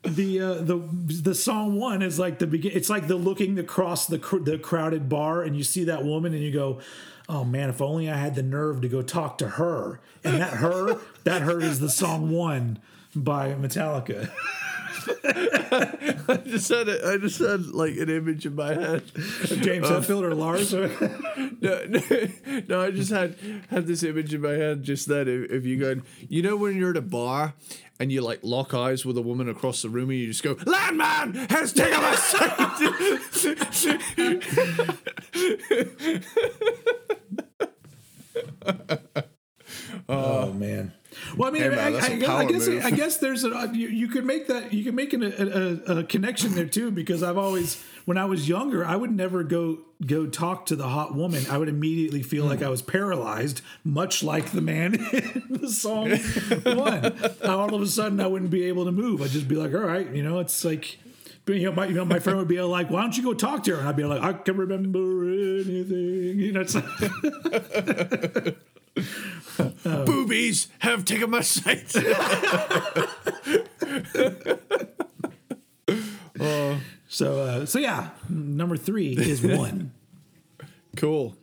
the 0.08 0.40
uh 0.40 0.54
the 0.54 0.76
the 1.22 1.34
song 1.34 1.76
one 1.80 2.02
is 2.02 2.18
like 2.18 2.38
the 2.38 2.46
begin 2.46 2.70
it's 2.74 2.88
like 2.90 3.08
the 3.08 3.16
looking 3.16 3.58
across 3.58 4.06
the 4.06 4.18
cr- 4.18 4.38
the 4.38 4.58
crowded 4.58 5.08
bar 5.08 5.42
and 5.42 5.56
you 5.56 5.64
see 5.64 5.84
that 5.84 6.04
woman 6.04 6.32
and 6.34 6.42
you 6.42 6.52
go 6.52 6.78
oh 7.28 7.42
man 7.44 7.68
if 7.68 7.82
only 7.82 8.08
i 8.08 8.16
had 8.16 8.36
the 8.36 8.42
nerve 8.42 8.80
to 8.82 8.88
go 8.88 9.02
talk 9.02 9.36
to 9.38 9.48
her 9.48 9.98
and 10.22 10.40
that 10.40 10.52
her 10.54 11.00
that 11.24 11.42
her 11.42 11.60
is 11.60 11.80
the 11.80 11.90
song 11.90 12.30
one 12.30 12.78
by 13.16 13.52
metallica 13.54 14.30
I 16.28 16.36
just 16.46 16.68
had 16.68 16.88
a, 16.88 17.08
I 17.08 17.16
just 17.18 17.38
had 17.38 17.66
like 17.66 17.96
an 17.96 18.08
image 18.08 18.46
in 18.46 18.54
my 18.54 18.74
head. 18.74 19.02
james 19.14 19.88
hetfield 19.88 20.22
or 20.22 20.34
lars 20.34 20.72
No, 20.72 21.84
no, 21.88 22.00
no, 22.68 22.80
I 22.80 22.90
just 22.90 23.10
had 23.10 23.36
had 23.70 23.86
this 23.86 24.02
image 24.02 24.34
in 24.34 24.40
my 24.40 24.52
head 24.52 24.82
just 24.82 25.08
then. 25.08 25.28
If, 25.28 25.50
if 25.50 25.64
you 25.64 25.78
go, 25.78 25.96
you 26.28 26.42
know, 26.42 26.56
when 26.56 26.76
you're 26.76 26.90
at 26.90 26.96
a 26.96 27.02
bar 27.02 27.54
and 27.98 28.12
you 28.12 28.20
like 28.20 28.40
lock 28.42 28.74
eyes 28.74 29.04
with 29.04 29.16
a 29.16 29.22
woman 29.22 29.48
across 29.48 29.82
the 29.82 29.88
room 29.88 30.10
and 30.10 30.18
you 30.18 30.26
just 30.28 30.42
go, 30.42 30.56
"Landman 30.66 31.34
has 31.50 31.72
taken 31.72 32.00
my 32.00 32.14
sight." 32.14 32.52
Oh 40.08 40.52
man. 40.52 40.92
Well, 41.36 41.48
I 41.48 41.52
mean, 41.52 41.62
Hey, 41.62 41.68
man, 41.70 41.78
I, 41.78 41.82
I, 41.82 41.88
I 41.88 42.16
guess, 42.16 42.28
I 42.28 42.44
guess, 42.44 42.66
move. 42.68 42.84
I 42.84 42.90
guess 42.90 43.16
there's 43.18 43.44
a 43.44 43.54
uh, 43.54 43.72
you, 43.72 43.88
you 43.88 44.08
could 44.08 44.24
make 44.24 44.46
that 44.48 44.72
you 44.72 44.84
can 44.84 44.94
make 44.94 45.12
an, 45.12 45.22
a, 45.22 45.92
a, 45.92 45.98
a 45.98 46.04
connection 46.04 46.54
there 46.54 46.66
too 46.66 46.90
because 46.90 47.22
I've 47.22 47.38
always 47.38 47.82
when 48.04 48.18
I 48.18 48.24
was 48.24 48.48
younger 48.48 48.84
I 48.84 48.96
would 48.96 49.10
never 49.10 49.42
go 49.42 49.78
go 50.04 50.26
talk 50.26 50.66
to 50.66 50.76
the 50.76 50.88
hot 50.88 51.14
woman 51.14 51.44
I 51.50 51.58
would 51.58 51.68
immediately 51.68 52.22
feel 52.22 52.44
like 52.44 52.62
I 52.62 52.68
was 52.68 52.82
paralyzed 52.82 53.62
much 53.84 54.22
like 54.22 54.52
the 54.52 54.60
man 54.60 54.94
in 55.12 55.46
the 55.48 55.70
song 55.70 56.10
one 56.76 57.16
all 57.48 57.74
of 57.74 57.82
a 57.82 57.86
sudden 57.86 58.20
I 58.20 58.26
wouldn't 58.26 58.50
be 58.50 58.64
able 58.64 58.84
to 58.84 58.92
move 58.92 59.22
I'd 59.22 59.30
just 59.30 59.48
be 59.48 59.56
like 59.56 59.74
all 59.74 59.80
right 59.80 60.08
you 60.14 60.22
know 60.22 60.38
it's 60.40 60.64
like 60.64 60.98
you 61.48 61.66
know, 61.66 61.72
my, 61.72 61.86
you 61.86 61.94
know, 61.94 62.04
my 62.04 62.18
friend 62.18 62.38
would 62.38 62.48
be 62.48 62.60
like, 62.60 62.90
"Why 62.90 63.02
don't 63.02 63.16
you 63.16 63.22
go 63.22 63.32
talk 63.32 63.62
to 63.64 63.72
her?" 63.72 63.78
And 63.78 63.88
I'd 63.88 63.96
be 63.96 64.04
like, 64.04 64.20
"I 64.20 64.32
can 64.32 64.56
remember 64.56 65.22
anything." 65.22 66.40
You 66.40 66.52
know, 66.52 66.60
it's 66.60 66.74
like, 66.74 66.84
Boobies 69.84 70.68
have 70.80 71.04
taken 71.04 71.30
my 71.30 71.40
sight. 71.40 71.90
so, 77.08 77.40
uh, 77.40 77.66
so 77.66 77.78
yeah, 77.78 78.10
number 78.28 78.76
three 78.76 79.16
is 79.16 79.42
one. 79.42 79.92
Cool. 80.96 81.36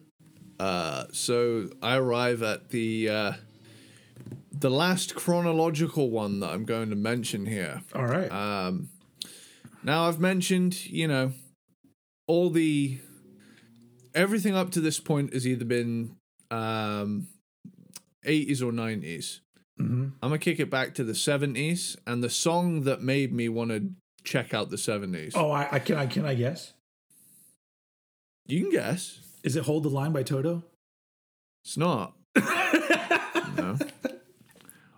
Uh, 0.60 1.06
so 1.12 1.70
I 1.82 1.98
arrive 1.98 2.44
at 2.44 2.70
the 2.70 3.10
uh, 3.10 3.34
the 4.52 4.70
last 4.70 5.16
chronological 5.16 6.10
one 6.10 6.40
that 6.42 6.52
I'm 6.52 6.66
going 6.66 6.90
to 6.90 6.96
mention 6.96 7.46
here. 7.46 7.82
All 7.96 8.06
right. 8.06 8.32
Now 9.84 10.08
I've 10.08 10.20
mentioned, 10.20 10.86
you 10.86 11.08
know, 11.08 11.34
all 12.26 12.50
the 12.50 13.00
everything 14.16 14.56
up 14.56 14.72
to 14.72 14.82
this 14.82 15.00
point 15.00 15.34
has 15.34 15.46
either 15.46 15.66
been 15.66 16.16
um 16.50 17.28
80s 18.26 18.62
or 18.62 18.72
90s. 18.72 19.40
Mm-hmm. 19.80 20.04
I'm 20.04 20.30
gonna 20.30 20.38
kick 20.38 20.60
it 20.60 20.70
back 20.70 20.94
to 20.96 21.04
the 21.04 21.14
70s, 21.14 21.96
and 22.06 22.24
the 22.24 22.30
song 22.30 22.84
that 22.84 23.02
made 23.02 23.34
me 23.34 23.50
want 23.50 23.72
to 23.72 23.90
check 24.24 24.54
out 24.54 24.70
the 24.70 24.78
70s. 24.78 25.34
oh, 25.36 25.52
I, 25.52 25.68
I 25.72 25.80
can 25.80 25.98
I 25.98 26.06
can 26.06 26.26
I 26.26 26.36
guess? 26.36 26.74
You 28.46 28.62
can 28.62 28.72
guess. 28.72 29.20
Is 29.44 29.56
it 29.56 29.64
"Hold 29.64 29.84
the 29.84 29.90
Line" 29.90 30.12
by 30.12 30.24
Toto? 30.24 30.64
It's 31.66 31.78
not. 31.78 32.14
no. 33.58 33.78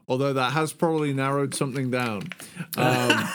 Although 0.07 0.33
that 0.33 0.53
has 0.53 0.73
probably 0.73 1.13
narrowed 1.13 1.55
something 1.55 1.89
down. 1.89 2.23
Um, 2.77 3.11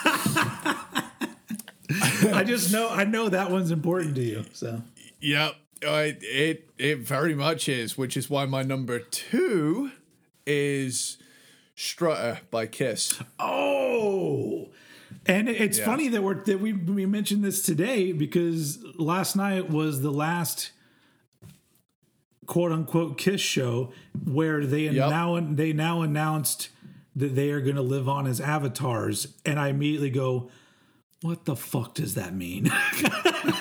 I 2.32 2.44
just 2.46 2.72
know 2.72 2.88
I 2.90 3.04
know 3.04 3.28
that 3.28 3.50
one's 3.50 3.70
important 3.70 4.14
to 4.16 4.22
you. 4.22 4.44
So 4.52 4.82
Yep, 5.20 5.54
I, 5.86 6.16
it 6.20 6.69
it 6.78 6.98
very 6.98 7.35
much 7.35 7.69
is, 7.69 7.97
which 7.97 8.16
is 8.16 8.28
why 8.28 8.44
my 8.47 8.62
number 8.62 8.98
two 8.98 9.90
is 10.47 11.16
Strutter 11.74 12.40
by 12.51 12.66
Kiss. 12.66 13.20
oh, 13.39 14.69
and 15.27 15.48
it's 15.48 15.78
Yeah. 15.78 15.85
funny 15.85 16.09
that 16.09 16.23
we're 16.23 16.43
that 16.44 16.61
we 16.61 16.73
we 16.73 17.07
mentioned 17.07 17.43
this 17.44 17.62
today 17.62 18.12
because 18.12 18.78
last 18.98 19.36
night 19.36 19.70
was 19.70 20.02
the 20.02 20.11
last 20.12 20.73
quote 22.47 22.73
unquote 22.73 23.16
Kiss 23.19 23.40
show 23.40 23.93
where 24.24 24.65
they 24.66 24.82
Yep. 24.89 25.09
now 25.11 25.40
they 25.40 25.73
now 25.73 26.02
announced 26.02 26.69
that 27.16 27.35
they 27.35 27.51
are 27.51 27.61
going 27.61 27.77
to 27.77 27.82
live 27.82 28.09
on 28.09 28.27
as 28.27 28.40
avatars, 28.40 29.28
and 29.44 29.59
I 29.59 29.69
immediately 29.69 30.11
go. 30.11 30.51
What 31.22 31.44
the 31.44 31.55
fuck 31.55 31.94
does 31.94 32.14
that 32.14 32.34
mean? 32.34 32.64
like 33.05 33.14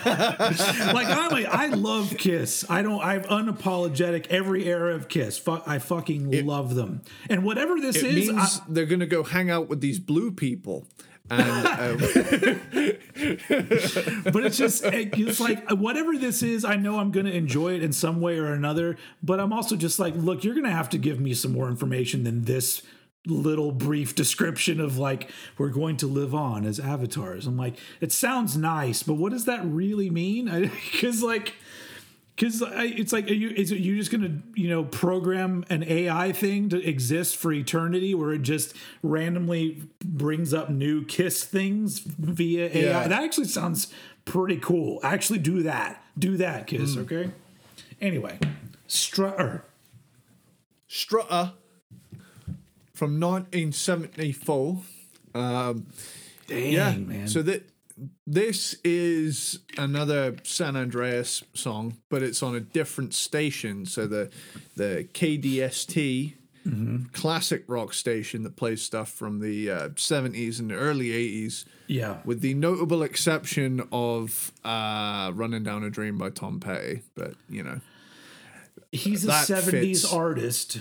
I'm 0.05 1.33
a, 1.33 1.45
I 1.45 1.67
love 1.67 2.15
Kiss. 2.17 2.63
I 2.69 2.81
don't. 2.81 3.01
I'm 3.01 3.23
unapologetic. 3.23 4.27
Every 4.27 4.65
era 4.65 4.95
of 4.95 5.09
Kiss. 5.09 5.37
Fuck, 5.37 5.63
I 5.67 5.79
fucking 5.79 6.45
love 6.45 6.75
them. 6.75 7.01
And 7.29 7.43
whatever 7.43 7.77
this 7.81 7.97
It 7.97 8.17
is, 8.17 8.29
I, 8.29 8.47
they're 8.69 8.85
gonna 8.85 9.05
go 9.05 9.23
hang 9.23 9.49
out 9.49 9.67
with 9.67 9.81
these 9.81 9.99
blue 9.99 10.31
people, 10.31 10.87
And 11.29 11.41
um, 11.41 11.97
but 14.31 14.45
it's 14.45 14.57
just 14.57 14.83
it's 14.85 15.39
like 15.39 15.69
whatever 15.71 16.17
this 16.17 16.41
is 16.41 16.65
i 16.65 16.75
know 16.75 16.97
i'm 16.97 17.11
going 17.11 17.27
to 17.27 17.31
enjoy 17.31 17.75
it 17.75 17.83
in 17.83 17.93
some 17.93 18.19
way 18.19 18.39
or 18.39 18.51
another 18.53 18.97
but 19.21 19.39
i'm 19.39 19.53
also 19.53 19.75
just 19.75 19.99
like 19.99 20.15
look 20.15 20.43
you're 20.43 20.55
going 20.55 20.65
to 20.65 20.71
have 20.71 20.89
to 20.89 20.97
give 20.97 21.19
me 21.19 21.35
some 21.35 21.51
more 21.51 21.69
information 21.69 22.23
than 22.23 22.45
this 22.45 22.81
little 23.27 23.71
brief 23.71 24.15
description 24.15 24.79
of 24.79 24.97
like 24.97 25.29
we're 25.57 25.69
going 25.69 25.97
to 25.97 26.07
live 26.07 26.33
on 26.33 26.65
as 26.65 26.79
avatars 26.79 27.45
i'm 27.45 27.57
like 27.57 27.75
it 27.99 28.11
sounds 28.11 28.55
nice 28.55 29.03
but 29.03 29.15
what 29.15 29.31
does 29.31 29.45
that 29.45 29.63
really 29.65 30.09
mean 30.09 30.45
because 30.91 31.21
like 31.21 31.53
because 32.39 32.63
it's 32.65 33.11
like, 33.11 33.29
are 33.29 33.33
you 33.33 33.49
is 33.49 33.71
it 33.71 33.79
you 33.79 33.97
just 33.97 34.11
gonna 34.11 34.39
you 34.55 34.69
know 34.69 34.85
program 34.85 35.65
an 35.69 35.83
AI 35.83 36.31
thing 36.31 36.69
to 36.69 36.81
exist 36.81 37.35
for 37.35 37.51
eternity, 37.51 38.15
where 38.15 38.31
it 38.31 38.43
just 38.43 38.73
randomly 39.03 39.83
brings 40.03 40.53
up 40.53 40.69
new 40.69 41.03
Kiss 41.03 41.43
things 41.43 41.99
via 41.99 42.67
AI? 42.67 42.81
Yeah. 42.81 43.07
That 43.09 43.23
actually 43.23 43.47
sounds 43.47 43.93
pretty 44.23 44.55
cool. 44.57 45.01
Actually, 45.03 45.39
do 45.39 45.63
that. 45.63 46.01
Do 46.17 46.37
that, 46.37 46.67
Kiss. 46.67 46.95
Hmm. 46.95 47.01
Okay. 47.01 47.31
Anyway, 47.99 48.39
Strutter. 48.87 49.65
Strutter 50.87 51.53
from 52.99 53.17
1974. 53.19 54.81
Um, 55.33 55.87
Dang, 56.47 56.71
yeah, 56.73 56.95
man. 56.97 57.27
so 57.27 57.41
that 57.43 57.63
this 58.27 58.75
is 58.83 59.59
another 59.77 60.35
San 60.43 60.75
Andreas 60.75 61.43
song, 61.53 61.97
but 62.09 62.21
it's 62.23 62.43
on 62.43 62.55
a 62.55 62.59
different 62.59 63.13
station. 63.13 63.85
So 63.85 64.05
the 64.07 64.29
the 64.75 65.07
KDST 65.13 66.33
classic 67.13 67.63
rock 67.67 67.93
station 67.93 68.43
that 68.43 68.55
plays 68.55 68.81
stuff 68.81 69.09
from 69.09 69.39
the 69.39 69.71
uh, 69.71 69.89
70s 69.89 70.59
and 70.59 70.69
the 70.69 70.75
early 70.75 71.07
80s. 71.09 71.65
yeah. 71.87 72.17
With 72.25 72.41
the 72.41 72.53
notable 72.53 73.01
exception 73.01 73.81
of 73.91 74.51
uh, 74.63 75.31
"Running 75.33 75.63
Down 75.63 75.83
a 75.83 75.89
Dream" 75.89 76.17
by 76.17 76.29
Tom 76.29 76.59
Petty, 76.59 77.01
but 77.15 77.33
you 77.49 77.63
know, 77.63 77.79
He's 78.91 79.23
a 79.25 79.29
70s 79.29 79.71
fits. 79.71 80.13
artist. 80.13 80.79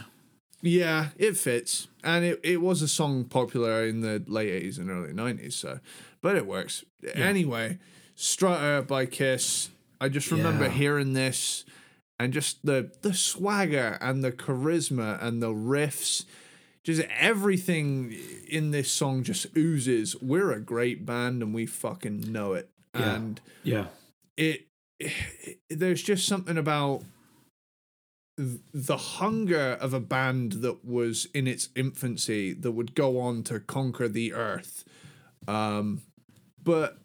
Yeah, 0.61 1.09
it 1.17 1.37
fits. 1.37 1.89
And 2.03 2.25
it, 2.25 2.41
it 2.43 2.61
was 2.61 2.83
a 2.83 2.89
song 2.89 3.25
popular 3.25 3.85
in 3.87 4.01
the 4.01 4.23
late 4.27 4.63
80s 4.63 4.79
and 4.79 4.91
early 4.91 5.13
90s, 5.13 5.53
so 5.53 5.79
but 6.21 6.35
it 6.37 6.47
works. 6.47 6.85
Anyway, 7.15 7.79
Strutter 8.17 8.83
by 8.83 9.07
Kiss. 9.07 9.71
I 10.01 10.09
just 10.09 10.31
remember 10.31 10.65
Yeah. 10.65 10.71
hearing 10.71 11.13
this 11.13 11.65
and 12.19 12.33
just 12.33 12.65
the 12.67 12.91
the 13.03 13.15
swagger 13.15 13.99
and 14.01 14.25
the 14.25 14.33
charisma 14.33 15.23
and 15.23 15.41
the 15.43 15.53
riffs. 15.53 16.25
Just 16.85 17.03
everything 17.19 18.15
in 18.49 18.71
this 18.71 18.91
song 18.91 19.23
just 19.23 19.47
oozes. 19.57 20.17
We're 20.23 20.53
a 20.53 20.61
great 20.61 21.05
band 21.05 21.43
and 21.43 21.53
we 21.55 21.67
fucking 21.67 22.33
know 22.33 22.55
it. 22.55 22.71
Yeah. 22.95 23.15
And 23.15 23.41
Yeah. 23.63 23.87
it, 24.37 24.67
it 24.99 25.59
there's 25.71 26.03
just 26.03 26.27
something 26.27 26.57
about 26.59 27.03
the 28.39 28.97
hunger 28.97 29.77
of 29.81 29.93
a 29.93 30.01
band 30.01 30.53
that 30.53 30.85
was 30.85 31.27
in 31.35 31.47
its 31.49 31.71
infancy 31.75 32.53
that 32.53 32.71
would 32.71 32.95
go 32.95 33.21
on 33.21 33.43
to 33.45 33.59
conquer 33.61 34.09
the 34.09 34.33
earth. 34.33 34.85
Um 35.47 36.03
but 36.63 36.99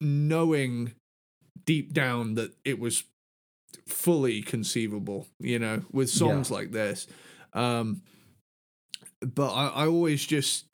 knowing 0.00 0.92
deep 1.64 1.92
down 1.92 2.34
that 2.34 2.52
it 2.64 2.78
was 2.78 3.04
fully 3.88 4.42
conceivable 4.42 5.26
you 5.40 5.58
know 5.58 5.82
with 5.90 6.08
songs 6.08 6.50
like 6.50 6.70
this. 6.70 7.06
Um 7.52 8.02
but 9.20 9.52
I, 9.52 9.68
I 9.68 9.86
always 9.86 10.24
just 10.24 10.66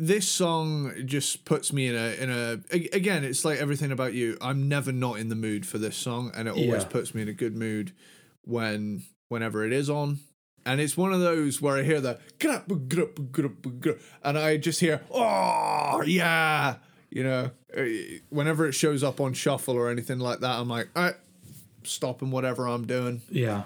this 0.00 0.26
song 0.28 0.92
just 1.04 1.44
puts 1.44 1.72
me 1.72 1.86
in 1.88 1.94
a 1.94 2.14
in 2.22 2.30
a 2.30 2.52
again 2.94 3.24
it's 3.24 3.44
like 3.44 3.58
everything 3.58 3.92
about 3.92 4.14
you 4.14 4.36
i'm 4.40 4.68
never 4.68 4.90
not 4.90 5.18
in 5.18 5.28
the 5.28 5.34
mood 5.34 5.66
for 5.66 5.76
this 5.78 5.96
song 5.96 6.32
and 6.34 6.48
it 6.48 6.52
always 6.52 6.82
Yeah. 6.82 6.88
puts 6.88 7.14
me 7.14 7.22
in 7.22 7.28
a 7.28 7.32
good 7.34 7.54
mood 7.54 7.92
when 8.44 9.02
whenever 9.28 9.66
it 9.66 9.72
is 9.74 9.90
on 9.90 10.20
and 10.64 10.80
it's 10.80 10.96
one 10.96 11.12
of 11.12 11.20
those 11.20 11.60
where 11.60 11.76
i 11.76 11.82
hear 11.82 12.00
the 12.00 12.18
"Grap, 12.38 12.88
grup, 12.88 13.30
grup, 13.32 13.80
grup," 13.80 14.00
and 14.24 14.38
i 14.38 14.56
just 14.56 14.80
hear 14.80 15.02
oh 15.10 16.02
yeah 16.06 16.76
you 17.10 17.22
know 17.22 17.50
uh, 17.76 17.82
whenever 18.30 18.66
it 18.66 18.72
shows 18.72 19.04
up 19.04 19.20
on 19.20 19.34
shuffle 19.34 19.76
or 19.76 19.90
anything 19.90 20.18
like 20.20 20.40
that 20.40 20.58
i'm 20.58 20.68
like 20.68 20.88
all 20.96 21.02
right 21.04 21.14
stopping 21.84 22.30
whatever 22.30 22.66
i'm 22.66 22.86
doing 22.86 23.20
Yeah. 23.30 23.64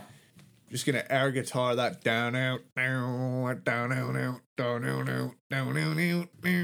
Just 0.71 0.87
gonna 0.87 1.05
air 1.11 1.31
guitar 1.31 1.75
that 1.77 2.03
down 2.03 2.37
out 2.37 2.61
down 2.77 3.63
down 3.65 3.93
out 3.93 4.17
out 4.17 4.41
down 4.57 4.85
out 4.85 5.09
out 5.09 5.33
down 5.49 5.69
out 5.69 5.99
out 5.99 6.27
down 6.31 6.55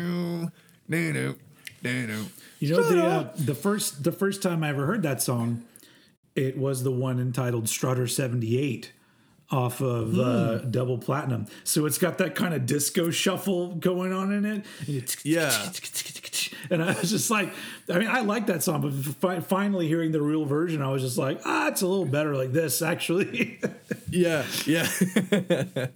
down 0.91 1.12
out 1.15 1.37
down 1.83 2.11
out. 2.11 2.27
You 2.61 2.77
know 2.77 2.83
the 2.83 3.05
uh, 3.05 3.33
the 3.37 3.55
first 3.55 4.05
the 4.05 4.12
first 4.12 4.43
time 4.43 4.62
I 4.62 4.69
ever 4.70 4.87
heard 4.87 5.03
that 5.03 5.20
song, 5.20 5.65
it 6.35 6.57
was 6.57 6.83
the 6.83 6.93
one 6.93 7.19
entitled 7.20 7.69
Strutter 7.69 8.07
seventy 8.07 8.59
eight 8.59 8.93
off 9.51 9.81
of 9.81 10.18
uh, 10.18 10.59
Hmm. 10.59 10.70
Double 10.70 10.98
Platinum. 10.98 11.47
So 11.64 11.86
it's 11.86 11.98
got 11.98 12.18
that 12.18 12.35
kind 12.35 12.52
of 12.52 12.66
disco 12.66 13.10
shuffle 13.10 13.74
going 13.77 14.12
on 14.12 14.32
in 14.32 14.44
it. 14.44 14.64
And 14.86 15.16
Yeah. 15.24 15.70
And 16.70 16.82
I 16.82 16.98
was 16.98 17.10
just 17.10 17.31
like, 17.31 17.52
I 17.89 17.98
mean, 17.98 18.09
I 18.09 18.20
like 18.23 18.47
that 18.47 18.62
song, 18.62 18.81
but 18.81 18.93
fi- 18.93 19.40
finally 19.40 19.86
hearing 19.86 20.10
the 20.10 20.20
real 20.20 20.44
version, 20.44 20.82
I 20.82 20.90
was 20.90 21.02
just 21.02 21.16
like, 21.16 21.40
ah, 21.44 21.68
it's 21.68 21.82
a 21.82 21.86
little 21.86 22.05
better 22.06 22.35
like 22.35 22.52
this, 22.52 22.82
actually. 22.82 23.60
Yeah, 24.09 24.44
yeah. 24.66 24.89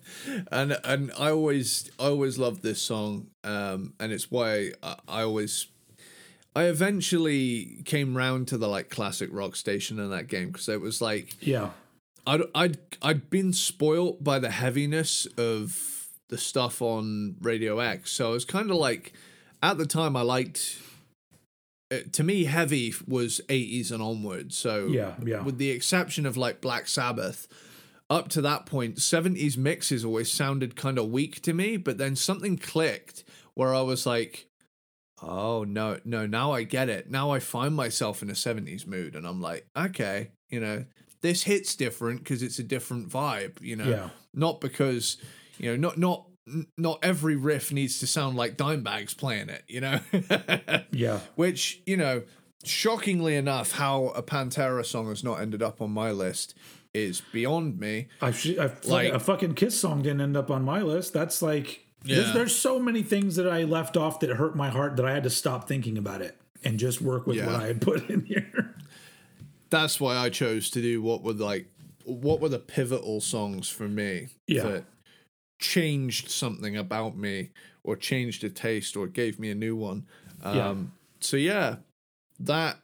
and 0.50 0.76
and 0.84 1.12
I 1.16 1.30
always 1.30 1.90
I 1.98 2.04
always 2.06 2.38
loved 2.38 2.60
this 2.60 2.82
song, 2.82 3.28
um, 3.44 3.94
and 4.00 4.12
it's 4.12 4.30
why 4.30 4.72
I, 4.82 4.96
I 5.08 5.22
always. 5.22 5.68
I 6.54 6.64
eventually 6.64 7.82
came 7.84 8.16
round 8.16 8.48
to 8.48 8.58
the 8.58 8.66
like 8.66 8.90
classic 8.90 9.30
rock 9.32 9.54
station 9.54 10.00
in 10.00 10.10
that 10.10 10.26
game 10.26 10.48
because 10.50 10.68
it 10.68 10.80
was 10.80 11.00
like 11.00 11.36
yeah. 11.40 11.70
I'd 12.26 12.42
I'd 12.54 12.78
I'd 13.02 13.30
been 13.30 13.52
spoilt 13.52 14.22
by 14.22 14.38
the 14.38 14.50
heaviness 14.50 15.26
of 15.36 16.08
the 16.28 16.38
stuff 16.38 16.80
on 16.80 17.36
Radio 17.40 17.78
X, 17.80 18.12
so 18.12 18.30
I 18.30 18.32
was 18.32 18.44
kind 18.44 18.70
of 18.70 18.76
like, 18.76 19.12
at 19.62 19.78
the 19.78 19.86
time 19.86 20.16
I 20.16 20.22
liked. 20.22 20.78
uh, 21.92 21.98
To 22.12 22.22
me, 22.22 22.44
heavy 22.44 22.94
was 23.06 23.40
eighties 23.48 23.90
and 23.90 24.02
onwards. 24.02 24.56
So 24.56 24.86
Yeah, 24.86 25.14
yeah. 25.24 25.42
with 25.42 25.58
the 25.58 25.70
exception 25.70 26.26
of 26.26 26.36
like 26.36 26.60
Black 26.60 26.86
Sabbath, 26.88 27.48
up 28.08 28.28
to 28.28 28.40
that 28.42 28.66
point, 28.66 29.00
seventies 29.00 29.56
mixes 29.58 30.04
always 30.04 30.30
sounded 30.30 30.76
kind 30.76 30.98
of 30.98 31.08
weak 31.10 31.42
to 31.42 31.52
me. 31.52 31.76
But 31.76 31.98
then 31.98 32.14
something 32.16 32.56
clicked 32.58 33.24
where 33.54 33.74
I 33.74 33.80
was 33.82 34.06
like, 34.06 34.46
oh 35.22 35.64
no 35.64 35.98
no 36.04 36.24
now 36.24 36.52
i 36.52 36.62
get 36.62 36.88
it 36.88 37.10
now 37.10 37.30
i 37.30 37.38
find 37.38 37.74
myself 37.74 38.22
in 38.22 38.30
a 38.30 38.32
70s 38.32 38.86
mood 38.86 39.14
and 39.14 39.26
i'm 39.26 39.38
like 39.38 39.66
okay 39.76 40.30
you 40.48 40.58
know 40.58 40.82
this 41.22 41.42
hits 41.44 41.74
different 41.76 42.20
because 42.20 42.42
it's 42.42 42.58
a 42.58 42.62
different 42.62 43.08
vibe 43.08 43.60
you 43.60 43.76
know 43.76 43.84
Yeah. 43.88 44.08
not 44.34 44.60
because 44.60 45.16
you 45.58 45.70
know 45.70 45.76
not 45.76 45.98
not 45.98 46.26
not 46.76 46.98
every 47.02 47.36
riff 47.36 47.72
needs 47.72 47.98
to 48.00 48.06
sound 48.06 48.36
like 48.36 48.56
Dimebag's 48.56 49.14
playing 49.14 49.48
it 49.48 49.62
you 49.68 49.80
know 49.80 50.00
Yeah. 50.90 51.20
which 51.36 51.80
you 51.86 51.96
know 51.96 52.22
shockingly 52.64 53.36
enough 53.36 53.72
how 53.72 54.06
a 54.08 54.22
pantera 54.22 54.84
song 54.84 55.08
has 55.08 55.22
not 55.24 55.40
ended 55.40 55.62
up 55.62 55.80
on 55.80 55.90
my 55.92 56.10
list 56.10 56.54
is 56.92 57.22
beyond 57.32 57.78
me 57.78 58.08
I, 58.20 58.32
sh- 58.32 58.58
I 58.58 58.70
Like- 58.84 59.12
a 59.12 59.20
fucking 59.20 59.54
Kiss 59.54 59.78
song 59.78 60.02
didn't 60.02 60.20
end 60.20 60.36
up 60.36 60.50
on 60.50 60.64
my 60.64 60.82
list. 60.82 61.12
That's 61.12 61.40
like 61.40 61.86
there's, 62.02 62.32
there's 62.32 62.56
so 62.56 62.78
many 62.80 63.02
things 63.02 63.36
that 63.36 63.46
I 63.48 63.62
left 63.64 63.96
off 63.96 64.20
that 64.20 64.30
hurt 64.30 64.56
my 64.56 64.70
heart 64.70 64.96
that 64.96 65.04
I 65.06 65.12
had 65.12 65.22
to 65.24 65.30
stop 65.30 65.68
thinking 65.68 65.96
about 65.98 66.20
it 66.22 66.36
and 66.64 66.78
just 66.78 67.00
work 67.02 67.26
with 67.26 67.36
Yeah. 67.36 67.46
what 67.46 67.56
I 67.56 67.66
had 67.68 67.80
put 67.82 68.08
in 68.10 68.24
here. 68.24 68.74
that's 69.70 70.00
why 70.00 70.16
I 70.16 70.28
chose 70.30 70.70
to 70.70 70.82
do 70.82 71.00
what 71.02 71.22
were 71.22 71.32
like 71.32 71.66
what 72.04 72.40
were 72.40 72.48
the 72.48 72.58
pivotal 72.58 73.20
songs 73.20 73.68
for 73.68 73.88
me 73.88 74.28
Yeah. 74.48 74.62
that 74.64 74.84
changed 75.60 76.30
something 76.30 76.76
about 76.76 77.16
me 77.16 77.50
or 77.84 77.96
changed 77.96 78.42
a 78.44 78.50
taste 78.50 78.96
or 78.96 79.06
gave 79.06 79.38
me 79.38 79.50
a 79.50 79.54
new 79.54 79.76
one. 79.76 80.06
Um, 80.42 80.56
Yeah. 80.56 80.74
So 81.20 81.36
yeah, 81.36 81.76
that 82.38 82.78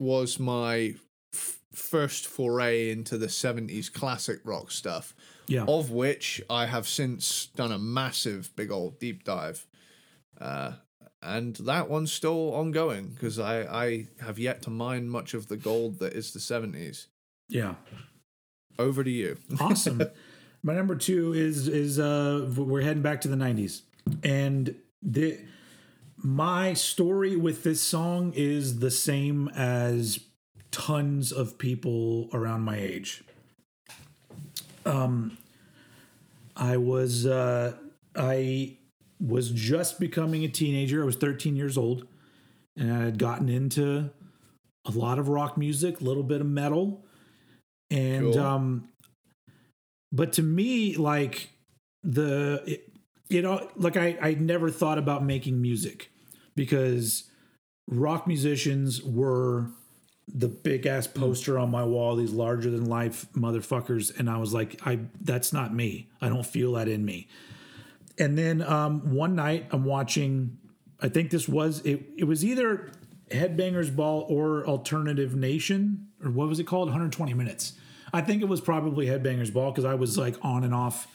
was 0.00 0.38
my 0.38 0.94
f- 1.34 1.58
first 1.72 2.26
foray 2.26 2.90
into 2.90 3.18
the 3.18 3.28
70s 3.28 3.90
classic 3.92 4.40
rock 4.44 4.70
stuff, 4.70 5.14
Yeah. 5.46 5.64
of 5.68 5.90
which 5.90 6.40
I 6.48 6.66
have 6.66 6.88
since 6.88 7.46
done 7.54 7.72
a 7.72 7.78
massive 7.78 8.50
big 8.56 8.70
old 8.70 8.98
deep 8.98 9.22
dive. 9.24 9.66
Uh, 10.40 10.72
and 11.22 11.56
that 11.56 11.88
one's 11.90 12.12
still 12.12 12.54
ongoing 12.54 13.08
because 13.08 13.38
I, 13.38 13.62
I 13.62 14.06
have 14.20 14.38
yet 14.38 14.62
to 14.62 14.70
mine 14.70 15.08
much 15.08 15.34
of 15.34 15.48
the 15.48 15.56
gold 15.56 15.98
that 15.98 16.12
is 16.12 16.32
the 16.32 16.38
70s. 16.38 17.06
Yeah. 17.48 17.74
Over 18.78 19.02
to 19.02 19.10
you. 19.10 19.36
Awesome. 19.60 20.02
My 20.62 20.74
number 20.74 20.96
two 20.96 21.32
is 21.34 21.68
is 21.68 21.98
uh 21.98 22.50
we're 22.56 22.82
heading 22.82 23.02
back 23.02 23.20
to 23.22 23.28
the 23.28 23.36
nineties. 23.36 23.82
And 24.24 24.74
the 25.02 25.38
my 26.16 26.74
story 26.74 27.36
with 27.36 27.62
this 27.62 27.80
song 27.80 28.32
is 28.34 28.80
the 28.80 28.90
same 28.90 29.48
as 29.50 30.18
tons 30.72 31.30
of 31.30 31.58
people 31.58 32.28
around 32.32 32.62
my 32.62 32.76
age. 32.76 33.22
Um 34.84 35.38
I 36.56 36.76
was 36.76 37.24
uh 37.24 37.74
I 38.16 38.77
was 39.20 39.50
just 39.50 39.98
becoming 40.00 40.44
a 40.44 40.48
teenager. 40.48 41.02
I 41.02 41.06
was 41.06 41.16
13 41.16 41.56
years 41.56 41.76
old, 41.76 42.06
and 42.76 42.92
I 42.92 43.04
had 43.04 43.18
gotten 43.18 43.48
into 43.48 44.10
a 44.86 44.90
lot 44.90 45.18
of 45.18 45.28
rock 45.28 45.56
music, 45.58 46.00
a 46.00 46.04
little 46.04 46.22
bit 46.22 46.40
of 46.40 46.46
metal, 46.46 47.04
and 47.90 48.32
Cool. 48.32 48.38
um, 48.38 48.88
but 50.12 50.32
to 50.34 50.42
me, 50.42 50.96
like 50.96 51.50
the 52.02 52.62
it, 52.66 52.92
you 53.28 53.42
know, 53.42 53.68
like 53.76 53.96
I 53.96 54.16
I 54.20 54.34
never 54.34 54.70
thought 54.70 54.98
about 54.98 55.24
making 55.24 55.60
music 55.60 56.10
because 56.54 57.24
rock 57.88 58.26
musicians 58.26 59.02
were 59.02 59.70
the 60.32 60.48
big 60.48 60.86
ass 60.86 61.06
poster 61.06 61.58
on 61.58 61.70
my 61.70 61.82
wall, 61.84 62.14
these 62.16 62.32
larger 62.32 62.70
than 62.70 62.84
life 62.86 63.26
motherfuckers, 63.34 64.16
and 64.18 64.28
I 64.30 64.36
was 64.38 64.52
like, 64.54 64.80
I 64.86 65.00
that's 65.20 65.52
not 65.52 65.74
me. 65.74 66.08
I 66.20 66.28
don't 66.28 66.46
feel 66.46 66.72
that 66.72 66.88
in 66.88 67.04
me. 67.04 67.28
And 68.18 68.36
then 68.36 68.62
um, 68.62 69.14
one 69.14 69.34
night 69.34 69.66
I'm 69.70 69.84
watching, 69.84 70.58
I 71.00 71.08
think 71.08 71.30
this 71.30 71.48
was 71.48 71.80
it. 71.84 72.02
It 72.16 72.24
was 72.24 72.44
either 72.44 72.90
Headbangers 73.30 73.94
Ball 73.94 74.26
or 74.28 74.66
Alternative 74.66 75.34
Nation, 75.34 76.08
or 76.24 76.30
what 76.30 76.48
was 76.48 76.58
it 76.58 76.64
called? 76.64 76.88
120 76.88 77.34
minutes. 77.34 77.74
I 78.12 78.22
think 78.22 78.42
it 78.42 78.46
was 78.46 78.60
probably 78.60 79.06
Headbangers 79.06 79.52
Ball 79.52 79.70
because 79.70 79.84
I 79.84 79.94
was 79.94 80.16
like 80.16 80.36
on 80.42 80.64
and 80.64 80.74
off 80.74 81.06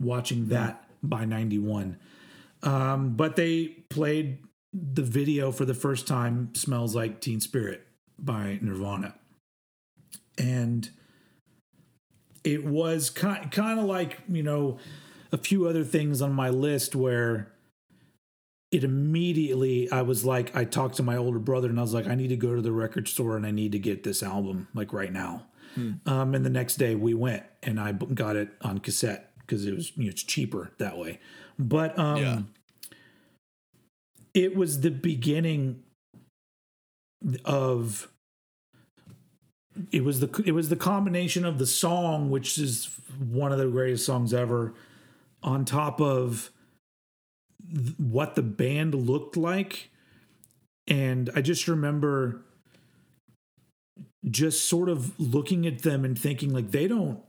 watching 0.00 0.48
that 0.48 0.84
by 1.02 1.24
91. 1.24 1.98
Um, 2.62 3.16
but 3.16 3.36
they 3.36 3.68
played 3.90 4.38
the 4.72 5.02
video 5.02 5.52
for 5.52 5.64
the 5.64 5.74
first 5.74 6.06
time, 6.06 6.54
Smells 6.54 6.94
Like 6.94 7.20
Teen 7.20 7.40
Spirit 7.40 7.86
by 8.18 8.58
Nirvana. 8.62 9.14
And 10.38 10.88
it 12.44 12.64
was 12.64 13.10
kind, 13.10 13.50
kind 13.50 13.78
of 13.78 13.84
like, 13.84 14.18
you 14.28 14.42
know, 14.42 14.78
a 15.32 15.38
few 15.38 15.66
other 15.66 15.82
things 15.84 16.20
on 16.22 16.32
my 16.32 16.50
list 16.50 16.94
where 16.94 17.48
it 18.70 18.84
immediately 18.84 19.90
I 19.90 20.02
was 20.02 20.24
like 20.24 20.54
I 20.54 20.64
talked 20.64 20.96
to 20.96 21.02
my 21.02 21.16
older 21.16 21.38
brother 21.38 21.68
and 21.68 21.78
I 21.78 21.82
was 21.82 21.94
like 21.94 22.06
I 22.06 22.14
need 22.14 22.28
to 22.28 22.36
go 22.36 22.54
to 22.54 22.62
the 22.62 22.72
record 22.72 23.08
store 23.08 23.36
and 23.36 23.46
I 23.46 23.50
need 23.50 23.72
to 23.72 23.78
get 23.78 24.02
this 24.04 24.22
album 24.22 24.68
like 24.74 24.92
right 24.92 25.12
now. 25.12 25.46
Um, 26.04 26.34
and 26.34 26.44
the 26.44 26.50
next 26.50 26.76
day 26.76 26.94
we 26.94 27.14
went 27.14 27.44
and 27.62 27.80
I 27.80 27.92
got 27.92 28.36
it 28.36 28.50
on 28.60 28.78
cassette 28.78 29.32
because 29.38 29.64
it 29.66 29.74
was 29.74 29.96
you 29.96 30.04
know, 30.04 30.10
it's 30.10 30.22
cheaper 30.22 30.70
that 30.78 30.98
way. 30.98 31.18
But 31.58 31.98
um, 31.98 32.16
Yeah. 32.22 32.42
it 34.34 34.54
was 34.54 34.80
the 34.80 34.90
beginning 34.90 35.82
of 37.46 38.08
it 39.90 40.04
was 40.04 40.20
the 40.20 40.42
it 40.44 40.52
was 40.52 40.68
the 40.68 40.76
combination 40.76 41.44
of 41.46 41.58
the 41.58 41.66
song 41.66 42.30
which 42.30 42.58
is 42.58 42.90
one 43.30 43.52
of 43.52 43.58
the 43.58 43.66
greatest 43.68 44.04
songs 44.04 44.34
ever 44.34 44.74
on 45.42 45.64
top 45.64 46.00
of 46.00 46.50
th- 47.74 47.94
what 47.98 48.34
the 48.34 48.42
band 48.42 48.94
looked 48.94 49.36
like. 49.36 49.90
And 50.88 51.30
i 51.36 51.40
just 51.40 51.68
remember 51.68 52.42
just 54.30 54.68
sort 54.68 54.88
of 54.88 55.18
looking 55.18 55.66
at 55.66 55.82
them 55.82 56.04
and 56.04 56.18
thinking 56.18 56.52
like 56.52 56.70
they 56.70 56.86
don't 56.86 57.20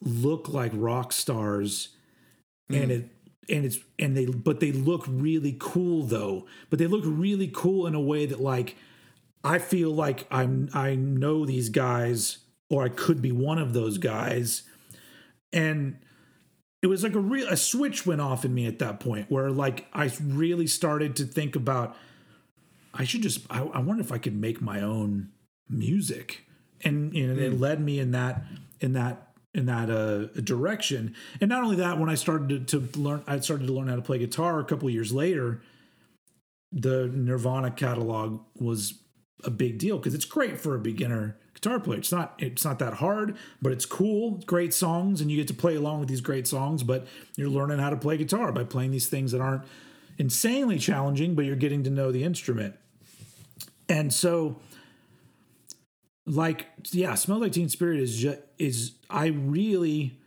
look 0.00 0.48
like 0.48 0.72
rock 0.74 1.12
stars. 1.12 1.90
Hmm. 2.68 2.74
And 2.74 2.90
it 2.90 3.08
and 3.48 3.64
it's 3.64 3.78
and 3.98 4.16
they 4.16 4.26
but 4.26 4.60
they 4.60 4.72
look 4.72 5.04
really 5.08 5.56
cool 5.58 6.02
though. 6.04 6.46
But 6.70 6.78
they 6.78 6.86
look 6.86 7.04
really 7.04 7.50
cool 7.52 7.86
in 7.86 7.94
a 7.94 8.00
way 8.00 8.26
that 8.26 8.40
like 8.40 8.76
i 9.44 9.58
feel 9.58 9.90
like 9.90 10.26
i'm 10.30 10.68
i 10.74 10.96
know 10.96 11.46
these 11.46 11.68
guys 11.68 12.38
or 12.68 12.82
i 12.84 12.88
could 12.88 13.22
be 13.22 13.32
one 13.32 13.58
of 13.58 13.72
those 13.72 13.98
guys. 13.98 14.62
And 15.52 15.98
it 16.86 16.90
was 16.90 17.02
like 17.02 17.14
a 17.14 17.20
real 17.20 17.48
a 17.48 17.56
switch 17.56 18.06
went 18.06 18.20
off 18.20 18.44
in 18.44 18.54
me 18.54 18.66
at 18.66 18.78
that 18.78 19.00
point 19.00 19.30
where 19.30 19.50
like 19.50 19.86
i 19.92 20.10
really 20.22 20.66
started 20.66 21.16
to 21.16 21.24
think 21.24 21.54
about 21.54 21.96
i 22.94 23.04
should 23.04 23.22
just 23.22 23.40
i, 23.50 23.60
I 23.60 23.80
wonder 23.80 24.02
if 24.02 24.12
i 24.12 24.18
could 24.18 24.36
make 24.36 24.60
my 24.62 24.80
own 24.80 25.30
music. 25.68 26.44
And 26.82 27.14
you 27.14 27.26
know, 27.26 27.40
it 27.40 27.58
led 27.58 27.80
me 27.80 27.98
in 27.98 28.12
that 28.12 28.44
in 28.80 28.92
that 28.92 29.32
in 29.54 29.66
that 29.66 29.88
uh, 29.88 30.26
direction. 30.42 31.14
And 31.40 31.48
not 31.48 31.62
only 31.62 31.76
that 31.76 31.98
when 31.98 32.10
i 32.10 32.14
started 32.14 32.68
to, 32.68 32.80
to 32.80 33.00
learn 33.00 33.22
i 33.26 33.38
started 33.40 33.66
to 33.66 33.72
learn 33.72 33.88
how 33.88 33.96
to 33.96 34.02
play 34.02 34.18
guitar 34.18 34.60
a 34.60 34.64
couple 34.64 34.88
years 34.90 35.12
later 35.12 35.62
the 36.72 37.10
nirvana 37.14 37.70
catalog 37.70 38.40
was 38.56 39.00
a 39.44 39.50
big 39.50 39.78
deal 39.78 39.96
because 39.96 40.14
it's 40.14 40.24
great 40.24 40.60
for 40.60 40.74
a 40.74 40.78
beginner 40.78 41.38
guitar 41.56 41.80
player. 41.80 41.98
It's 41.98 42.12
not 42.12 42.34
it's 42.38 42.64
not 42.64 42.78
that 42.78 42.94
hard 42.94 43.36
but 43.60 43.72
it's 43.72 43.86
cool 43.86 44.42
great 44.46 44.74
songs 44.74 45.20
and 45.20 45.30
you 45.30 45.36
get 45.36 45.48
to 45.48 45.54
play 45.54 45.74
along 45.74 46.00
with 46.00 46.08
these 46.08 46.20
great 46.20 46.46
songs 46.46 46.82
but 46.82 47.06
you're 47.36 47.48
learning 47.48 47.78
how 47.78 47.90
to 47.90 47.96
play 47.96 48.16
guitar 48.16 48.52
by 48.52 48.62
playing 48.62 48.90
these 48.90 49.08
things 49.08 49.32
that 49.32 49.40
aren't 49.40 49.62
insanely 50.18 50.78
challenging 50.78 51.34
but 51.34 51.44
you're 51.44 51.56
getting 51.56 51.82
to 51.84 51.90
know 51.90 52.12
the 52.12 52.22
instrument. 52.22 52.74
And 53.88 54.12
so 54.12 54.60
like 56.26 56.66
yeah 56.90 57.14
smell 57.14 57.38
like 57.38 57.52
teen 57.52 57.68
spirit 57.68 58.00
is 58.00 58.18
just 58.18 58.38
is 58.58 58.94
i 59.08 59.26
really 59.26 60.18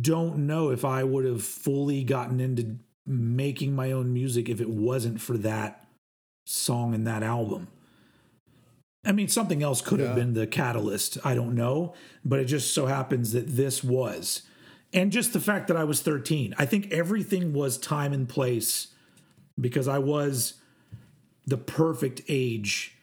don't 0.00 0.38
know 0.38 0.70
if 0.70 0.84
i 0.84 1.02
would 1.02 1.24
have 1.24 1.42
fully 1.42 2.04
gotten 2.04 2.40
into 2.40 2.76
making 3.04 3.74
my 3.74 3.90
own 3.90 4.12
music 4.12 4.48
if 4.48 4.60
it 4.60 4.70
wasn't 4.70 5.20
for 5.20 5.36
that 5.36 5.88
song 6.46 6.94
and 6.94 7.04
that 7.04 7.24
album 7.24 7.66
i 9.04 9.12
mean 9.12 9.28
something 9.28 9.62
else 9.62 9.80
could 9.80 10.00
have 10.00 10.14
been 10.14 10.34
the 10.34 10.46
catalyst 10.46 11.18
i 11.24 11.34
don't 11.34 11.54
know 11.54 11.94
but 12.24 12.38
it 12.38 12.44
just 12.44 12.72
so 12.74 12.86
happens 12.86 13.32
that 13.32 13.46
this 13.48 13.82
was 13.82 14.42
and 14.92 15.12
just 15.12 15.32
the 15.32 15.40
fact 15.40 15.68
that 15.68 15.76
i 15.76 15.84
was 15.84 16.00
13 16.00 16.54
i 16.58 16.64
think 16.64 16.90
everything 16.92 17.52
was 17.52 17.78
time 17.78 18.12
and 18.12 18.28
place 18.28 18.88
because 19.60 19.88
i 19.88 19.98
was 19.98 20.54
the 21.48 21.56
perfect 21.56 22.20
age 22.28 22.94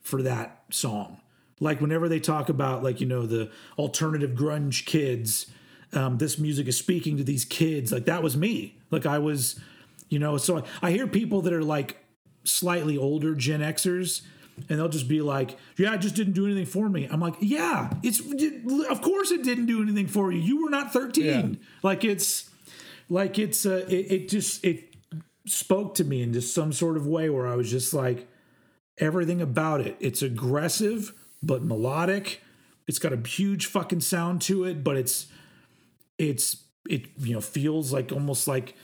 for 0.00 0.22
that 0.22 0.64
song. 0.70 1.20
Like 1.60 1.80
whenever 1.80 2.08
they 2.08 2.18
talk 2.18 2.48
about 2.48 2.82
like 2.82 3.00
you 3.00 3.06
know 3.06 3.26
the 3.26 3.50
alternative 3.78 4.30
grunge 4.30 4.86
kids, 4.86 5.46
um, 5.92 6.16
this 6.18 6.38
music 6.38 6.66
is 6.66 6.78
speaking 6.78 7.18
to 7.18 7.24
these 7.24 7.44
kids. 7.44 7.92
Like 7.92 8.06
that 8.06 8.22
was 8.22 8.36
me. 8.36 8.78
Like 8.90 9.04
I 9.04 9.18
was, 9.18 9.60
you 10.08 10.18
know. 10.18 10.38
So 10.38 10.64
I 10.80 10.90
hear 10.90 11.06
people 11.06 11.42
that 11.42 11.52
are 11.52 11.62
like 11.62 12.02
slightly 12.44 12.96
older 12.96 13.34
Gen 13.34 13.60
Xers, 13.60 14.22
and 14.68 14.78
they'll 14.78 14.88
just 14.88 15.08
be 15.08 15.20
like, 15.20 15.56
"Yeah, 15.76 15.94
it 15.94 15.98
just 15.98 16.14
didn't 16.14 16.34
do 16.34 16.46
anything 16.46 16.66
for 16.66 16.88
me." 16.88 17.08
I'm 17.10 17.20
like, 17.20 17.36
"Yeah, 17.40 17.92
it's 18.02 18.20
of 18.20 19.02
course 19.02 19.30
it 19.30 19.42
didn't 19.42 19.66
do 19.66 19.82
anything 19.82 20.06
for 20.06 20.32
you. 20.32 20.40
You 20.40 20.62
were 20.62 20.70
not 20.70 20.92
13. 20.92 21.24
Yeah. 21.24 21.48
Like 21.82 22.04
it's 22.04 22.50
like 23.08 23.38
it's 23.38 23.66
uh, 23.66 23.86
it, 23.88 24.12
it 24.12 24.28
just 24.28 24.64
it 24.64 24.94
spoke 25.46 25.94
to 25.96 26.04
me 26.04 26.22
in 26.22 26.32
just 26.32 26.54
some 26.54 26.72
sort 26.72 26.96
of 26.96 27.06
way 27.06 27.28
where 27.28 27.46
I 27.46 27.56
was 27.56 27.70
just 27.70 27.92
like 27.92 28.28
everything 28.98 29.40
about 29.40 29.80
it. 29.80 29.96
It's 30.00 30.22
aggressive 30.22 31.12
but 31.42 31.62
melodic. 31.62 32.42
It's 32.86 32.98
got 32.98 33.12
a 33.12 33.28
huge 33.28 33.66
fucking 33.66 34.00
sound 34.00 34.42
to 34.42 34.64
it, 34.64 34.82
but 34.84 34.96
it's 34.96 35.26
it's 36.18 36.64
it 36.88 37.06
you 37.18 37.34
know 37.34 37.40
feels 37.40 37.92
like 37.92 38.12
almost 38.12 38.48
like 38.48 38.74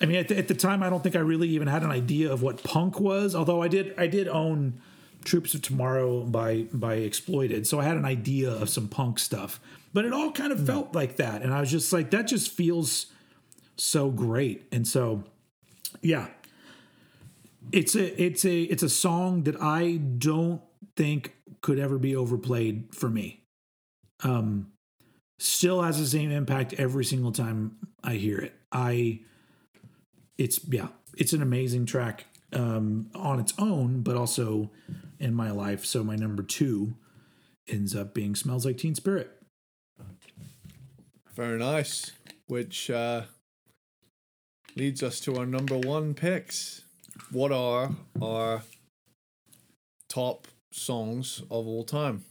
I 0.00 0.06
mean 0.06 0.16
at 0.16 0.28
the, 0.28 0.38
at 0.38 0.48
the 0.48 0.54
time 0.54 0.82
I 0.82 0.90
don't 0.90 1.02
think 1.02 1.16
I 1.16 1.20
really 1.20 1.48
even 1.50 1.68
had 1.68 1.82
an 1.82 1.90
idea 1.90 2.32
of 2.32 2.42
what 2.42 2.62
punk 2.62 3.00
was, 3.00 3.34
although 3.34 3.62
I 3.62 3.68
did 3.68 3.94
I 3.98 4.06
did 4.06 4.28
own 4.28 4.80
Troops 5.28 5.54
of 5.54 5.62
Tomorrow 5.62 6.22
by 6.22 6.62
by 6.72 6.94
Exploited, 6.94 7.66
so 7.66 7.78
I 7.78 7.84
had 7.84 7.96
an 7.96 8.04
idea 8.04 8.50
of 8.50 8.68
some 8.68 8.88
punk 8.88 9.18
stuff. 9.18 9.60
But 9.92 10.04
it 10.04 10.12
all 10.12 10.32
kind 10.32 10.52
of 10.52 10.64
felt 10.66 10.94
like 10.94 11.16
that 11.16 11.42
and 11.42 11.52
I 11.52 11.60
was 11.60 11.70
just 11.70 11.92
like 11.92 12.10
that 12.10 12.26
just 12.26 12.50
feels 12.50 13.06
so 13.76 14.10
great. 14.10 14.66
And 14.72 14.86
so 14.86 15.24
yeah, 16.02 16.28
it's 17.72 17.94
a 17.94 18.22
it's 18.22 18.44
a 18.44 18.62
it's 18.62 18.82
a 18.82 18.88
song 18.88 19.44
that 19.44 19.60
I 19.60 19.96
don't 19.96 20.60
think 20.96 21.34
could 21.60 21.78
ever 21.78 21.98
be 21.98 22.14
overplayed 22.14 22.94
for 22.94 23.08
me. 23.08 23.42
Um 24.22 24.72
still 25.38 25.82
has 25.82 25.98
the 25.98 26.06
same 26.06 26.30
impact 26.30 26.74
every 26.74 27.04
single 27.04 27.32
time 27.32 27.76
I 28.02 28.14
hear 28.14 28.38
it. 28.38 28.54
I 28.72 29.20
it's 30.36 30.60
yeah, 30.68 30.88
it's 31.16 31.32
an 31.32 31.42
amazing 31.42 31.86
track 31.86 32.26
um 32.52 33.10
on 33.14 33.40
its 33.40 33.52
own 33.58 34.02
but 34.02 34.16
also 34.16 34.70
in 35.18 35.34
my 35.34 35.50
life. 35.50 35.84
So 35.84 36.02
my 36.04 36.16
number 36.16 36.42
2 36.42 36.94
ends 37.68 37.94
up 37.94 38.14
being 38.14 38.34
Smells 38.34 38.64
Like 38.64 38.78
Teen 38.78 38.94
Spirit. 38.94 39.30
Very 41.34 41.58
nice. 41.58 42.12
Which 42.46 42.90
uh, 42.90 43.22
leads 44.74 45.02
us 45.02 45.20
to 45.20 45.36
our 45.36 45.46
number 45.46 45.76
one 45.78 46.14
picks. 46.14 46.82
What 47.30 47.52
are 47.52 47.90
our 48.22 48.62
top 50.08 50.48
songs 50.72 51.42
of 51.50 51.66
all 51.66 51.84
time? 51.84 52.24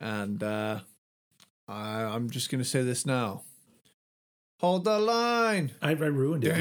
And 0.00 0.42
uh, 0.42 0.80
I, 1.66 2.02
I'm 2.02 2.30
just 2.30 2.50
going 2.50 2.62
to 2.62 2.68
say 2.68 2.82
this 2.82 3.04
now. 3.04 3.42
Hold 4.60 4.84
the 4.84 4.98
line. 4.98 5.72
I, 5.80 5.90
I 5.90 5.92
ruined 5.92 6.44
it. 6.44 6.56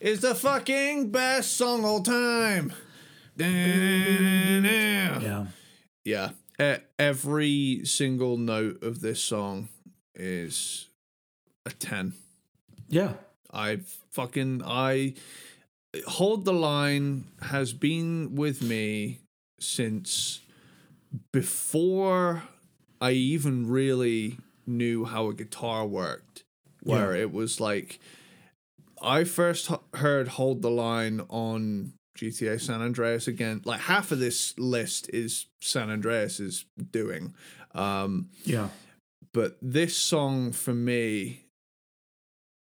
is 0.00 0.20
the 0.20 0.34
fucking 0.34 1.10
best 1.10 1.56
song 1.56 1.80
of 1.80 1.84
all 1.86 2.02
time. 2.02 2.72
Yeah. 3.36 5.46
Yeah. 6.04 6.30
Every 6.98 7.80
single 7.84 8.36
note 8.36 8.82
of 8.82 9.00
this 9.00 9.22
song 9.22 9.68
is 10.14 10.88
a 11.66 11.70
10. 11.70 12.14
Yeah. 12.88 13.14
I 13.52 13.80
fucking 14.10 14.62
I 14.64 15.14
hold 16.06 16.44
the 16.44 16.52
line 16.52 17.24
has 17.42 17.72
been 17.72 18.34
with 18.34 18.62
me 18.62 19.20
since 19.60 20.40
before 21.32 22.44
I 23.00 23.12
even 23.12 23.68
really 23.68 24.38
knew 24.66 25.04
how 25.04 25.28
a 25.28 25.34
guitar 25.34 25.86
worked. 25.86 26.44
Where 26.82 27.14
it 27.14 27.32
was 27.32 27.60
like 27.60 28.00
I 29.00 29.24
first 29.24 29.70
heard 29.94 30.28
hold 30.28 30.62
the 30.62 30.70
line 30.70 31.20
on 31.28 31.92
GTA 32.16 32.60
San 32.60 32.82
Andreas 32.82 33.26
again. 33.26 33.62
Like 33.64 33.80
half 33.80 34.12
of 34.12 34.18
this 34.18 34.58
list 34.58 35.08
is 35.12 35.46
San 35.60 35.90
Andreas 35.90 36.40
is 36.40 36.66
doing. 36.90 37.34
Um 37.74 38.28
Yeah. 38.44 38.68
but 39.32 39.56
this 39.62 39.96
song 39.96 40.52
for 40.52 40.74
me 40.74 41.46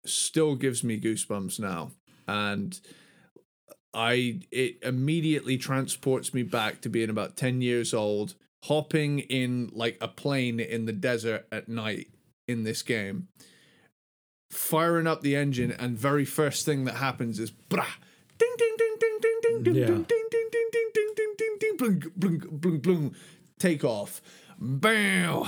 still 0.04 0.56
gives 0.56 0.82
me 0.82 0.98
goosebumps 0.98 1.60
now 1.60 1.90
and 2.26 2.80
i 3.94 4.40
it 4.50 4.78
immediately 4.82 5.56
transports 5.58 6.32
me 6.32 6.42
back 6.42 6.80
to 6.80 6.88
being 6.88 7.10
about 7.10 7.36
10 7.36 7.60
years 7.60 7.92
old 7.92 8.34
hopping 8.64 9.18
in 9.20 9.70
like 9.72 9.98
a 10.00 10.08
plane 10.08 10.58
in 10.60 10.86
the 10.86 10.92
desert 10.92 11.46
at 11.52 11.68
night 11.68 12.08
in 12.46 12.64
this 12.64 12.82
game 12.82 13.28
firing 14.50 15.06
up 15.06 15.20
the 15.20 15.36
engine 15.36 15.70
and 15.72 15.96
very 15.98 16.24
first 16.24 16.64
thing 16.64 16.84
that 16.84 16.94
happens 16.96 17.38
is 17.38 17.50
brah 17.50 17.86
ding 18.38 18.54
ding 18.58 18.74
ding 18.78 18.96
ding 19.00 19.18
ding 19.20 19.40
ding 19.42 19.62
ding 19.62 19.74
ding 19.74 20.04
ding 20.04 20.04
ding 20.30 20.48
ding 20.50 20.90
ding 20.94 21.10
ding 21.16 21.34
ding 21.36 21.56
ding 21.60 21.76
blung 21.76 22.00
blung 22.16 22.60
blung 22.60 22.78
blung 22.80 23.14
take 23.58 23.84
off 23.84 24.20
bam 24.58 25.44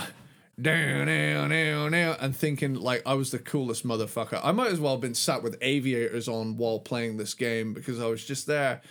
down 0.61 1.07
down 1.07 1.49
down 1.49 1.91
down 1.91 2.15
and 2.19 2.35
thinking 2.35 2.75
like 2.75 3.01
I 3.05 3.13
was 3.15 3.31
the 3.31 3.39
coolest 3.39 3.85
motherfucker. 3.87 4.39
I 4.43 4.51
might 4.51 4.71
as 4.71 4.79
well 4.79 4.93
have 4.93 5.01
been 5.01 5.15
sat 5.15 5.41
with 5.41 5.57
aviators 5.61 6.27
on 6.27 6.57
while 6.57 6.79
playing 6.79 7.17
this 7.17 7.33
game 7.33 7.73
because 7.73 7.99
I 7.99 8.05
was 8.07 8.23
just 8.23 8.45
there 8.47 8.81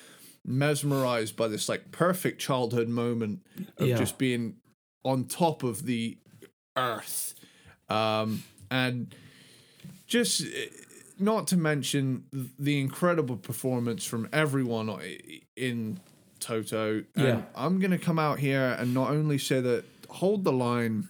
mesmerized 0.45 1.37
by 1.37 1.49
this 1.49 1.69
like 1.69 1.93
perfect 1.93 2.41
childhood 2.41 2.89
moment 2.89 3.41
of 3.77 3.87
Yeah. 3.89 3.97
just 3.97 4.19
being 4.19 4.57
on 5.05 5.25
top 5.27 5.63
of 5.63 5.85
the 5.85 6.19
earth. 6.77 7.35
Um 7.89 8.43
and 8.71 9.15
just 10.07 10.43
eh, 10.43 10.67
not 11.21 11.47
to 11.49 11.57
mention 11.57 12.25
the 12.59 12.81
incredible 12.81 13.37
performance 13.37 14.05
from 14.05 14.29
everyone 14.33 14.91
in 15.57 16.01
Toto. 16.41 17.05
And 17.15 17.27
Yeah. 17.27 17.43
I'm 17.55 17.79
going 17.79 17.91
to 17.91 17.99
come 17.99 18.19
out 18.19 18.39
here 18.39 18.77
and 18.79 18.95
not 18.95 19.11
only 19.11 19.39
say 19.39 19.61
that 19.61 19.85
Hold 20.09 20.45
the 20.45 20.53
Line 20.53 21.09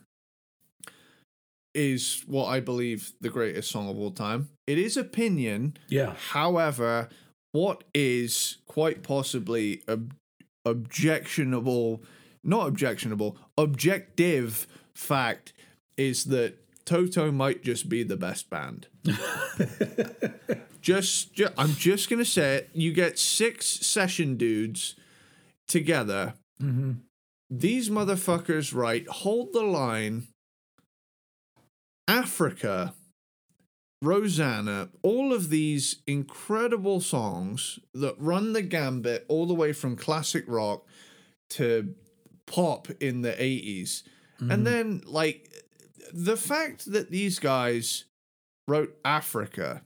is 1.74 2.24
what 2.27 2.47
I 2.47 2.61
believe 2.61 3.12
the 3.20 3.28
greatest 3.31 3.70
song 3.70 3.89
of 3.89 3.97
all 3.99 4.11
time. 4.11 4.49
It 4.66 4.77
is 4.78 4.97
opinion. 4.97 5.77
Yeah. 5.89 6.15
However, 6.31 7.09
what 7.53 7.85
is 7.95 8.59
quite 8.66 9.03
possibly 9.03 9.82
ob- 9.89 10.15
objectionable, 10.65 12.03
not 12.43 12.66
objectionable, 12.66 13.37
objective 13.57 14.66
fact 14.95 15.53
is 15.97 16.24
that 16.24 16.55
Toto 16.91 17.31
might 17.31 17.62
just 17.62 17.89
be 17.89 18.03
the 18.03 18.17
best 18.17 18.51
band. 18.51 18.89
just, 20.81 21.33
ju- 21.33 21.49
I'm 21.57 21.75
just 21.75 22.11
gonna 22.11 22.25
say 22.25 22.57
it. 22.57 22.71
You 22.73 22.93
get 22.93 23.17
six 23.17 23.65
session 23.67 24.37
dudes 24.37 24.97
together. 25.69 26.35
Mm-hmm. 26.61 26.95
These 27.49 27.91
motherfuckers 27.91 28.75
write 28.75 29.07
"Hold 29.07 29.53
the 29.53 29.62
Line," 29.62 30.27
Africa, 32.09 32.95
Rosanna, 34.03 34.89
all 35.03 35.33
of 35.33 35.49
these 35.49 36.03
incredible 36.09 37.01
songs 37.01 37.79
that 37.95 38.17
run 38.19 38.53
the 38.53 38.62
gambit 38.62 39.27
all 39.29 39.47
the 39.47 39.55
way 39.55 39.73
from 39.73 39.95
classic 39.95 40.43
rock 40.49 40.85
to 41.51 41.95
pop 42.47 42.89
in 42.99 43.23
the 43.23 43.31
80s. 43.31 44.03
And 44.41 44.51
mm-hmm. 44.51 44.65
then, 44.65 45.03
like, 45.07 45.51
the 46.12 46.37
fact 46.37 46.91
that 46.93 47.11
these 47.11 47.39
guys 47.39 48.05
wrote 48.69 48.97
Africa 49.05 49.82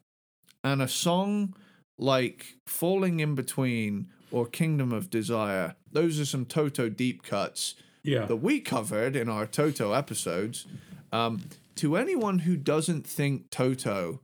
and 0.63 0.81
a 0.83 0.89
song 0.89 1.55
like 1.99 2.57
Falling 2.67 3.21
in 3.21 3.35
Between 3.35 4.09
or 4.31 4.47
Kingdom 4.47 4.93
of 4.93 5.11
Desire, 5.11 5.77
those 5.93 6.19
are 6.19 6.25
some 6.25 6.45
Toto 6.45 6.89
deep 6.89 7.23
cuts 7.23 7.75
Yeah. 8.03 8.27
that 8.27 8.37
we 8.37 8.61
covered 8.61 9.15
in 9.17 9.29
our 9.29 9.47
Toto 9.47 9.93
episodes. 9.93 10.67
Um, 11.13 11.43
to 11.77 11.97
anyone 11.97 12.41
who 12.41 12.57
doesn't 12.57 13.07
think 13.07 13.51
Toto 13.51 14.21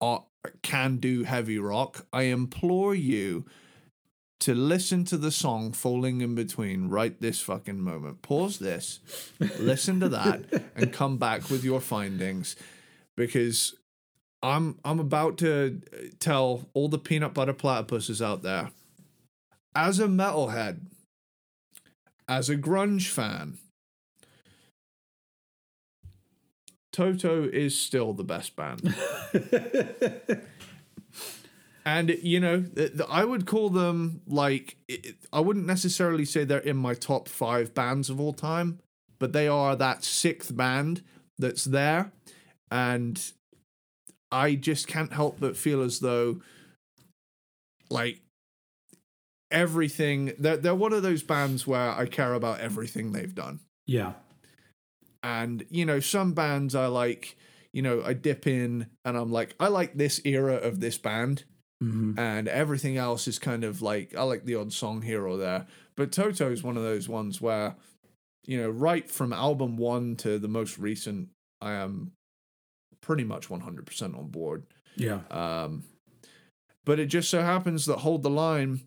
are, 0.00 0.24
can 0.62 0.96
do 0.98 1.24
heavy 1.24 1.58
rock, 1.58 2.06
I 2.12 2.24
implore 2.24 2.94
you 2.94 3.44
to 4.40 4.54
listen 4.54 5.04
to 5.06 5.16
the 5.16 5.30
song 5.30 5.72
Falling 5.72 6.20
in 6.20 6.34
Between 6.34 6.88
right 6.88 7.18
this 7.20 7.40
fucking 7.40 7.80
moment. 7.80 8.22
Pause 8.22 8.58
this, 8.58 9.00
listen 9.58 10.00
to 10.00 10.08
that, 10.10 10.44
and 10.76 10.92
come 10.92 11.16
back 11.16 11.50
with 11.50 11.64
your 11.64 11.80
findings 11.80 12.56
because 13.16 13.74
I'm 14.42 14.78
I'm 14.84 15.00
about 15.00 15.38
to 15.38 15.80
uh, 15.92 15.96
tell 16.20 16.68
all 16.74 16.88
the 16.88 16.98
peanut 16.98 17.34
butter 17.34 17.54
platypuses 17.54 18.24
out 18.24 18.42
there. 18.42 18.70
As 19.74 19.98
a 19.98 20.06
metalhead, 20.06 20.80
as 22.28 22.48
a 22.48 22.56
grunge 22.56 23.08
fan, 23.08 23.58
Toto 26.92 27.48
is 27.48 27.76
still 27.76 28.12
the 28.12 28.22
best 28.22 28.54
band. 28.54 28.94
and 31.84 32.10
you 32.22 32.40
know, 32.40 32.62
th- 32.62 32.92
th- 32.96 33.08
I 33.08 33.24
would 33.24 33.46
call 33.46 33.70
them 33.70 34.22
like 34.26 34.76
it- 34.88 35.16
I 35.32 35.40
wouldn't 35.40 35.66
necessarily 35.66 36.24
say 36.24 36.44
they're 36.44 36.58
in 36.58 36.76
my 36.76 36.94
top 36.94 37.28
5 37.28 37.74
bands 37.74 38.08
of 38.10 38.20
all 38.20 38.32
time, 38.32 38.80
but 39.18 39.32
they 39.32 39.46
are 39.48 39.76
that 39.76 40.04
sixth 40.04 40.54
band 40.56 41.02
that's 41.38 41.64
there. 41.64 42.12
And 42.70 43.20
I 44.32 44.54
just 44.54 44.86
can't 44.86 45.12
help 45.12 45.38
but 45.40 45.56
feel 45.56 45.82
as 45.82 46.00
though 46.00 46.40
like 47.90 48.20
everything 49.50 50.32
they're, 50.38 50.56
they're 50.56 50.74
one 50.74 50.92
of 50.92 51.02
those 51.02 51.22
bands 51.22 51.66
where 51.66 51.90
I 51.92 52.06
care 52.06 52.34
about 52.34 52.60
everything 52.60 53.12
they've 53.12 53.34
done. 53.34 53.60
Yeah. 53.86 54.14
and 55.22 55.64
you 55.70 55.84
know 55.86 56.00
some 56.00 56.32
bands 56.32 56.74
i 56.74 56.86
like 56.86 57.36
you 57.72 57.82
know 57.82 58.02
i 58.04 58.12
dip 58.14 58.46
in 58.46 58.86
and 59.04 59.16
i'm 59.16 59.30
like 59.30 59.54
i 59.60 59.68
like 59.68 59.94
this 59.94 60.20
era 60.24 60.54
of 60.54 60.80
this 60.80 60.96
band 60.98 61.44
Mhm. 61.82 62.18
and 62.18 62.48
everything 62.48 62.96
else 62.96 63.26
is 63.28 63.38
kind 63.38 63.64
of 63.64 63.82
like 63.82 64.14
i 64.16 64.22
like 64.22 64.44
the 64.44 64.54
odd 64.54 64.72
song 64.72 65.02
here 65.02 65.26
or 65.26 65.36
there 65.36 65.66
but 65.96 66.12
toto 66.12 66.50
is 66.50 66.62
one 66.62 66.76
of 66.76 66.82
those 66.84 67.08
ones 67.08 67.40
where 67.40 67.74
you 68.46 68.56
know 68.60 68.70
right 68.70 69.10
from 69.10 69.32
album 69.32 69.76
one 69.76 70.14
to 70.16 70.38
the 70.38 70.48
most 70.48 70.78
recent 70.78 71.28
i 71.60 71.72
am 71.72 72.12
pretty 73.00 73.24
much 73.24 73.48
100% 73.48 74.16
on 74.16 74.28
board 74.28 74.64
Yeah. 74.96 75.20
um, 75.30 75.82
but 76.84 76.98
it 77.00 77.06
just 77.06 77.28
so 77.28 77.42
happens 77.42 77.86
that 77.86 77.98
Hold 77.98 78.22
the 78.22 78.30
Line 78.30 78.80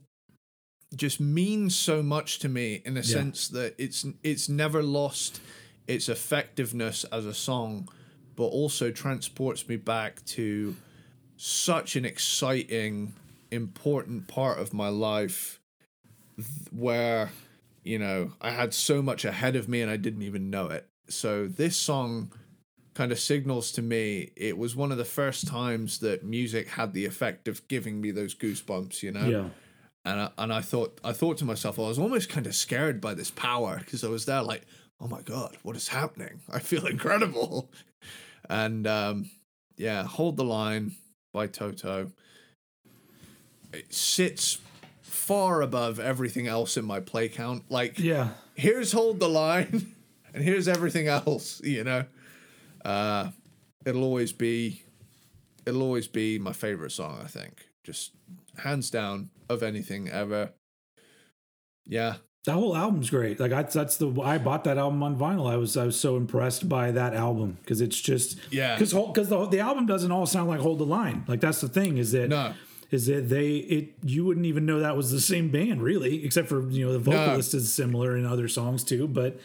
just 0.96 1.20
means 1.20 1.76
so 1.76 2.02
much 2.02 2.40
to 2.40 2.50
me 2.50 2.82
in 2.86 2.96
a 2.96 3.04
sense 3.04 3.48
that 3.50 3.76
it's 3.78 4.06
it's 4.24 4.48
never 4.48 4.82
lost 4.82 5.42
its 5.88 6.08
effectiveness 6.10 7.04
as 7.12 7.26
a 7.26 7.34
song, 7.34 7.90
but 8.36 8.46
also 8.46 8.92
transports 8.92 9.68
me 9.68 9.76
back 9.78 10.24
to 10.26 10.76
such 11.38 11.96
an 11.96 12.04
exciting, 12.04 13.14
important 13.52 14.28
part 14.28 14.60
of 14.60 14.74
my 14.74 14.90
life 14.90 15.60
where, 16.72 17.32
you 17.84 18.00
know, 18.00 18.34
I 18.42 18.50
had 18.50 18.74
so 18.74 19.02
much 19.02 19.24
ahead 19.24 19.56
of 19.56 19.70
me 19.70 19.82
and 19.82 19.90
I 19.90 19.98
didn't 19.98 20.24
even 20.24 20.50
know 20.50 20.68
it. 20.68 20.88
So 21.08 21.48
this 21.48 21.78
song 21.78 22.34
kind 22.96 23.12
of 23.12 23.20
signals 23.20 23.72
to 23.72 23.82
me 23.84 24.32
it 24.36 24.58
was 24.58 24.76
one 24.76 24.92
of 24.92 24.98
the 24.98 25.06
first 25.06 25.46
times 25.48 26.00
that 26.00 26.24
music 26.24 26.68
had 26.68 26.94
the 26.94 27.06
effect 27.06 27.48
of 27.48 27.66
giving 27.68 28.02
me 28.02 28.10
those 28.10 28.34
goosebumps, 28.36 29.04
you 29.04 29.12
know. 29.12 29.28
Yeah. 29.28 29.50
And 30.04 30.22
I, 30.22 30.30
and 30.38 30.54
I 30.54 30.62
thought 30.62 31.00
I 31.04 31.14
thought 31.14 31.38
to 31.38 31.46
myself, 31.46 31.78
I 31.78 31.84
was 31.84 32.00
almost 32.00 32.30
kind 32.30 32.48
of 32.48 32.56
scared 32.56 33.00
by 33.00 33.14
this 33.14 33.30
power 33.30 33.78
because 33.78 34.04
I 34.04 34.10
was 34.10 34.26
there 34.26 34.42
like, 34.42 34.64
oh 35.00 35.08
my 35.08 35.22
god, 35.22 35.58
what 35.62 35.76
is 35.76 35.90
happening? 35.90 36.40
I 36.50 36.60
feel 36.60 36.86
incredible. 36.88 37.70
And 38.50 38.88
um, 38.88 39.30
yeah, 39.76 40.04
hold 40.04 40.38
the 40.38 40.46
line 40.46 40.96
by 41.34 41.48
Toto. 41.48 42.12
It 43.74 43.94
sits 43.94 44.60
far 45.02 45.62
above 45.62 46.00
everything 46.00 46.48
else 46.48 46.78
in 46.78 46.86
my 46.86 47.00
play 47.00 47.28
count. 47.30 47.64
Like 47.70 48.00
Yeah. 48.00 48.30
here's 48.56 48.92
hold 48.92 49.20
the 49.20 49.30
line 49.30 49.94
and 50.34 50.44
here's 50.44 50.68
everything 50.68 51.08
else 51.08 51.62
you 51.64 51.84
know 51.84 52.06
uh 52.86 53.30
it'll 53.86 54.04
always 54.04 54.32
be 54.32 54.84
it'll 55.66 55.82
always 55.84 56.08
be 56.08 56.38
my 56.40 56.54
favorite 56.54 56.92
song 56.92 57.20
i 57.24 57.28
think 57.28 57.68
just 57.84 58.12
hands 58.58 58.90
down 58.90 59.30
of 59.50 59.64
anything 59.64 60.08
ever 60.10 60.52
yeah 61.86 62.16
That 62.48 62.54
whole 62.54 62.76
album's 62.78 63.10
great. 63.10 63.40
Like 63.42 63.52
I, 63.52 63.64
that's 63.64 63.98
the 63.98 64.10
I 64.22 64.38
bought 64.38 64.64
that 64.64 64.78
album 64.78 65.04
on 65.04 65.18
vinyl. 65.20 65.52
I 65.52 65.58
was 65.58 65.76
I 65.76 65.84
was 65.86 66.00
so 66.00 66.16
impressed 66.16 66.68
by 66.70 66.92
that 66.92 67.14
album 67.14 67.58
because 67.62 67.82
it's 67.82 68.00
just 68.00 68.40
Yeah. 68.52 68.74
because 68.76 68.94
because 68.94 69.28
the 69.28 69.46
the 69.48 69.60
album 69.60 69.86
doesn't 69.86 70.12
all 70.12 70.26
sound 70.26 70.48
like 70.50 70.62
Hold 70.62 70.80
the 70.80 70.86
Line. 70.86 71.26
Like 71.28 71.42
that's 71.42 71.60
the 71.60 71.68
thing 71.68 71.98
is 71.98 72.14
that 72.14 72.30
No. 72.30 72.54
is 72.90 73.08
that 73.08 73.28
they 73.28 73.58
it 73.58 73.96
you 74.02 74.24
wouldn't 74.24 74.46
even 74.46 74.66
know 74.66 74.80
that 74.80 74.96
was 74.96 75.12
the 75.12 75.20
same 75.20 75.50
band 75.52 75.84
really 75.84 76.24
except 76.24 76.48
for 76.48 76.62
you 76.70 76.86
know 76.86 76.94
the 76.94 77.00
vocalist 77.00 77.54
is 77.54 77.74
similar 77.74 78.16
in 78.16 78.26
other 78.26 78.48
songs 78.48 78.86
too. 78.86 79.10
But 79.10 79.40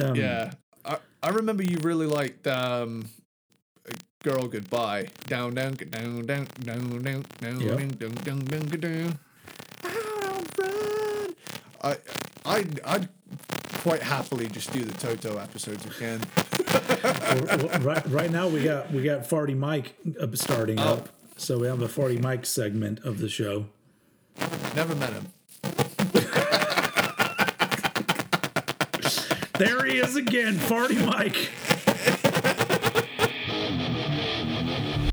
um, 0.00 0.14
Yeah, 0.14 0.52
I, 0.84 0.98
I 1.24 1.30
remember 1.30 1.64
you 1.64 1.78
really 1.82 2.06
liked 2.06 2.46
um, 2.46 3.10
"Girl 4.22 4.46
Goodbye." 4.46 5.08
Down, 5.26 5.54
down, 5.54 5.74
down, 5.74 6.24
down, 6.26 6.26
down, 6.26 6.46
down, 6.62 6.92
down, 7.02 7.24
down, 7.40 7.88
down, 7.98 8.14
down, 8.14 8.38
down, 8.44 8.80
down. 8.80 9.18
Out 11.82 11.92
on 11.92 11.96
front. 11.96 12.00
I, 12.44 12.56
I, 12.84 12.94
I'd 12.94 13.08
quite 13.82 14.02
happily 14.02 14.48
just 14.48 14.72
do 14.72 14.82
the 14.84 14.92
Toto 14.98 15.38
episodes 15.38 15.84
again. 15.86 16.20
right 17.84 18.06
right 18.10 18.30
now 18.30 18.48
we 18.48 18.62
got 18.62 18.90
we 18.92 19.02
got 19.02 19.22
Farty 19.28 19.56
Mike 19.56 19.94
uh, 20.20 20.26
starting 20.34 20.78
Oh. 20.78 20.94
up, 20.94 21.08
so 21.36 21.58
we 21.58 21.66
have 21.66 21.80
a 21.82 21.88
Farty 21.88 22.20
Mike 22.20 22.44
segment 22.46 23.00
of 23.00 23.18
the 23.18 23.28
show. 23.28 23.66
Never 24.74 24.94
met 24.94 25.12
him. 25.12 25.26
There 29.58 29.84
he 29.84 29.98
is 29.98 30.16
again, 30.16 30.54
Farty 30.54 31.04
Mike. 31.04 31.50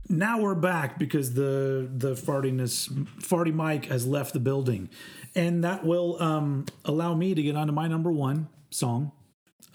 now 0.09 0.39
we're 0.39 0.55
back 0.55 0.97
because 0.97 1.33
the 1.33 1.89
the 1.93 2.13
fartiness 2.15 2.87
Farty 3.19 3.53
Mike 3.53 3.85
has 3.87 4.07
left 4.07 4.31
the 4.33 4.39
building, 4.39 4.89
and 5.35 5.63
that 5.63 5.85
will 5.85 6.21
um, 6.21 6.65
allow 6.85 7.13
me 7.13 7.35
to 7.35 7.41
get 7.41 7.55
onto 7.55 7.73
my 7.73 7.87
number 7.87 8.11
one 8.11 8.47
song, 8.69 9.11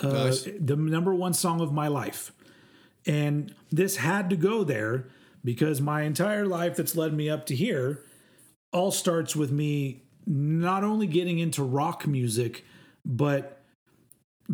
uh, 0.00 0.08
Nice. 0.08 0.48
the 0.58 0.76
number 0.76 1.14
one 1.14 1.34
song 1.34 1.60
of 1.60 1.72
my 1.72 1.88
life, 1.88 2.32
and 3.06 3.54
this 3.70 3.96
had 3.96 4.30
to 4.30 4.36
go 4.36 4.64
there 4.64 5.06
because 5.44 5.80
my 5.80 6.02
entire 6.02 6.46
life 6.46 6.76
that's 6.76 6.94
led 6.96 7.12
me 7.12 7.28
up 7.28 7.46
to 7.46 7.54
here 7.54 8.04
all 8.72 8.90
starts 8.90 9.34
with 9.34 9.50
me 9.50 10.02
not 10.26 10.84
only 10.84 11.06
getting 11.06 11.38
into 11.38 11.62
rock 11.62 12.06
music, 12.06 12.64
but 13.04 13.60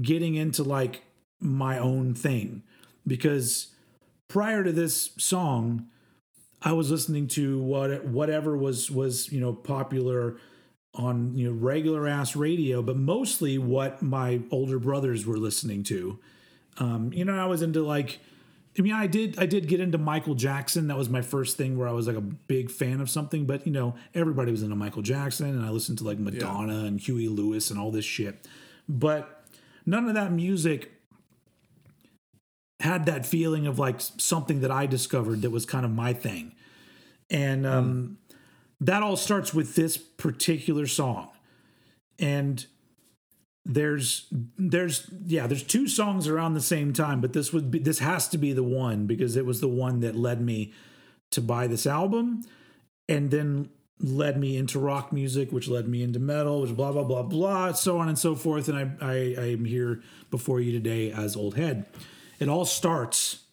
getting 0.00 0.34
into 0.34 0.62
like 0.62 1.02
my 1.40 1.78
own 1.78 2.14
thing. 2.14 2.62
Because 3.06 3.68
prior 4.28 4.62
to 4.62 4.72
this 4.72 5.10
song 5.16 5.88
i 6.62 6.72
was 6.72 6.90
listening 6.90 7.26
to 7.26 7.60
what 7.62 8.04
whatever 8.04 8.56
was 8.56 8.90
was 8.90 9.32
you 9.32 9.40
know 9.40 9.52
popular 9.54 10.36
on 10.98 11.34
you 11.34 11.48
know 11.48 11.58
regular 11.58 12.06
ass 12.06 12.36
radio 12.36 12.82
but 12.82 12.96
mostly 12.96 13.56
what 13.56 14.02
my 14.02 14.40
older 14.50 14.78
brothers 14.78 15.24
were 15.24 15.38
listening 15.38 15.82
to 15.82 16.18
um 16.78 17.12
you 17.12 17.24
know 17.24 17.38
i 17.38 17.46
was 17.46 17.62
into 17.62 17.82
like 17.82 18.20
I 18.78 18.82
mean, 18.82 18.92
I 18.92 19.06
did. 19.06 19.38
I 19.38 19.46
did 19.46 19.66
get 19.66 19.80
into 19.80 19.98
Michael 19.98 20.34
Jackson. 20.34 20.86
That 20.86 20.96
was 20.96 21.08
my 21.08 21.22
first 21.22 21.56
thing 21.56 21.76
where 21.76 21.88
I 21.88 21.92
was 21.92 22.06
like 22.06 22.16
a 22.16 22.20
big 22.20 22.70
fan 22.70 23.00
of 23.00 23.10
something. 23.10 23.44
But 23.44 23.66
you 23.66 23.72
know, 23.72 23.94
everybody 24.14 24.52
was 24.52 24.62
into 24.62 24.76
Michael 24.76 25.02
Jackson, 25.02 25.48
and 25.48 25.64
I 25.64 25.70
listened 25.70 25.98
to 25.98 26.04
like 26.04 26.18
Madonna 26.18 26.84
and 26.84 27.00
Huey 27.00 27.28
Lewis 27.28 27.70
and 27.70 27.80
all 27.80 27.90
this 27.90 28.04
shit. 28.04 28.46
But 28.88 29.44
none 29.84 30.06
of 30.06 30.14
that 30.14 30.32
music 30.32 30.92
had 32.80 33.06
that 33.06 33.26
feeling 33.26 33.66
of 33.66 33.78
like 33.78 34.00
something 34.00 34.60
that 34.60 34.70
I 34.70 34.86
discovered 34.86 35.42
that 35.42 35.50
was 35.50 35.66
kind 35.66 35.84
of 35.84 35.90
my 35.90 36.12
thing. 36.12 36.54
And 37.30 37.66
um, 37.66 38.18
that 38.80 39.02
all 39.02 39.16
starts 39.16 39.52
with 39.52 39.74
this 39.74 39.96
particular 39.96 40.86
song. 40.86 41.30
And 42.18 42.64
there's 43.64 44.26
there's 44.56 45.10
yeah, 45.26 45.46
there's 45.46 45.62
two 45.62 45.88
songs 45.88 46.26
around 46.26 46.54
the 46.54 46.60
same 46.60 46.92
time, 46.92 47.20
but 47.20 47.32
this 47.32 47.52
would 47.52 47.70
be 47.70 47.78
this 47.78 47.98
has 47.98 48.28
to 48.28 48.38
be 48.38 48.52
the 48.52 48.62
one 48.62 49.06
because 49.06 49.36
it 49.36 49.44
was 49.44 49.60
the 49.60 49.68
one 49.68 50.00
that 50.00 50.16
led 50.16 50.40
me 50.40 50.72
to 51.30 51.40
buy 51.40 51.66
this 51.66 51.86
album 51.86 52.42
and 53.08 53.30
then 53.30 53.68
led 54.00 54.38
me 54.38 54.56
into 54.56 54.78
rock 54.78 55.12
music, 55.12 55.52
which 55.52 55.68
led 55.68 55.86
me 55.88 56.02
into 56.02 56.18
metal, 56.18 56.62
which 56.62 56.74
blah 56.74 56.92
blah 56.92 57.04
blah 57.04 57.22
blah, 57.22 57.72
so 57.72 57.98
on 57.98 58.08
and 58.08 58.18
so 58.18 58.34
forth. 58.34 58.68
And 58.68 58.78
I 58.78 59.06
I, 59.06 59.14
I 59.38 59.46
am 59.52 59.64
here 59.64 60.02
before 60.30 60.60
you 60.60 60.72
today 60.72 61.12
as 61.12 61.36
Old 61.36 61.56
Head. 61.56 61.84
It 62.38 62.48
all 62.48 62.64
starts 62.64 63.44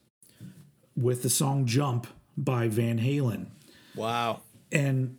with 0.95 1.23
the 1.23 1.29
song 1.29 1.65
"Jump" 1.65 2.07
by 2.37 2.67
Van 2.67 2.99
Halen, 2.99 3.47
Wow. 3.95 4.41
And 4.71 5.17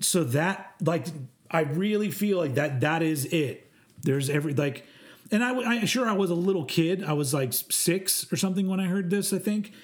so 0.00 0.24
that 0.24 0.74
like 0.80 1.06
I 1.50 1.60
really 1.60 2.10
feel 2.10 2.38
like 2.38 2.54
that 2.54 2.80
that 2.80 3.02
is 3.02 3.24
it. 3.26 3.70
There's 4.02 4.30
every 4.30 4.54
like. 4.54 4.84
And 5.30 5.44
I, 5.44 5.54
I 5.58 5.84
sure 5.84 6.08
I 6.08 6.14
was 6.14 6.30
a 6.30 6.34
little 6.34 6.64
kid. 6.64 7.04
I 7.04 7.12
was 7.12 7.34
like 7.34 7.52
six 7.52 8.32
or 8.32 8.36
something 8.36 8.66
when 8.66 8.80
I 8.80 8.86
heard 8.86 9.10
this. 9.10 9.34
I 9.34 9.38
think, 9.38 9.74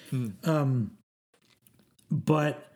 um, 0.44 0.92
but 2.10 2.72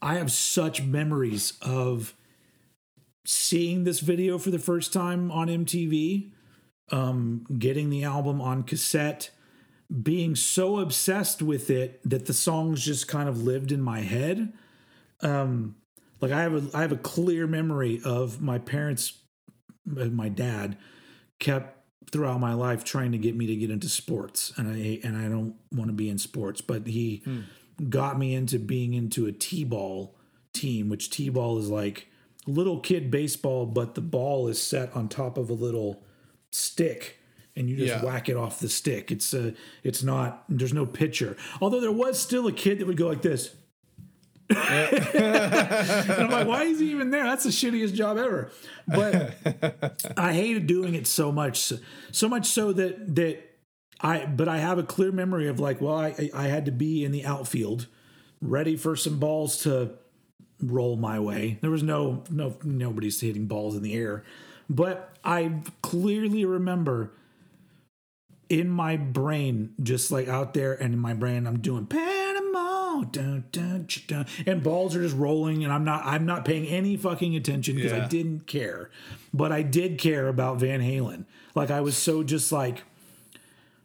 I 0.00 0.14
have 0.14 0.30
such 0.30 0.82
memories 0.82 1.54
of 1.62 2.14
seeing 3.24 3.82
this 3.82 3.98
video 3.98 4.38
for 4.38 4.50
the 4.50 4.58
first 4.58 4.92
time 4.92 5.32
on 5.32 5.48
MTV, 5.48 6.30
um, 6.92 7.44
getting 7.58 7.90
the 7.90 8.04
album 8.04 8.40
on 8.40 8.62
cassette, 8.62 9.30
being 10.02 10.36
so 10.36 10.78
obsessed 10.78 11.42
with 11.42 11.70
it 11.70 12.00
that 12.08 12.26
the 12.26 12.32
songs 12.32 12.84
just 12.84 13.08
kind 13.08 13.28
of 13.28 13.42
lived 13.42 13.72
in 13.72 13.82
my 13.82 14.00
head. 14.00 14.52
Um, 15.22 15.76
like 16.20 16.32
I 16.32 16.42
have 16.42 16.54
a 16.54 16.76
I 16.76 16.80
have 16.82 16.92
a 16.92 16.96
clear 16.96 17.46
memory 17.46 18.00
of 18.04 18.40
my 18.40 18.58
parents, 18.58 19.18
my 19.84 20.28
dad, 20.28 20.76
kept 21.38 21.74
throughout 22.10 22.40
my 22.40 22.54
life 22.54 22.84
trying 22.84 23.12
to 23.12 23.18
get 23.18 23.34
me 23.36 23.46
to 23.46 23.56
get 23.56 23.70
into 23.70 23.88
sports, 23.88 24.52
and 24.56 24.68
I 24.68 25.00
and 25.02 25.16
I 25.16 25.28
don't 25.28 25.54
want 25.72 25.88
to 25.88 25.94
be 25.94 26.08
in 26.08 26.18
sports, 26.18 26.60
but 26.60 26.86
he 26.86 27.22
got 27.90 28.18
me 28.18 28.34
into 28.34 28.58
being 28.58 28.94
into 28.94 29.26
a 29.26 29.32
t-ball 29.32 30.16
team, 30.54 30.88
which 30.88 31.10
t-ball 31.10 31.58
is 31.58 31.68
like 31.68 32.06
little 32.46 32.80
kid 32.80 33.10
baseball, 33.10 33.66
but 33.66 33.94
the 33.94 34.00
ball 34.00 34.48
is 34.48 34.62
set 34.62 34.94
on 34.96 35.08
top 35.08 35.36
of 35.36 35.50
a 35.50 35.52
little 35.52 36.02
stick 36.50 37.18
and 37.54 37.68
you 37.68 37.76
just 37.76 37.94
Yeah. 37.94 38.04
whack 38.04 38.28
it 38.28 38.36
off 38.36 38.60
the 38.60 38.68
stick. 38.68 39.10
It's 39.10 39.34
a, 39.34 39.52
it's 39.82 40.02
not 40.02 40.44
there's 40.48 40.72
no 40.72 40.86
pitcher. 40.86 41.36
Although 41.60 41.80
there 41.80 41.92
was 41.92 42.18
still 42.20 42.46
a 42.46 42.52
kid 42.52 42.78
that 42.78 42.86
would 42.86 42.96
go 42.96 43.08
like 43.08 43.22
this. 43.22 43.54
and 44.50 46.12
I'm 46.12 46.30
like, 46.30 46.46
why 46.46 46.64
is 46.64 46.78
he 46.78 46.90
even 46.92 47.10
there? 47.10 47.24
That's 47.24 47.44
the 47.44 47.50
shittiest 47.50 47.94
job 47.94 48.16
ever. 48.16 48.50
But 48.86 49.34
I 50.16 50.34
hated 50.34 50.66
doing 50.66 50.94
it 50.94 51.06
so 51.06 51.32
much, 51.32 51.58
so, 51.58 51.78
so 52.12 52.28
much 52.28 52.46
so 52.46 52.72
that 52.72 53.16
that 53.16 53.42
I. 54.00 54.26
But 54.26 54.48
I 54.48 54.58
have 54.58 54.78
a 54.78 54.84
clear 54.84 55.10
memory 55.10 55.48
of 55.48 55.58
like, 55.58 55.80
well, 55.80 55.96
I 55.96 56.30
I 56.32 56.44
had 56.44 56.64
to 56.66 56.72
be 56.72 57.04
in 57.04 57.10
the 57.10 57.24
outfield, 57.24 57.86
ready 58.40 58.76
for 58.76 58.94
some 58.94 59.18
balls 59.18 59.58
to 59.62 59.94
roll 60.62 60.96
my 60.96 61.18
way. 61.18 61.58
There 61.60 61.70
was 61.70 61.82
no 61.82 62.22
no 62.30 62.56
nobody's 62.62 63.20
hitting 63.20 63.46
balls 63.46 63.74
in 63.74 63.82
the 63.82 63.94
air, 63.94 64.22
but 64.70 65.16
I 65.24 65.62
clearly 65.82 66.44
remember 66.44 67.12
in 68.48 68.68
my 68.68 68.96
brain, 68.96 69.74
just 69.82 70.10
like 70.10 70.28
out 70.28 70.54
there 70.54 70.72
and 70.72 70.94
in 70.94 71.00
my 71.00 71.14
brain, 71.14 71.46
I'm 71.46 71.58
doing 71.58 71.86
Panama, 73.04 73.42
dun, 73.52 73.86
dun, 74.06 74.26
and 74.46 74.62
balls 74.62 74.94
are 74.96 75.02
just 75.02 75.16
rolling, 75.16 75.64
and 75.64 75.72
I'm 75.72 75.84
not, 75.84 76.04
I'm 76.04 76.26
not 76.26 76.44
paying 76.44 76.66
any 76.66 76.96
fucking 76.96 77.34
attention 77.36 77.76
because 77.76 77.92
I 77.92 78.06
didn't 78.06 78.46
care, 78.46 78.90
but 79.32 79.52
I 79.52 79.62
did 79.62 79.98
care 79.98 80.28
about 80.28 80.58
Van 80.58 80.80
Halen. 80.80 81.24
Like 81.54 81.70
I 81.70 81.80
was 81.80 81.96
so 81.96 82.22
just 82.22 82.52
like, 82.52 82.82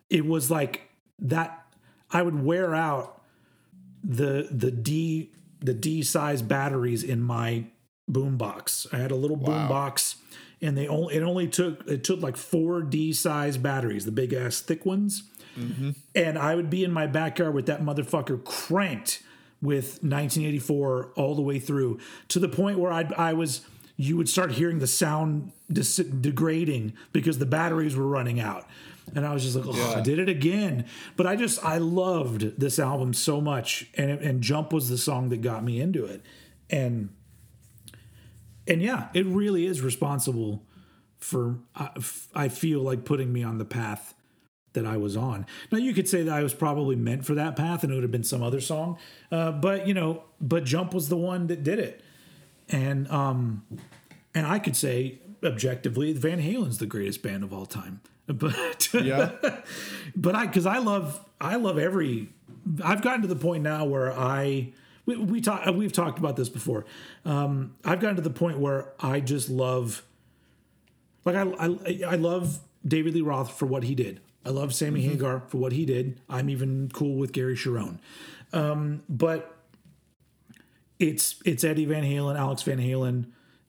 it 0.10 0.26
was 0.26 0.52
like 0.52 0.90
that. 1.20 1.66
I 2.12 2.22
would 2.22 2.44
wear 2.44 2.76
out 2.76 3.22
the 4.04 4.48
the 4.52 4.72
D 4.72 5.32
the 5.60 5.74
D 5.74 6.04
size 6.04 6.42
batteries 6.42 7.04
in 7.04 7.22
my 7.22 7.66
boombox. 8.10 8.94
I 8.94 8.98
had 8.98 9.12
a 9.12 9.16
little 9.16 9.38
Wow. 9.38 9.70
boombox 9.70 10.16
and 10.62 10.78
they 10.78 10.88
only 10.88 11.16
it 11.16 11.24
only 11.24 11.48
took 11.48 11.88
it 11.88 12.04
took 12.04 12.22
like 12.22 12.36
four 12.36 12.82
D 12.82 13.14
size 13.14 13.58
batteries, 13.58 14.06
the 14.06 14.12
big 14.12 14.34
ass 14.34 14.60
thick 14.60 14.86
ones. 14.86 15.24
Mm-hmm. 15.58 15.92
And 16.16 16.38
I 16.38 16.56
would 16.56 16.70
be 16.70 16.84
in 16.84 16.92
my 16.92 17.08
backyard 17.08 17.54
with 17.54 17.66
that 17.68 17.82
motherfucker 17.82 18.44
cranked 18.44 19.24
with 19.62 20.00
1984 20.02 21.12
all 21.16 21.36
the 21.36 21.42
way 21.42 21.60
through 21.60 22.00
to 22.30 22.40
the 22.40 22.50
point 22.50 22.80
where 22.80 22.92
I 22.92 23.08
I 23.16 23.34
was 23.34 23.62
you 24.02 24.18
would 24.18 24.28
start 24.28 24.54
hearing 24.54 24.80
the 24.80 24.88
sound 24.88 25.52
dis- 25.72 25.98
degrading 25.98 26.94
because 27.14 27.38
the 27.38 27.46
batteries 27.46 27.96
were 27.96 28.08
running 28.08 28.40
out. 28.40 28.68
And 29.14 29.26
I 29.26 29.34
was 29.34 29.44
just 29.44 29.56
like, 29.56 29.66
oh, 29.68 29.96
I 29.96 30.02
did 30.02 30.18
it 30.18 30.28
again. 30.28 30.86
But 31.16 31.28
I 31.28 31.36
just, 31.36 31.64
I 31.64 31.78
loved 31.78 32.60
this 32.60 32.80
album 32.80 33.14
so 33.14 33.40
much. 33.42 33.90
And, 33.96 34.10
and 34.10 34.42
Jump 34.42 34.74
was 34.74 34.90
the 34.90 34.98
song 34.98 35.30
that 35.30 35.42
got 35.42 35.64
me 35.64 35.80
into 35.80 36.06
it. 36.06 36.24
And, 36.70 37.10
and 38.68 38.82
yeah, 38.82 39.10
it 39.14 39.26
really 39.28 39.68
is 39.68 39.82
responsible 39.82 40.64
for, 41.18 41.60
uh, 41.76 41.90
I, 42.36 42.46
I 42.46 42.48
feel 42.48 42.80
like 42.82 43.06
putting 43.06 43.32
me 43.32 43.44
on 43.44 43.60
the 43.60 43.66
path 43.66 44.16
that 44.74 44.86
I 44.86 44.98
was 44.98 45.18
on. 45.18 45.46
Now 45.72 45.78
you 45.78 45.94
could 45.94 46.08
say 46.08 46.24
that 46.24 46.34
I 46.34 46.44
was 46.44 46.54
probably 46.54 46.96
meant 46.96 47.26
for 47.26 47.36
that 47.36 47.56
path 47.56 47.84
and 47.84 47.92
it 47.92 47.96
would 47.96 48.04
have 48.04 48.12
been 48.12 48.24
some 48.24 48.42
other 48.44 48.62
song. 48.62 48.98
Uh, 49.32 49.52
but 49.52 49.88
you 49.88 49.94
know, 49.94 50.24
but 50.40 50.64
Jump 50.64 50.94
was 50.94 51.10
the 51.10 51.18
one 51.18 51.48
that 51.48 51.64
did 51.64 51.80
it. 51.80 52.04
And, 52.70 53.10
um, 53.12 53.64
and 54.34 54.48
I 54.48 54.60
could 54.60 54.78
say 54.78 55.20
objectively, 55.44 56.14
Van 56.14 56.40
Halen's 56.40 56.78
the 56.78 56.86
greatest 56.86 57.22
band 57.22 57.44
of 57.44 57.54
all 57.54 57.66
time. 57.66 58.02
But 58.28 58.94
Yeah. 58.94 59.32
but 60.16 60.36
I 60.36 60.46
because 60.46 60.66
I 60.66 60.78
love 60.78 61.20
I 61.42 61.56
love 61.56 61.78
every. 61.78 62.30
I've 62.82 63.02
gotten 63.02 63.24
to 63.24 63.28
the 63.28 63.36
point 63.36 63.64
now 63.64 63.84
where 63.84 64.14
I 64.14 64.72
we, 65.06 65.18
we 65.18 65.42
talk 65.42 65.66
we've 65.76 65.92
talked 65.92 66.18
about 66.18 66.38
this 66.38 66.48
before. 66.48 66.86
Um, 67.26 67.76
I've 67.84 68.00
gotten 68.00 68.16
to 68.16 68.22
the 68.22 68.30
point 68.30 68.60
where 68.60 68.94
I 69.02 69.20
just 69.20 69.50
love 69.50 70.04
like 71.26 71.36
I 71.36 71.42
I, 71.42 72.02
I 72.08 72.16
love 72.16 72.60
David 72.88 73.16
Lee 73.16 73.22
Roth 73.22 73.58
for 73.58 73.66
what 73.66 73.84
he 73.84 73.96
did. 73.96 74.22
I 74.46 74.50
love 74.50 74.74
Sammy 74.74 75.02
Hagar 75.02 75.44
for 75.48 75.58
what 75.58 75.72
he 75.72 75.86
did. 75.86 76.20
I'm 76.30 76.50
even 76.50 76.90
cool 76.94 77.16
with 77.18 77.32
Gary 77.32 77.56
Cherone. 77.56 78.00
Um, 78.54 79.04
but 79.08 79.56
it's 81.00 81.36
it's 81.46 81.64
Eddie 81.64 81.86
Van 81.86 82.04
Halen, 82.04 82.38
Alex 82.38 82.64
Van 82.64 82.78
Halen, 82.80 83.26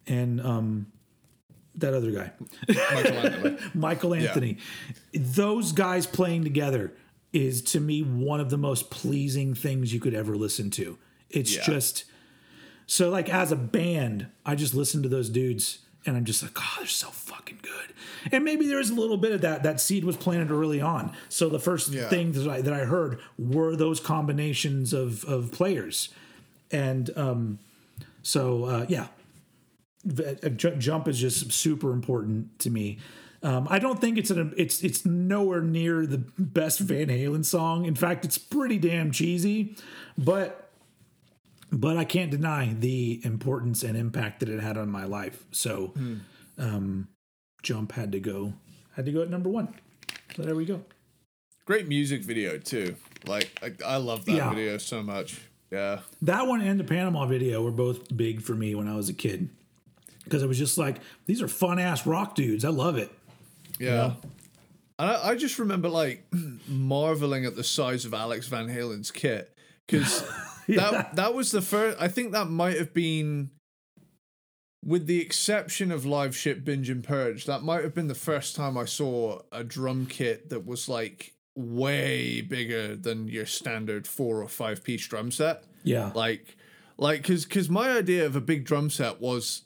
and 0.07 0.41
um, 0.41 0.87
that 1.77 1.95
other 1.95 2.11
guy. 2.11 2.33
Michelangelo. 2.69 3.59
Michael 3.75 4.15
Anthony. 4.15 4.59
Those 5.15 5.73
guys 5.73 6.07
playing 6.07 6.45
together 6.45 6.93
is 7.33 7.63
to 7.63 7.81
me 7.81 8.03
one 8.03 8.41
of 8.41 8.51
the 8.51 8.59
most 8.59 8.91
pleasing 8.91 9.55
things 9.55 9.93
you 9.93 10.01
could 10.01 10.15
ever 10.15 10.37
listen 10.37 10.71
to. 10.71 10.99
It's 11.31 11.55
Yeah. 11.57 11.63
just 11.65 12.05
so 12.87 13.09
like 13.09 13.29
as 13.33 13.51
a 13.53 13.57
band, 13.57 14.27
I 14.45 14.55
just 14.55 14.75
listen 14.75 15.03
to 15.03 15.09
those 15.09 15.31
dudes 15.31 15.79
and 16.07 16.17
I'm 16.17 16.25
just 16.25 16.43
like, 16.43 16.53
oh, 16.57 16.75
they're 16.79 16.87
so 16.87 17.09
fucking 17.09 17.59
good. 17.63 18.33
And 18.33 18.45
maybe 18.45 18.67
there 18.67 18.79
was 18.79 18.91
a 18.91 18.95
little 18.95 19.17
bit 19.17 19.33
of 19.33 19.41
that. 19.43 19.63
That 19.63 19.81
seed 19.81 20.05
was 20.05 20.17
planted 20.17 20.51
early 20.51 20.81
on. 20.81 21.13
So 21.29 21.49
the 21.49 21.59
first 21.61 21.91
Yeah. 21.91 22.09
thing 22.09 22.33
that 22.33 22.49
I, 22.49 22.61
that 22.61 22.73
I 22.73 22.85
heard 22.85 23.21
were 23.39 23.77
those 23.77 24.01
combinations 24.01 24.93
of 24.93 25.25
of 25.25 25.53
players, 25.53 26.09
and 26.71 27.11
um, 27.17 27.59
so 28.23 28.65
uh, 28.65 28.87
yeah, 28.89 29.07
uh, 30.19 30.49
jump 30.49 31.09
is 31.09 31.19
just 31.19 31.53
super 31.53 31.93
important 31.93 32.59
to 32.61 32.71
me. 32.71 32.99
Um, 33.45 33.67
I 33.71 33.79
don't 33.81 34.01
think 34.01 34.19
it's 34.19 34.31
an 34.31 34.55
it's 34.57 34.83
it's 34.85 35.05
nowhere 35.05 35.63
near 35.63 36.07
the 36.07 36.19
best 36.39 36.79
Van 36.81 37.09
Halen 37.09 37.45
song. 37.45 37.85
In 37.87 37.95
fact, 37.97 38.25
it's 38.25 38.39
pretty 38.39 38.79
damn 38.79 39.11
cheesy, 39.11 39.77
but 40.17 40.62
but 41.73 41.97
I 41.97 42.05
can't 42.05 42.31
deny 42.31 42.75
the 42.79 43.21
importance 43.25 43.83
and 43.83 43.97
impact 43.97 44.41
that 44.41 44.49
it 44.51 44.61
had 44.61 44.77
on 44.77 44.89
my 44.91 45.05
life. 45.05 45.45
So, 45.51 45.95
um, 46.59 47.09
jump 47.63 47.93
had 47.93 48.13
to 48.13 48.21
go 48.21 48.53
had 48.97 49.07
to 49.07 49.13
go 49.13 49.23
at 49.23 49.31
number 49.31 49.49
one. 49.49 49.75
So 50.37 50.43
there 50.43 50.55
we 50.55 50.65
go. 50.67 50.83
Great 51.65 51.89
music 51.89 52.23
video 52.23 52.59
too. 52.59 52.97
Like 53.27 53.51
I, 53.63 53.95
I 53.95 53.97
love 53.97 54.25
that 54.27 54.33
Yeah. 54.33 54.51
video 54.51 54.79
so 54.79 55.03
much. 55.03 55.41
Yeah. 55.71 56.01
That 56.21 56.47
one 56.47 56.61
and 56.61 56.79
the 56.79 56.85
Panama 56.85 57.25
video 57.27 57.63
were 57.63 57.71
both 57.71 58.15
big 58.15 58.43
for 58.43 58.53
me 58.55 58.75
when 58.75 58.89
I 58.89 58.95
was 58.97 59.09
a 59.09 59.15
kid 59.15 59.49
because 60.25 60.43
it 60.43 60.47
was 60.47 60.59
just 60.59 60.77
like 60.77 60.99
these 61.27 61.41
are 61.41 61.49
fun 61.49 61.79
ass 61.79 62.05
rock 62.07 62.35
dudes. 62.35 62.65
I 62.65 62.69
love 62.69 62.99
it. 62.99 63.11
Yeah. 63.79 64.15
And 64.99 65.11
I, 65.11 65.31
I 65.31 65.35
just 65.37 65.59
remember 65.59 65.89
like 65.89 66.27
marveling 66.69 67.47
at 67.47 67.57
the 67.57 67.65
size 67.65 68.05
of 68.05 68.13
Alex 68.13 68.49
Van 68.49 68.69
Halen's 68.69 69.11
kit 69.11 69.57
because 69.87 70.23
that 70.81 71.17
that 71.17 71.35
was 71.35 71.51
the 71.51 71.63
first. 71.63 71.97
I 72.01 72.09
think 72.09 72.33
that 72.33 72.49
might 72.49 72.79
have 72.79 72.93
been, 72.93 73.51
with 74.85 75.07
the 75.07 75.21
exception 75.21 75.93
of 75.93 76.05
Live 76.05 76.37
Shit 76.37 76.65
Binge 76.65 76.89
and 76.91 77.05
Purge, 77.05 77.45
that 77.47 77.63
might 77.63 77.83
have 77.85 77.95
been 77.95 78.09
the 78.09 78.15
first 78.15 78.57
time 78.57 78.77
I 78.77 78.85
saw 78.85 79.43
a 79.53 79.63
drum 79.65 80.07
kit 80.07 80.51
that 80.51 80.67
was 80.67 80.89
like 80.89 81.35
way 81.57 82.41
bigger 82.41 82.97
than 82.97 83.29
your 83.29 83.47
standard 83.47 84.07
four 84.07 84.43
or 84.43 84.49
five 84.49 84.83
piece 84.83 85.07
drum 85.07 85.31
set. 85.31 85.65
Yeah. 85.85 86.11
Like, 86.15 86.57
like, 86.97 87.23
cause, 87.25 87.45
cause 87.45 87.69
my 87.69 87.91
idea 87.91 88.25
of 88.25 88.37
a 88.37 88.41
big 88.41 88.65
drum 88.65 88.89
set 88.89 89.21
was 89.21 89.63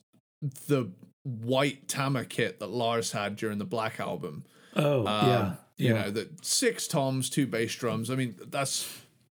the 0.66 0.90
white 1.22 1.86
Tama 1.88 2.24
kit 2.24 2.58
that 2.58 2.70
Lars 2.70 3.12
had 3.12 3.36
during 3.36 3.58
the 3.58 3.64
Black 3.64 4.00
album. 4.00 4.44
Oh 4.74 5.06
uh, 5.06 5.22
yeah. 5.26 5.54
You 5.76 5.94
Yeah. 5.94 6.02
know, 6.04 6.10
that 6.10 6.44
six 6.44 6.88
toms, 6.88 7.30
two 7.30 7.46
bass 7.46 7.74
drums. 7.74 8.10
I 8.10 8.16
mean, 8.16 8.34
that's 8.48 8.88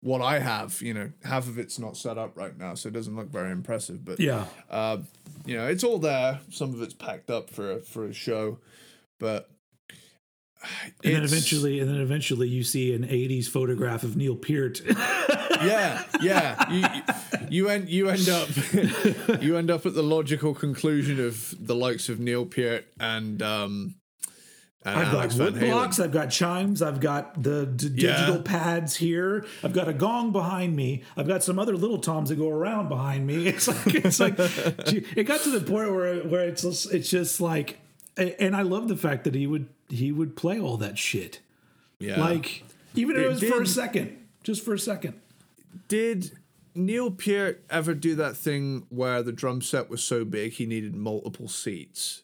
what 0.02 0.22
I 0.22 0.40
have. 0.40 0.82
You 0.82 0.94
know, 0.94 1.12
half 1.24 1.48
of 1.48 1.58
it's 1.58 1.80
not 1.80 1.98
set 1.98 2.18
up 2.18 2.38
right 2.38 2.58
now, 2.58 2.76
so 2.76 2.90
it 2.90 2.94
doesn't 2.94 3.16
look 3.16 3.30
very 3.32 3.52
impressive. 3.52 4.04
But 4.06 4.20
Yeah. 4.20 4.46
uh, 4.70 4.98
you 5.46 5.56
know, 5.58 5.68
it's 5.68 5.84
all 5.84 6.00
there. 6.00 6.40
Some 6.52 6.74
of 6.74 6.82
it's 6.82 6.94
packed 6.94 7.30
up 7.30 7.50
for 7.50 7.72
a, 7.74 7.80
for 7.80 8.06
a 8.06 8.14
show, 8.14 8.60
but 9.20 9.50
And 11.06 11.16
then 11.16 11.24
eventually, 11.24 11.80
and 11.80 11.90
then 11.90 12.02
eventually, 12.02 12.48
you 12.50 12.64
see 12.64 12.94
an 12.94 13.04
'80s 13.08 13.48
photograph 13.48 14.04
of 14.04 14.18
Neil 14.18 14.36
Peart. 14.36 14.82
yeah, 15.62 16.04
yeah. 16.22 16.70
You, 16.70 16.86
you 17.50 17.70
end 17.70 17.88
you 17.90 18.10
end 18.10 18.28
up 18.28 18.50
you 19.42 19.56
end 19.58 19.72
up 19.72 19.86
at 19.86 19.94
the 19.94 20.04
logical 20.04 20.54
conclusion 20.54 21.20
of 21.26 21.56
the 21.66 21.76
likes 21.76 22.10
of 22.10 22.20
Neil 22.20 22.46
Peart 22.46 22.86
and 23.00 23.42
um 23.42 23.96
and 24.86 24.98
I've 25.00 25.14
Alex 25.14 25.36
got 25.36 25.44
Van 25.44 25.54
wood 25.54 25.62
Halen. 25.64 25.72
blocks. 25.72 26.00
I've 26.00 26.12
got 26.12 26.30
chimes. 26.30 26.82
I've 26.82 27.00
got 27.02 27.42
the 27.44 27.66
d- 27.66 27.90
digital 27.90 28.36
Yeah. 28.38 28.42
pads 28.46 28.96
here. 28.96 29.46
I've 29.64 29.74
got 29.74 29.88
a 29.90 29.94
gong 29.94 30.32
behind 30.32 30.76
me. 30.76 31.04
I've 31.18 31.28
got 31.28 31.44
some 31.44 31.60
other 31.60 31.76
little 31.76 31.98
toms 32.00 32.30
that 32.30 32.38
go 32.38 32.50
around 32.50 32.88
behind 32.90 33.28
me. 33.28 33.48
It's 33.48 33.68
like 33.68 33.96
it's 33.96 34.20
like 34.20 34.36
it 34.38 35.24
got 35.26 35.42
to 35.42 35.50
the 35.50 35.60
point 35.62 35.92
where 35.92 36.20
where 36.22 36.48
it's 36.48 36.62
just- 36.62 36.94
it's 36.94 37.10
just 37.10 37.42
like, 37.42 37.80
and 38.18 38.56
I 38.56 38.62
love 38.62 38.88
the 38.88 38.98
fact 38.98 39.24
that 39.26 39.36
he 39.36 39.48
would 39.48 39.68
he 39.90 40.12
would 40.12 40.36
play 40.36 40.60
all 40.60 40.78
that 40.78 40.98
shit. 40.98 41.40
Yeah. 42.00 42.20
Like 42.20 42.64
even 42.96 43.16
if 43.18 43.22
it 43.22 43.26
It 43.26 43.30
was 43.30 43.44
for 43.44 43.62
a 43.62 43.68
second, 43.68 44.18
just 44.44 44.64
for 44.64 44.74
a 44.74 44.80
second. 44.80 45.14
Did 45.88 46.32
Neil 46.74 47.12
Peart 47.12 47.64
ever 47.70 47.94
do 47.94 48.16
that 48.16 48.38
thing 48.38 48.86
where 48.90 49.22
the 49.24 49.32
drum 49.34 49.62
set 49.62 49.90
was 49.90 50.02
so 50.04 50.24
big 50.24 50.54
he 50.54 50.66
needed 50.66 50.96
multiple 50.96 51.48
seats? 51.50 52.24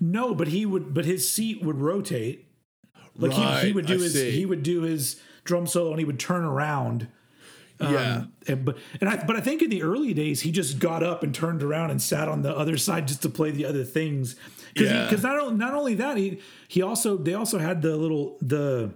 No, 0.00 0.34
but 0.34 0.48
he 0.48 0.66
would, 0.66 0.92
but 0.94 1.04
his 1.04 1.30
seat 1.30 1.62
would 1.62 1.76
rotate. 1.80 2.46
Like 3.16 3.32
he, 3.32 3.66
he 3.68 3.72
would 3.72 3.86
do 3.86 3.94
I 3.94 3.98
his 3.98 4.12
see. 4.12 4.30
he 4.30 4.46
would 4.46 4.62
do 4.62 4.82
his 4.82 5.20
drum 5.44 5.66
solo 5.66 5.90
and 5.90 5.98
he 5.98 6.04
would 6.04 6.20
turn 6.20 6.44
around. 6.44 7.08
yeah. 7.80 8.24
And, 8.46 8.64
but 8.64 8.78
and 9.00 9.08
I 9.10 9.24
but 9.24 9.34
I 9.36 9.40
think 9.40 9.62
in 9.62 9.70
the 9.70 9.82
early 9.82 10.14
days 10.14 10.42
he 10.42 10.52
just 10.52 10.78
got 10.78 11.02
up 11.02 11.22
and 11.22 11.34
turned 11.34 11.62
around 11.62 11.90
and 11.90 12.00
sat 12.00 12.28
on 12.28 12.42
the 12.42 12.56
other 12.56 12.76
side 12.76 13.08
just 13.08 13.22
to 13.22 13.28
play 13.28 13.50
the 13.50 13.64
other 13.66 13.84
things. 13.84 14.36
Because 14.74 15.22
Yeah. 15.22 15.30
not 15.30 15.38
only 15.40 15.54
not 15.56 15.74
only 15.74 15.94
that 15.94 16.16
he 16.16 16.40
he 16.68 16.80
also 16.82 17.16
they 17.16 17.34
also 17.34 17.58
had 17.58 17.82
the 17.82 17.96
little 17.96 18.36
the 18.40 18.90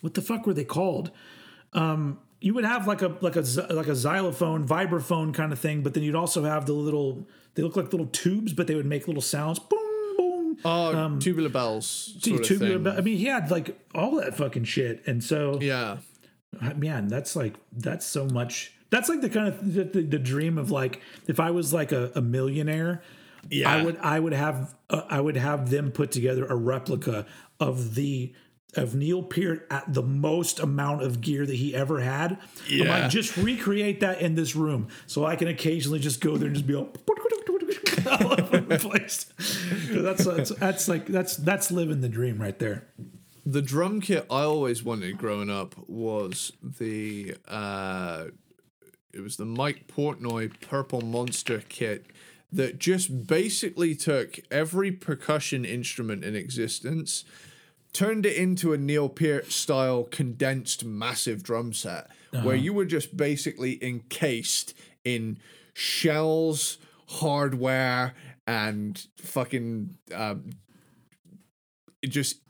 what 0.00 0.14
the 0.14 0.22
fuck 0.22 0.46
were 0.46 0.54
they 0.54 0.64
called? 0.64 1.10
Um, 1.72 2.18
you 2.40 2.52
would 2.54 2.64
have 2.64 2.86
like 2.86 3.02
a 3.02 3.16
like 3.20 3.36
a 3.36 3.44
like 3.70 3.86
a 3.88 3.94
xylophone 3.96 4.66
vibraphone 4.66 5.32
kind 5.32 5.52
of 5.52 5.58
thing, 5.58 5.82
but 5.82 5.94
then 5.94 6.02
you'd 6.02 6.14
also 6.14 6.44
have 6.44 6.66
the 6.66 6.72
little 6.74 7.26
they 7.54 7.62
look 7.62 7.76
like 7.76 7.92
little 7.92 8.06
tubes, 8.08 8.52
but 8.52 8.66
they 8.66 8.74
would 8.74 8.86
make 8.86 9.06
little 9.06 9.22
sounds. 9.22 9.58
Boom 9.58 9.78
boom. 10.16 10.58
Oh, 10.64 11.18
tubular 11.18 11.48
bells 11.48 12.16
Tubular 12.22 12.44
thing. 12.44 12.82
bell- 12.84 12.96
I 12.96 13.00
mean, 13.00 13.18
he 13.18 13.24
had 13.26 13.50
like 13.50 13.78
all 13.94 14.16
that 14.16 14.36
fucking 14.36 14.64
shit, 14.64 15.02
and 15.06 15.22
so 15.22 15.58
yeah. 15.60 15.98
man 16.76 17.08
that's 17.08 17.34
like 17.34 17.54
that's 17.72 18.06
so 18.06 18.26
much 18.26 18.72
that's 18.90 19.08
like 19.08 19.20
the 19.20 19.28
kind 19.28 19.48
of 19.48 19.74
the, 19.74 19.82
the, 19.84 20.02
the 20.02 20.18
dream 20.20 20.56
of 20.56 20.70
like 20.70 21.00
if 21.26 21.40
i 21.40 21.50
was 21.50 21.74
like 21.74 21.90
a, 21.90 22.12
a 22.14 22.20
millionaire 22.22 23.02
Yeah. 23.50 23.68
i 23.74 23.82
would 23.82 23.96
i 23.98 24.20
would 24.20 24.32
have 24.34 24.72
uh, 24.88 25.02
i 25.10 25.20
would 25.20 25.36
have 25.36 25.68
them 25.70 25.90
put 25.90 26.12
together 26.12 26.46
a 26.46 26.54
replica 26.54 27.26
of 27.58 27.96
the 27.96 28.32
of 28.76 28.94
neil 28.94 29.24
peart 29.24 29.66
at 29.68 29.92
the 29.92 30.02
most 30.02 30.60
amount 30.60 31.02
of 31.02 31.20
gear 31.20 31.44
that 31.44 31.56
he 31.56 31.74
ever 31.74 31.98
had 32.00 32.32
i'm 32.32 32.38
Yeah. 32.68 33.00
like 33.00 33.10
just 33.10 33.36
recreate 33.36 33.98
that 34.00 34.20
in 34.20 34.36
this 34.36 34.54
room 34.54 34.86
so 35.08 35.24
i 35.24 35.34
can 35.34 35.48
occasionally 35.48 35.98
just 35.98 36.20
go 36.20 36.36
there 36.36 36.46
and 36.46 36.54
just 36.54 36.66
be 36.68 36.76
all 36.76 36.84
all 38.10 38.40
over 38.40 38.60
the 38.60 38.78
place. 38.78 39.26
That's, 39.90 40.24
that's 40.24 40.50
that's 40.50 40.88
like 40.88 41.06
that's 41.06 41.36
that's 41.36 41.70
living 41.70 42.00
the 42.00 42.08
dream 42.08 42.40
right 42.40 42.58
there. 42.58 42.86
The 43.46 43.62
drum 43.62 44.00
kit 44.00 44.26
I 44.30 44.42
always 44.42 44.82
wanted 44.82 45.18
growing 45.18 45.50
up 45.50 45.74
was 45.88 46.52
the 46.62 47.36
uh 47.46 48.26
it 49.12 49.20
was 49.20 49.36
the 49.36 49.44
Mike 49.44 49.86
Portnoy 49.86 50.52
Purple 50.60 51.02
Monster 51.02 51.62
kit 51.68 52.06
that 52.50 52.78
just 52.78 53.26
basically 53.26 53.94
took 53.94 54.38
every 54.50 54.92
percussion 54.92 55.64
instrument 55.64 56.24
in 56.24 56.36
existence, 56.36 57.24
turned 57.92 58.24
it 58.26 58.36
into 58.36 58.72
a 58.72 58.78
Neil 58.78 59.08
Peart 59.08 59.50
style 59.52 60.04
condensed 60.04 60.84
massive 60.84 61.42
drum 61.42 61.72
set 61.72 62.08
where 62.42 62.56
you 62.56 62.72
were 62.72 62.84
just 62.84 63.16
basically 63.16 63.82
encased 63.84 64.74
in 65.04 65.38
shells, 65.72 66.78
hardware, 67.08 68.14
and 68.46 69.06
fucking 69.18 69.96
um, 70.14 70.50
just 72.06 72.40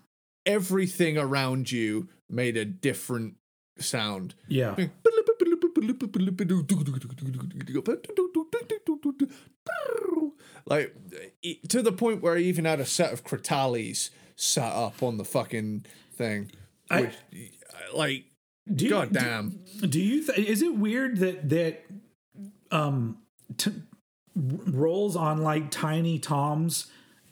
everything 0.47 1.17
around 1.19 1.71
you 1.73 2.09
made 2.29 2.57
a 2.57 2.65
different 2.65 3.35
sound. 3.79 4.35
yeah 4.49 4.75
Like 10.67 10.95
to 11.69 11.83
the 11.83 11.93
point 11.93 12.23
where 12.23 12.37
I 12.37 12.39
even 12.41 12.65
had 12.65 12.81
a 12.81 12.87
set 12.87 13.13
of 13.13 13.23
crotales 13.25 14.11
sat 14.37 14.73
up 14.73 15.03
on 15.03 15.19
the 15.19 15.25
fucking 15.25 15.85
thing. 16.17 16.51
I- 16.91 17.03
Which, 17.03 17.15
like, 17.95 18.25
Do 18.73 18.85
you- 18.85 18.91
god 18.91 19.13
do- 19.13 19.19
damn. 19.21 19.61
Do 19.89 20.01
you? 20.01 20.25
Th- 20.25 20.39
is 20.39 20.63
it 20.63 20.75
weird 20.77 21.19
that 21.19 21.49
that 21.51 21.85
um, 22.71 23.19
t- 23.59 23.73
rolls 24.37 25.17
on 25.17 25.43
like 25.43 25.71
tiny 25.71 26.19
toms 26.19 26.87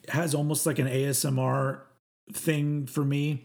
has 0.09 0.35
almost 0.35 0.67
like 0.67 0.79
an 0.79 0.87
ASMR 0.87 1.81
thing 2.33 2.87
for 2.87 3.05
me. 3.05 3.45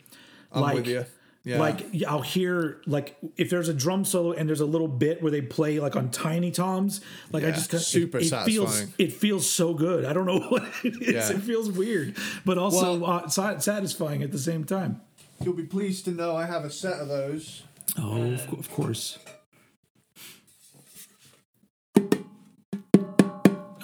I'm 0.52 0.62
like, 0.62 0.76
with 0.76 0.88
you. 0.88 1.06
Yeah. 1.44 1.60
Like 1.60 1.86
I'll 2.06 2.22
hear 2.22 2.82
like 2.88 3.16
if 3.38 3.50
there's 3.50 3.70
a 3.70 3.74
drum 3.74 4.04
solo 4.04 4.34
and 4.34 4.50
there's 4.50 4.60
a 4.60 4.66
little 4.66 4.88
bit 4.90 5.22
where 5.22 5.32
they 5.32 5.42
play 5.42 5.80
like 5.80 5.96
on 5.96 6.12
tiny 6.12 6.52
toms, 6.52 7.00
like 7.32 7.46
I 7.46 7.52
just 7.52 7.70
kinda- 7.70 7.84
super 7.86 8.18
it, 8.18 8.26
it 8.26 8.30
feels 8.44 8.70
satisfying. 8.74 8.94
it 8.98 9.14
feels 9.14 9.50
so 9.50 9.74
good. 9.74 10.04
I 10.04 10.12
don't 10.12 10.26
know 10.26 10.40
what 10.50 10.64
it 10.84 11.02
is. 11.02 11.14
Yeah. 11.32 11.38
It 11.38 11.42
feels 11.44 11.72
weird, 11.72 12.18
but 12.44 12.58
also 12.58 12.98
Well- 13.00 13.10
uh, 13.26 13.28
sa- 13.30 13.60
satisfying 13.60 14.24
at 14.24 14.32
the 14.34 14.40
same 14.40 14.66
time. 14.66 15.00
You'll 15.42 15.54
be 15.54 15.64
pleased 15.64 16.04
to 16.06 16.12
know 16.12 16.36
I 16.36 16.48
have 16.48 16.66
a 16.66 16.70
set 16.72 17.00
of 17.00 17.08
those. 17.08 17.64
Oh, 17.98 18.34
of, 18.34 18.48
co- 18.48 18.58
of 18.58 18.70
course. 18.72 19.18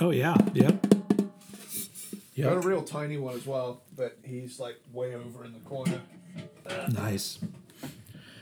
Oh 0.03 0.11
yeah, 0.11 0.35
yep. 0.53 0.85
Got 2.37 2.57
a 2.57 2.67
real 2.67 2.83
tiny 2.83 3.15
one 3.15 3.35
as 3.35 3.45
well, 3.45 3.83
but 3.95 4.17
he's 4.21 4.59
like 4.59 4.75
way 4.91 5.15
over 5.15 5.45
in 5.45 5.53
the 5.53 5.61
corner. 5.61 6.01
Nice. 6.91 7.39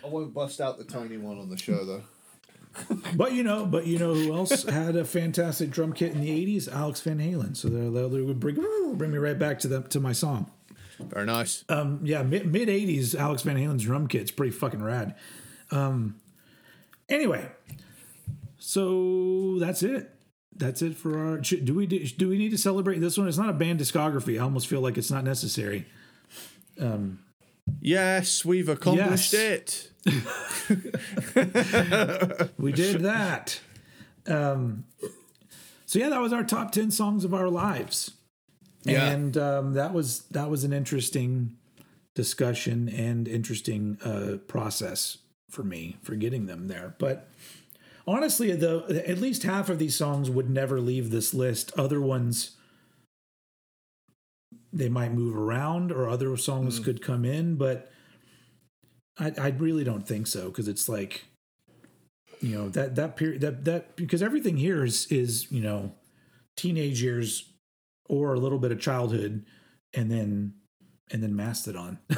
I 0.03 0.07
won't 0.07 0.33
bust 0.33 0.59
out 0.59 0.79
the 0.79 0.83
tiny 0.83 1.17
one 1.17 1.37
on 1.37 1.51
the 1.51 1.57
show 1.57 1.85
though. 1.85 2.01
But 3.13 3.33
you 3.33 3.43
know, 3.43 3.67
but 3.67 3.85
you 3.85 3.99
know 3.99 4.15
who 4.15 4.33
else 4.33 4.63
had 4.69 4.95
a 4.95 5.05
fantastic 5.05 5.69
drum 5.69 5.93
kit 5.93 6.13
in 6.13 6.21
the 6.21 6.29
'80s? 6.29 6.67
Alex 6.67 7.01
Van 7.01 7.19
Halen. 7.19 7.55
So 7.55 7.69
they 7.69 8.21
would 8.21 8.39
bring 8.39 8.55
bring 8.95 9.11
me 9.11 9.19
right 9.19 9.37
back 9.37 9.59
to 9.59 9.67
the 9.67 9.81
to 9.81 9.99
my 9.99 10.13
song. 10.13 10.49
Very 10.99 11.27
nice. 11.27 11.63
Um, 11.69 11.99
yeah, 12.01 12.23
mid 12.23 12.51
mid 12.51 12.69
'80s 12.69 13.13
Alex 13.13 13.43
Van 13.43 13.55
Halen's 13.55 13.83
drum 13.83 14.07
kit's 14.07 14.31
pretty 14.31 14.51
fucking 14.51 14.81
rad. 14.81 15.13
Um, 15.69 16.15
anyway, 17.07 17.51
so 18.57 19.59
that's 19.59 19.83
it. 19.83 20.11
That's 20.61 20.81
it 20.83 20.95
for 20.95 21.17
our. 21.17 21.37
Do 21.39 21.73
we 21.73 21.87
do, 21.87 22.05
do 22.05 22.29
we 22.29 22.37
need 22.37 22.51
to 22.51 22.57
celebrate 22.57 22.99
this 22.99 23.17
one? 23.17 23.27
It's 23.27 23.37
not 23.37 23.49
a 23.49 23.53
band 23.53 23.79
discography. 23.79 24.39
I 24.39 24.43
almost 24.43 24.67
feel 24.67 24.81
like 24.81 24.97
it's 24.97 25.09
not 25.11 25.23
necessary. 25.23 25.85
yes, 27.81 28.45
we've 28.45 28.69
accomplished 28.69 29.33
Yes. 29.33 29.89
it. 30.05 30.05
We 32.57 32.71
did 32.71 33.01
that. 33.01 33.59
Um, 34.27 34.85
so 35.85 35.99
yeah, 35.99 36.09
that 36.09 36.21
was 36.21 36.33
our 36.33 36.43
top 36.43 36.71
ten 36.71 36.91
songs 36.91 37.25
of 37.25 37.33
our 37.33 37.49
lives. 37.49 38.11
Yeah. 38.83 39.11
and 39.11 39.37
um, 39.37 39.73
that 39.73 39.93
was 39.93 40.21
that 40.31 40.49
was 40.49 40.63
an 40.63 40.73
interesting 40.73 41.55
discussion 42.15 42.89
and 42.89 43.27
interesting 43.27 43.97
uh, 44.03 44.37
process 44.47 45.19
for 45.49 45.63
me 45.63 45.97
for 46.01 46.15
getting 46.15 46.47
them 46.47 46.67
there. 46.67 46.95
But 46.97 47.27
honestly, 48.07 48.51
the 48.55 49.03
at 49.07 49.19
least 49.19 49.43
half 49.43 49.69
of 49.69 49.79
these 49.79 49.95
songs 49.95 50.29
would 50.29 50.49
never 50.49 50.79
leave 50.79 51.11
this 51.11 51.33
list. 51.33 51.71
Other 51.77 52.01
ones 52.01 52.57
they 54.73 54.89
might 54.89 55.13
move 55.13 55.35
around, 55.35 55.91
or 55.91 56.07
other 56.09 56.35
songs 56.37 56.77
hmm. 56.77 56.83
could 56.83 57.01
come 57.01 57.25
in, 57.25 57.55
but 57.55 57.91
I, 59.17 59.33
I 59.37 59.47
really 59.49 59.83
don't 59.83 60.07
think 60.07 60.27
so 60.27 60.47
because 60.47 60.67
it's 60.67 60.87
like 60.87 61.25
you 62.41 62.55
know 62.55 62.69
that 62.69 62.95
that 62.95 63.15
period 63.15 63.41
that 63.41 63.65
that 63.65 63.95
because 63.95 64.23
everything 64.23 64.57
here 64.57 64.83
is 64.83 65.05
is 65.07 65.51
you 65.51 65.61
know 65.61 65.93
teenage 66.55 67.01
years 67.01 67.51
or 68.09 68.33
a 68.33 68.39
little 68.39 68.59
bit 68.59 68.71
of 68.71 68.79
childhood 68.79 69.45
and 69.93 70.11
then 70.11 70.53
and 71.11 71.21
then 71.21 71.35
mastodon. 71.35 71.99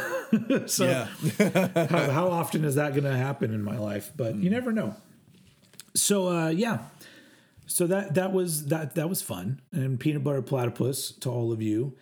So 0.65 0.87
how, 1.37 2.09
how 2.09 2.27
often 2.29 2.65
is 2.65 2.73
that 2.73 2.93
going 2.93 3.03
to 3.03 3.15
happen 3.15 3.53
in 3.53 3.61
my 3.61 3.77
life? 3.77 4.11
But 4.15 4.33
you 4.33 4.49
hmm. 4.49 4.55
never 4.55 4.71
know 4.71 4.95
so 5.95 6.27
uh 6.27 6.49
yeah 6.49 6.79
so 7.65 7.87
that 7.87 8.15
that 8.15 8.31
was 8.33 8.65
that 8.67 8.95
that 8.95 9.07
was 9.09 9.21
fun 9.21 9.61
and 9.71 9.99
peanut 9.99 10.23
butter 10.23 10.41
platypus 10.41 11.11
to 11.11 11.29
all 11.29 11.51
of 11.51 11.61
you 11.61 11.95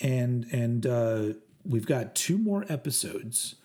and 0.00 0.44
and 0.52 0.86
uh 0.86 1.32
we've 1.64 1.86
got 1.86 2.14
two 2.14 2.38
more 2.38 2.64
episodes 2.68 3.56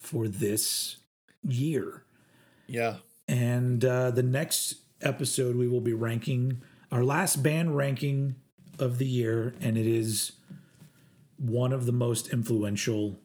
for 0.00 0.28
this 0.28 0.96
year 1.42 2.04
yeah. 2.66 2.96
and 3.28 3.84
uh, 3.84 4.10
the 4.10 4.22
next 4.22 4.76
episode, 5.02 5.56
we 5.56 5.68
will 5.68 5.80
be 5.80 5.92
ranking 5.92 6.62
our 6.90 7.04
last 7.04 7.42
band 7.42 7.76
ranking 7.76 8.36
of 8.78 8.98
the 8.98 9.06
year, 9.06 9.54
and 9.60 9.76
it 9.76 9.86
is 9.86 10.32
one 11.36 11.72
of 11.72 11.86
the 11.86 11.92
most 11.92 12.28
influential 12.32 13.18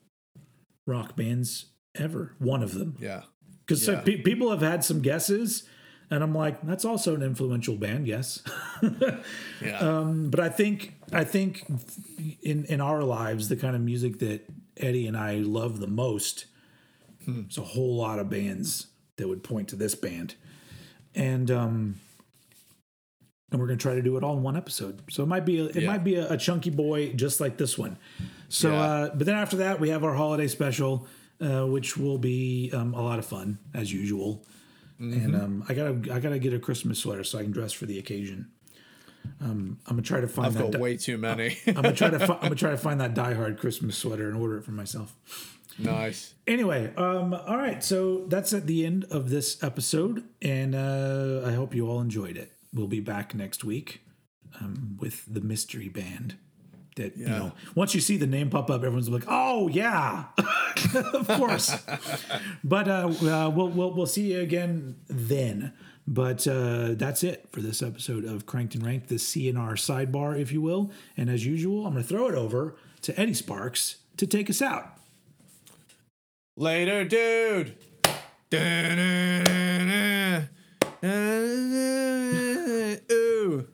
rock 0.86 1.16
bands 1.16 1.68
ever. 1.96 2.34
One 2.40 2.64
of 2.64 2.74
them, 2.74 2.96
Yeah. 3.00 3.24
because 3.66 3.88
Yeah. 3.88 4.02
people 4.02 4.50
have 4.52 4.62
had 4.62 4.84
some 4.84 5.02
guesses, 5.02 5.64
and 6.10 6.24
I'm 6.24 6.34
like, 6.34 6.62
that's 6.66 6.86
also 6.86 7.16
an 7.16 7.22
influential 7.22 7.76
band, 7.76 8.08
yes. 8.08 8.42
Yeah. 9.62 9.80
Um, 9.80 10.30
but 10.30 10.40
I 10.40 10.50
think 10.50 10.94
I 11.12 11.24
think 11.24 11.66
in 12.42 12.66
in 12.66 12.80
our 12.82 13.04
lives, 13.04 13.50
the 13.50 13.56
kind 13.56 13.76
of 13.76 13.82
music 13.82 14.20
that 14.20 14.42
Eddie 14.78 15.08
and 15.08 15.18
I 15.18 15.36
love 15.38 15.80
the 15.80 15.88
most, 15.88 16.46
there's 17.26 17.58
a 17.58 17.62
whole 17.62 17.96
lot 17.98 18.20
of 18.20 18.30
bands 18.30 18.88
that 19.18 19.28
would 19.28 19.44
point 19.44 19.68
to 19.70 19.76
this 19.76 19.96
band, 19.96 20.36
and 21.16 21.50
um, 21.50 21.96
and 23.52 23.60
we're 23.60 23.68
gonna 23.68 23.78
try 23.78 23.96
to 23.96 24.02
do 24.02 24.16
it 24.18 24.24
all 24.24 24.38
in 24.38 24.44
one 24.44 24.56
episode. 24.58 25.02
So 25.10 25.24
it 25.24 25.28
might 25.28 25.46
be 25.46 25.60
a, 25.60 25.66
it 25.66 25.76
Yeah. 25.78 25.88
might 25.88 26.04
be 26.04 26.16
a, 26.16 26.32
a 26.34 26.38
chunky 26.38 26.70
boy 26.70 27.14
just 27.14 27.40
like 27.40 27.58
this 27.58 27.78
one. 27.78 27.98
So, 28.50 28.72
Yeah. 28.72 28.82
uh, 28.82 29.16
but 29.16 29.26
then 29.26 29.36
after 29.36 29.58
that, 29.58 29.80
we 29.80 29.90
have 29.90 30.04
our 30.04 30.14
holiday 30.14 30.48
special, 30.48 31.08
uh, 31.42 31.66
which 31.66 31.98
will 31.98 32.18
be 32.18 32.70
um, 32.74 32.94
a 32.94 33.02
lot 33.02 33.20
of 33.20 33.26
fun 33.26 33.58
as 33.74 33.92
usual. 33.92 34.46
And 35.00 35.36
um, 35.36 35.64
I 35.70 35.74
gotta 35.74 36.14
I 36.14 36.20
gotta 36.20 36.40
get 36.40 36.54
a 36.54 36.60
Christmas 36.60 37.00
sweater 37.00 37.24
so 37.24 37.38
I 37.38 37.44
can 37.44 37.52
dress 37.52 37.72
for 37.74 37.86
the 37.86 38.00
occasion. 38.00 38.48
Um, 39.42 39.78
I'm 39.86 39.98
gonna 39.98 40.02
try 40.02 40.22
to 40.22 40.28
find 40.28 40.48
I've 40.48 40.54
that. 40.56 40.72
got 40.72 40.82
way 40.82 40.98
too 40.98 41.18
many. 41.18 41.58
I'm 41.68 41.74
gonna 41.76 41.94
try 41.94 42.10
to 42.10 42.20
fi- 42.20 42.34
I'm 42.42 42.42
gonna 42.42 42.56
try 42.56 42.72
to 42.72 42.78
find 42.78 43.00
that 43.02 43.14
Die 43.14 43.34
Hard 43.34 43.60
Christmas 43.60 43.98
sweater 43.98 44.28
and 44.30 44.38
order 44.38 44.58
it 44.58 44.64
for 44.64 44.72
myself. 44.72 45.16
nice. 45.78 46.34
Anyway, 46.48 46.94
um, 46.96 47.34
all 47.34 47.58
right, 47.58 47.84
so 47.84 48.26
that's 48.28 48.54
at 48.54 48.66
the 48.68 48.86
end 48.86 49.06
of 49.12 49.30
this 49.30 49.62
episode, 49.64 50.24
and 50.42 50.74
uh, 50.74 51.44
I 51.46 51.52
hope 51.54 51.76
you 51.76 51.88
all 51.90 52.00
enjoyed 52.02 52.38
it. 52.38 52.52
We'll 52.74 52.88
be 52.88 53.00
back 53.02 53.36
next 53.36 53.64
week 53.64 54.02
um, 54.60 54.98
with 55.00 55.26
the 55.32 55.42
mystery 55.42 55.90
band. 55.90 56.36
That 56.98 57.18
you 57.18 57.26
know, 57.28 57.54
once 57.74 57.96
you 57.96 58.02
see 58.02 58.18
the 58.18 58.28
name 58.28 58.50
pop 58.50 58.70
up, 58.70 58.84
everyone's 58.84 59.10
like, 59.10 59.24
"Oh 59.28 59.68
yeah, 59.70 60.26
of 61.14 61.28
course." 61.28 61.76
but 62.64 62.88
uh, 62.88 63.08
uh, 63.22 63.50
we'll 63.50 63.70
we'll 63.70 63.94
we'll 63.94 64.06
see 64.06 64.34
you 64.34 64.42
again 64.42 64.98
then. 65.08 65.74
But 66.10 66.48
uh, 66.48 66.94
that's 66.94 67.24
it 67.24 67.50
for 67.52 67.62
this 67.62 67.82
episode 67.82 68.24
of 68.24 68.46
Cranked 68.46 68.76
and 68.76 68.86
Ranked, 68.86 69.10
the 69.10 69.20
C&R 69.20 69.74
sidebar, 69.74 70.40
if 70.40 70.54
you 70.54 70.62
will. 70.62 70.90
And 71.18 71.30
as 71.30 71.46
usual, 71.46 71.86
I'm 71.86 71.92
going 71.94 72.04
to 72.04 72.08
throw 72.08 72.30
it 72.30 72.36
over 72.36 72.78
to 73.02 73.20
Eddie 73.20 73.34
Sparks 73.34 73.98
to 74.16 74.26
take 74.26 74.50
us 74.50 74.62
out. 74.62 74.98
Later, 76.56 77.04
dude. 77.04 77.76
Ooh. 83.12 83.68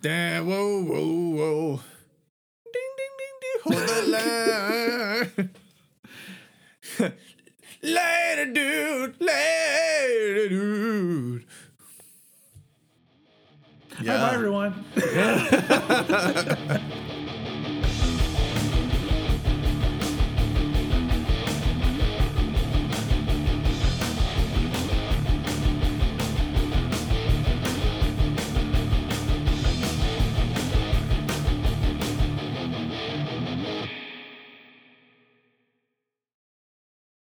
Da- 0.00 0.40
whoa, 0.40 0.82
whoa, 0.82 1.28
whoa. 1.36 1.80
Ding, 2.72 2.92
ding, 2.96 3.14
ding, 3.18 3.36
ding. 3.42 3.49
Hold 3.64 3.76
the 3.76 4.02
line. 4.08 5.50
Later, 7.82 8.46
dude. 8.52 9.20
Later, 9.20 10.48
dude. 10.48 11.44
Bye, 13.98 14.06
bye, 14.06 14.34
everyone. 14.34 14.84